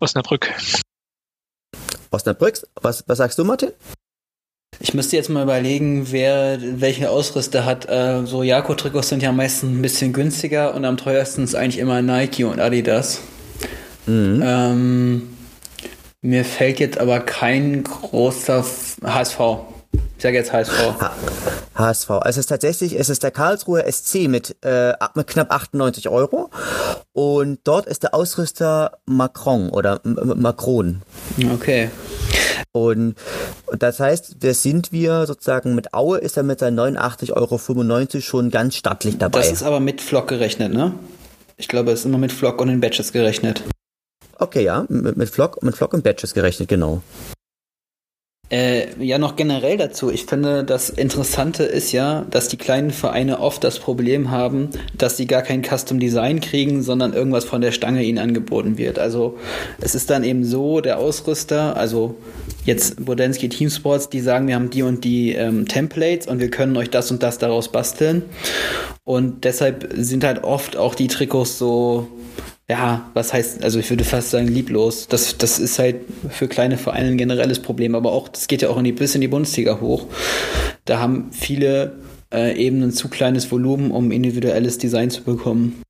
Osnabrück. 0.01 0.53
Osnabrück? 2.11 2.61
Was, 2.81 3.05
was 3.07 3.19
sagst 3.19 3.39
du, 3.39 3.45
Martin? 3.45 3.73
Ich 4.85 4.93
müsste 4.93 5.17
jetzt 5.17 5.31
mal 5.31 5.43
überlegen, 5.43 6.13
wer 6.13 6.59
welche 6.61 7.09
Ausrüster 7.09 7.65
hat. 7.65 7.89
Äh, 7.89 8.27
so 8.27 8.43
Jako-Trikots 8.43 9.09
sind 9.09 9.23
ja 9.23 9.33
meistens 9.33 9.71
ein 9.71 9.81
bisschen 9.81 10.13
günstiger 10.13 10.75
und 10.75 10.85
am 10.85 10.99
teuersten 10.99 11.43
ist 11.43 11.55
eigentlich 11.55 11.79
immer 11.79 12.03
Nike 12.03 12.45
und 12.45 12.61
Adidas. 12.61 13.23
Mhm. 14.05 14.43
Ähm, 14.45 15.23
mir 16.21 16.45
fällt 16.45 16.81
jetzt 16.81 16.99
aber 16.99 17.21
kein 17.21 17.83
großer 17.83 18.63
HSV. 19.03 19.39
Ich 20.17 20.23
sage 20.23 20.37
jetzt 20.37 20.53
HSV. 20.53 20.95
HSV. 21.75 22.11
Also 22.11 22.29
es 22.29 22.37
ist 22.39 22.47
tatsächlich, 22.47 22.99
es 22.99 23.09
ist 23.09 23.23
der 23.23 23.31
Karlsruher 23.31 23.85
SC 23.91 24.29
mit, 24.29 24.57
äh, 24.65 24.93
mit 25.15 25.27
knapp 25.27 25.53
98 25.53 26.09
Euro. 26.09 26.51
Und 27.13 27.61
dort 27.65 27.87
ist 27.87 28.03
der 28.03 28.15
Ausrüster 28.15 28.99
Macron 29.07 29.71
oder 29.71 30.01
M 30.05 30.35
Macron. 30.37 31.03
Okay. 31.53 31.91
Und, 32.73 33.15
und 33.67 33.83
das 33.83 34.01
heißt, 34.01 34.37
wer 34.41 34.55
sind 34.55 34.91
wir 34.93 35.27
sozusagen 35.27 35.75
mit 35.75 35.95
Aue, 35.95 36.19
ist 36.19 36.37
er 36.37 36.43
mit 36.43 36.59
seinen 36.59 36.79
89,95 36.79 37.33
Euro 37.33 38.21
schon 38.21 38.51
ganz 38.51 38.75
stattlich 38.75 39.19
dabei. 39.19 39.39
Das 39.39 39.53
ist 39.53 39.63
aber 39.63 39.81
mit 39.81 40.01
Flock 40.01 40.29
gerechnet, 40.29 40.73
ne? 40.73 40.93
Ich 41.57 41.69
glaube, 41.69 41.93
es 41.93 42.01
ist 42.01 42.07
immer 42.07 42.19
mit 42.19 42.33
Flock 42.33 42.61
und 42.61 42.69
den 42.69 42.81
Batches 42.81 43.13
gerechnet. 43.13 43.63
Okay, 44.39 44.65
ja, 44.65 44.87
mit, 44.89 45.17
mit 45.17 45.29
Flock, 45.31 45.63
mit 45.63 45.77
Flock 45.77 45.95
und 45.95 46.03
Batches 46.03 46.35
gerechnet, 46.35 46.69
genau. 46.69 47.01
Äh, 48.55 48.87
ja, 49.05 49.19
noch 49.19 49.35
generell 49.35 49.77
dazu. 49.77 50.13
Ich 50.13 50.27
finde, 50.27 50.63
das 50.63 50.89
Interessante 50.89 51.65
ist 51.65 51.91
ja, 51.91 52.25
dass 52.31 52.47
die 52.47 52.57
kleinen 52.57 52.93
Vereine 52.93 53.41
oft 53.41 53.65
das 53.65 53.81
Problem 53.81 54.31
haben, 54.31 54.69
dass 54.97 55.17
sie 55.17 55.27
gar 55.27 55.43
kein 55.43 55.65
Custom 55.65 55.99
Design 55.99 56.39
kriegen, 56.39 56.81
sondern 56.81 57.15
irgendwas 57.15 57.45
von 57.45 57.61
der 57.61 57.73
Stange 57.73 58.05
ihnen 58.05 58.19
angeboten 58.19 58.79
wird. 58.79 59.01
Also 59.01 59.37
es 59.81 59.97
ist 59.97 60.09
dann 60.09 60.23
eben 60.23 60.45
so, 60.45 60.81
der 60.81 61.01
Ausrüster, 61.01 61.77
also 61.77 62.15
jetzt 62.65 63.05
Bodensky 63.05 63.49
Team 63.49 63.71
Sports, 63.71 64.09
die 64.09 64.21
sagen, 64.21 64.47
wir 64.47 64.55
haben 64.55 64.71
die 64.71 64.85
und 64.85 65.03
die 65.03 65.33
ähm, 65.33 65.67
Templates 65.67 66.29
und 66.29 66.39
wir 66.39 66.49
können 66.49 66.77
euch 66.77 66.91
das 66.91 67.11
und 67.11 67.25
das 67.25 67.39
daraus 67.39 67.73
basteln. 67.73 68.23
Und 69.03 69.43
deshalb 69.43 69.93
sind 69.97 70.23
halt 70.23 70.45
oft 70.45 70.77
auch 70.77 70.95
die 70.95 71.09
Trikots 71.09 71.59
so 71.59 72.07
ja, 72.69 73.11
was 73.13 73.33
heißt, 73.33 73.63
also 73.63 73.79
ich 73.79 73.91
würde 73.91 74.05
fast 74.05 74.31
sagen, 74.31 74.49
lieblos. 74.49 75.07
Das, 75.09 75.37
das 75.37 75.59
ist 75.59 75.79
halt 75.79 75.97
für 76.31 76.49
kleine 76.49 76.79
Vereine 76.79 77.09
ein 77.09 77.19
generelles 77.19 77.61
Problem, 77.61 77.95
aber 77.95 78.13
auch, 78.13 78.29
das 78.29 78.47
geht 78.47 78.63
ja 78.63 78.71
auch 78.71 78.79
in 78.79 78.85
die, 78.85 78.93
bis 78.93 79.15
in 79.15 79.21
die 79.21 79.29
Bundesliga 79.29 79.81
hoch. 79.81 80.07
Da 80.87 80.99
haben 80.99 81.31
viele 81.31 81.99
äh, 82.33 82.57
eben 82.57 82.83
ein 82.83 82.93
zu 82.93 83.09
kleines 83.09 83.51
Volumen, 83.51 83.91
um 83.91 84.11
individuelles 84.11 84.79
Design 84.79 85.11
zu 85.11 85.23
bekommen. 85.25 85.84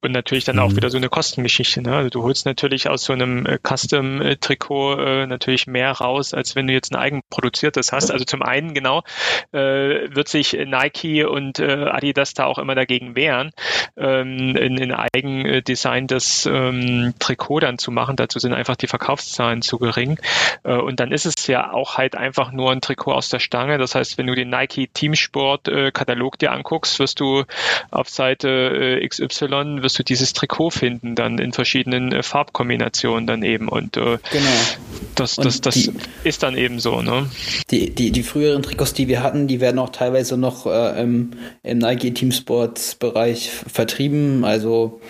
Und 0.00 0.12
natürlich 0.12 0.44
dann 0.44 0.60
auch 0.60 0.70
mhm. 0.70 0.76
wieder 0.76 0.90
so 0.90 0.96
eine 0.96 1.08
Kostengeschichte. 1.08 1.82
Ne? 1.82 1.92
Also 1.92 2.10
du 2.10 2.22
holst 2.22 2.46
natürlich 2.46 2.88
aus 2.88 3.02
so 3.02 3.12
einem 3.12 3.46
äh, 3.46 3.58
Custom-Trikot 3.58 4.94
äh, 4.94 5.26
natürlich 5.26 5.66
mehr 5.66 5.90
raus, 5.90 6.34
als 6.34 6.54
wenn 6.54 6.68
du 6.68 6.72
jetzt 6.72 6.92
ein 6.92 6.96
eigenproduziertes 6.96 7.90
hast. 7.90 8.12
Also 8.12 8.24
zum 8.24 8.42
einen 8.42 8.74
genau 8.74 9.02
äh, 9.50 9.58
wird 9.58 10.28
sich 10.28 10.52
Nike 10.52 11.24
und 11.24 11.58
äh, 11.58 11.86
Adidas 11.90 12.34
da 12.34 12.44
auch 12.44 12.58
immer 12.58 12.76
dagegen 12.76 13.16
wehren, 13.16 13.50
ähm, 13.96 14.54
in, 14.54 14.78
in 14.78 14.92
Eigendesign 14.92 16.06
das 16.06 16.46
ähm, 16.46 17.14
Trikot 17.18 17.58
dann 17.58 17.78
zu 17.78 17.90
machen. 17.90 18.14
Dazu 18.14 18.38
sind 18.38 18.52
einfach 18.52 18.76
die 18.76 18.86
Verkaufszahlen 18.86 19.62
zu 19.62 19.78
gering. 19.78 20.20
Äh, 20.62 20.76
und 20.76 21.00
dann 21.00 21.10
ist 21.10 21.26
es 21.26 21.48
ja 21.48 21.72
auch 21.72 21.98
halt 21.98 22.14
einfach 22.14 22.52
nur 22.52 22.70
ein 22.70 22.80
Trikot 22.80 23.14
aus 23.14 23.30
der 23.30 23.40
Stange. 23.40 23.78
Das 23.78 23.96
heißt, 23.96 24.16
wenn 24.16 24.28
du 24.28 24.36
den 24.36 24.50
Nike 24.50 24.88
Teamsport 24.94 25.66
äh, 25.66 25.90
dir 26.40 26.52
anguckst, 26.52 27.00
wirst 27.00 27.18
du 27.18 27.42
auf 27.90 28.08
Seite 28.08 29.00
äh, 29.02 29.08
XY 29.08 29.80
wirst 29.88 29.98
du 29.98 30.02
dieses 30.02 30.34
Trikot 30.34 30.68
finden, 30.70 31.14
dann 31.14 31.38
in 31.38 31.54
verschiedenen 31.54 32.12
äh, 32.12 32.22
Farbkombinationen 32.22 33.26
dann 33.26 33.42
eben. 33.42 33.68
Und 33.68 33.96
äh, 33.96 34.18
genau. 34.30 34.46
das, 35.14 35.36
das, 35.36 35.56
und 35.56 35.66
das 35.66 35.74
die, 35.74 35.92
ist 36.24 36.42
dann 36.42 36.58
eben 36.58 36.78
so, 36.78 37.00
ne? 37.00 37.30
Die, 37.70 37.94
die, 37.94 38.10
die 38.12 38.22
früheren 38.22 38.62
Trikots, 38.62 38.92
die 38.92 39.08
wir 39.08 39.22
hatten, 39.22 39.46
die 39.46 39.60
werden 39.60 39.78
auch 39.78 39.88
teilweise 39.88 40.36
noch 40.36 40.66
äh, 40.66 41.00
im, 41.00 41.30
im 41.62 41.78
Nike 41.78 42.12
Team 42.12 42.32
Sports 42.32 42.96
Bereich 42.96 43.48
vertrieben. 43.48 44.44
Also 44.44 45.00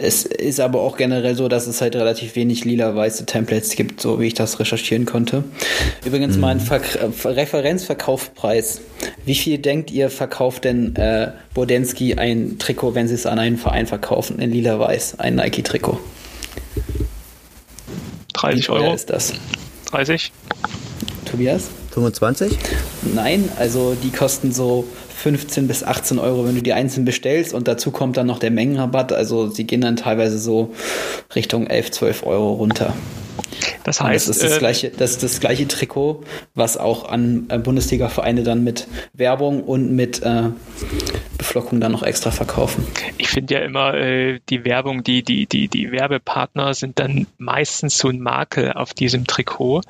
es 0.00 0.24
ist 0.24 0.60
aber 0.60 0.80
auch 0.80 0.96
generell 0.96 1.34
so, 1.34 1.48
dass 1.48 1.66
es 1.66 1.80
halt 1.80 1.96
relativ 1.96 2.36
wenig 2.36 2.64
lila-weiße 2.64 3.26
Templates 3.26 3.74
gibt, 3.74 4.00
so 4.00 4.20
wie 4.20 4.28
ich 4.28 4.34
das 4.34 4.60
recherchieren 4.60 5.06
konnte. 5.06 5.42
Übrigens 6.04 6.36
mhm. 6.36 6.40
mal 6.40 6.48
ein 6.50 6.60
Ver 6.60 6.80
Referenzverkaufspreis. 7.24 8.80
Wie 9.24 9.34
viel 9.34 9.58
denkt 9.58 9.90
ihr, 9.90 10.08
verkauft 10.08 10.62
denn 10.64 10.94
äh, 10.94 11.32
Bodensky 11.52 12.14
ein 12.14 12.60
Trikot, 12.60 12.94
wenn 12.94 13.08
sie 13.08 13.14
es 13.14 13.26
an 13.26 13.40
einen 13.40 13.58
Verein 13.58 13.88
verkaufen, 13.88 14.38
in 14.38 14.52
lila-weiß, 14.52 15.18
ein 15.18 15.34
Nike-Trikot? 15.34 15.98
30 18.34 18.70
Euro. 18.70 18.94
ist 18.94 19.10
das? 19.10 19.34
30. 19.90 20.30
Tobias? 21.24 21.70
25? 21.90 22.56
Nein, 23.14 23.48
also 23.58 23.96
die 24.00 24.10
kosten 24.10 24.52
so 24.52 24.84
15 25.18 25.66
bis 25.66 25.82
18 25.82 26.20
Euro, 26.20 26.46
wenn 26.46 26.54
du 26.54 26.62
die 26.62 26.72
einzeln 26.72 27.04
bestellst 27.04 27.52
und 27.52 27.66
dazu 27.66 27.90
kommt 27.90 28.16
dann 28.16 28.28
noch 28.28 28.38
der 28.38 28.52
Mengenrabatt. 28.52 29.12
Also 29.12 29.50
sie 29.50 29.64
gehen 29.64 29.80
dann 29.80 29.96
teilweise 29.96 30.38
so 30.38 30.72
Richtung 31.34 31.66
11, 31.66 31.90
12 31.90 32.26
Euro 32.26 32.52
runter. 32.52 32.94
Das 33.84 34.00
heißt, 34.00 34.28
das 34.28 34.36
ist 34.36 34.44
das, 34.44 34.56
äh, 34.56 34.58
gleiche, 34.58 34.90
das 34.90 35.10
ist 35.12 35.22
das 35.22 35.40
gleiche 35.40 35.66
Trikot, 35.66 36.24
was 36.54 36.76
auch 36.76 37.08
an 37.08 37.46
äh, 37.48 37.58
Bundesliga-Vereine 37.58 38.42
dann 38.42 38.64
mit 38.64 38.86
Werbung 39.14 39.62
und 39.62 39.92
mit 39.92 40.22
äh, 40.22 40.50
Beflockung 41.38 41.80
dann 41.80 41.92
noch 41.92 42.02
extra 42.02 42.30
verkaufen. 42.30 42.86
Ich 43.16 43.28
finde 43.28 43.54
ja 43.54 43.60
immer, 43.60 43.94
äh, 43.94 44.40
die 44.48 44.64
Werbung, 44.64 45.04
die, 45.04 45.22
die, 45.22 45.46
die, 45.46 45.68
die 45.68 45.92
Werbepartner 45.92 46.74
sind 46.74 46.98
dann 46.98 47.26
meistens 47.38 47.96
so 47.96 48.08
ein 48.08 48.20
Makel 48.20 48.72
auf 48.72 48.92
diesem 48.92 49.26
Trikot. 49.26 49.82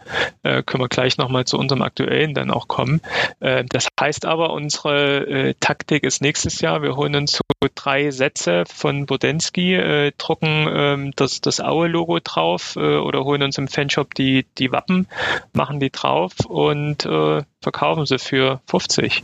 Äh, 0.43 0.63
können 0.63 0.85
wir 0.85 0.89
gleich 0.89 1.17
nochmal 1.17 1.47
zu 1.47 1.59
unserem 1.59 1.83
aktuellen 1.83 2.35
dann 2.35 2.51
auch 2.51 2.69
kommen. 2.69 3.01
Äh, 3.41 3.65
das 3.69 3.89
heißt 3.99 4.27
aber, 4.27 4.53
unsere 4.53 5.55
Taktik 5.61 6.05
ist 6.05 6.21
nächstes 6.21 6.61
Jahr, 6.61 6.83
wir 6.83 6.97
holen 6.97 7.17
uns 7.17 7.33
so 7.33 7.69
drei 7.75 8.11
Sätze 8.11 8.65
von 8.69 9.07
Bodensky, 9.07 10.13
drucken 10.19 10.69
ähm, 10.71 11.13
das, 11.17 11.41
das 11.41 11.61
Aue-Logo 11.61 12.19
drauf 12.23 12.77
oder 12.77 13.25
holen 13.25 13.38
uns 13.43 13.59
im 13.59 13.68
Fanshop 13.68 14.14
die, 14.14 14.47
die 14.59 14.72
Wappen, 14.72 15.07
machen 15.53 15.80
die 15.80 15.91
drauf 15.91 16.32
und 16.47 17.05
äh, 17.07 17.43
verkaufen 17.61 18.07
sie 18.07 18.18
für 18.18 18.61
50. 18.66 19.22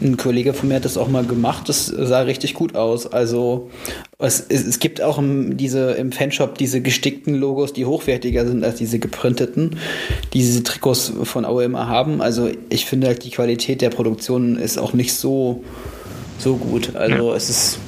Ein 0.00 0.16
Kollege 0.16 0.54
von 0.54 0.68
mir 0.68 0.76
hat 0.76 0.84
das 0.84 0.96
auch 0.96 1.08
mal 1.08 1.24
gemacht, 1.24 1.68
das 1.68 1.86
sah 1.86 2.20
richtig 2.20 2.54
gut 2.54 2.76
aus. 2.76 3.08
Also 3.08 3.68
es, 4.18 4.40
es 4.40 4.78
gibt 4.78 5.02
auch 5.02 5.18
im, 5.18 5.56
diese, 5.56 5.92
im 5.92 6.12
Fanshop 6.12 6.56
diese 6.56 6.80
gestickten 6.80 7.34
Logos, 7.34 7.72
die 7.72 7.84
hochwertiger 7.84 8.46
sind 8.46 8.62
als 8.62 8.76
diese 8.76 9.00
geprinteten, 9.00 9.76
die 10.32 10.38
diese 10.38 10.62
Trikots 10.62 11.12
von 11.24 11.44
immer 11.44 11.88
haben. 11.88 12.22
Also 12.22 12.48
ich 12.68 12.86
finde 12.86 13.08
halt 13.08 13.24
die 13.24 13.30
Qualität 13.30 13.80
der 13.80 13.90
Produktion 13.90 14.56
ist 14.56 14.78
auch 14.78 14.92
nicht 14.92 15.14
so, 15.14 15.64
so 16.38 16.56
gut. 16.56 16.94
Also 16.94 17.30
ja. 17.30 17.36
es 17.36 17.50
ist 17.50 17.78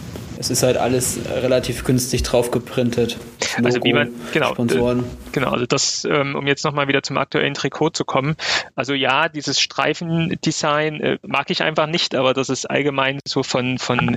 es 0.40 0.48
ist 0.48 0.62
halt 0.62 0.78
alles 0.78 1.20
relativ 1.30 1.84
günstig 1.84 2.22
drauf 2.22 2.50
geprintet. 2.50 3.18
Logo, 3.58 3.66
also 3.66 3.84
wie 3.84 3.92
man, 3.92 4.08
genau, 4.32 4.52
Sponsoren. 4.52 5.04
Genau, 5.32 5.50
also 5.50 5.66
das, 5.66 6.06
ähm, 6.10 6.34
um 6.34 6.46
jetzt 6.46 6.64
nochmal 6.64 6.88
wieder 6.88 7.02
zum 7.02 7.18
aktuellen 7.18 7.52
Trikot 7.52 7.90
zu 7.90 8.06
kommen. 8.06 8.36
Also 8.74 8.94
ja, 8.94 9.28
dieses 9.28 9.60
Streifendesign 9.60 11.00
äh, 11.02 11.18
mag 11.20 11.50
ich 11.50 11.62
einfach 11.62 11.86
nicht, 11.86 12.14
aber 12.14 12.32
das 12.32 12.48
ist 12.48 12.64
allgemein 12.70 13.20
so 13.26 13.42
von, 13.42 13.76
von 13.76 14.16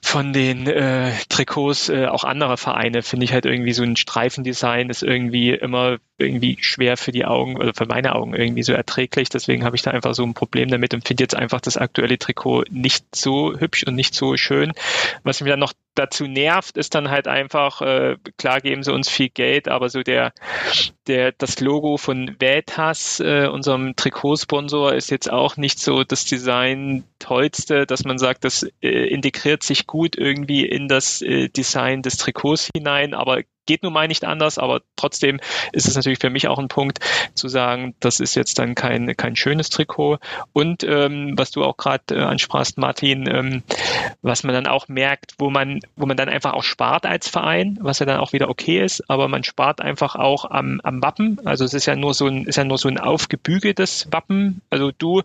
von 0.00 0.32
den 0.32 0.66
äh, 0.66 1.12
Trikots 1.28 1.90
äh, 1.90 2.06
auch 2.06 2.24
anderer 2.24 2.56
Vereine 2.56 3.02
finde 3.02 3.24
ich 3.24 3.34
halt 3.34 3.44
irgendwie 3.44 3.74
so 3.74 3.82
ein 3.82 3.96
Streifendesign 3.96 4.88
ist 4.88 5.02
irgendwie 5.02 5.50
immer 5.50 5.98
irgendwie 6.20 6.58
schwer 6.60 6.96
für 6.96 7.12
die 7.12 7.24
Augen 7.24 7.56
oder 7.56 7.74
für 7.74 7.86
meine 7.86 8.14
Augen 8.14 8.34
irgendwie 8.34 8.62
so 8.62 8.72
erträglich. 8.72 9.28
Deswegen 9.28 9.64
habe 9.64 9.76
ich 9.76 9.82
da 9.82 9.90
einfach 9.90 10.14
so 10.14 10.22
ein 10.22 10.34
Problem 10.34 10.68
damit 10.68 10.94
und 10.94 11.06
finde 11.06 11.24
jetzt 11.24 11.34
einfach 11.34 11.60
das 11.60 11.76
aktuelle 11.76 12.18
Trikot 12.18 12.64
nicht 12.70 13.04
so 13.14 13.58
hübsch 13.58 13.84
und 13.84 13.94
nicht 13.94 14.14
so 14.14 14.36
schön. 14.36 14.72
Was 15.22 15.40
mir 15.40 15.50
dann 15.50 15.60
noch 15.60 15.72
dazu 15.94 16.26
nervt, 16.26 16.76
ist 16.76 16.94
dann 16.94 17.10
halt 17.10 17.28
einfach, 17.28 17.82
äh, 17.82 18.16
klar 18.38 18.60
geben 18.60 18.82
sie 18.82 18.92
uns 18.92 19.08
viel 19.08 19.28
Geld, 19.28 19.68
aber 19.68 19.88
so 19.88 20.02
der, 20.02 20.32
der, 21.06 21.32
das 21.32 21.60
Logo 21.60 21.96
von 21.96 22.36
Vetas, 22.38 23.20
äh, 23.20 23.48
unserem 23.48 23.96
Trikotsponsor, 23.96 24.94
ist 24.94 25.10
jetzt 25.10 25.30
auch 25.30 25.56
nicht 25.56 25.78
so 25.78 26.04
das 26.04 26.24
Design 26.24 27.04
tollste, 27.18 27.86
dass 27.86 28.04
man 28.04 28.18
sagt, 28.18 28.44
das 28.44 28.66
äh, 28.80 28.88
integriert 28.88 29.62
sich 29.62 29.86
gut 29.86 30.16
irgendwie 30.16 30.64
in 30.64 30.88
das 30.88 31.22
äh, 31.22 31.48
Design 31.48 32.02
des 32.02 32.16
Trikots 32.16 32.70
hinein, 32.74 33.14
aber 33.14 33.42
geht 33.66 33.82
nun 33.82 33.92
mal 33.92 34.08
nicht 34.08 34.24
anders, 34.24 34.58
aber 34.58 34.82
trotzdem 34.96 35.40
ist 35.72 35.88
es 35.88 35.96
natürlich 35.96 36.18
für 36.18 36.30
mich 36.30 36.48
auch 36.48 36.58
ein 36.58 36.68
Punkt 36.68 36.98
zu 37.34 37.48
sagen, 37.48 37.94
das 38.00 38.20
ist 38.20 38.34
jetzt 38.34 38.58
dann 38.58 38.74
kein, 38.74 39.16
kein 39.16 39.36
schönes 39.36 39.70
Trikot. 39.70 40.18
Und 40.52 40.84
ähm, 40.84 41.34
was 41.36 41.50
du 41.50 41.64
auch 41.64 41.76
gerade 41.76 42.14
äh, 42.14 42.18
ansprachst, 42.20 42.78
Martin, 42.78 43.26
ähm, 43.26 43.62
was 44.22 44.42
man 44.42 44.54
dann 44.54 44.66
auch 44.66 44.88
merkt, 44.88 45.34
wo 45.38 45.50
man, 45.50 45.80
wo 45.96 46.06
man 46.06 46.16
dann 46.16 46.28
einfach 46.28 46.54
auch 46.54 46.62
spart 46.62 47.06
als 47.06 47.28
Verein, 47.28 47.78
was 47.80 47.98
ja 47.98 48.06
dann 48.06 48.18
auch 48.18 48.32
wieder 48.32 48.48
okay 48.48 48.82
ist, 48.82 49.08
aber 49.08 49.28
man 49.28 49.44
spart 49.44 49.80
einfach 49.80 50.16
auch 50.16 50.50
am, 50.50 50.80
am 50.82 51.02
Wappen. 51.02 51.38
Also 51.44 51.64
es 51.64 51.74
ist 51.74 51.86
ja 51.86 51.96
nur 51.96 52.14
so 52.14 52.26
ein, 52.26 52.46
ist 52.46 52.56
ja 52.56 52.64
nur 52.64 52.78
so 52.78 52.88
ein 52.88 52.98
aufgebügeltes 52.98 54.08
Wappen. 54.10 54.60
Also 54.70 54.92
du, 54.96 55.22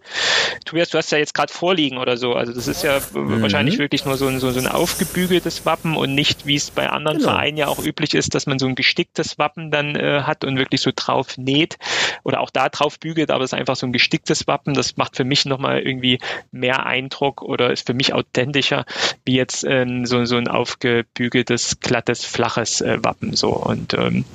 Tobias, 0.66 0.90
du 0.90 0.98
hast 0.98 1.12
ja 1.12 1.18
jetzt 1.18 1.34
gerade 1.34 1.52
vorliegen 1.52 1.98
oder 1.98 2.18
so. 2.18 2.34
Also 2.34 2.54
das 2.54 2.68
ist 2.68 2.84
ja 2.84 3.00
mhm. 3.14 3.42
wahrscheinlich 3.42 3.78
wirklich 3.78 4.06
nur 4.06 4.18
so 4.18 4.28
ein, 4.28 4.40
so, 4.40 4.52
so 4.52 4.60
ein 4.60 4.68
aufgebügeltes 4.68 5.66
Wappen 5.66 5.96
und 5.98 6.16
nicht, 6.16 6.46
wie 6.46 6.56
es 6.56 6.72
bei 6.72 6.90
anderen 6.90 7.18
genau. 7.18 7.32
Vereinen 7.32 7.58
ja 7.58 7.68
auch 7.68 7.84
üblich 7.84 8.14
ist, 8.14 8.25
dass 8.30 8.46
man 8.46 8.60
so 8.60 8.68
ein 8.68 8.76
gesticktes 8.76 9.38
Wappen 9.38 9.72
dann 9.72 9.96
äh, 9.96 10.22
hat 10.24 10.44
und 10.44 10.58
wirklich 10.58 10.82
so 10.82 10.92
drauf 10.96 11.38
näht 11.38 11.78
oder 12.24 12.42
auch 12.42 12.50
da 12.50 12.70
drauf 12.70 13.00
bügelt, 13.00 13.32
aber 13.32 13.44
es 13.44 13.54
ist 13.54 13.60
einfach 13.60 13.76
so 13.76 13.86
ein 13.86 13.94
gesticktes 13.94 14.48
Wappen. 14.48 14.74
Das 14.74 14.98
macht 14.98 15.16
für 15.16 15.24
mich 15.24 15.46
nochmal 15.46 15.82
irgendwie 15.82 16.20
mehr 16.52 16.86
Eindruck 16.86 17.42
oder 17.42 17.72
ist 17.72 17.88
für 17.88 17.94
mich 17.94 18.14
authentischer, 18.14 18.86
wie 19.26 19.36
jetzt 19.36 19.64
äh, 19.64 19.86
so, 20.04 20.26
so 20.26 20.38
ein 20.38 20.48
aufgebügeltes, 20.48 21.80
glattes, 21.80 22.26
flaches 22.26 22.82
äh, 22.82 23.04
Wappen. 23.04 23.36
So. 23.36 23.50
Und 23.50 23.94
ähm, 23.94 24.26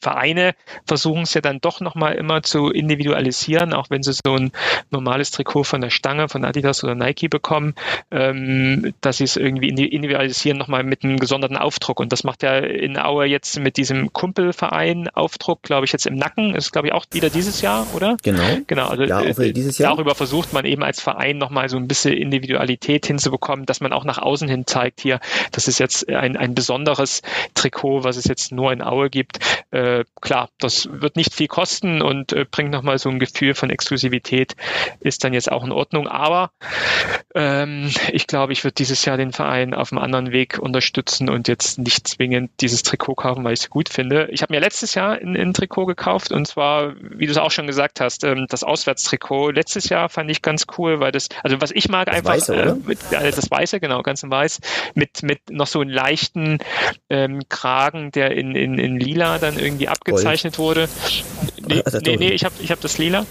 Vereine 0.00 0.54
versuchen 0.86 1.22
es 1.22 1.34
ja 1.34 1.40
dann 1.40 1.60
doch 1.60 1.80
nochmal 1.80 2.14
immer 2.14 2.42
zu 2.42 2.70
individualisieren, 2.70 3.72
auch 3.72 3.90
wenn 3.90 4.02
sie 4.02 4.12
so 4.12 4.34
ein 4.34 4.52
normales 4.90 5.30
Trikot 5.30 5.64
von 5.64 5.80
der 5.80 5.90
Stange 5.90 6.28
von 6.28 6.44
Adidas 6.44 6.84
oder 6.84 6.94
Nike 6.94 7.28
bekommen, 7.28 7.74
ähm, 8.10 8.94
dass 9.00 9.18
sie 9.18 9.24
es 9.24 9.36
irgendwie 9.36 9.68
individualisieren 9.68 10.58
nochmal 10.58 10.82
mit 10.82 11.04
einem 11.04 11.18
gesonderten 11.18 11.56
Aufdruck. 11.56 12.00
Und 12.00 12.12
das 12.12 12.24
macht 12.24 12.42
ja 12.42 12.58
in 12.58 12.98
Aue 12.98 13.26
jetzt 13.26 13.58
mit 13.58 13.76
diesem 13.76 14.12
Kumpelverein 14.12 15.08
Aufdruck, 15.08 15.62
glaube 15.62 15.86
ich, 15.86 15.92
jetzt 15.92 16.06
im 16.06 16.14
Nacken, 16.14 16.54
ist 16.54 16.72
glaube 16.72 16.88
ich 16.88 16.94
auch 16.94 17.06
wieder 17.12 17.30
dieses 17.30 17.60
Jahr, 17.60 17.86
oder? 17.94 18.16
Genau. 18.22 18.58
Genau, 18.66 18.88
also 18.88 19.04
ja, 19.04 19.22
äh, 19.22 19.52
dieses 19.52 19.78
Jahr. 19.78 19.94
darüber 19.94 20.14
versucht 20.14 20.52
man 20.52 20.64
eben 20.64 20.82
als 20.82 21.00
Verein 21.00 21.38
nochmal 21.38 21.68
so 21.68 21.76
ein 21.76 21.88
bisschen 21.88 22.14
Individualität 22.14 23.06
hinzubekommen, 23.06 23.66
dass 23.66 23.80
man 23.80 23.92
auch 23.92 24.04
nach 24.04 24.18
außen 24.18 24.48
hin 24.48 24.66
zeigt 24.66 25.00
hier, 25.00 25.20
das 25.52 25.68
ist 25.68 25.78
jetzt 25.78 26.08
ein, 26.08 26.36
ein 26.36 26.54
besonderes 26.54 27.22
Trikot, 27.54 28.04
was 28.04 28.16
es 28.16 28.24
jetzt 28.24 28.52
nur 28.52 28.72
in 28.72 28.82
Aue 28.82 29.10
gibt. 29.10 29.38
Äh, 29.70 29.87
äh, 29.88 30.04
klar, 30.20 30.48
das 30.58 30.88
wird 30.90 31.16
nicht 31.16 31.34
viel 31.34 31.48
kosten 31.48 32.02
und 32.02 32.32
äh, 32.32 32.44
bringt 32.50 32.70
nochmal 32.70 32.98
so 32.98 33.08
ein 33.08 33.18
Gefühl 33.18 33.54
von 33.54 33.70
Exklusivität, 33.70 34.54
ist 35.00 35.24
dann 35.24 35.32
jetzt 35.32 35.50
auch 35.50 35.64
in 35.64 35.72
Ordnung. 35.72 36.06
Aber 36.08 36.50
ähm, 37.34 37.90
ich 38.12 38.26
glaube, 38.26 38.52
ich 38.52 38.64
würde 38.64 38.74
dieses 38.74 39.04
Jahr 39.04 39.16
den 39.16 39.32
Verein 39.32 39.72
auf 39.72 39.92
einem 39.92 40.02
anderen 40.02 40.32
Weg 40.32 40.58
unterstützen 40.58 41.28
und 41.30 41.48
jetzt 41.48 41.78
nicht 41.78 42.06
zwingend 42.06 42.50
dieses 42.60 42.82
Trikot 42.82 43.14
kaufen, 43.14 43.44
weil 43.44 43.54
ich 43.54 43.60
es 43.60 43.70
gut 43.70 43.88
finde. 43.88 44.28
Ich 44.30 44.42
habe 44.42 44.52
mir 44.52 44.60
letztes 44.60 44.94
Jahr 44.94 45.12
ein, 45.12 45.36
ein, 45.36 45.54
Trikot 45.54 45.86
gekauft 45.86 46.32
und 46.32 46.46
zwar, 46.46 46.94
wie 47.00 47.26
du 47.26 47.32
es 47.32 47.38
auch 47.38 47.50
schon 47.50 47.66
gesagt 47.66 48.00
hast, 48.00 48.24
ähm, 48.24 48.46
das 48.48 48.62
Auswärtstrikot. 48.62 49.50
Letztes 49.50 49.88
Jahr 49.88 50.08
fand 50.08 50.30
ich 50.30 50.42
ganz 50.42 50.66
cool, 50.76 51.00
weil 51.00 51.12
das, 51.12 51.28
also 51.42 51.60
was 51.60 51.70
ich 51.70 51.88
mag 51.88 52.06
das 52.06 52.16
einfach, 52.16 52.34
Weiße, 52.34 52.54
äh, 52.54 52.74
mit, 52.86 52.98
äh, 53.10 53.30
das 53.30 53.50
Weiße, 53.50 53.80
genau, 53.80 54.02
ganz 54.02 54.22
in 54.22 54.30
Weiß, 54.30 54.60
mit, 54.94 55.22
mit 55.22 55.50
noch 55.50 55.66
so 55.66 55.80
einem 55.80 55.90
leichten 55.90 56.58
ähm, 57.08 57.42
Kragen, 57.48 58.12
der 58.12 58.32
in, 58.32 58.54
in, 58.54 58.78
in 58.78 58.98
Lila 58.98 59.38
dann 59.38 59.58
irgendwie 59.58 59.78
irgendwie 59.78 59.88
abgezeichnet 59.88 60.56
Gold. 60.56 60.76
wurde. 60.76 60.88
Nee, 61.66 61.82
nee, 62.02 62.16
nee, 62.16 62.30
ich 62.30 62.44
habe 62.44 62.54
ich 62.60 62.70
hab 62.70 62.80
das 62.80 62.98
lila. 62.98 63.26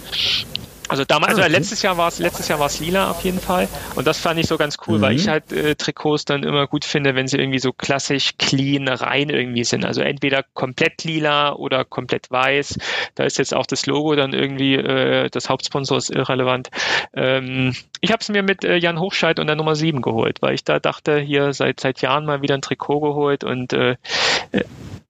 Also 0.88 1.04
damals, 1.06 1.38
also 1.38 1.50
letztes 1.50 1.82
Jahr 1.82 1.98
war 1.98 2.08
es, 2.08 2.20
letztes 2.20 2.48
Jahr 2.48 2.60
war 2.60 2.68
es 2.68 2.80
lila 2.80 3.12
auf 3.12 3.24
jeden 3.24 3.40
Fall. 3.40 3.68
Und 3.96 4.08
das 4.08 4.20
fand 4.20 4.40
ich 4.40 4.48
so 4.48 4.58
ganz 4.58 4.78
cool, 4.88 4.98
mhm. 4.98 5.02
weil 5.02 5.16
ich 5.16 5.28
halt 5.28 5.52
äh, 5.52 5.76
Trikots 5.76 6.26
dann 6.26 6.44
immer 6.44 6.68
gut 6.68 6.86
finde, 6.86 7.16
wenn 7.16 7.28
sie 7.28 7.38
irgendwie 7.38 7.60
so 7.60 7.74
klassisch 7.74 8.38
clean 8.38 8.88
rein 8.88 9.30
irgendwie 9.30 9.64
sind. 9.64 9.86
Also 9.86 10.02
entweder 10.02 10.44
komplett 10.54 11.04
lila 11.04 11.54
oder 11.54 11.84
komplett 11.86 12.32
weiß. 12.32 12.78
Da 13.16 13.24
ist 13.24 13.38
jetzt 13.38 13.54
auch 13.54 13.66
das 13.66 13.86
Logo 13.86 14.16
dann 14.16 14.34
irgendwie, 14.34 14.76
äh, 14.76 15.30
das 15.30 15.50
Hauptsponsor 15.50 15.98
ist 15.98 16.10
irrelevant. 16.10 16.70
Ähm, 17.14 17.76
ich 18.02 18.12
habe 18.12 18.22
es 18.22 18.30
mir 18.30 18.44
mit 18.44 18.64
äh, 18.64 18.78
Jan 18.78 19.00
Hochscheid 19.00 19.40
und 19.40 19.48
der 19.48 19.56
Nummer 19.56 19.76
7 19.76 20.02
geholt, 20.02 20.42
weil 20.42 20.54
ich 20.54 20.64
da 20.64 20.80
dachte, 20.80 21.20
hier 21.20 21.54
seit 21.54 21.80
seit 21.80 22.02
Jahren 22.02 22.26
mal 22.26 22.42
wieder 22.42 22.56
ein 22.56 22.62
Trikot 22.62 23.02
geholt 23.02 23.44
und 23.44 23.74
äh, 23.74 23.96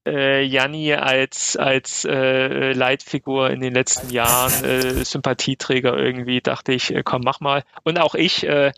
äh 0.07 0.41
Janni 0.43 0.93
als, 0.93 1.57
als 1.57 2.05
äh, 2.05 2.71
Leitfigur 2.73 3.49
in 3.49 3.59
den 3.59 3.73
letzten 3.73 4.09
Jahren, 4.09 4.63
äh, 4.63 5.03
Sympathieträger 5.03 5.97
irgendwie, 5.97 6.41
dachte 6.41 6.73
ich, 6.73 6.93
äh, 6.93 7.03
komm, 7.03 7.21
mach 7.23 7.39
mal. 7.39 7.63
Und 7.83 7.99
auch 7.99 8.15
ich, 8.15 8.45
äh, 8.45 8.71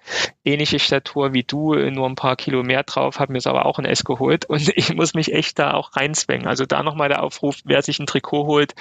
ähnliche 0.43 0.79
Statur 0.79 1.33
wie 1.33 1.43
du, 1.43 1.73
äh, 1.73 1.91
nur 1.91 2.07
ein 2.07 2.15
paar 2.15 2.35
Kilo 2.35 2.63
mehr 2.63 2.83
drauf, 2.83 3.19
habe 3.19 3.33
mir 3.33 3.39
aber 3.45 3.65
auch 3.65 3.79
ein 3.79 3.85
S 3.85 4.03
geholt 4.03 4.45
und 4.45 4.69
ich 4.75 4.93
muss 4.93 5.13
mich 5.13 5.33
echt 5.33 5.59
da 5.59 5.73
auch 5.73 5.95
reinzwängen. 5.95 6.47
Also 6.47 6.65
da 6.65 6.83
nochmal 6.83 7.09
der 7.09 7.23
Aufruf, 7.23 7.57
wer 7.63 7.81
sich 7.81 7.99
ein 7.99 8.07
Trikot 8.07 8.45
holt, 8.45 8.75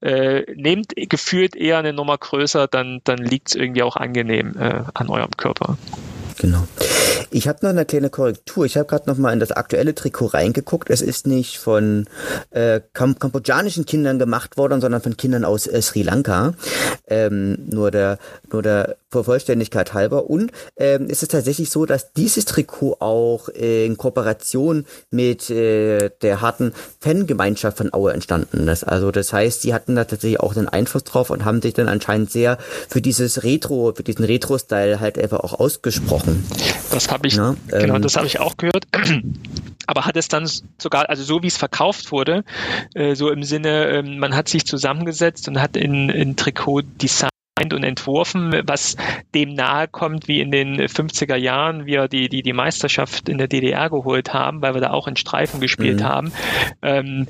äh, 0.00 0.42
nehmt 0.54 0.92
gefühlt 0.96 1.54
eher 1.54 1.78
eine 1.78 1.92
Nummer 1.92 2.18
größer, 2.18 2.66
dann, 2.68 3.00
dann 3.04 3.18
liegt 3.18 3.48
es 3.48 3.54
irgendwie 3.54 3.82
auch 3.82 3.96
angenehm 3.96 4.56
äh, 4.58 4.82
an 4.94 5.08
eurem 5.08 5.30
Körper. 5.36 5.76
Genau. 6.38 6.66
Ich 7.30 7.48
habe 7.48 7.60
noch 7.62 7.70
eine 7.70 7.86
kleine 7.86 8.10
Korrektur. 8.10 8.66
Ich 8.66 8.76
habe 8.76 8.86
gerade 8.86 9.08
noch 9.08 9.16
mal 9.16 9.32
in 9.32 9.40
das 9.40 9.52
aktuelle 9.52 9.94
Trikot 9.94 10.26
reingeguckt. 10.26 10.90
Es 10.90 11.00
ist 11.00 11.26
nicht 11.26 11.58
von 11.58 12.06
äh, 12.50 12.80
kam 12.92 13.18
kambodschanischen 13.18 13.86
Kindern 13.86 14.18
gemacht 14.18 14.56
worden, 14.56 14.80
sondern 14.80 15.00
von 15.00 15.16
Kindern 15.16 15.44
aus 15.44 15.66
äh, 15.66 15.80
Sri 15.80 16.02
Lanka. 16.02 16.54
Ähm, 17.06 17.56
nur 17.70 17.90
der 17.90 18.18
nur 18.50 18.62
der 18.62 18.96
Vollständigkeit 19.12 19.94
halber. 19.94 20.28
Und 20.28 20.52
ähm, 20.76 21.08
ist 21.08 21.22
es 21.22 21.28
tatsächlich 21.28 21.70
so, 21.70 21.86
dass 21.86 22.12
dieses 22.12 22.44
Trikot 22.44 22.96
auch 23.00 23.48
in 23.48 23.96
Kooperation 23.96 24.86
mit 25.10 25.50
äh, 25.50 26.10
der 26.22 26.40
harten 26.40 26.72
Fangemeinschaft 27.00 27.78
von 27.78 27.92
Aue 27.92 28.12
entstanden 28.12 28.68
ist. 28.68 28.84
Also 28.84 29.10
das 29.10 29.32
heißt, 29.32 29.62
sie 29.62 29.74
hatten 29.74 29.94
da 29.96 30.04
tatsächlich 30.04 30.40
auch 30.40 30.56
einen 30.56 30.68
Einfluss 30.68 31.04
drauf 31.04 31.30
und 31.30 31.44
haben 31.44 31.60
sich 31.62 31.74
dann 31.74 31.88
anscheinend 31.88 32.30
sehr 32.30 32.58
für 32.88 33.00
dieses 33.00 33.42
Retro, 33.42 33.92
für 33.94 34.02
diesen 34.02 34.24
Retro-Style 34.24 35.00
halt 35.00 35.18
einfach 35.18 35.40
auch 35.40 35.58
ausgesprochen. 35.58 36.44
Das 36.90 37.10
habe 37.10 37.26
ich, 37.26 37.36
ja, 37.36 37.54
genau, 37.68 37.96
ähm, 37.96 38.02
das 38.02 38.16
habe 38.16 38.26
ich 38.26 38.40
auch 38.40 38.56
gehört. 38.56 38.86
Aber 39.86 40.06
hat 40.06 40.16
es 40.16 40.28
dann 40.28 40.48
sogar, 40.78 41.08
also 41.08 41.24
so 41.24 41.42
wie 41.42 41.48
es 41.48 41.56
verkauft 41.56 42.12
wurde, 42.12 42.44
äh, 42.94 43.14
so 43.14 43.30
im 43.30 43.42
Sinne, 43.42 43.86
äh, 43.88 44.02
man 44.02 44.34
hat 44.34 44.48
sich 44.48 44.64
zusammengesetzt 44.64 45.48
und 45.48 45.60
hat 45.60 45.76
in, 45.76 46.08
in 46.08 46.36
Trikot 46.36 46.82
Design 46.82 47.31
und 47.70 47.84
entworfen, 47.84 48.62
was 48.66 48.96
dem 49.34 49.54
nahe 49.54 49.88
kommt 49.88 50.28
wie 50.28 50.40
in 50.40 50.50
den 50.50 50.80
50er 50.80 51.36
Jahren 51.36 51.86
wir 51.86 52.08
die, 52.08 52.28
die, 52.28 52.42
die 52.42 52.52
Meisterschaft 52.52 53.28
in 53.28 53.38
der 53.38 53.48
DDR 53.48 53.90
geholt 53.90 54.34
haben, 54.34 54.62
weil 54.62 54.74
wir 54.74 54.80
da 54.80 54.90
auch 54.90 55.06
in 55.06 55.16
Streifen 55.16 55.60
gespielt 55.60 56.00
mhm. 56.00 56.04
haben, 56.04 56.32
ähm, 56.82 57.26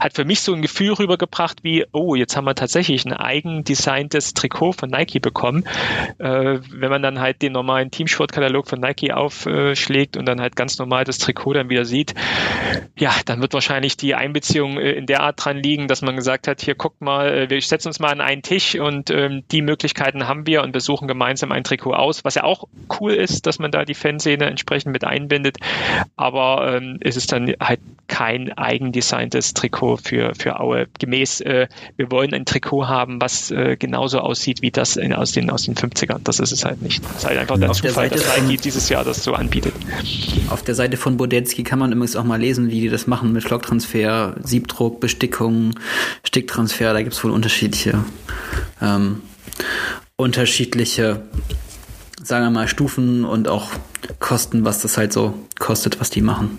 hat 0.00 0.14
für 0.14 0.24
mich 0.24 0.40
so 0.40 0.54
ein 0.54 0.62
Gefühl 0.62 0.92
rübergebracht 0.92 1.62
wie, 1.62 1.84
oh, 1.92 2.14
jetzt 2.14 2.36
haben 2.36 2.44
wir 2.44 2.54
tatsächlich 2.54 3.04
ein 3.04 3.12
eigen 3.12 3.64
designtes 3.64 4.34
Trikot 4.34 4.72
von 4.72 4.90
Nike 4.90 5.20
bekommen. 5.20 5.64
Äh, 6.18 6.58
wenn 6.70 6.90
man 6.90 7.02
dann 7.02 7.20
halt 7.20 7.42
den 7.42 7.52
normalen 7.52 7.90
Teamsportkatalog 7.90 8.68
von 8.68 8.80
Nike 8.80 9.12
aufschlägt 9.12 10.16
und 10.16 10.26
dann 10.26 10.40
halt 10.40 10.56
ganz 10.56 10.78
normal 10.78 11.04
das 11.04 11.18
Trikot 11.18 11.54
dann 11.54 11.70
wieder 11.70 11.84
sieht, 11.84 12.14
ja, 12.98 13.12
dann 13.26 13.40
wird 13.40 13.54
wahrscheinlich 13.54 13.96
die 13.96 14.14
Einbeziehung 14.14 14.78
äh, 14.78 14.92
in 14.92 15.06
der 15.06 15.20
Art 15.20 15.44
dran 15.44 15.58
liegen, 15.58 15.88
dass 15.88 16.02
man 16.02 16.16
gesagt 16.16 16.48
hat, 16.48 16.60
hier 16.60 16.74
guckt 16.74 17.00
mal, 17.00 17.32
äh, 17.32 17.50
wir 17.50 17.60
setzen 17.60 17.88
uns 17.88 18.00
mal 18.00 18.10
an 18.10 18.20
einen 18.20 18.42
Tisch 18.42 18.74
und 18.76 19.10
ähm, 19.10 19.42
die 19.50 19.62
Möglichkeiten 19.74 20.28
haben 20.28 20.46
wir 20.46 20.62
und 20.62 20.72
wir 20.72 20.80
suchen 20.80 21.08
gemeinsam 21.08 21.50
ein 21.50 21.64
Trikot 21.64 21.94
aus, 21.94 22.24
was 22.24 22.36
ja 22.36 22.44
auch 22.44 22.68
cool 23.00 23.12
ist, 23.12 23.44
dass 23.44 23.58
man 23.58 23.72
da 23.72 23.84
die 23.84 23.94
Fanszene 23.94 24.44
entsprechend 24.44 24.92
mit 24.92 25.02
einbindet. 25.02 25.56
Aber 26.14 26.76
ähm, 26.76 26.98
es 27.00 27.16
ist 27.16 27.32
dann 27.32 27.52
halt 27.60 27.80
kein 28.06 28.56
eigendesigntes 28.56 29.52
Trikot 29.52 29.96
für, 29.96 30.32
für 30.38 30.60
Aue. 30.60 30.86
Gemäß, 31.00 31.40
äh, 31.40 31.66
wir 31.96 32.12
wollen 32.12 32.32
ein 32.34 32.44
Trikot 32.44 32.86
haben, 32.86 33.20
was 33.20 33.50
äh, 33.50 33.76
genauso 33.76 34.20
aussieht 34.20 34.62
wie 34.62 34.70
das 34.70 34.96
in, 34.96 35.12
aus, 35.12 35.32
den, 35.32 35.50
aus 35.50 35.64
den 35.64 35.74
50ern. 35.74 36.20
Das 36.22 36.38
ist 36.38 36.52
es 36.52 36.64
halt 36.64 36.80
nicht. 36.80 37.04
Das 37.04 37.16
ist 37.16 37.26
halt 37.26 37.38
einfach 37.38 37.58
der 37.58 37.72
Zufall, 37.72 38.08
dass 38.10 38.40
Nike 38.40 38.60
dieses 38.62 38.88
Jahr 38.88 39.02
das 39.02 39.24
so 39.24 39.34
anbietet. 39.34 39.74
Auf 40.50 40.62
der 40.62 40.76
Seite 40.76 40.96
von 40.96 41.16
Bodensky 41.16 41.64
kann 41.64 41.80
man 41.80 41.90
übrigens 41.90 42.14
auch 42.14 42.22
mal 42.22 42.40
lesen, 42.40 42.70
wie 42.70 42.80
die 42.80 42.90
das 42.90 43.08
machen 43.08 43.32
mit 43.32 43.42
Flocktransfer, 43.42 44.36
Siebdruck, 44.40 45.00
Bestickung, 45.00 45.74
Sticktransfer. 46.22 46.92
Da 46.92 47.02
gibt 47.02 47.14
es 47.14 47.24
wohl 47.24 47.32
unterschiedliche 47.32 48.04
ähm, 48.80 49.22
unterschiedliche, 50.16 51.22
sagen 52.22 52.44
wir 52.46 52.50
mal, 52.50 52.68
Stufen 52.68 53.24
und 53.24 53.48
auch 53.48 53.70
Kosten, 54.18 54.64
was 54.64 54.80
das 54.80 54.96
halt 54.96 55.12
so 55.12 55.34
kostet, 55.58 56.00
was 56.00 56.10
die 56.10 56.20
machen. 56.20 56.58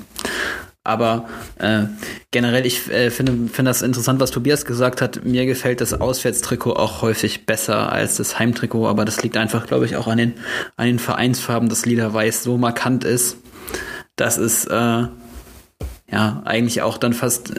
Aber 0.86 1.28
äh, 1.58 1.86
generell, 2.30 2.64
ich 2.66 2.92
äh, 2.92 3.10
finde, 3.10 3.50
finde 3.52 3.70
das 3.70 3.82
interessant, 3.82 4.20
was 4.20 4.30
Tobias 4.30 4.66
gesagt 4.66 5.02
hat. 5.02 5.26
Mir 5.26 5.48
gefällt 5.48 5.82
das 5.82 6.00
Auswärtstrikot 6.00 6.74
auch 6.74 7.02
häufig 7.02 7.48
besser 7.48 7.92
als 7.92 8.18
das 8.18 8.38
Heimtrikot, 8.38 8.88
aber 8.88 9.04
das 9.04 9.24
liegt 9.24 9.36
einfach, 9.36 9.66
glaube 9.66 9.86
ich, 9.88 9.96
auch 9.96 10.08
an 10.08 10.20
den, 10.20 10.34
an 10.78 10.86
den 10.86 11.00
Vereinsfarben, 11.00 11.70
dass 11.70 11.88
Lila 11.88 12.14
Weiß 12.14 12.44
so 12.44 12.58
markant 12.58 13.04
ist, 13.04 13.38
dass 14.16 14.38
es 14.38 14.66
äh, 14.66 15.08
ja 16.12 16.42
eigentlich 16.46 16.84
auch 16.84 17.00
dann 17.00 17.14
fast 17.14 17.54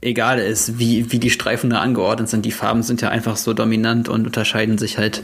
egal 0.00 0.38
ist, 0.38 0.78
wie, 0.78 1.12
wie 1.12 1.18
die 1.18 1.30
Streifen 1.30 1.70
da 1.70 1.80
angeordnet 1.80 2.28
sind. 2.28 2.44
Die 2.44 2.52
Farben 2.52 2.82
sind 2.82 3.00
ja 3.02 3.08
einfach 3.08 3.36
so 3.36 3.52
dominant 3.52 4.08
und 4.08 4.26
unterscheiden 4.26 4.78
sich 4.78 4.98
halt 4.98 5.22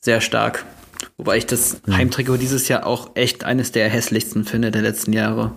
sehr 0.00 0.20
stark. 0.20 0.64
Wobei 1.16 1.36
ich 1.36 1.46
das 1.46 1.80
mhm. 1.86 1.96
Heimtrikot 1.96 2.36
dieses 2.36 2.68
Jahr 2.68 2.86
auch 2.86 3.10
echt 3.14 3.44
eines 3.44 3.72
der 3.72 3.88
hässlichsten 3.88 4.44
finde 4.44 4.70
der 4.70 4.82
letzten 4.82 5.12
Jahre. 5.12 5.52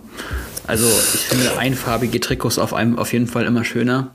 Also 0.66 0.86
ich 0.86 1.20
finde 1.20 1.58
einfarbige 1.58 2.20
Trikots 2.20 2.58
auf 2.58 2.74
einem 2.74 2.98
auf 2.98 3.12
jeden 3.12 3.26
Fall 3.26 3.44
immer 3.44 3.64
schöner. 3.64 4.12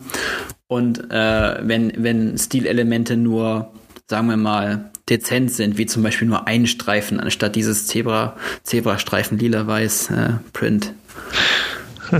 Und 0.67 1.11
äh, 1.11 1.57
wenn, 1.61 1.93
wenn 1.97 2.37
Stilelemente 2.37 3.15
nur, 3.15 3.71
sagen 4.07 4.27
wir 4.29 4.37
mal, 4.37 4.91
dezent 5.09 5.51
sind, 5.51 5.77
wie 5.77 5.85
zum 5.85 6.03
Beispiel 6.03 6.27
nur 6.27 6.47
ein 6.47 6.67
Streifen 6.67 7.19
anstatt 7.19 7.55
dieses 7.55 7.87
Zebra, 7.87 8.35
Zebrastreifen 8.63 9.37
lila-weiß 9.37 10.11
äh, 10.11 10.29
Print. 10.53 10.93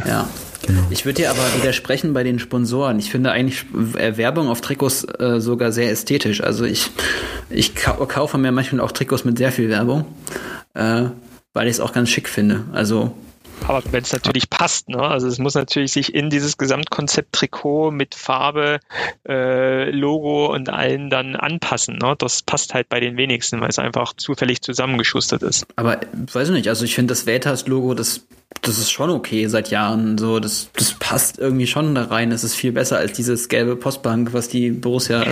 Ja. 0.06 0.28
Genau. 0.66 0.82
Ich 0.90 1.06
würde 1.06 1.22
dir 1.22 1.30
aber 1.30 1.44
widersprechen 1.56 2.14
bei 2.14 2.24
den 2.24 2.40
Sponsoren. 2.40 3.00
Ich 3.00 3.12
finde 3.12 3.32
eigentlich 3.32 3.66
Werbung 3.72 4.50
auf 4.50 4.62
Trikots 4.62 5.04
äh, 5.04 5.40
sogar 5.40 5.72
sehr 5.72 5.92
ästhetisch. 5.92 6.42
Also 6.42 6.66
ich, 6.66 6.90
ich 7.50 7.76
kaufe 7.76 8.38
mir 8.38 8.52
manchmal 8.52 8.82
auch 8.82 8.92
Trikots 8.92 9.24
mit 9.24 9.38
sehr 9.38 9.52
viel 9.52 9.70
Werbung, 9.70 10.06
äh, 10.74 11.06
weil 11.54 11.68
ich 11.68 11.74
es 11.74 11.80
auch 11.80 11.94
ganz 11.94 12.10
schick 12.10 12.28
finde. 12.28 12.64
Also 12.74 13.14
aber 13.66 13.82
wenn 13.92 14.04
es 14.04 14.14
natürlich 14.14 14.50
passt, 14.50 14.90
ne? 14.90 15.02
Also 15.02 15.28
es 15.28 15.40
muss 15.40 15.56
natürlich 15.56 15.92
sich 15.92 16.14
in 16.14 16.30
dieses 16.30 16.58
Gesamtkonzept 16.58 17.34
Trikot 17.34 17.92
mit 17.92 18.16
Farbe, 18.16 18.80
äh, 19.28 19.90
Logo 19.90 20.54
und 20.54 20.70
allen 20.70 21.10
dann 21.10 21.36
anpassen. 21.36 21.98
Ne? 21.98 22.16
Das 22.18 22.44
passt 22.44 22.74
halt 22.74 22.90
bei 22.90 23.00
den 23.00 23.18
wenigsten, 23.18 23.60
weil 23.60 23.70
es 23.70 23.80
einfach 23.80 24.14
zufällig 24.14 24.62
zusammengeschustert 24.62 25.44
ist. 25.44 25.66
Aber 25.76 26.00
weiß 26.14 26.50
ich 26.50 26.54
nicht, 26.54 26.70
also 26.70 26.86
ich 26.86 26.96
finde 26.96 27.12
das 27.12 27.26
Vetas-Logo, 27.26 27.94
das 27.94 28.26
das 28.62 28.78
ist 28.78 28.92
schon 28.92 29.10
okay 29.10 29.48
seit 29.48 29.70
Jahren. 29.70 30.18
So, 30.18 30.40
das, 30.40 30.70
das 30.74 30.94
passt 30.94 31.40
irgendwie 31.40 31.68
schon 31.68 31.96
da 31.96 32.06
rein. 32.06 32.32
Es 32.32 32.44
ist 32.44 32.56
viel 32.56 32.72
besser 32.72 32.98
als 32.98 33.14
dieses 33.14 33.50
gelbe 33.50 33.76
Postbank, 33.76 34.34
was 34.34 34.50
die 34.50 34.72
Borussia 34.72 35.26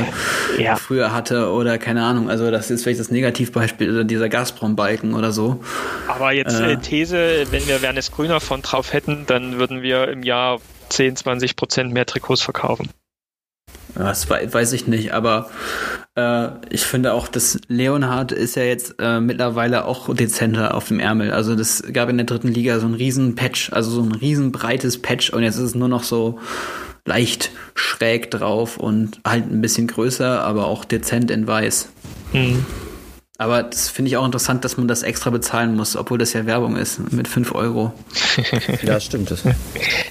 ja. 0.58 0.76
früher 0.76 1.14
hatte 1.14 1.52
oder 1.52 1.78
keine 1.78 2.04
Ahnung. 2.04 2.30
Also 2.30 2.52
das 2.52 2.72
ist 2.72 2.84
vielleicht 2.84 3.00
das 3.00 3.12
Negativbeispiel 3.12 3.90
oder 3.90 4.04
dieser 4.04 4.30
Gazprom-Balken 4.30 5.14
oder 5.14 5.32
so. 5.32 5.64
Aber 6.08 6.32
jetzt 6.32 6.60
äh, 6.60 6.78
These, 6.78 7.46
wenn 7.52 7.68
wir 7.68 7.82
Wernes 7.82 8.12
Grüner 8.12 8.40
von 8.40 8.62
drauf 8.62 8.94
hätten, 8.94 9.26
dann 9.28 9.58
würden 9.58 9.82
wir 9.82 10.08
im 10.10 10.24
Jahr 10.24 10.60
10, 10.90 11.16
20 11.16 11.56
Prozent 11.56 11.94
mehr 11.94 12.06
Trikots 12.06 12.42
verkaufen. 12.42 12.90
Das 13.96 14.30
weiß 14.30 14.74
ich 14.74 14.88
nicht, 14.88 15.14
aber 15.14 15.50
äh, 16.16 16.50
ich 16.70 16.82
finde 16.82 17.14
auch, 17.14 17.28
dass 17.28 17.60
Leonhard 17.68 18.32
ist 18.32 18.56
ja 18.56 18.64
jetzt 18.64 18.96
äh, 19.00 19.20
mittlerweile 19.20 19.86
auch 19.86 20.14
dezenter 20.14 20.76
auf 20.76 20.90
dem 20.90 21.00
Ärmel. 21.00 21.32
Also 21.32 21.56
das 21.56 21.84
gab 21.94 22.10
in 22.10 22.18
der 22.18 22.26
dritten 22.26 22.50
Liga 22.50 22.80
so 22.80 22.88
ein 22.88 22.94
riesen 22.94 23.36
Patch, 23.36 23.72
also 23.72 23.92
so 23.92 24.02
ein 24.02 24.12
riesen 24.12 24.52
breites 24.52 25.02
Patch 25.02 25.30
und 25.30 25.44
jetzt 25.44 25.56
ist 25.56 25.64
es 25.64 25.76
nur 25.76 25.88
noch 25.88 26.04
so 26.04 26.40
leicht 27.06 27.52
schräg 27.76 28.32
drauf 28.32 28.78
und 28.78 29.20
halt 29.26 29.50
ein 29.50 29.62
bisschen 29.62 29.88
größer, 29.88 30.42
aber 30.42 30.68
auch 30.68 30.86
dezent 30.86 31.32
in 31.32 31.48
weiß. 31.48 31.90
Mhm. 32.34 32.66
Aber 33.38 33.64
das 33.64 33.90
finde 33.90 34.08
ich 34.08 34.16
auch 34.16 34.26
interessant, 34.26 34.64
dass 34.64 34.78
man 34.78 34.88
das 34.88 35.04
extra 35.04 35.30
bezahlen 35.30 35.76
muss, 35.76 35.98
obwohl 35.98 36.18
das 36.18 36.32
ja 36.32 36.46
Werbung 36.46 36.78
ist, 36.78 37.12
mit 37.12 37.28
5 37.28 37.54
Euro. 37.54 37.94
ja, 38.84 38.98
stimmt. 39.02 39.30
Das, 39.30 39.44
das 39.44 39.54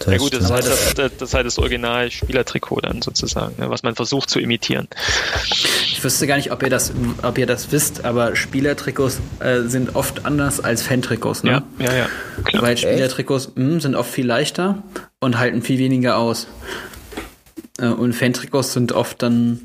ja 0.06 0.18
gut, 0.18 0.34
das 0.34 0.44
ist, 0.44 0.50
halt 0.50 0.66
das, 0.66 0.94
das 0.94 1.28
ist 1.28 1.34
halt 1.34 1.46
das 1.46 1.58
Original-Spielertrikot 1.58 2.82
dann 2.82 3.00
sozusagen, 3.00 3.54
ne, 3.58 3.70
was 3.70 3.82
man 3.82 3.94
versucht 3.94 4.28
zu 4.28 4.40
imitieren. 4.40 4.88
Ich 5.86 6.04
wüsste 6.04 6.26
gar 6.26 6.36
nicht, 6.36 6.52
ob 6.52 6.62
ihr 6.62 6.68
das, 6.68 6.92
ob 7.22 7.38
ihr 7.38 7.46
das 7.46 7.72
wisst, 7.72 8.04
aber 8.04 8.36
Spielertrikots 8.36 9.20
äh, 9.40 9.62
sind 9.62 9.96
oft 9.96 10.26
anders 10.26 10.60
als 10.60 10.82
Fantrikots. 10.82 11.44
Ne? 11.44 11.62
Ja, 11.78 11.86
ja, 11.86 11.94
ja. 11.94 12.08
Klar. 12.44 12.62
Weil 12.62 12.76
Spielertrikots 12.76 13.52
mh, 13.54 13.64
hm, 13.64 13.80
sind 13.80 13.94
oft 13.94 14.10
viel 14.10 14.26
leichter 14.26 14.82
und 15.20 15.38
halten 15.38 15.62
viel 15.62 15.78
weniger 15.78 16.18
aus. 16.18 16.46
Äh, 17.78 17.86
und 17.86 18.12
Fantrikots 18.12 18.74
sind 18.74 18.92
oft 18.92 19.22
dann 19.22 19.60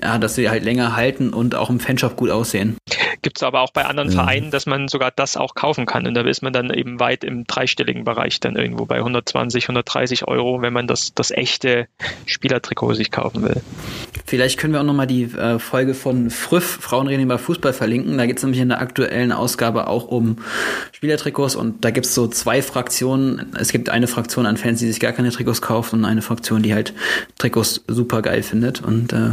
ja, 0.00 0.18
dass 0.18 0.34
sie 0.34 0.50
halt 0.50 0.64
länger 0.64 0.96
halten 0.96 1.32
und 1.32 1.54
auch 1.54 1.70
im 1.70 1.80
Fanshop 1.80 2.16
gut 2.16 2.30
aussehen. 2.30 2.76
Gibt 3.22 3.38
es 3.38 3.42
aber 3.42 3.62
auch 3.62 3.72
bei 3.72 3.86
anderen 3.86 4.10
ja. 4.10 4.16
Vereinen, 4.16 4.50
dass 4.50 4.66
man 4.66 4.88
sogar 4.88 5.10
das 5.10 5.36
auch 5.36 5.54
kaufen 5.54 5.86
kann. 5.86 6.06
Und 6.06 6.14
da 6.14 6.20
ist 6.22 6.42
man 6.42 6.52
dann 6.52 6.70
eben 6.70 7.00
weit 7.00 7.24
im 7.24 7.44
dreistelligen 7.44 8.04
Bereich, 8.04 8.38
dann 8.40 8.56
irgendwo 8.56 8.84
bei 8.84 8.96
120, 8.96 9.64
130 9.64 10.28
Euro, 10.28 10.60
wenn 10.60 10.72
man 10.72 10.86
das, 10.86 11.14
das 11.14 11.30
echte 11.30 11.86
Spielertrikot 12.26 12.94
sich 12.94 13.10
kaufen 13.10 13.42
will. 13.42 13.62
Vielleicht 14.26 14.58
können 14.58 14.72
wir 14.72 14.80
auch 14.80 14.84
nochmal 14.84 15.06
die 15.06 15.24
äh, 15.24 15.58
Folge 15.58 15.94
von 15.94 16.30
Früff, 16.30 16.78
Frauen 16.82 17.06
reden 17.06 17.22
über 17.22 17.38
Fußball, 17.38 17.72
verlinken. 17.72 18.18
Da 18.18 18.26
geht 18.26 18.38
es 18.38 18.42
nämlich 18.42 18.60
in 18.60 18.68
der 18.68 18.80
aktuellen 18.80 19.32
Ausgabe 19.32 19.86
auch 19.86 20.08
um 20.08 20.38
Spielertrikots 20.92 21.56
und 21.56 21.84
da 21.84 21.90
gibt 21.90 22.06
es 22.06 22.14
so 22.14 22.26
zwei 22.26 22.62
Fraktionen. 22.62 23.54
Es 23.58 23.72
gibt 23.72 23.88
eine 23.88 24.06
Fraktion 24.06 24.46
an 24.46 24.56
Fans, 24.56 24.80
die 24.80 24.86
sich 24.86 25.00
gar 25.00 25.12
keine 25.12 25.30
Trikots 25.30 25.62
kauft 25.62 25.92
und 25.92 26.04
eine 26.04 26.20
Fraktion, 26.20 26.62
die 26.62 26.74
halt 26.74 26.94
Trikots 27.38 27.84
super 27.86 28.22
geil 28.22 28.42
findet. 28.42 28.82
Und 28.82 29.12
äh, 29.12 29.30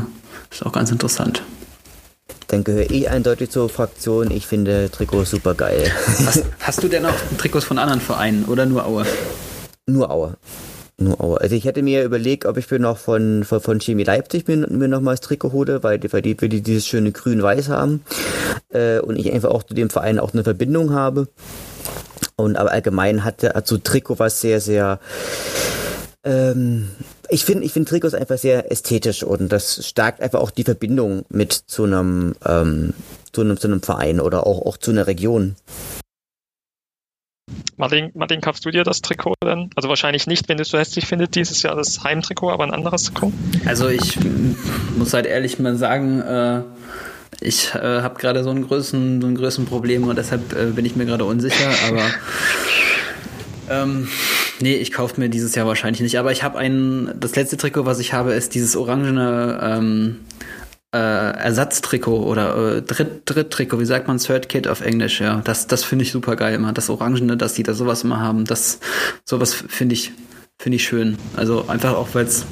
ist 0.51 0.65
auch 0.65 0.71
ganz 0.71 0.91
interessant. 0.91 1.41
Dann 2.47 2.63
gehöre 2.63 2.91
ich 2.91 3.09
eindeutig 3.09 3.49
zur 3.49 3.69
Fraktion. 3.69 4.29
Ich 4.29 4.45
finde 4.45 4.89
Trikots 4.91 5.31
super 5.31 5.53
geil. 5.53 5.89
Hast, 6.25 6.43
hast, 6.59 6.83
du 6.83 6.89
denn 6.89 7.05
auch 7.05 7.15
Trikots 7.37 7.65
von 7.65 7.77
anderen 7.77 8.01
Vereinen 8.01 8.45
oder 8.45 8.65
nur 8.65 8.85
Aue? 8.85 9.05
Nur 9.87 10.11
Aue. 10.11 10.35
Nur 10.97 11.21
Aue. 11.21 11.39
Also 11.39 11.55
ich 11.55 11.63
hätte 11.63 11.81
mir 11.81 12.03
überlegt, 12.03 12.45
ob 12.45 12.57
ich 12.57 12.69
mir 12.69 12.79
noch 12.79 12.97
von, 12.97 13.45
von, 13.45 13.61
von 13.61 13.79
Chemie 13.79 14.03
Leipzig 14.03 14.47
mir, 14.47 14.57
mir 14.57 14.89
noch 14.89 14.99
mal 14.99 15.11
das 15.11 15.21
Trikot 15.21 15.53
hole, 15.53 15.81
weil, 15.83 16.01
weil, 16.11 16.21
die, 16.21 16.41
weil 16.41 16.49
die 16.49 16.61
dieses 16.61 16.85
schöne 16.85 17.13
grün-weiß 17.13 17.69
haben. 17.69 18.03
Äh, 18.69 18.99
und 18.99 19.17
ich 19.17 19.31
einfach 19.31 19.49
auch 19.49 19.63
zu 19.63 19.73
dem 19.73 19.89
Verein 19.89 20.19
auch 20.19 20.33
eine 20.33 20.43
Verbindung 20.43 20.93
habe. 20.93 21.29
Und 22.35 22.57
aber 22.57 22.71
allgemein 22.71 23.23
hat, 23.23 23.43
hat 23.43 23.67
so 23.67 23.77
Trikot 23.77 24.19
was 24.19 24.41
sehr, 24.41 24.59
sehr 24.59 24.99
ähm, 26.23 26.89
ich 27.29 27.45
finde 27.45 27.65
ich 27.65 27.71
finde 27.71 27.89
Trikots 27.89 28.13
einfach 28.13 28.37
sehr 28.37 28.71
ästhetisch 28.71 29.23
und 29.23 29.51
das 29.51 29.85
stärkt 29.87 30.21
einfach 30.21 30.39
auch 30.39 30.51
die 30.51 30.63
Verbindung 30.63 31.25
mit 31.29 31.53
zu 31.53 31.83
einem, 31.83 32.35
ähm, 32.45 32.93
zu 33.31 33.41
einem, 33.41 33.57
zu 33.57 33.67
einem 33.67 33.81
Verein 33.81 34.19
oder 34.19 34.45
auch, 34.45 34.65
auch 34.65 34.77
zu 34.77 34.91
einer 34.91 35.07
Region. 35.07 35.55
Martin, 37.77 38.11
Martin, 38.13 38.41
kaufst 38.41 38.63
du 38.65 38.71
dir 38.71 38.83
das 38.83 39.01
Trikot 39.01 39.33
denn? 39.43 39.69
Also 39.75 39.89
wahrscheinlich 39.89 40.27
nicht, 40.27 40.47
wenn 40.47 40.57
du 40.57 40.63
es 40.63 40.69
so 40.69 40.77
hässlich 40.77 41.05
findest, 41.07 41.35
dieses 41.35 41.63
Jahr 41.63 41.75
das 41.75 42.03
Heimtrikot, 42.03 42.51
aber 42.51 42.63
ein 42.63 42.71
anderes 42.71 43.05
Trikot? 43.05 43.33
Also 43.65 43.89
ich 43.89 44.17
muss 44.97 45.13
halt 45.13 45.25
ehrlich 45.25 45.59
mal 45.59 45.75
sagen, 45.75 46.21
äh, 46.21 46.61
ich 47.41 47.73
äh, 47.73 48.01
habe 48.01 48.19
gerade 48.19 48.43
so, 48.43 48.51
einen 48.51 48.67
größeren, 48.67 49.21
so 49.21 49.27
ein 49.27 49.35
größeren 49.35 49.65
Problem 49.65 50.07
und 50.07 50.17
deshalb 50.17 50.53
äh, 50.53 50.67
bin 50.67 50.85
ich 50.85 50.95
mir 50.95 51.05
gerade 51.05 51.25
unsicher, 51.25 51.71
aber 51.89 52.03
ähm, 53.69 54.07
nee, 54.61 54.75
ich 54.75 54.91
kaufe 54.91 55.19
mir 55.19 55.29
dieses 55.29 55.55
Jahr 55.55 55.67
wahrscheinlich 55.67 56.01
nicht. 56.01 56.17
Aber 56.19 56.31
ich 56.31 56.43
habe 56.43 56.57
ein, 56.57 57.13
das 57.19 57.35
letzte 57.35 57.57
Trikot, 57.57 57.85
was 57.85 57.99
ich 57.99 58.13
habe, 58.13 58.33
ist 58.33 58.55
dieses 58.55 58.75
orangene 58.75 59.59
ähm, 59.61 60.19
äh, 60.93 60.97
Ersatztrikot 60.97 62.23
oder 62.23 62.77
äh, 62.77 62.81
Dritt, 62.81 63.21
Dritttrikot, 63.25 63.79
wie 63.79 63.85
sagt 63.85 64.07
man, 64.07 64.17
Third 64.17 64.49
Kit 64.49 64.67
auf 64.67 64.81
Englisch, 64.81 65.21
ja. 65.21 65.41
Das, 65.43 65.67
das 65.67 65.83
finde 65.83 66.03
ich 66.03 66.11
super 66.11 66.35
geil 66.35 66.55
immer. 66.55 66.73
Das 66.73 66.89
Orangene, 66.89 67.37
dass 67.37 67.53
die 67.53 67.63
da 67.63 67.73
sowas 67.73 68.03
immer 68.03 68.19
haben, 68.19 68.45
das 68.45 68.79
sowas 69.25 69.53
finde 69.53 69.93
ich, 69.95 70.11
finde 70.61 70.75
ich 70.75 70.83
schön. 70.83 71.17
Also 71.35 71.67
einfach 71.67 71.95
auch, 71.95 72.09
weil 72.13 72.25
es 72.25 72.45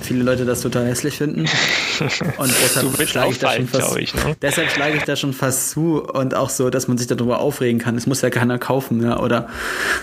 viele 0.00 0.22
Leute 0.22 0.46
das 0.46 0.62
total 0.62 0.86
hässlich 0.86 1.18
finden. 1.18 1.40
Und 2.38 2.54
deshalb 2.64 3.08
schlage 3.08 3.30
ich 3.32 3.38
da 3.38 3.52
schon 3.52 3.68
fast, 3.68 3.96
ich, 3.98 4.14
ne? 4.14 4.36
deshalb 4.40 4.70
schlage 4.70 4.96
ich 4.96 5.02
da 5.02 5.14
schon 5.14 5.34
fast 5.34 5.70
zu 5.70 6.02
und 6.02 6.34
auch 6.34 6.48
so, 6.48 6.70
dass 6.70 6.88
man 6.88 6.96
sich 6.96 7.06
darüber 7.06 7.40
aufregen 7.40 7.78
kann. 7.78 7.96
Es 7.96 8.06
muss 8.06 8.22
ja 8.22 8.30
keiner 8.30 8.58
kaufen, 8.58 9.02
ja, 9.02 9.20
oder 9.20 9.48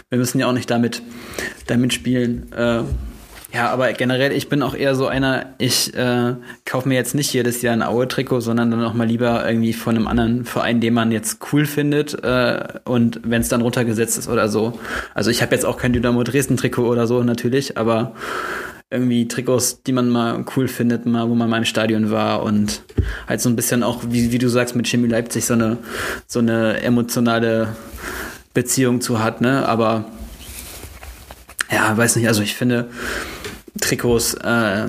wir 0.09 0.19
müssen 0.19 0.39
ja 0.39 0.47
auch 0.47 0.53
nicht 0.53 0.69
damit, 0.69 1.01
damit 1.65 1.93
spielen. 1.93 2.51
Äh, 2.53 2.83
ja, 3.53 3.69
aber 3.69 3.91
generell, 3.93 4.33
ich 4.33 4.49
bin 4.49 4.61
auch 4.61 4.75
eher 4.75 4.93
so 4.93 5.07
einer, 5.07 5.53
ich 5.57 5.93
äh, 5.95 6.35
kaufe 6.65 6.87
mir 6.87 6.95
jetzt 6.95 7.15
nicht 7.15 7.31
jedes 7.31 7.61
Jahr 7.61 7.73
ein 7.73 7.81
Aue-Trikot, 7.81 8.41
sondern 8.41 8.71
dann 8.71 8.83
auch 8.83 8.93
mal 8.93 9.07
lieber 9.07 9.47
irgendwie 9.47 9.73
von 9.73 9.95
einem 9.95 10.07
anderen 10.07 10.43
Verein, 10.43 10.81
den 10.81 10.93
man 10.93 11.11
jetzt 11.11 11.39
cool 11.51 11.65
findet 11.65 12.23
äh, 12.23 12.67
und 12.83 13.21
wenn 13.23 13.41
es 13.41 13.47
dann 13.47 13.61
runtergesetzt 13.61 14.17
ist 14.17 14.27
oder 14.27 14.49
so. 14.49 14.77
Also 15.13 15.31
ich 15.31 15.41
habe 15.41 15.55
jetzt 15.55 15.65
auch 15.65 15.77
kein 15.77 15.93
Dynamo 15.93 16.23
Dresden-Trikot 16.23 16.85
oder 16.85 17.07
so 17.07 17.23
natürlich, 17.23 17.77
aber 17.77 18.13
irgendwie 18.89 19.27
Trikots, 19.27 19.81
die 19.83 19.91
man 19.91 20.09
mal 20.09 20.45
cool 20.55 20.67
findet, 20.67 21.05
mal, 21.05 21.29
wo 21.29 21.35
man 21.35 21.49
mal 21.49 21.57
im 21.57 21.65
Stadion 21.65 22.11
war 22.11 22.43
und 22.43 22.81
halt 23.27 23.41
so 23.41 23.49
ein 23.49 23.55
bisschen 23.55 23.83
auch, 23.83 24.03
wie, 24.09 24.31
wie 24.31 24.37
du 24.37 24.49
sagst, 24.49 24.75
mit 24.75 24.87
Chemie 24.87 25.07
Leipzig 25.07 25.45
so 25.45 25.53
eine, 25.53 25.77
so 26.25 26.39
eine 26.39 26.81
emotionale 26.81 27.75
Beziehung 28.53 29.01
zu 29.01 29.21
hat, 29.23 29.41
ne? 29.41 29.67
Aber 29.67 30.05
ja, 31.71 31.97
weiß 31.97 32.15
nicht, 32.15 32.27
also 32.27 32.41
ich 32.41 32.55
finde, 32.55 32.89
Trikots, 33.79 34.33
äh, 34.35 34.87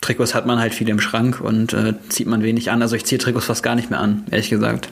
Trikots 0.00 0.34
hat 0.34 0.46
man 0.46 0.58
halt 0.58 0.74
viel 0.74 0.88
im 0.88 1.00
Schrank 1.00 1.40
und 1.40 1.72
äh, 1.72 1.94
zieht 2.08 2.26
man 2.26 2.42
wenig 2.42 2.70
an. 2.70 2.82
Also 2.82 2.96
ich 2.96 3.04
ziehe 3.04 3.18
Trikots 3.18 3.46
fast 3.46 3.62
gar 3.62 3.74
nicht 3.74 3.90
mehr 3.90 4.00
an, 4.00 4.24
ehrlich 4.30 4.50
gesagt. 4.50 4.90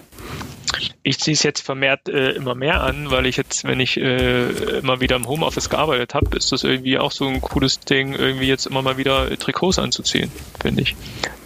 Ich 1.02 1.18
ziehe 1.18 1.34
es 1.34 1.42
jetzt 1.42 1.60
vermehrt 1.60 2.08
äh, 2.08 2.30
immer 2.30 2.54
mehr 2.54 2.82
an, 2.82 3.10
weil 3.10 3.26
ich 3.26 3.36
jetzt, 3.36 3.64
wenn 3.64 3.80
ich 3.80 3.96
äh, 3.96 4.48
immer 4.78 5.00
wieder 5.00 5.16
im 5.16 5.26
Homeoffice 5.28 5.70
gearbeitet 5.70 6.14
habe, 6.14 6.36
ist 6.36 6.52
das 6.52 6.64
irgendwie 6.64 6.98
auch 6.98 7.12
so 7.12 7.26
ein 7.26 7.40
cooles 7.40 7.80
Ding, 7.80 8.14
irgendwie 8.14 8.46
jetzt 8.46 8.66
immer 8.66 8.82
mal 8.82 8.96
wieder 8.96 9.36
Trikots 9.38 9.78
anzuziehen, 9.78 10.30
finde 10.60 10.82
ich. 10.82 10.96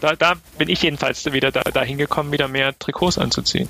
Da, 0.00 0.16
da 0.16 0.34
bin 0.58 0.68
ich 0.68 0.82
jedenfalls 0.82 1.30
wieder 1.32 1.52
da, 1.52 1.62
dahin 1.62 1.98
gekommen, 1.98 2.32
wieder 2.32 2.48
mehr 2.48 2.78
Trikots 2.78 3.18
anzuziehen. 3.18 3.68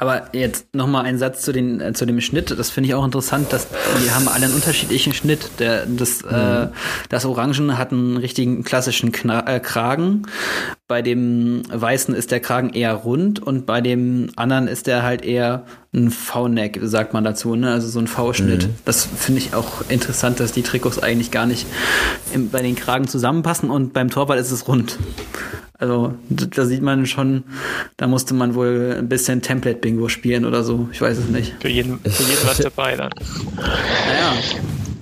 Aber 0.00 0.30
jetzt 0.32 0.74
nochmal 0.74 1.04
ein 1.04 1.18
Satz 1.18 1.42
zu, 1.42 1.52
den, 1.52 1.78
äh, 1.78 1.92
zu 1.92 2.06
dem 2.06 2.22
Schnitt. 2.22 2.50
Das 2.58 2.70
finde 2.70 2.88
ich 2.88 2.94
auch 2.94 3.04
interessant, 3.04 3.52
dass 3.52 3.68
die 4.02 4.10
haben 4.10 4.28
alle 4.28 4.46
einen 4.46 4.54
unterschiedlichen 4.54 5.12
Schnitt. 5.12 5.50
Der, 5.58 5.84
das, 5.84 6.22
mhm. 6.24 6.30
äh, 6.30 6.68
das 7.10 7.26
Orangen 7.26 7.76
hat 7.76 7.92
einen 7.92 8.16
richtigen 8.16 8.64
klassischen 8.64 9.12
Kna 9.12 9.46
äh, 9.46 9.60
Kragen. 9.60 10.22
Bei 10.88 11.02
dem 11.02 11.62
Weißen 11.70 12.14
ist 12.14 12.30
der 12.30 12.40
Kragen 12.40 12.70
eher 12.70 12.94
rund 12.94 13.40
und 13.40 13.66
bei 13.66 13.82
dem 13.82 14.09
anderen 14.36 14.68
ist 14.68 14.86
der 14.86 15.02
halt 15.02 15.24
eher 15.24 15.64
ein 15.92 16.10
V-Neck, 16.10 16.78
sagt 16.82 17.12
man 17.12 17.24
dazu, 17.24 17.56
ne? 17.56 17.72
also 17.72 17.88
so 17.88 17.98
ein 17.98 18.06
V-Schnitt. 18.06 18.68
Mhm. 18.68 18.74
Das 18.84 19.04
finde 19.04 19.40
ich 19.40 19.54
auch 19.54 19.82
interessant, 19.88 20.40
dass 20.40 20.52
die 20.52 20.62
Trikots 20.62 21.02
eigentlich 21.02 21.30
gar 21.30 21.46
nicht 21.46 21.66
im, 22.32 22.50
bei 22.50 22.62
den 22.62 22.76
Kragen 22.76 23.08
zusammenpassen 23.08 23.70
und 23.70 23.92
beim 23.92 24.10
Torwart 24.10 24.38
ist 24.38 24.50
es 24.50 24.68
rund. 24.68 24.98
Also 25.78 26.14
da 26.28 26.66
sieht 26.66 26.82
man 26.82 27.06
schon, 27.06 27.44
da 27.96 28.06
musste 28.06 28.34
man 28.34 28.54
wohl 28.54 28.96
ein 28.98 29.08
bisschen 29.08 29.40
Template-Bingo 29.40 30.08
spielen 30.08 30.44
oder 30.44 30.62
so. 30.62 30.90
Ich 30.92 31.00
weiß 31.00 31.16
es 31.16 31.28
nicht. 31.28 31.54
Für 31.58 31.70
jeden, 31.70 31.98
für 32.00 32.22
jeden 32.22 32.46
was 32.46 32.58
dabei 32.58 32.96
dann. 32.96 33.10
Naja, 33.56 34.34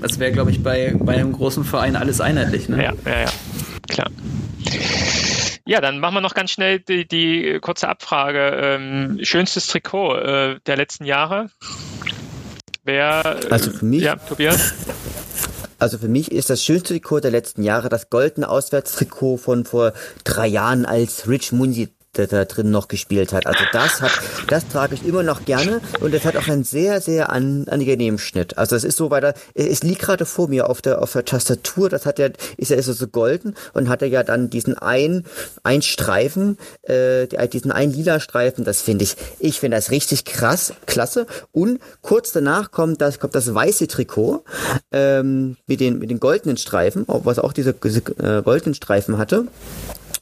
das 0.00 0.20
wäre, 0.20 0.30
glaube 0.30 0.52
ich, 0.52 0.62
bei, 0.62 0.94
bei 0.96 1.14
einem 1.14 1.32
großen 1.32 1.64
Verein 1.64 1.96
alles 1.96 2.20
einheitlich. 2.20 2.68
Ne? 2.68 2.76
Ja, 2.84 2.92
ja, 3.04 3.20
ja, 3.22 3.30
klar. 3.88 4.10
Ja, 5.68 5.82
dann 5.82 5.98
machen 5.98 6.14
wir 6.14 6.20
noch 6.22 6.32
ganz 6.32 6.50
schnell 6.50 6.80
die, 6.80 7.06
die 7.06 7.58
kurze 7.60 7.90
Abfrage. 7.90 8.52
Ähm, 8.58 9.18
schönstes 9.20 9.66
Trikot 9.66 10.16
äh, 10.16 10.60
der 10.66 10.78
letzten 10.78 11.04
Jahre? 11.04 11.50
Wer? 12.84 13.38
Also 13.50 13.70
für 13.72 13.84
mich? 13.84 14.00
Ja, 14.00 14.16
Tobias? 14.16 14.72
Also 15.78 15.98
für 15.98 16.08
mich 16.08 16.32
ist 16.32 16.48
das 16.48 16.64
schönste 16.64 16.94
Trikot 16.94 17.20
der 17.20 17.32
letzten 17.32 17.62
Jahre 17.62 17.90
das 17.90 18.08
goldene 18.08 18.48
Auswärtstrikot 18.48 19.36
von 19.36 19.66
vor 19.66 19.92
drei 20.24 20.46
Jahren, 20.46 20.86
als 20.86 21.28
Rich 21.28 21.52
Munzi 21.52 21.90
der 22.18 22.26
da 22.26 22.44
drin 22.44 22.70
noch 22.70 22.88
gespielt 22.88 23.32
hat. 23.32 23.46
Also 23.46 23.64
das 23.72 24.02
hat, 24.02 24.10
das 24.48 24.68
trage 24.68 24.94
ich 24.94 25.06
immer 25.06 25.22
noch 25.22 25.44
gerne 25.44 25.80
und 26.00 26.14
es 26.14 26.24
hat 26.24 26.36
auch 26.36 26.48
einen 26.48 26.64
sehr, 26.64 27.00
sehr 27.00 27.30
an, 27.30 27.66
angenehmen 27.68 28.18
Schnitt. 28.18 28.58
Also 28.58 28.76
es 28.76 28.84
ist 28.84 28.96
so 28.96 29.10
weiter, 29.10 29.34
es 29.54 29.82
liegt 29.82 30.02
gerade 30.02 30.26
vor 30.26 30.48
mir 30.48 30.68
auf 30.68 30.82
der, 30.82 31.00
auf 31.00 31.12
der 31.12 31.24
Tastatur, 31.24 31.88
das 31.88 32.04
hat 32.06 32.18
ja, 32.18 32.28
ist 32.56 32.70
ja 32.70 32.76
ist 32.76 32.86
so 32.86 33.06
golden 33.06 33.54
und 33.72 33.88
hat 33.88 34.02
ja 34.02 34.22
dann 34.22 34.50
diesen 34.50 34.76
ein, 34.76 35.24
ein 35.62 35.82
Streifen, 35.82 36.58
äh, 36.82 37.26
diesen 37.48 37.72
ein 37.72 37.92
lila 37.92 38.20
Streifen, 38.20 38.64
das 38.64 38.82
finde 38.82 39.04
ich, 39.04 39.16
ich 39.38 39.60
finde 39.60 39.76
das 39.76 39.90
richtig 39.90 40.24
krass, 40.24 40.72
klasse 40.86 41.26
und 41.52 41.80
kurz 42.02 42.32
danach 42.32 42.70
kommt 42.70 43.00
das, 43.00 43.20
kommt 43.20 43.34
das 43.34 43.54
weiße 43.54 43.86
Trikot, 43.86 44.44
ähm, 44.92 45.56
mit 45.66 45.80
den, 45.80 45.98
mit 45.98 46.10
den 46.10 46.20
goldenen 46.20 46.56
Streifen, 46.56 47.04
was 47.06 47.38
auch 47.38 47.52
diese, 47.52 47.72
diese 47.72 48.00
äh, 48.18 48.42
goldenen 48.42 48.74
Streifen 48.74 49.18
hatte. 49.18 49.46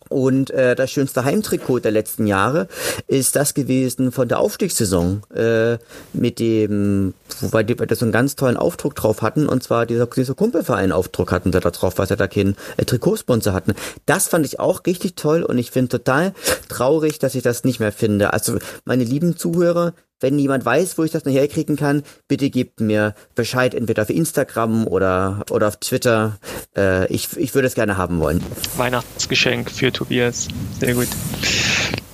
Und 0.08 0.50
äh, 0.50 0.74
das 0.74 0.90
schönste 0.90 1.24
Heimtrikot 1.24 1.80
der 1.80 1.92
letzten 1.92 2.26
Jahre 2.26 2.68
ist 3.06 3.36
das 3.36 3.54
gewesen 3.54 4.12
von 4.12 4.28
der 4.28 4.38
Aufstiegssaison 4.38 5.22
äh, 5.34 5.78
mit 6.12 6.38
dem, 6.38 7.14
wobei 7.40 7.62
die, 7.62 7.78
wir 7.78 7.86
so 7.96 8.04
einen 8.04 8.12
ganz 8.12 8.36
tollen 8.36 8.56
Aufdruck 8.56 8.94
drauf 8.94 9.22
hatten 9.22 9.48
und 9.48 9.62
zwar 9.62 9.86
dieser, 9.86 10.06
dieser 10.06 10.34
Kumpelverein-Aufdruck 10.34 11.32
hatten 11.32 11.50
da 11.50 11.60
drauf, 11.60 11.94
was 11.96 12.08
sie 12.08 12.16
da 12.16 12.26
keinen 12.28 12.56
äh, 12.76 12.84
Trikotsponsor 12.84 13.52
hatten. 13.52 13.74
Das 14.06 14.28
fand 14.28 14.46
ich 14.46 14.60
auch 14.60 14.82
richtig 14.86 15.16
toll 15.16 15.42
und 15.42 15.58
ich 15.58 15.70
finde 15.70 15.88
total 15.88 16.34
traurig, 16.68 17.18
dass 17.18 17.34
ich 17.34 17.42
das 17.42 17.64
nicht 17.64 17.80
mehr 17.80 17.92
finde. 17.92 18.32
Also 18.32 18.58
meine 18.84 19.04
lieben 19.04 19.36
Zuhörer, 19.36 19.92
wenn 20.20 20.38
jemand 20.38 20.64
weiß, 20.64 20.98
wo 20.98 21.04
ich 21.04 21.10
das 21.10 21.24
noch 21.24 21.32
herkriegen 21.32 21.76
kann, 21.76 22.02
bitte 22.28 22.50
gebt 22.50 22.80
mir 22.80 23.14
Bescheid, 23.34 23.74
entweder 23.74 24.02
auf 24.02 24.10
Instagram 24.10 24.86
oder, 24.86 25.44
oder 25.50 25.68
auf 25.68 25.76
Twitter. 25.76 26.38
Äh, 26.76 27.06
ich, 27.12 27.36
ich 27.36 27.54
würde 27.54 27.68
es 27.68 27.74
gerne 27.74 27.96
haben 27.96 28.20
wollen. 28.20 28.42
Weihnachtsgeschenk 28.76 29.70
für 29.70 29.92
Tobias. 29.92 30.48
Sehr 30.80 30.94
gut. 30.94 31.08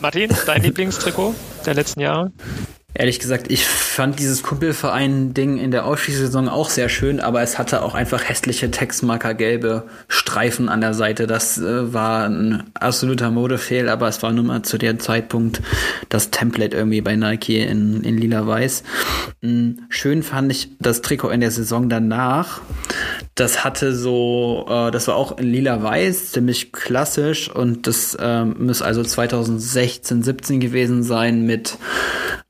Martin, 0.00 0.30
dein 0.46 0.62
Lieblingstrikot 0.62 1.34
der 1.64 1.74
letzten 1.74 2.00
Jahre? 2.00 2.32
Ehrlich 2.94 3.20
gesagt, 3.20 3.50
ich 3.50 3.64
fand 3.66 4.18
dieses 4.18 4.42
Kumpelverein-Ding 4.42 5.56
in 5.56 5.70
der 5.70 5.86
Ausschließsaison 5.86 6.48
auch 6.48 6.68
sehr 6.68 6.90
schön, 6.90 7.20
aber 7.20 7.40
es 7.40 7.58
hatte 7.58 7.82
auch 7.82 7.94
einfach 7.94 8.28
hässliche 8.28 8.70
Textmarker 8.70 9.32
gelbe 9.32 9.84
Streifen 10.08 10.68
an 10.68 10.82
der 10.82 10.92
Seite. 10.92 11.26
Das 11.26 11.56
äh, 11.56 11.94
war 11.94 12.26
ein 12.26 12.64
absoluter 12.74 13.30
Modefehl, 13.30 13.88
aber 13.88 14.08
es 14.08 14.22
war 14.22 14.32
nun 14.32 14.46
mal 14.46 14.62
zu 14.62 14.76
dem 14.76 15.00
Zeitpunkt 15.00 15.62
das 16.10 16.30
Template 16.30 16.76
irgendwie 16.76 17.00
bei 17.00 17.16
Nike 17.16 17.60
in, 17.60 18.02
in 18.02 18.18
lila-weiß. 18.18 18.82
Mhm. 19.40 19.86
Schön 19.88 20.22
fand 20.22 20.52
ich 20.52 20.68
das 20.78 21.00
Trikot 21.00 21.30
in 21.30 21.40
der 21.40 21.50
Saison 21.50 21.88
danach. 21.88 22.60
Das 23.34 23.64
hatte 23.64 23.94
so, 23.94 24.66
äh, 24.68 24.90
das 24.90 25.08
war 25.08 25.16
auch 25.16 25.38
in 25.38 25.50
lila-weiß, 25.50 26.32
ziemlich 26.32 26.72
klassisch 26.72 27.50
und 27.50 27.86
das 27.86 28.14
äh, 28.14 28.44
muss 28.44 28.82
also 28.82 29.02
2016, 29.02 30.22
17 30.22 30.60
gewesen 30.60 31.02
sein 31.02 31.46
mit 31.46 31.78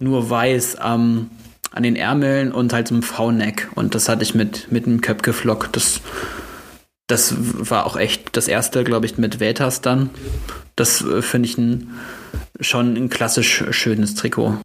nur 0.00 0.28
weiß 0.28 0.78
ähm, 0.84 1.30
an 1.70 1.82
den 1.84 1.96
Ärmeln 1.96 2.52
und 2.52 2.72
halt 2.72 2.88
so 2.88 2.94
einem 2.94 3.02
V-Neck. 3.02 3.68
Und 3.74 3.94
das 3.94 4.08
hatte 4.08 4.22
ich 4.22 4.34
mit, 4.34 4.70
mit 4.70 4.86
einem 4.86 5.00
Köpke-Flock. 5.00 5.72
Das, 5.72 6.00
das 7.06 7.34
war 7.38 7.86
auch 7.86 7.96
echt 7.96 8.36
das 8.36 8.48
erste, 8.48 8.84
glaube 8.84 9.06
ich, 9.06 9.18
mit 9.18 9.40
Vetas 9.40 9.80
dann. 9.80 10.10
Das 10.76 11.02
äh, 11.02 11.22
finde 11.22 11.48
ich 11.48 11.58
ein, 11.58 11.94
schon 12.60 12.96
ein 12.96 13.08
klassisch 13.08 13.64
schönes 13.70 14.14
Trikot. 14.14 14.58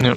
Ja. 0.00 0.16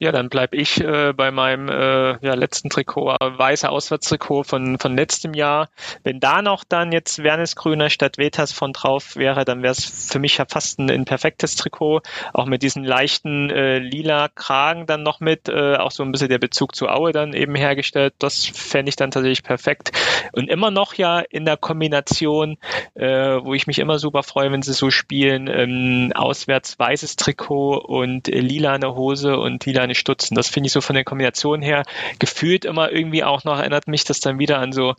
Ja, 0.00 0.12
dann 0.12 0.28
bleib 0.28 0.54
ich 0.54 0.80
äh, 0.80 1.12
bei 1.12 1.32
meinem 1.32 1.68
äh, 1.68 2.24
ja, 2.24 2.34
letzten 2.34 2.70
Trikot, 2.70 3.10
äh, 3.10 3.16
weiße 3.20 3.68
Auswärtstrikot 3.68 4.44
von, 4.44 4.78
von 4.78 4.96
letztem 4.96 5.34
Jahr. 5.34 5.70
Wenn 6.04 6.20
da 6.20 6.40
noch 6.40 6.62
dann 6.62 6.92
jetzt 6.92 7.24
Wernes 7.24 7.56
Grüner 7.56 7.90
statt 7.90 8.16
Vetas 8.16 8.52
von 8.52 8.72
drauf 8.72 9.16
wäre, 9.16 9.44
dann 9.44 9.64
wäre 9.64 9.72
es 9.72 9.84
für 9.84 10.20
mich 10.20 10.38
ja 10.38 10.44
fast 10.48 10.78
ein, 10.78 10.88
ein, 10.88 11.04
perfektes 11.04 11.56
Trikot, 11.56 12.02
auch 12.32 12.46
mit 12.46 12.62
diesen 12.62 12.84
leichten 12.84 13.50
äh, 13.50 13.80
lila 13.80 14.28
Kragen 14.28 14.86
dann 14.86 15.02
noch 15.02 15.18
mit, 15.18 15.48
äh, 15.48 15.74
auch 15.74 15.90
so 15.90 16.04
ein 16.04 16.12
bisschen 16.12 16.28
der 16.28 16.38
Bezug 16.38 16.76
zu 16.76 16.88
Aue 16.88 17.10
dann 17.10 17.32
eben 17.32 17.56
hergestellt. 17.56 18.14
Das 18.20 18.46
fände 18.46 18.90
ich 18.90 18.96
dann 18.96 19.10
tatsächlich 19.10 19.42
perfekt. 19.42 19.90
Und 20.30 20.48
immer 20.48 20.70
noch 20.70 20.94
ja 20.94 21.18
in 21.18 21.44
der 21.44 21.56
Kombination, 21.56 22.56
äh, 22.94 23.08
wo 23.08 23.52
ich 23.52 23.66
mich 23.66 23.80
immer 23.80 23.98
super 23.98 24.22
freue, 24.22 24.52
wenn 24.52 24.62
sie 24.62 24.74
so 24.74 24.92
spielen, 24.92 25.48
ähm, 25.48 26.12
auswärts 26.14 26.78
weißes 26.78 27.16
Trikot 27.16 27.78
und 27.78 28.28
äh, 28.28 28.38
lila 28.38 28.74
eine 28.74 28.94
Hose 28.94 29.36
und 29.36 29.66
lila 29.66 29.87
eine 29.88 29.94
Stutzen. 29.94 30.34
Das 30.34 30.48
finde 30.48 30.68
ich 30.68 30.72
so 30.72 30.80
von 30.80 30.94
der 30.94 31.04
Kombination 31.04 31.62
her 31.62 31.84
gefühlt 32.18 32.64
immer 32.64 32.92
irgendwie 32.92 33.24
auch 33.24 33.44
noch, 33.44 33.58
erinnert 33.58 33.88
mich 33.88 34.04
das 34.04 34.20
dann 34.20 34.38
wieder 34.38 34.58
an 34.58 34.72
so 34.72 34.94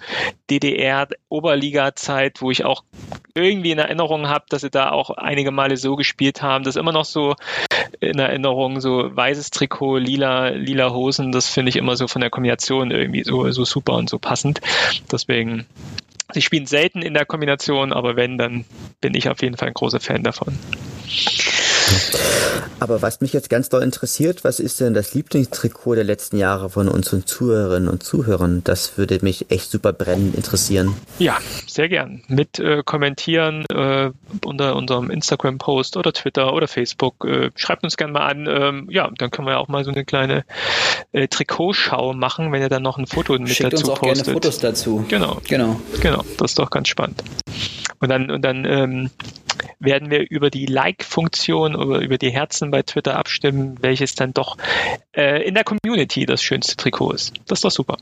DDR-Oberliga-Zeit, 0.49 2.41
wo 2.41 2.51
ich 2.51 2.65
auch 2.65 2.83
irgendwie 3.33 3.71
in 3.71 3.79
Erinnerung 3.79 4.27
habe, 4.27 4.45
dass 4.49 4.61
sie 4.61 4.69
da 4.69 4.91
auch 4.91 5.11
einige 5.11 5.51
Male 5.51 5.77
so 5.77 5.95
gespielt 5.95 6.41
haben. 6.41 6.63
Das 6.63 6.75
ist 6.75 6.79
immer 6.79 6.91
noch 6.91 7.05
so 7.05 7.35
in 7.99 8.19
Erinnerung, 8.19 8.81
so 8.81 9.15
weißes 9.15 9.51
Trikot, 9.51 9.97
lila, 9.97 10.49
lila 10.49 10.91
Hosen, 10.91 11.31
das 11.31 11.49
finde 11.49 11.69
ich 11.69 11.75
immer 11.75 11.95
so 11.95 12.07
von 12.07 12.21
der 12.21 12.29
Kombination 12.29 12.91
irgendwie 12.91 13.23
so, 13.23 13.49
so 13.51 13.65
super 13.65 13.93
und 13.93 14.09
so 14.09 14.19
passend. 14.19 14.61
Deswegen 15.11 15.65
Sie 16.31 16.41
spielen 16.41 16.67
selten 16.67 17.01
in 17.01 17.15
der 17.15 17.25
Kombination, 17.25 17.91
aber 17.91 18.15
wenn, 18.15 18.37
dann 18.37 18.65
bin 19.01 19.15
ich 19.15 19.29
auf 19.29 19.41
jeden 19.41 19.57
Fall 19.57 19.69
ein 19.69 19.73
großer 19.73 19.99
Fan 19.99 20.23
davon. 20.23 20.57
Aber 22.79 23.01
was 23.01 23.19
mich 23.19 23.33
jetzt 23.33 23.49
ganz 23.49 23.67
doll 23.69 23.83
interessiert, 23.83 24.43
was 24.43 24.59
ist 24.59 24.79
denn 24.79 24.93
das 24.93 25.13
Lieblingstrikot 25.13 25.95
der 25.95 26.05
letzten 26.05 26.37
Jahre 26.37 26.69
von 26.69 26.87
unseren 26.87 27.25
Zuhörerinnen 27.25 27.89
und 27.89 28.03
Zuhörern? 28.03 28.61
Das 28.63 28.97
würde 28.97 29.19
mich 29.21 29.51
echt 29.51 29.69
super 29.69 29.91
brennend 29.91 30.35
interessieren. 30.35 30.95
Ja, 31.17 31.37
sehr 31.67 31.89
gern. 31.89 32.21
Mit 32.27 32.57
äh, 32.59 32.81
kommentieren 32.85 33.65
äh, 33.69 34.11
unter 34.45 34.75
unserem 34.75 35.09
Instagram-Post 35.09 35.97
oder 35.97 36.13
Twitter 36.13 36.53
oder 36.53 36.67
Facebook. 36.67 37.25
Äh, 37.25 37.51
schreibt 37.55 37.83
uns 37.83 37.97
gerne 37.97 38.13
mal 38.13 38.27
an. 38.27 38.47
Ähm, 38.49 38.87
ja, 38.89 39.09
dann 39.17 39.29
können 39.29 39.47
wir 39.47 39.59
auch 39.59 39.67
mal 39.67 39.83
so 39.83 39.91
eine 39.91 40.05
kleine 40.05 40.45
äh, 41.11 41.27
Trikotschau 41.27 42.13
machen, 42.13 42.51
wenn 42.51 42.61
ihr 42.61 42.69
dann 42.69 42.83
noch 42.83 42.97
ein 42.97 43.07
Foto 43.07 43.33
mit 43.33 43.49
Schickt 43.49 43.73
dazu 43.73 43.83
uns 43.87 43.89
auch 43.89 43.99
postet. 43.99 44.25
gerne 44.25 44.33
Fotos 44.33 44.59
dazu. 44.59 45.05
Genau. 45.09 45.41
Genau. 45.47 45.81
Genau. 45.99 46.23
Das 46.37 46.51
ist 46.51 46.59
doch 46.59 46.69
ganz 46.69 46.87
spannend. 46.87 47.23
Und 47.99 48.09
dann, 48.09 48.31
und 48.31 48.43
dann 48.43 48.65
ähm, 48.65 49.09
werden 49.79 50.09
wir 50.09 50.29
über 50.29 50.49
die 50.49 50.65
Like-Funktion 50.65 51.75
oder 51.75 51.99
über 51.99 52.17
die 52.17 52.31
Herzen 52.31 52.71
bei 52.71 52.81
Twitter 52.83 53.17
abstimmen, 53.17 53.77
welches 53.81 54.15
dann 54.15 54.33
doch 54.33 54.57
äh, 55.15 55.45
in 55.45 55.53
der 55.53 55.63
Community 55.63 56.25
das 56.25 56.41
schönste 56.41 56.77
Trikot 56.77 57.11
ist. 57.11 57.33
Das 57.47 57.59
ist 57.59 57.65
doch 57.65 57.71
super. 57.71 57.97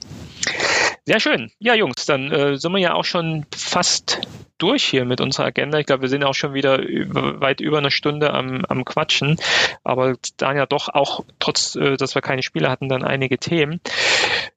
Sehr 1.05 1.19
schön. 1.19 1.51
Ja, 1.59 1.73
Jungs, 1.73 2.05
dann 2.05 2.31
äh, 2.31 2.57
sind 2.57 2.71
wir 2.73 2.79
ja 2.79 2.93
auch 2.93 3.05
schon 3.05 3.45
fast 3.55 4.21
durch 4.57 4.83
hier 4.83 5.05
mit 5.05 5.21
unserer 5.21 5.47
Agenda. 5.47 5.79
Ich 5.79 5.85
glaube, 5.85 6.03
wir 6.03 6.09
sind 6.09 6.23
auch 6.23 6.33
schon 6.33 6.53
wieder 6.53 6.79
über, 6.79 7.39
weit 7.41 7.61
über 7.61 7.77
eine 7.77 7.91
Stunde 7.91 8.33
am, 8.33 8.65
am 8.65 8.85
Quatschen, 8.85 9.37
aber 9.83 10.15
dann 10.37 10.57
ja 10.57 10.65
doch 10.65 10.89
auch, 10.89 11.23
trotz, 11.39 11.75
äh, 11.75 11.97
dass 11.97 12.15
wir 12.15 12.21
keine 12.21 12.43
Spiele 12.43 12.69
hatten, 12.69 12.89
dann 12.89 13.03
einige 13.03 13.37
Themen. 13.37 13.81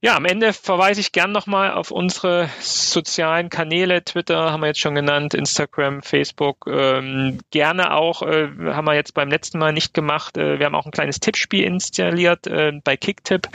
Ja, 0.02 0.16
am 0.16 0.24
Ende 0.24 0.54
verweise 0.54 1.00
ich 1.00 1.12
gern 1.12 1.30
nochmal 1.32 1.72
auf 1.72 1.90
unsere 1.90 2.48
sozialen 2.60 3.50
Kanäle. 3.50 4.02
Twitter 4.02 4.50
haben 4.50 4.60
wir 4.60 4.68
jetzt 4.68 4.80
schon 4.80 4.94
genannt, 4.94 5.34
Instagram, 5.34 6.02
Facebook. 6.02 6.66
Ähm, 6.66 7.38
gerne 7.50 7.92
auch, 7.92 8.22
äh, 8.22 8.48
haben 8.68 8.86
wir 8.86 8.94
jetzt 8.94 9.12
beim 9.12 9.28
letzten 9.28 9.58
Mal 9.58 9.74
nicht 9.74 9.92
gemacht. 9.92 10.38
Äh, 10.38 10.58
wir 10.58 10.66
haben 10.66 10.74
auch 10.74 10.86
ein 10.86 10.90
kleines 10.90 11.20
Tippspiel 11.20 11.64
installiert 11.64 12.46
äh, 12.46 12.72
bei 12.82 12.96
Kicktip. 12.96 13.48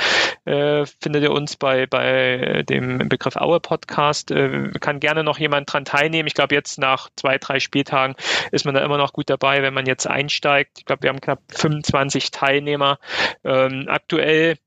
Äh, 0.45 0.85
findet 1.01 1.23
ihr 1.23 1.31
uns 1.31 1.55
bei, 1.55 1.87
bei 1.87 2.63
dem 2.69 3.09
Begriff 3.09 3.37
Aue 3.37 3.59
Podcast. 3.59 4.29
Äh, 4.29 4.69
kann 4.79 4.99
gerne 4.99 5.23
noch 5.23 5.39
jemand 5.39 5.73
dran 5.73 5.85
teilnehmen. 5.85 6.27
Ich 6.27 6.34
glaube, 6.35 6.53
jetzt 6.53 6.77
nach 6.77 7.09
zwei, 7.15 7.37
drei 7.37 7.59
Spieltagen 7.59 8.15
ist 8.51 8.65
man 8.65 8.75
da 8.75 8.83
immer 8.83 8.97
noch 8.97 9.13
gut 9.13 9.29
dabei, 9.29 9.63
wenn 9.63 9.73
man 9.73 9.85
jetzt 9.85 10.07
einsteigt. 10.07 10.79
Ich 10.79 10.85
glaube, 10.85 11.03
wir 11.03 11.09
haben 11.09 11.21
knapp 11.21 11.41
25 11.49 12.31
Teilnehmer. 12.31 12.99
Ähm, 13.43 13.85
aktuell 13.87 14.57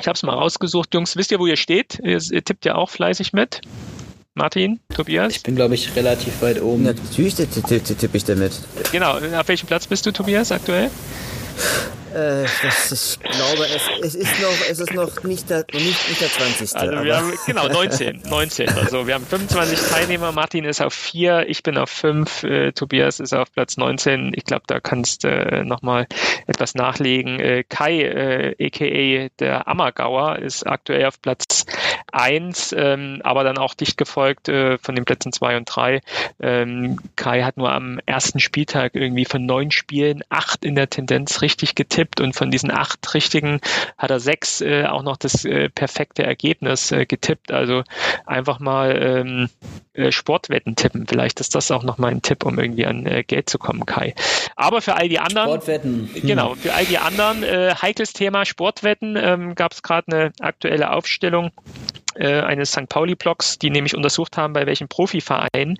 ich 0.00 0.08
habe 0.08 0.16
es 0.16 0.22
mal 0.22 0.34
rausgesucht, 0.34 0.92
Jungs. 0.92 1.16
Wisst 1.16 1.30
ihr, 1.30 1.38
wo 1.38 1.46
ihr 1.46 1.56
steht? 1.56 2.00
Ihr, 2.02 2.20
ihr 2.30 2.44
tippt 2.44 2.64
ja 2.64 2.74
auch 2.74 2.90
fleißig 2.90 3.32
mit. 3.32 3.60
Martin, 4.34 4.80
Tobias? 4.92 5.36
Ich 5.36 5.42
bin, 5.44 5.54
glaube 5.54 5.76
ich, 5.76 5.94
relativ 5.94 6.42
weit 6.42 6.60
oben. 6.60 6.82
Natürlich 6.82 7.36
tippe 7.36 8.16
ich 8.16 8.24
damit. 8.24 8.52
Genau. 8.90 9.18
Auf 9.18 9.48
welchem 9.48 9.66
Platz 9.68 9.86
bist 9.86 10.04
du, 10.06 10.12
Tobias, 10.12 10.50
aktuell? 10.50 10.90
Äh, 12.14 12.44
das, 12.62 13.18
ich 13.20 13.30
glaube, 13.30 13.66
es, 13.74 13.82
es, 14.02 14.14
ist 14.14 14.40
noch, 14.40 14.70
es 14.70 14.78
ist 14.78 14.94
noch 14.94 15.24
nicht 15.24 15.50
der, 15.50 15.64
nicht, 15.72 16.08
nicht 16.08 16.20
der 16.20 16.28
20. 16.28 16.74
Also 16.84 17.04
wir 17.04 17.16
haben, 17.16 17.32
genau, 17.46 17.68
19, 17.68 18.22
19. 18.28 18.68
Also 18.68 19.06
wir 19.06 19.14
haben 19.14 19.26
25 19.26 19.80
Teilnehmer, 19.90 20.32
Martin 20.32 20.64
ist 20.64 20.80
auf 20.80 20.94
4, 20.94 21.48
ich 21.48 21.62
bin 21.62 21.76
auf 21.76 21.90
5, 21.90 22.44
äh, 22.44 22.72
Tobias 22.72 23.18
ist 23.18 23.34
auf 23.34 23.52
Platz 23.52 23.76
19. 23.76 24.32
Ich 24.34 24.44
glaube, 24.44 24.62
da 24.66 24.80
kannst 24.80 25.24
du 25.24 25.28
äh, 25.28 25.64
nochmal 25.64 26.06
etwas 26.46 26.74
nachlegen. 26.74 27.40
Äh, 27.40 27.64
Kai, 27.68 28.02
äh, 28.02 28.64
a.k.a. 28.64 29.28
der 29.40 29.66
Ammergauer, 29.66 30.38
ist 30.38 30.66
aktuell 30.66 31.06
auf 31.06 31.20
Platz 31.20 31.64
1, 32.12 32.74
ähm, 32.78 33.20
aber 33.24 33.42
dann 33.42 33.58
auch 33.58 33.74
dicht 33.74 33.96
gefolgt 33.96 34.48
äh, 34.48 34.78
von 34.78 34.94
den 34.94 35.04
Plätzen 35.04 35.32
2 35.32 35.56
und 35.56 35.64
3. 35.64 36.00
Ähm, 36.40 37.00
Kai 37.16 37.42
hat 37.42 37.56
nur 37.56 37.72
am 37.72 37.98
ersten 38.06 38.38
Spieltag 38.38 38.94
irgendwie 38.94 39.24
von 39.24 39.44
neun 39.44 39.70
Spielen 39.70 40.22
acht 40.28 40.64
in 40.64 40.76
der 40.76 40.90
Tendenz 40.90 41.42
richtig 41.42 41.74
getippt 41.74 42.03
getippt 42.04 42.20
und 42.20 42.34
von 42.34 42.50
diesen 42.50 42.70
acht 42.70 43.14
richtigen 43.14 43.60
hat 43.98 44.10
er 44.10 44.20
sechs 44.20 44.60
äh, 44.60 44.84
auch 44.84 45.02
noch 45.02 45.16
das 45.16 45.44
äh, 45.44 45.68
perfekte 45.68 46.22
Ergebnis 46.22 46.92
äh, 46.92 47.06
getippt. 47.06 47.52
Also 47.52 47.82
einfach 48.26 48.60
mal 48.60 48.96
ähm, 49.00 49.48
äh, 49.94 50.12
Sportwetten 50.12 50.76
tippen. 50.76 51.06
Vielleicht 51.06 51.40
ist 51.40 51.54
das 51.54 51.70
auch 51.70 51.82
noch 51.82 51.98
mal 51.98 52.10
ein 52.10 52.22
Tipp, 52.22 52.44
um 52.44 52.58
irgendwie 52.58 52.86
an 52.86 53.06
äh, 53.06 53.24
Geld 53.24 53.48
zu 53.48 53.58
kommen, 53.58 53.86
Kai. 53.86 54.14
Aber 54.56 54.80
für 54.80 54.96
all 54.96 55.08
die 55.08 55.18
anderen, 55.18 55.48
Sportwetten. 55.48 56.10
Hm. 56.12 56.26
genau, 56.26 56.54
für 56.54 56.74
all 56.74 56.84
die 56.84 56.98
anderen 56.98 57.42
äh, 57.42 57.74
heikles 57.80 58.12
Thema 58.12 58.44
Sportwetten 58.44 59.16
ähm, 59.16 59.54
gab 59.54 59.72
es 59.72 59.82
gerade 59.82 60.12
eine 60.12 60.32
aktuelle 60.40 60.90
Aufstellung 60.90 61.50
äh, 62.16 62.40
eines 62.40 62.72
St. 62.72 62.88
Pauli-Blogs, 62.88 63.58
die 63.58 63.70
nämlich 63.70 63.96
untersucht 63.96 64.36
haben, 64.36 64.52
bei 64.52 64.66
welchem 64.66 64.88
Profiverein 64.88 65.78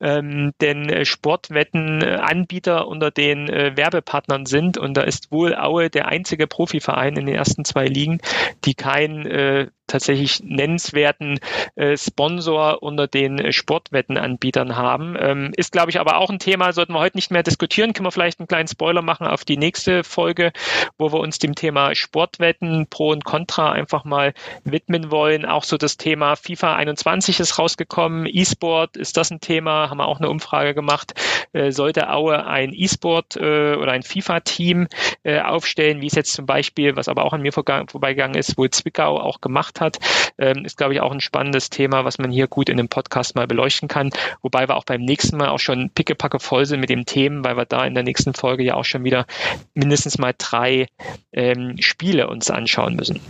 ähm, 0.00 0.52
denn 0.60 0.88
äh, 0.88 1.04
Sportwettenanbieter 1.04 2.86
unter 2.86 3.10
den 3.10 3.48
äh, 3.48 3.76
Werbepartnern 3.76 4.46
sind. 4.46 4.78
Und 4.78 4.96
da 4.96 5.02
ist 5.02 5.30
wohl 5.30 5.54
Aue 5.54 5.90
der 5.90 6.08
einzige 6.08 6.46
Profiverein 6.46 7.16
in 7.16 7.26
den 7.26 7.34
ersten 7.34 7.64
zwei 7.64 7.86
Ligen, 7.86 8.20
die 8.64 8.74
kein 8.74 9.26
äh, 9.26 9.68
tatsächlich 9.86 10.42
nennenswerten 10.42 11.38
äh, 11.74 11.96
Sponsor 11.96 12.82
unter 12.82 13.06
den 13.06 13.38
äh, 13.38 13.52
Sportwettenanbietern 13.52 14.76
haben. 14.76 15.16
Ähm, 15.18 15.52
ist, 15.56 15.72
glaube 15.72 15.90
ich, 15.90 16.00
aber 16.00 16.16
auch 16.18 16.30
ein 16.30 16.38
Thema, 16.38 16.72
sollten 16.72 16.92
wir 16.92 17.00
heute 17.00 17.16
nicht 17.16 17.30
mehr 17.30 17.42
diskutieren. 17.42 17.92
Können 17.92 18.06
wir 18.06 18.12
vielleicht 18.12 18.40
einen 18.40 18.48
kleinen 18.48 18.68
Spoiler 18.68 19.02
machen 19.02 19.26
auf 19.26 19.44
die 19.44 19.56
nächste 19.56 20.04
Folge, 20.04 20.52
wo 20.98 21.12
wir 21.12 21.20
uns 21.20 21.38
dem 21.38 21.54
Thema 21.54 21.94
Sportwetten 21.94 22.86
Pro 22.88 23.10
und 23.10 23.24
Contra 23.24 23.72
einfach 23.72 24.04
mal 24.04 24.34
widmen 24.64 25.10
wollen. 25.10 25.44
Auch 25.44 25.64
so 25.64 25.76
das 25.76 25.96
Thema 25.96 26.36
FIFA 26.36 26.76
21 26.76 27.40
ist 27.40 27.58
rausgekommen. 27.58 28.26
E-Sport, 28.26 28.96
ist 28.96 29.16
das 29.16 29.30
ein 29.30 29.40
Thema? 29.40 29.90
Haben 29.90 29.98
wir 29.98 30.08
auch 30.08 30.18
eine 30.18 30.30
Umfrage 30.30 30.74
gemacht. 30.74 31.14
Äh, 31.52 31.70
sollte 31.70 32.10
Aue 32.10 32.46
ein 32.46 32.72
E-Sport 32.72 33.36
äh, 33.36 33.74
oder 33.74 33.92
ein 33.92 34.02
FIFA-Team 34.02 34.88
äh, 35.22 35.40
aufstellen, 35.40 36.00
wie 36.00 36.06
es 36.06 36.14
jetzt 36.14 36.32
zum 36.32 36.46
Beispiel, 36.46 36.96
was 36.96 37.08
aber 37.08 37.24
auch 37.24 37.32
an 37.32 37.42
mir 37.42 37.52
vorbeigegangen 37.52 38.36
ist, 38.36 38.58
wohl 38.58 38.70
Zwickau 38.70 39.20
auch 39.20 39.40
gemacht 39.40 39.75
gemacht 39.76 39.80
hat, 39.80 39.98
ähm, 40.38 40.64
ist, 40.64 40.76
glaube 40.76 40.94
ich, 40.94 41.00
auch 41.00 41.12
ein 41.12 41.20
spannendes 41.20 41.70
Thema, 41.70 42.04
was 42.04 42.18
man 42.18 42.30
hier 42.30 42.46
gut 42.46 42.68
in 42.68 42.76
dem 42.76 42.88
Podcast 42.88 43.34
mal 43.34 43.46
beleuchten 43.46 43.88
kann. 43.88 44.10
Wobei 44.42 44.68
wir 44.68 44.76
auch 44.76 44.84
beim 44.84 45.02
nächsten 45.02 45.36
Mal 45.36 45.48
auch 45.48 45.58
schon 45.58 45.90
pickepacke 45.90 46.40
voll 46.40 46.66
sind 46.66 46.80
mit 46.80 46.90
den 46.90 47.06
Themen, 47.06 47.44
weil 47.44 47.56
wir 47.56 47.64
da 47.64 47.84
in 47.84 47.94
der 47.94 48.02
nächsten 48.02 48.34
Folge 48.34 48.62
ja 48.62 48.74
auch 48.74 48.84
schon 48.84 49.04
wieder 49.04 49.26
mindestens 49.74 50.18
mal 50.18 50.34
drei 50.36 50.88
ähm, 51.32 51.76
Spiele 51.80 52.28
uns 52.28 52.50
anschauen 52.50 52.96
müssen. 52.96 53.20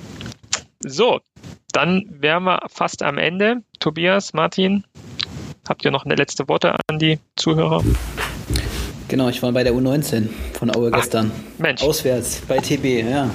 So, 0.80 1.20
dann 1.72 2.04
wären 2.08 2.44
wir 2.44 2.62
fast 2.68 3.02
am 3.02 3.18
Ende. 3.18 3.62
Tobias, 3.80 4.32
Martin, 4.32 4.84
habt 5.68 5.84
ihr 5.84 5.90
noch 5.90 6.04
eine 6.04 6.14
letzte 6.14 6.48
Worte 6.48 6.76
an 6.88 6.98
die 6.98 7.18
Zuhörer? 7.36 7.82
Genau, 9.08 9.28
ich 9.28 9.40
war 9.40 9.52
bei 9.52 9.62
der 9.62 9.72
U19 9.72 10.28
von 10.58 10.74
Aue 10.74 10.90
Ach, 10.92 11.00
gestern. 11.00 11.30
Mensch. 11.58 11.82
Auswärts 11.82 12.42
bei 12.48 12.58
TB, 12.58 13.08
ja. 13.08 13.30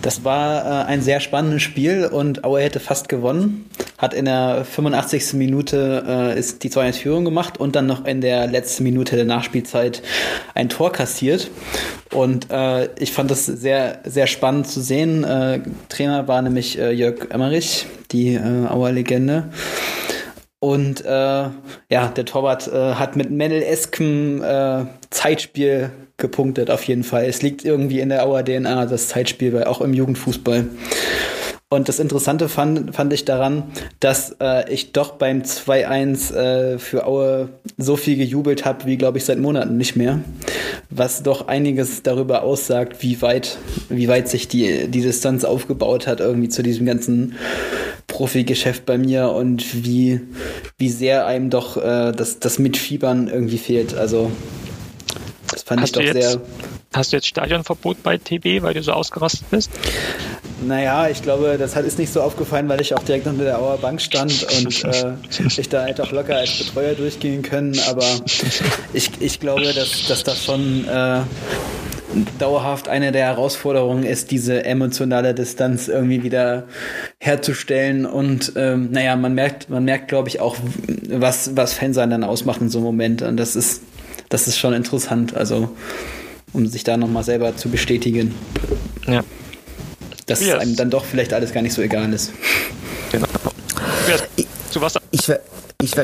Das 0.00 0.24
war 0.24 0.64
äh, 0.64 0.86
ein 0.86 1.02
sehr 1.02 1.20
spannendes 1.20 1.62
Spiel 1.62 2.06
und 2.06 2.42
Aue 2.44 2.62
hätte 2.62 2.80
fast 2.80 3.10
gewonnen. 3.10 3.68
Hat 3.98 4.14
in 4.14 4.24
der 4.24 4.64
85. 4.64 5.34
Minute 5.34 6.04
äh, 6.08 6.38
ist 6.38 6.62
die 6.62 6.70
2 6.70 6.94
Führung 6.94 7.26
gemacht 7.26 7.60
und 7.60 7.76
dann 7.76 7.86
noch 7.86 8.06
in 8.06 8.22
der 8.22 8.46
letzten 8.46 8.82
Minute 8.82 9.16
der 9.16 9.26
Nachspielzeit 9.26 10.02
ein 10.54 10.70
Tor 10.70 10.90
kassiert. 10.90 11.50
Und 12.12 12.50
äh, 12.50 12.88
ich 12.98 13.12
fand 13.12 13.30
das 13.30 13.44
sehr, 13.44 13.98
sehr 14.04 14.26
spannend 14.26 14.68
zu 14.68 14.80
sehen. 14.80 15.22
Äh, 15.24 15.60
Trainer 15.90 16.28
war 16.28 16.40
nämlich 16.40 16.78
äh, 16.78 16.92
Jörg 16.92 17.30
Emmerich, 17.30 17.86
die 18.10 18.36
äh, 18.36 18.66
Auer 18.68 18.90
Legende. 18.90 19.50
Und 20.60 21.04
äh, 21.04 21.08
ja, 21.08 22.08
der 22.14 22.24
Torwart 22.26 22.68
äh, 22.68 22.94
hat 22.94 23.16
mit 23.16 23.30
Mendel-eskem 23.30 24.42
äh, 24.42 24.84
Zeitspiel 25.08 25.90
gepunktet, 26.18 26.70
auf 26.70 26.84
jeden 26.84 27.02
Fall. 27.02 27.24
Es 27.24 27.40
liegt 27.40 27.64
irgendwie 27.64 28.00
in 28.00 28.10
der 28.10 28.26
Auer 28.26 28.44
DNA, 28.44 28.84
das 28.84 29.08
Zeitspiel, 29.08 29.64
auch 29.64 29.80
im 29.80 29.94
Jugendfußball. 29.94 30.66
Und 31.72 31.88
das 31.88 32.00
Interessante 32.00 32.48
fand, 32.48 32.96
fand 32.96 33.12
ich 33.12 33.24
daran, 33.24 33.62
dass 34.00 34.34
äh, 34.40 34.68
ich 34.72 34.90
doch 34.90 35.12
beim 35.12 35.42
2-1 35.42 36.34
äh, 36.34 36.78
für 36.80 37.06
Aue 37.06 37.50
so 37.78 37.94
viel 37.94 38.16
gejubelt 38.16 38.64
habe, 38.64 38.86
wie, 38.86 38.96
glaube 38.96 39.18
ich, 39.18 39.24
seit 39.24 39.38
Monaten 39.38 39.76
nicht 39.76 39.94
mehr. 39.94 40.18
Was 40.90 41.22
doch 41.22 41.46
einiges 41.46 42.02
darüber 42.02 42.42
aussagt, 42.42 43.04
wie 43.04 43.22
weit, 43.22 43.56
wie 43.88 44.08
weit 44.08 44.28
sich 44.28 44.48
die, 44.48 44.88
die 44.88 45.00
Distanz 45.00 45.44
aufgebaut 45.44 46.08
hat, 46.08 46.18
irgendwie 46.18 46.48
zu 46.48 46.64
diesem 46.64 46.86
ganzen 46.86 47.36
Profi-Geschäft 48.08 48.84
bei 48.84 48.98
mir 48.98 49.30
und 49.30 49.84
wie, 49.84 50.22
wie 50.76 50.88
sehr 50.88 51.24
einem 51.24 51.50
doch 51.50 51.76
äh, 51.76 52.10
das, 52.10 52.40
das 52.40 52.58
Mitfiebern 52.58 53.28
irgendwie 53.28 53.58
fehlt. 53.58 53.94
Also, 53.94 54.32
das 55.52 55.62
fand 55.62 55.82
Hast 55.82 55.96
ich 55.96 56.12
doch 56.12 56.20
sehr. 56.20 56.40
Hast 56.92 57.12
du 57.12 57.16
jetzt 57.16 57.28
Stadionverbot 57.28 58.02
bei 58.02 58.18
TB, 58.18 58.64
weil 58.64 58.74
du 58.74 58.82
so 58.82 58.90
ausgerastet 58.90 59.48
bist? 59.50 59.70
Naja, 60.62 61.08
ich 61.08 61.22
glaube, 61.22 61.56
das 61.58 61.74
hat, 61.74 61.84
ist 61.84 61.98
nicht 61.98 62.12
so 62.12 62.20
aufgefallen, 62.20 62.68
weil 62.68 62.80
ich 62.80 62.94
auch 62.94 63.02
direkt 63.02 63.26
unter 63.26 63.44
der 63.44 63.58
Auer 63.58 63.78
Bank 63.78 64.00
stand 64.00 64.46
und 64.58 64.84
äh, 64.84 65.12
ich 65.56 65.68
da 65.68 65.86
hätte 65.86 66.02
auch 66.02 66.12
locker 66.12 66.36
als 66.36 66.58
Betreuer 66.58 66.94
durchgehen 66.94 67.42
können. 67.42 67.78
Aber 67.88 68.04
ich, 68.92 69.10
ich 69.20 69.40
glaube, 69.40 69.72
dass, 69.72 70.06
dass 70.06 70.22
das 70.22 70.44
schon 70.44 70.86
äh, 70.86 71.20
dauerhaft 72.38 72.88
eine 72.88 73.10
der 73.12 73.26
Herausforderungen 73.26 74.04
ist, 74.04 74.30
diese 74.30 74.64
emotionale 74.64 75.34
Distanz 75.34 75.88
irgendwie 75.88 76.22
wieder 76.22 76.64
herzustellen. 77.18 78.04
Und 78.04 78.52
ähm, 78.56 78.90
naja, 78.90 79.16
man 79.16 79.34
merkt, 79.34 79.70
man 79.70 79.84
merkt, 79.84 80.08
glaube 80.08 80.28
ich, 80.28 80.40
auch, 80.40 80.56
was, 81.08 81.56
was 81.56 81.72
Fansein 81.72 82.10
dann 82.10 82.24
ausmacht 82.24 82.60
in 82.60 82.68
so 82.68 82.78
einem 82.78 82.86
Moment. 82.86 83.22
Und 83.22 83.38
das 83.38 83.56
ist, 83.56 83.82
das 84.28 84.46
ist 84.46 84.58
schon 84.58 84.74
interessant. 84.74 85.34
Also, 85.34 85.70
um 86.52 86.66
sich 86.66 86.84
da 86.84 86.98
nochmal 86.98 87.24
selber 87.24 87.56
zu 87.56 87.70
bestätigen. 87.70 88.34
Ja 89.06 89.22
dass 90.30 90.40
yes. 90.40 90.58
einem 90.58 90.76
dann 90.76 90.90
doch 90.90 91.04
vielleicht 91.04 91.32
alles 91.32 91.52
gar 91.52 91.62
nicht 91.62 91.74
so 91.74 91.82
egal 91.82 92.12
ist. 92.12 92.32
Genau. 93.10 93.26
Ich, 94.36 94.46
ich, 94.70 94.80
war, 94.80 94.90
ich, 95.10 95.28
war, 95.28 95.38
ich 95.82 95.96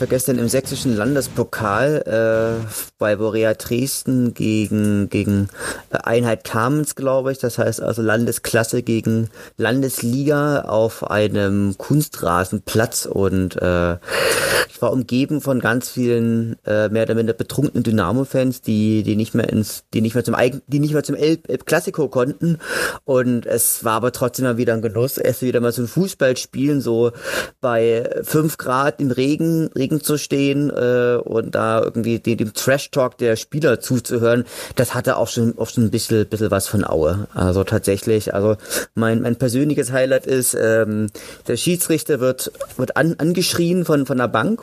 war 0.00 0.06
gestern 0.08 0.38
im 0.38 0.48
sächsischen 0.48 0.96
Landespokal 0.96 2.60
äh, 2.60 2.66
bei 2.98 3.16
Borea 3.16 3.54
Dresden 3.54 4.34
gegen, 4.34 5.08
gegen 5.08 5.48
äh, 5.90 5.98
Einheit 5.98 6.44
Kamenz, 6.44 6.94
glaube 6.94 7.32
ich. 7.32 7.38
Das 7.38 7.58
heißt 7.58 7.80
also 7.80 8.02
Landesklasse 8.02 8.82
gegen 8.82 9.30
Landesliga 9.56 10.62
auf 10.62 11.08
einem 11.10 11.76
Kunstrasenplatz 11.78 13.06
und 13.06 13.56
äh, 13.62 13.96
ich 14.68 14.82
war 14.82 14.92
umgeben 14.92 15.40
von 15.40 15.60
ganz 15.60 15.88
vielen 15.88 16.56
äh, 16.66 16.88
mehr 16.90 17.04
oder 17.04 17.14
minder 17.14 17.32
betrunkenen 17.32 17.82
Dynamo-Fans, 17.82 18.60
die, 18.60 19.02
die 19.02 19.16
nicht 19.16 19.34
mehr 19.34 19.48
ins, 19.48 19.84
die 19.94 20.02
nicht 20.02 20.14
mehr 20.14 20.24
zum 20.24 20.34
Eigen, 20.34 20.60
die 20.66 20.80
nicht 20.80 20.92
mehr 20.92 21.02
zum 21.02 21.14
El 21.14 21.38
Classico 21.38 22.08
konnten. 22.08 22.58
Und 23.04 23.46
es 23.46 23.84
war 23.84 23.94
aber 23.94 24.12
trotzdem 24.12 24.44
mal 24.44 24.58
wieder 24.58 24.74
ein 24.74 24.82
Genuss, 24.82 25.16
erst 25.16 25.42
wieder 25.42 25.60
mal 25.60 25.72
so 25.72 25.82
ein 25.82 25.88
Fußball 25.88 26.36
spielen, 26.36 26.82
so 26.82 27.12
bei 27.62 28.20
fünf 28.22 28.58
Grad 28.58 29.00
im 29.00 29.10
Regen 29.10 29.70
Regen 29.76 30.00
zu 30.00 30.18
stehen 30.18 30.70
äh, 30.70 31.18
und 31.22 31.54
da 31.54 31.82
irgendwie 31.82 32.18
dem, 32.18 32.36
dem 32.38 32.54
Trash-Talk 32.54 33.18
der 33.18 33.36
Spieler 33.36 33.80
zuzuhören, 33.80 34.44
das 34.74 34.94
hatte 34.94 35.16
auch 35.16 35.28
schon 35.28 35.54
oft 35.56 35.74
schon 35.74 35.84
ein 35.84 35.90
bisschen, 35.90 36.26
bisschen 36.26 36.50
was 36.50 36.68
von 36.68 36.84
Aue. 36.84 37.28
Also 37.34 37.64
tatsächlich, 37.64 38.34
also 38.34 38.56
mein, 38.94 39.22
mein 39.22 39.36
persönliches 39.36 39.92
Highlight 39.92 40.26
ist, 40.26 40.54
ähm, 40.54 41.08
der 41.46 41.56
Schiedsrichter 41.56 42.20
wird, 42.20 42.50
wird 42.76 42.96
an, 42.96 43.14
angeschrien 43.18 43.84
von, 43.84 44.06
von 44.06 44.18
der 44.18 44.28
Bank 44.28 44.62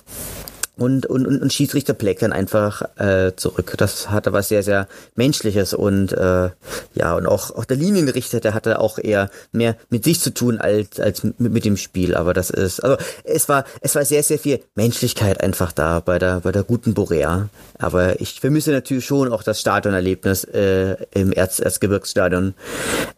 und, 0.75 1.05
und, 1.05 1.27
und, 1.27 1.41
und 1.41 1.53
Schiedsrichter 1.53 1.93
bleckt 1.93 2.23
dann 2.23 2.33
einfach 2.33 2.81
äh, 2.97 3.35
zurück. 3.35 3.75
Das 3.77 4.09
hatte 4.09 4.33
was 4.33 4.49
sehr, 4.49 4.63
sehr 4.63 4.87
Menschliches 5.15 5.73
und 5.73 6.13
äh, 6.13 6.49
ja, 6.95 7.15
und 7.15 7.27
auch, 7.27 7.51
auch 7.51 7.65
der 7.65 7.77
Linienrichter, 7.77 8.39
der 8.39 8.55
hatte 8.55 8.79
auch 8.79 8.97
eher 8.97 9.29
mehr 9.51 9.75
mit 9.89 10.03
sich 10.03 10.19
zu 10.19 10.33
tun 10.33 10.57
als, 10.57 10.99
als 10.99 11.23
mit, 11.23 11.39
mit 11.39 11.65
dem 11.65 11.77
Spiel. 11.77 12.15
Aber 12.15 12.33
das 12.33 12.49
ist, 12.49 12.79
also 12.83 12.97
es 13.23 13.47
war, 13.49 13.65
es 13.81 13.93
war 13.93 14.03
sehr, 14.03 14.23
sehr 14.23 14.39
viel 14.39 14.63
Menschlichkeit 14.73 15.41
einfach 15.41 15.71
da 15.71 15.99
bei 15.99 16.17
der, 16.17 16.39
bei 16.39 16.51
der 16.51 16.63
guten 16.63 16.95
Borea. 16.95 17.49
Aber 17.77 18.19
ich 18.19 18.39
vermisse 18.39 18.71
natürlich 18.71 19.05
schon 19.05 19.31
auch 19.31 19.43
das 19.43 19.59
Stadionerlebnis 19.59 20.43
äh, 20.45 20.95
im 21.13 21.31
Erz, 21.33 21.59
Erzgebirgsstadion. 21.59 22.55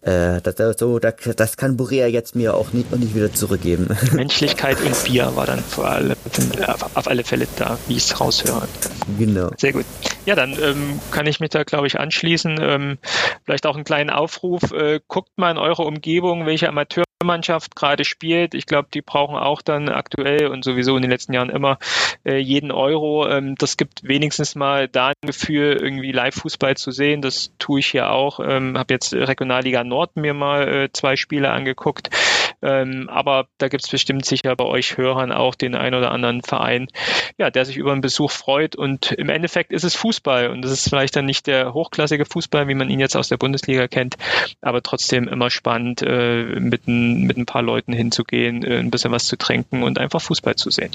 Äh, 0.02 0.41
das, 0.41 0.77
so, 0.77 0.99
das, 0.99 1.14
das 1.38 1.56
kann 1.56 1.77
Borea 1.77 2.07
jetzt 2.07 2.36
mir 2.36 2.53
auch 2.53 2.73
nicht, 2.73 2.91
auch 2.91 2.98
nicht 2.98 3.15
wieder 3.15 3.34
zurückgeben. 3.34 3.88
Menschlichkeit 4.11 4.82
und 4.82 5.03
Bier 5.06 5.32
war 5.36 5.45
dann 5.45 5.60
vor 5.60 5.90
allem 5.90 6.15
auf 6.95 7.07
alle 7.07 7.23
Fälle 7.23 7.45
da, 7.58 7.78
wie 7.88 7.98
ich 7.98 8.04
es 8.04 8.20
raushöre. 8.20 8.68
Genau. 9.18 9.50
Sehr 9.58 9.74
gut. 9.74 9.86
Ja, 10.26 10.36
dann 10.36 10.58
ähm, 10.62 11.00
kann 11.12 11.28
ich 11.28 11.40
mich 11.40 11.52
da, 11.52 11.64
glaube 11.64 11.88
ich, 11.88 12.00
anschließen. 12.00 12.60
Ähm, 12.62 12.98
vielleicht 13.44 13.66
auch 13.68 13.76
einen 13.76 13.84
kleinen 13.84 14.10
Aufruf. 14.10 14.72
Äh, 14.72 15.00
guckt 15.08 15.38
mal 15.38 15.52
in 15.52 15.58
eure 15.58 15.84
Umgebung, 15.84 16.48
welche 16.48 16.68
Amateurmannschaft 16.68 17.76
gerade 17.76 18.06
spielt. 18.06 18.56
Ich 18.56 18.66
glaube, 18.66 18.88
die 18.92 19.04
brauchen 19.04 19.36
auch 19.36 19.62
dann 19.62 19.88
aktuell 19.90 20.48
und 20.48 20.64
sowieso 20.64 20.96
in 20.96 21.04
den 21.04 21.12
letzten 21.12 21.34
Jahren 21.34 21.50
immer 21.50 21.78
äh, 22.26 22.38
jeden 22.38 22.72
Euro. 22.72 23.28
Ähm, 23.28 23.56
das 23.56 23.78
gibt 23.78 24.08
wenigstens 24.08 24.56
mal 24.56 24.88
da 24.88 25.10
ein 25.10 25.28
Gefühl, 25.28 25.78
irgendwie 25.80 26.12
Live-Fußball 26.12 26.76
zu 26.76 26.90
sehen. 26.90 27.22
Das 27.22 27.52
tue 27.60 27.82
ich 27.82 27.88
hier 27.88 28.10
auch. 28.10 28.40
Ähm, 28.40 28.78
Habe 28.78 28.96
jetzt 28.96 29.14
Regionalliga 29.14 29.84
Nord 29.84 30.16
mir 30.16 30.34
mal 30.34 30.68
äh, 30.68 30.90
zwei 30.92 31.16
Spiele 31.16 31.52
angeguckt. 31.52 32.10
Ähm, 32.66 33.10
aber 33.10 33.48
da 33.60 33.68
gibt 33.68 33.84
es 33.84 33.90
bestimmt 33.90 34.26
sicher 34.26 34.56
bei 34.56 34.66
euch 34.66 34.98
Hörern 34.98 35.32
auch 35.32 35.54
den 35.54 35.76
ein 35.76 35.94
oder 35.94 36.12
anderen 36.12 36.42
Verein, 36.42 36.88
ja, 37.38 37.52
der 37.52 37.64
sich 37.64 37.78
über 37.78 37.92
einen 37.92 38.02
Besuch 38.02 38.32
freut. 38.32 38.76
Und 38.76 39.12
im 39.12 39.30
Endeffekt 39.30 39.72
ist 39.72 39.84
es 39.84 39.94
Fußball 39.96 40.50
und 40.50 40.64
das 40.64 40.72
ist 40.72 40.90
vielleicht 40.90 41.16
dann 41.16 41.26
nicht 41.26 41.46
der 41.46 41.74
hochklassige 41.74 42.26
Fußball, 42.26 42.68
wie 42.68 42.74
man 42.74 42.90
ihn 42.90 43.00
jetzt 43.00 43.16
aus 43.16 43.30
der 43.30 43.38
Bundesliga 43.38 43.88
kennt, 43.88 44.16
aber 44.62 44.82
trotzdem 44.82 45.28
immer 45.28 45.52
spannend, 45.52 46.02
äh, 46.02 46.60
mit, 46.60 46.88
ein, 46.88 47.24
mit 47.24 47.38
ein 47.38 47.46
paar 47.46 47.62
Leuten 47.62 47.94
hinzugehen, 47.94 48.64
äh, 48.64 48.80
ein 48.80 48.90
bisschen 48.90 49.12
was 49.12 49.26
zu 49.26 49.38
trinken 49.38 49.84
und 49.84 50.00
einfach 50.00 50.22
Fußball 50.22 50.56
zu 50.56 50.72
sehen. 50.72 50.92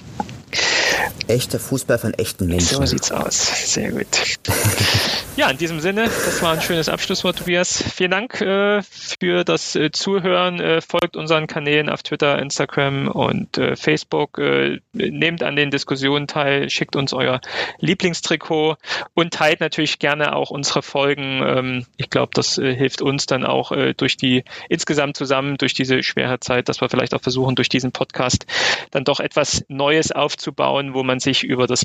Echter 1.28 1.60
Fußball 1.60 1.98
von 1.98 2.14
echten 2.14 2.46
Menschen. 2.46 2.78
So 2.78 2.84
sieht's 2.86 3.12
aus. 3.12 3.72
Sehr 3.72 3.92
gut. 3.92 4.08
ja, 5.36 5.50
in 5.50 5.58
diesem 5.58 5.80
Sinne, 5.80 6.04
das 6.04 6.42
war 6.42 6.52
ein 6.52 6.60
schönes 6.60 6.88
Abschlusswort, 6.88 7.38
Tobias. 7.38 7.82
Vielen 7.82 8.10
Dank 8.10 8.40
äh, 8.40 8.82
für 8.82 9.44
das 9.44 9.76
äh, 9.76 9.90
Zuhören. 9.90 10.60
Äh, 10.60 10.80
folgt 10.80 11.16
unseren 11.16 11.46
Kanälen 11.46 11.88
auf 11.88 12.02
Twitter, 12.02 12.38
Instagram 12.38 13.08
und 13.08 13.56
äh, 13.58 13.76
Facebook. 13.76 14.38
Äh, 14.38 14.80
nehmt 14.92 15.42
an 15.42 15.56
den 15.56 15.70
Diskussionen 15.70 16.26
teil, 16.26 16.68
schickt 16.68 16.96
uns 16.96 17.12
euer 17.12 17.40
Lieblingstrikot 17.78 18.76
und 19.14 19.32
teilt 19.32 19.60
natürlich 19.60 19.98
gerne 19.98 20.34
auch 20.34 20.50
unsere 20.50 20.82
Folgen. 20.82 21.42
Ähm, 21.44 21.86
ich 21.96 22.10
glaube, 22.10 22.32
das 22.34 22.58
äh, 22.58 22.74
hilft 22.74 23.02
uns 23.02 23.26
dann 23.26 23.44
auch 23.44 23.72
durch 23.96 24.16
die 24.16 24.44
insgesamt 24.68 25.16
zusammen 25.16 25.56
durch 25.56 25.74
diese 25.74 26.02
schwere 26.02 26.40
Zeit, 26.40 26.68
dass 26.68 26.80
wir 26.80 26.88
vielleicht 26.88 27.14
auch 27.14 27.22
versuchen, 27.22 27.54
durch 27.54 27.68
diesen 27.68 27.92
Podcast 27.92 28.46
dann 28.90 29.04
doch 29.04 29.20
etwas 29.20 29.64
Neues 29.68 30.12
aufzubauen, 30.12 30.94
wo 30.94 31.02
man 31.02 31.20
sich 31.20 31.44
über 31.44 31.66
das 31.66 31.82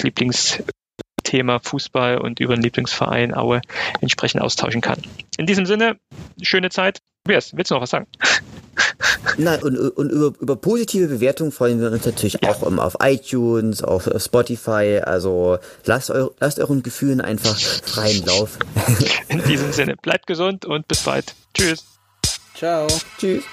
Lieblingsthema 1.25 1.59
Fußball 1.59 2.17
und 2.19 2.39
über 2.39 2.55
den 2.55 2.63
Lieblingsverein 2.63 3.35
Aue 3.35 3.61
entsprechend 4.01 4.41
austauschen 4.41 4.81
kann. 4.81 5.01
In 5.37 5.45
diesem 5.45 5.65
Sinne, 5.65 5.97
schöne 6.41 6.69
Zeit. 6.69 6.99
Tobias, 7.25 7.51
willst 7.55 7.71
du 7.71 7.75
noch 7.75 7.81
was 7.81 7.89
sagen? 7.89 8.07
Nein, 9.37 9.61
und, 9.63 9.77
und 9.77 10.11
über, 10.11 10.33
über 10.39 10.55
positive 10.55 11.07
Bewertungen 11.07 11.51
freuen 11.51 11.81
wir 11.81 11.91
uns 11.91 12.05
natürlich 12.05 12.37
ja. 12.41 12.51
auch 12.51 12.63
immer 12.63 12.85
auf 12.85 12.97
iTunes, 13.01 13.83
auf 13.83 14.09
Spotify. 14.17 15.01
Also 15.03 15.57
lasst, 15.85 16.11
eu, 16.11 16.29
lasst 16.39 16.59
euren 16.59 16.83
Gefühlen 16.83 17.21
einfach 17.21 17.57
freien 17.57 18.23
Lauf. 18.25 18.59
In 19.29 19.43
diesem 19.43 19.71
Sinne, 19.71 19.95
bleibt 20.01 20.27
gesund 20.27 20.65
und 20.65 20.87
bis 20.87 21.01
bald. 21.01 21.33
Tschüss. 21.53 21.83
Ciao. 22.53 22.87
Tschüss. 23.17 23.43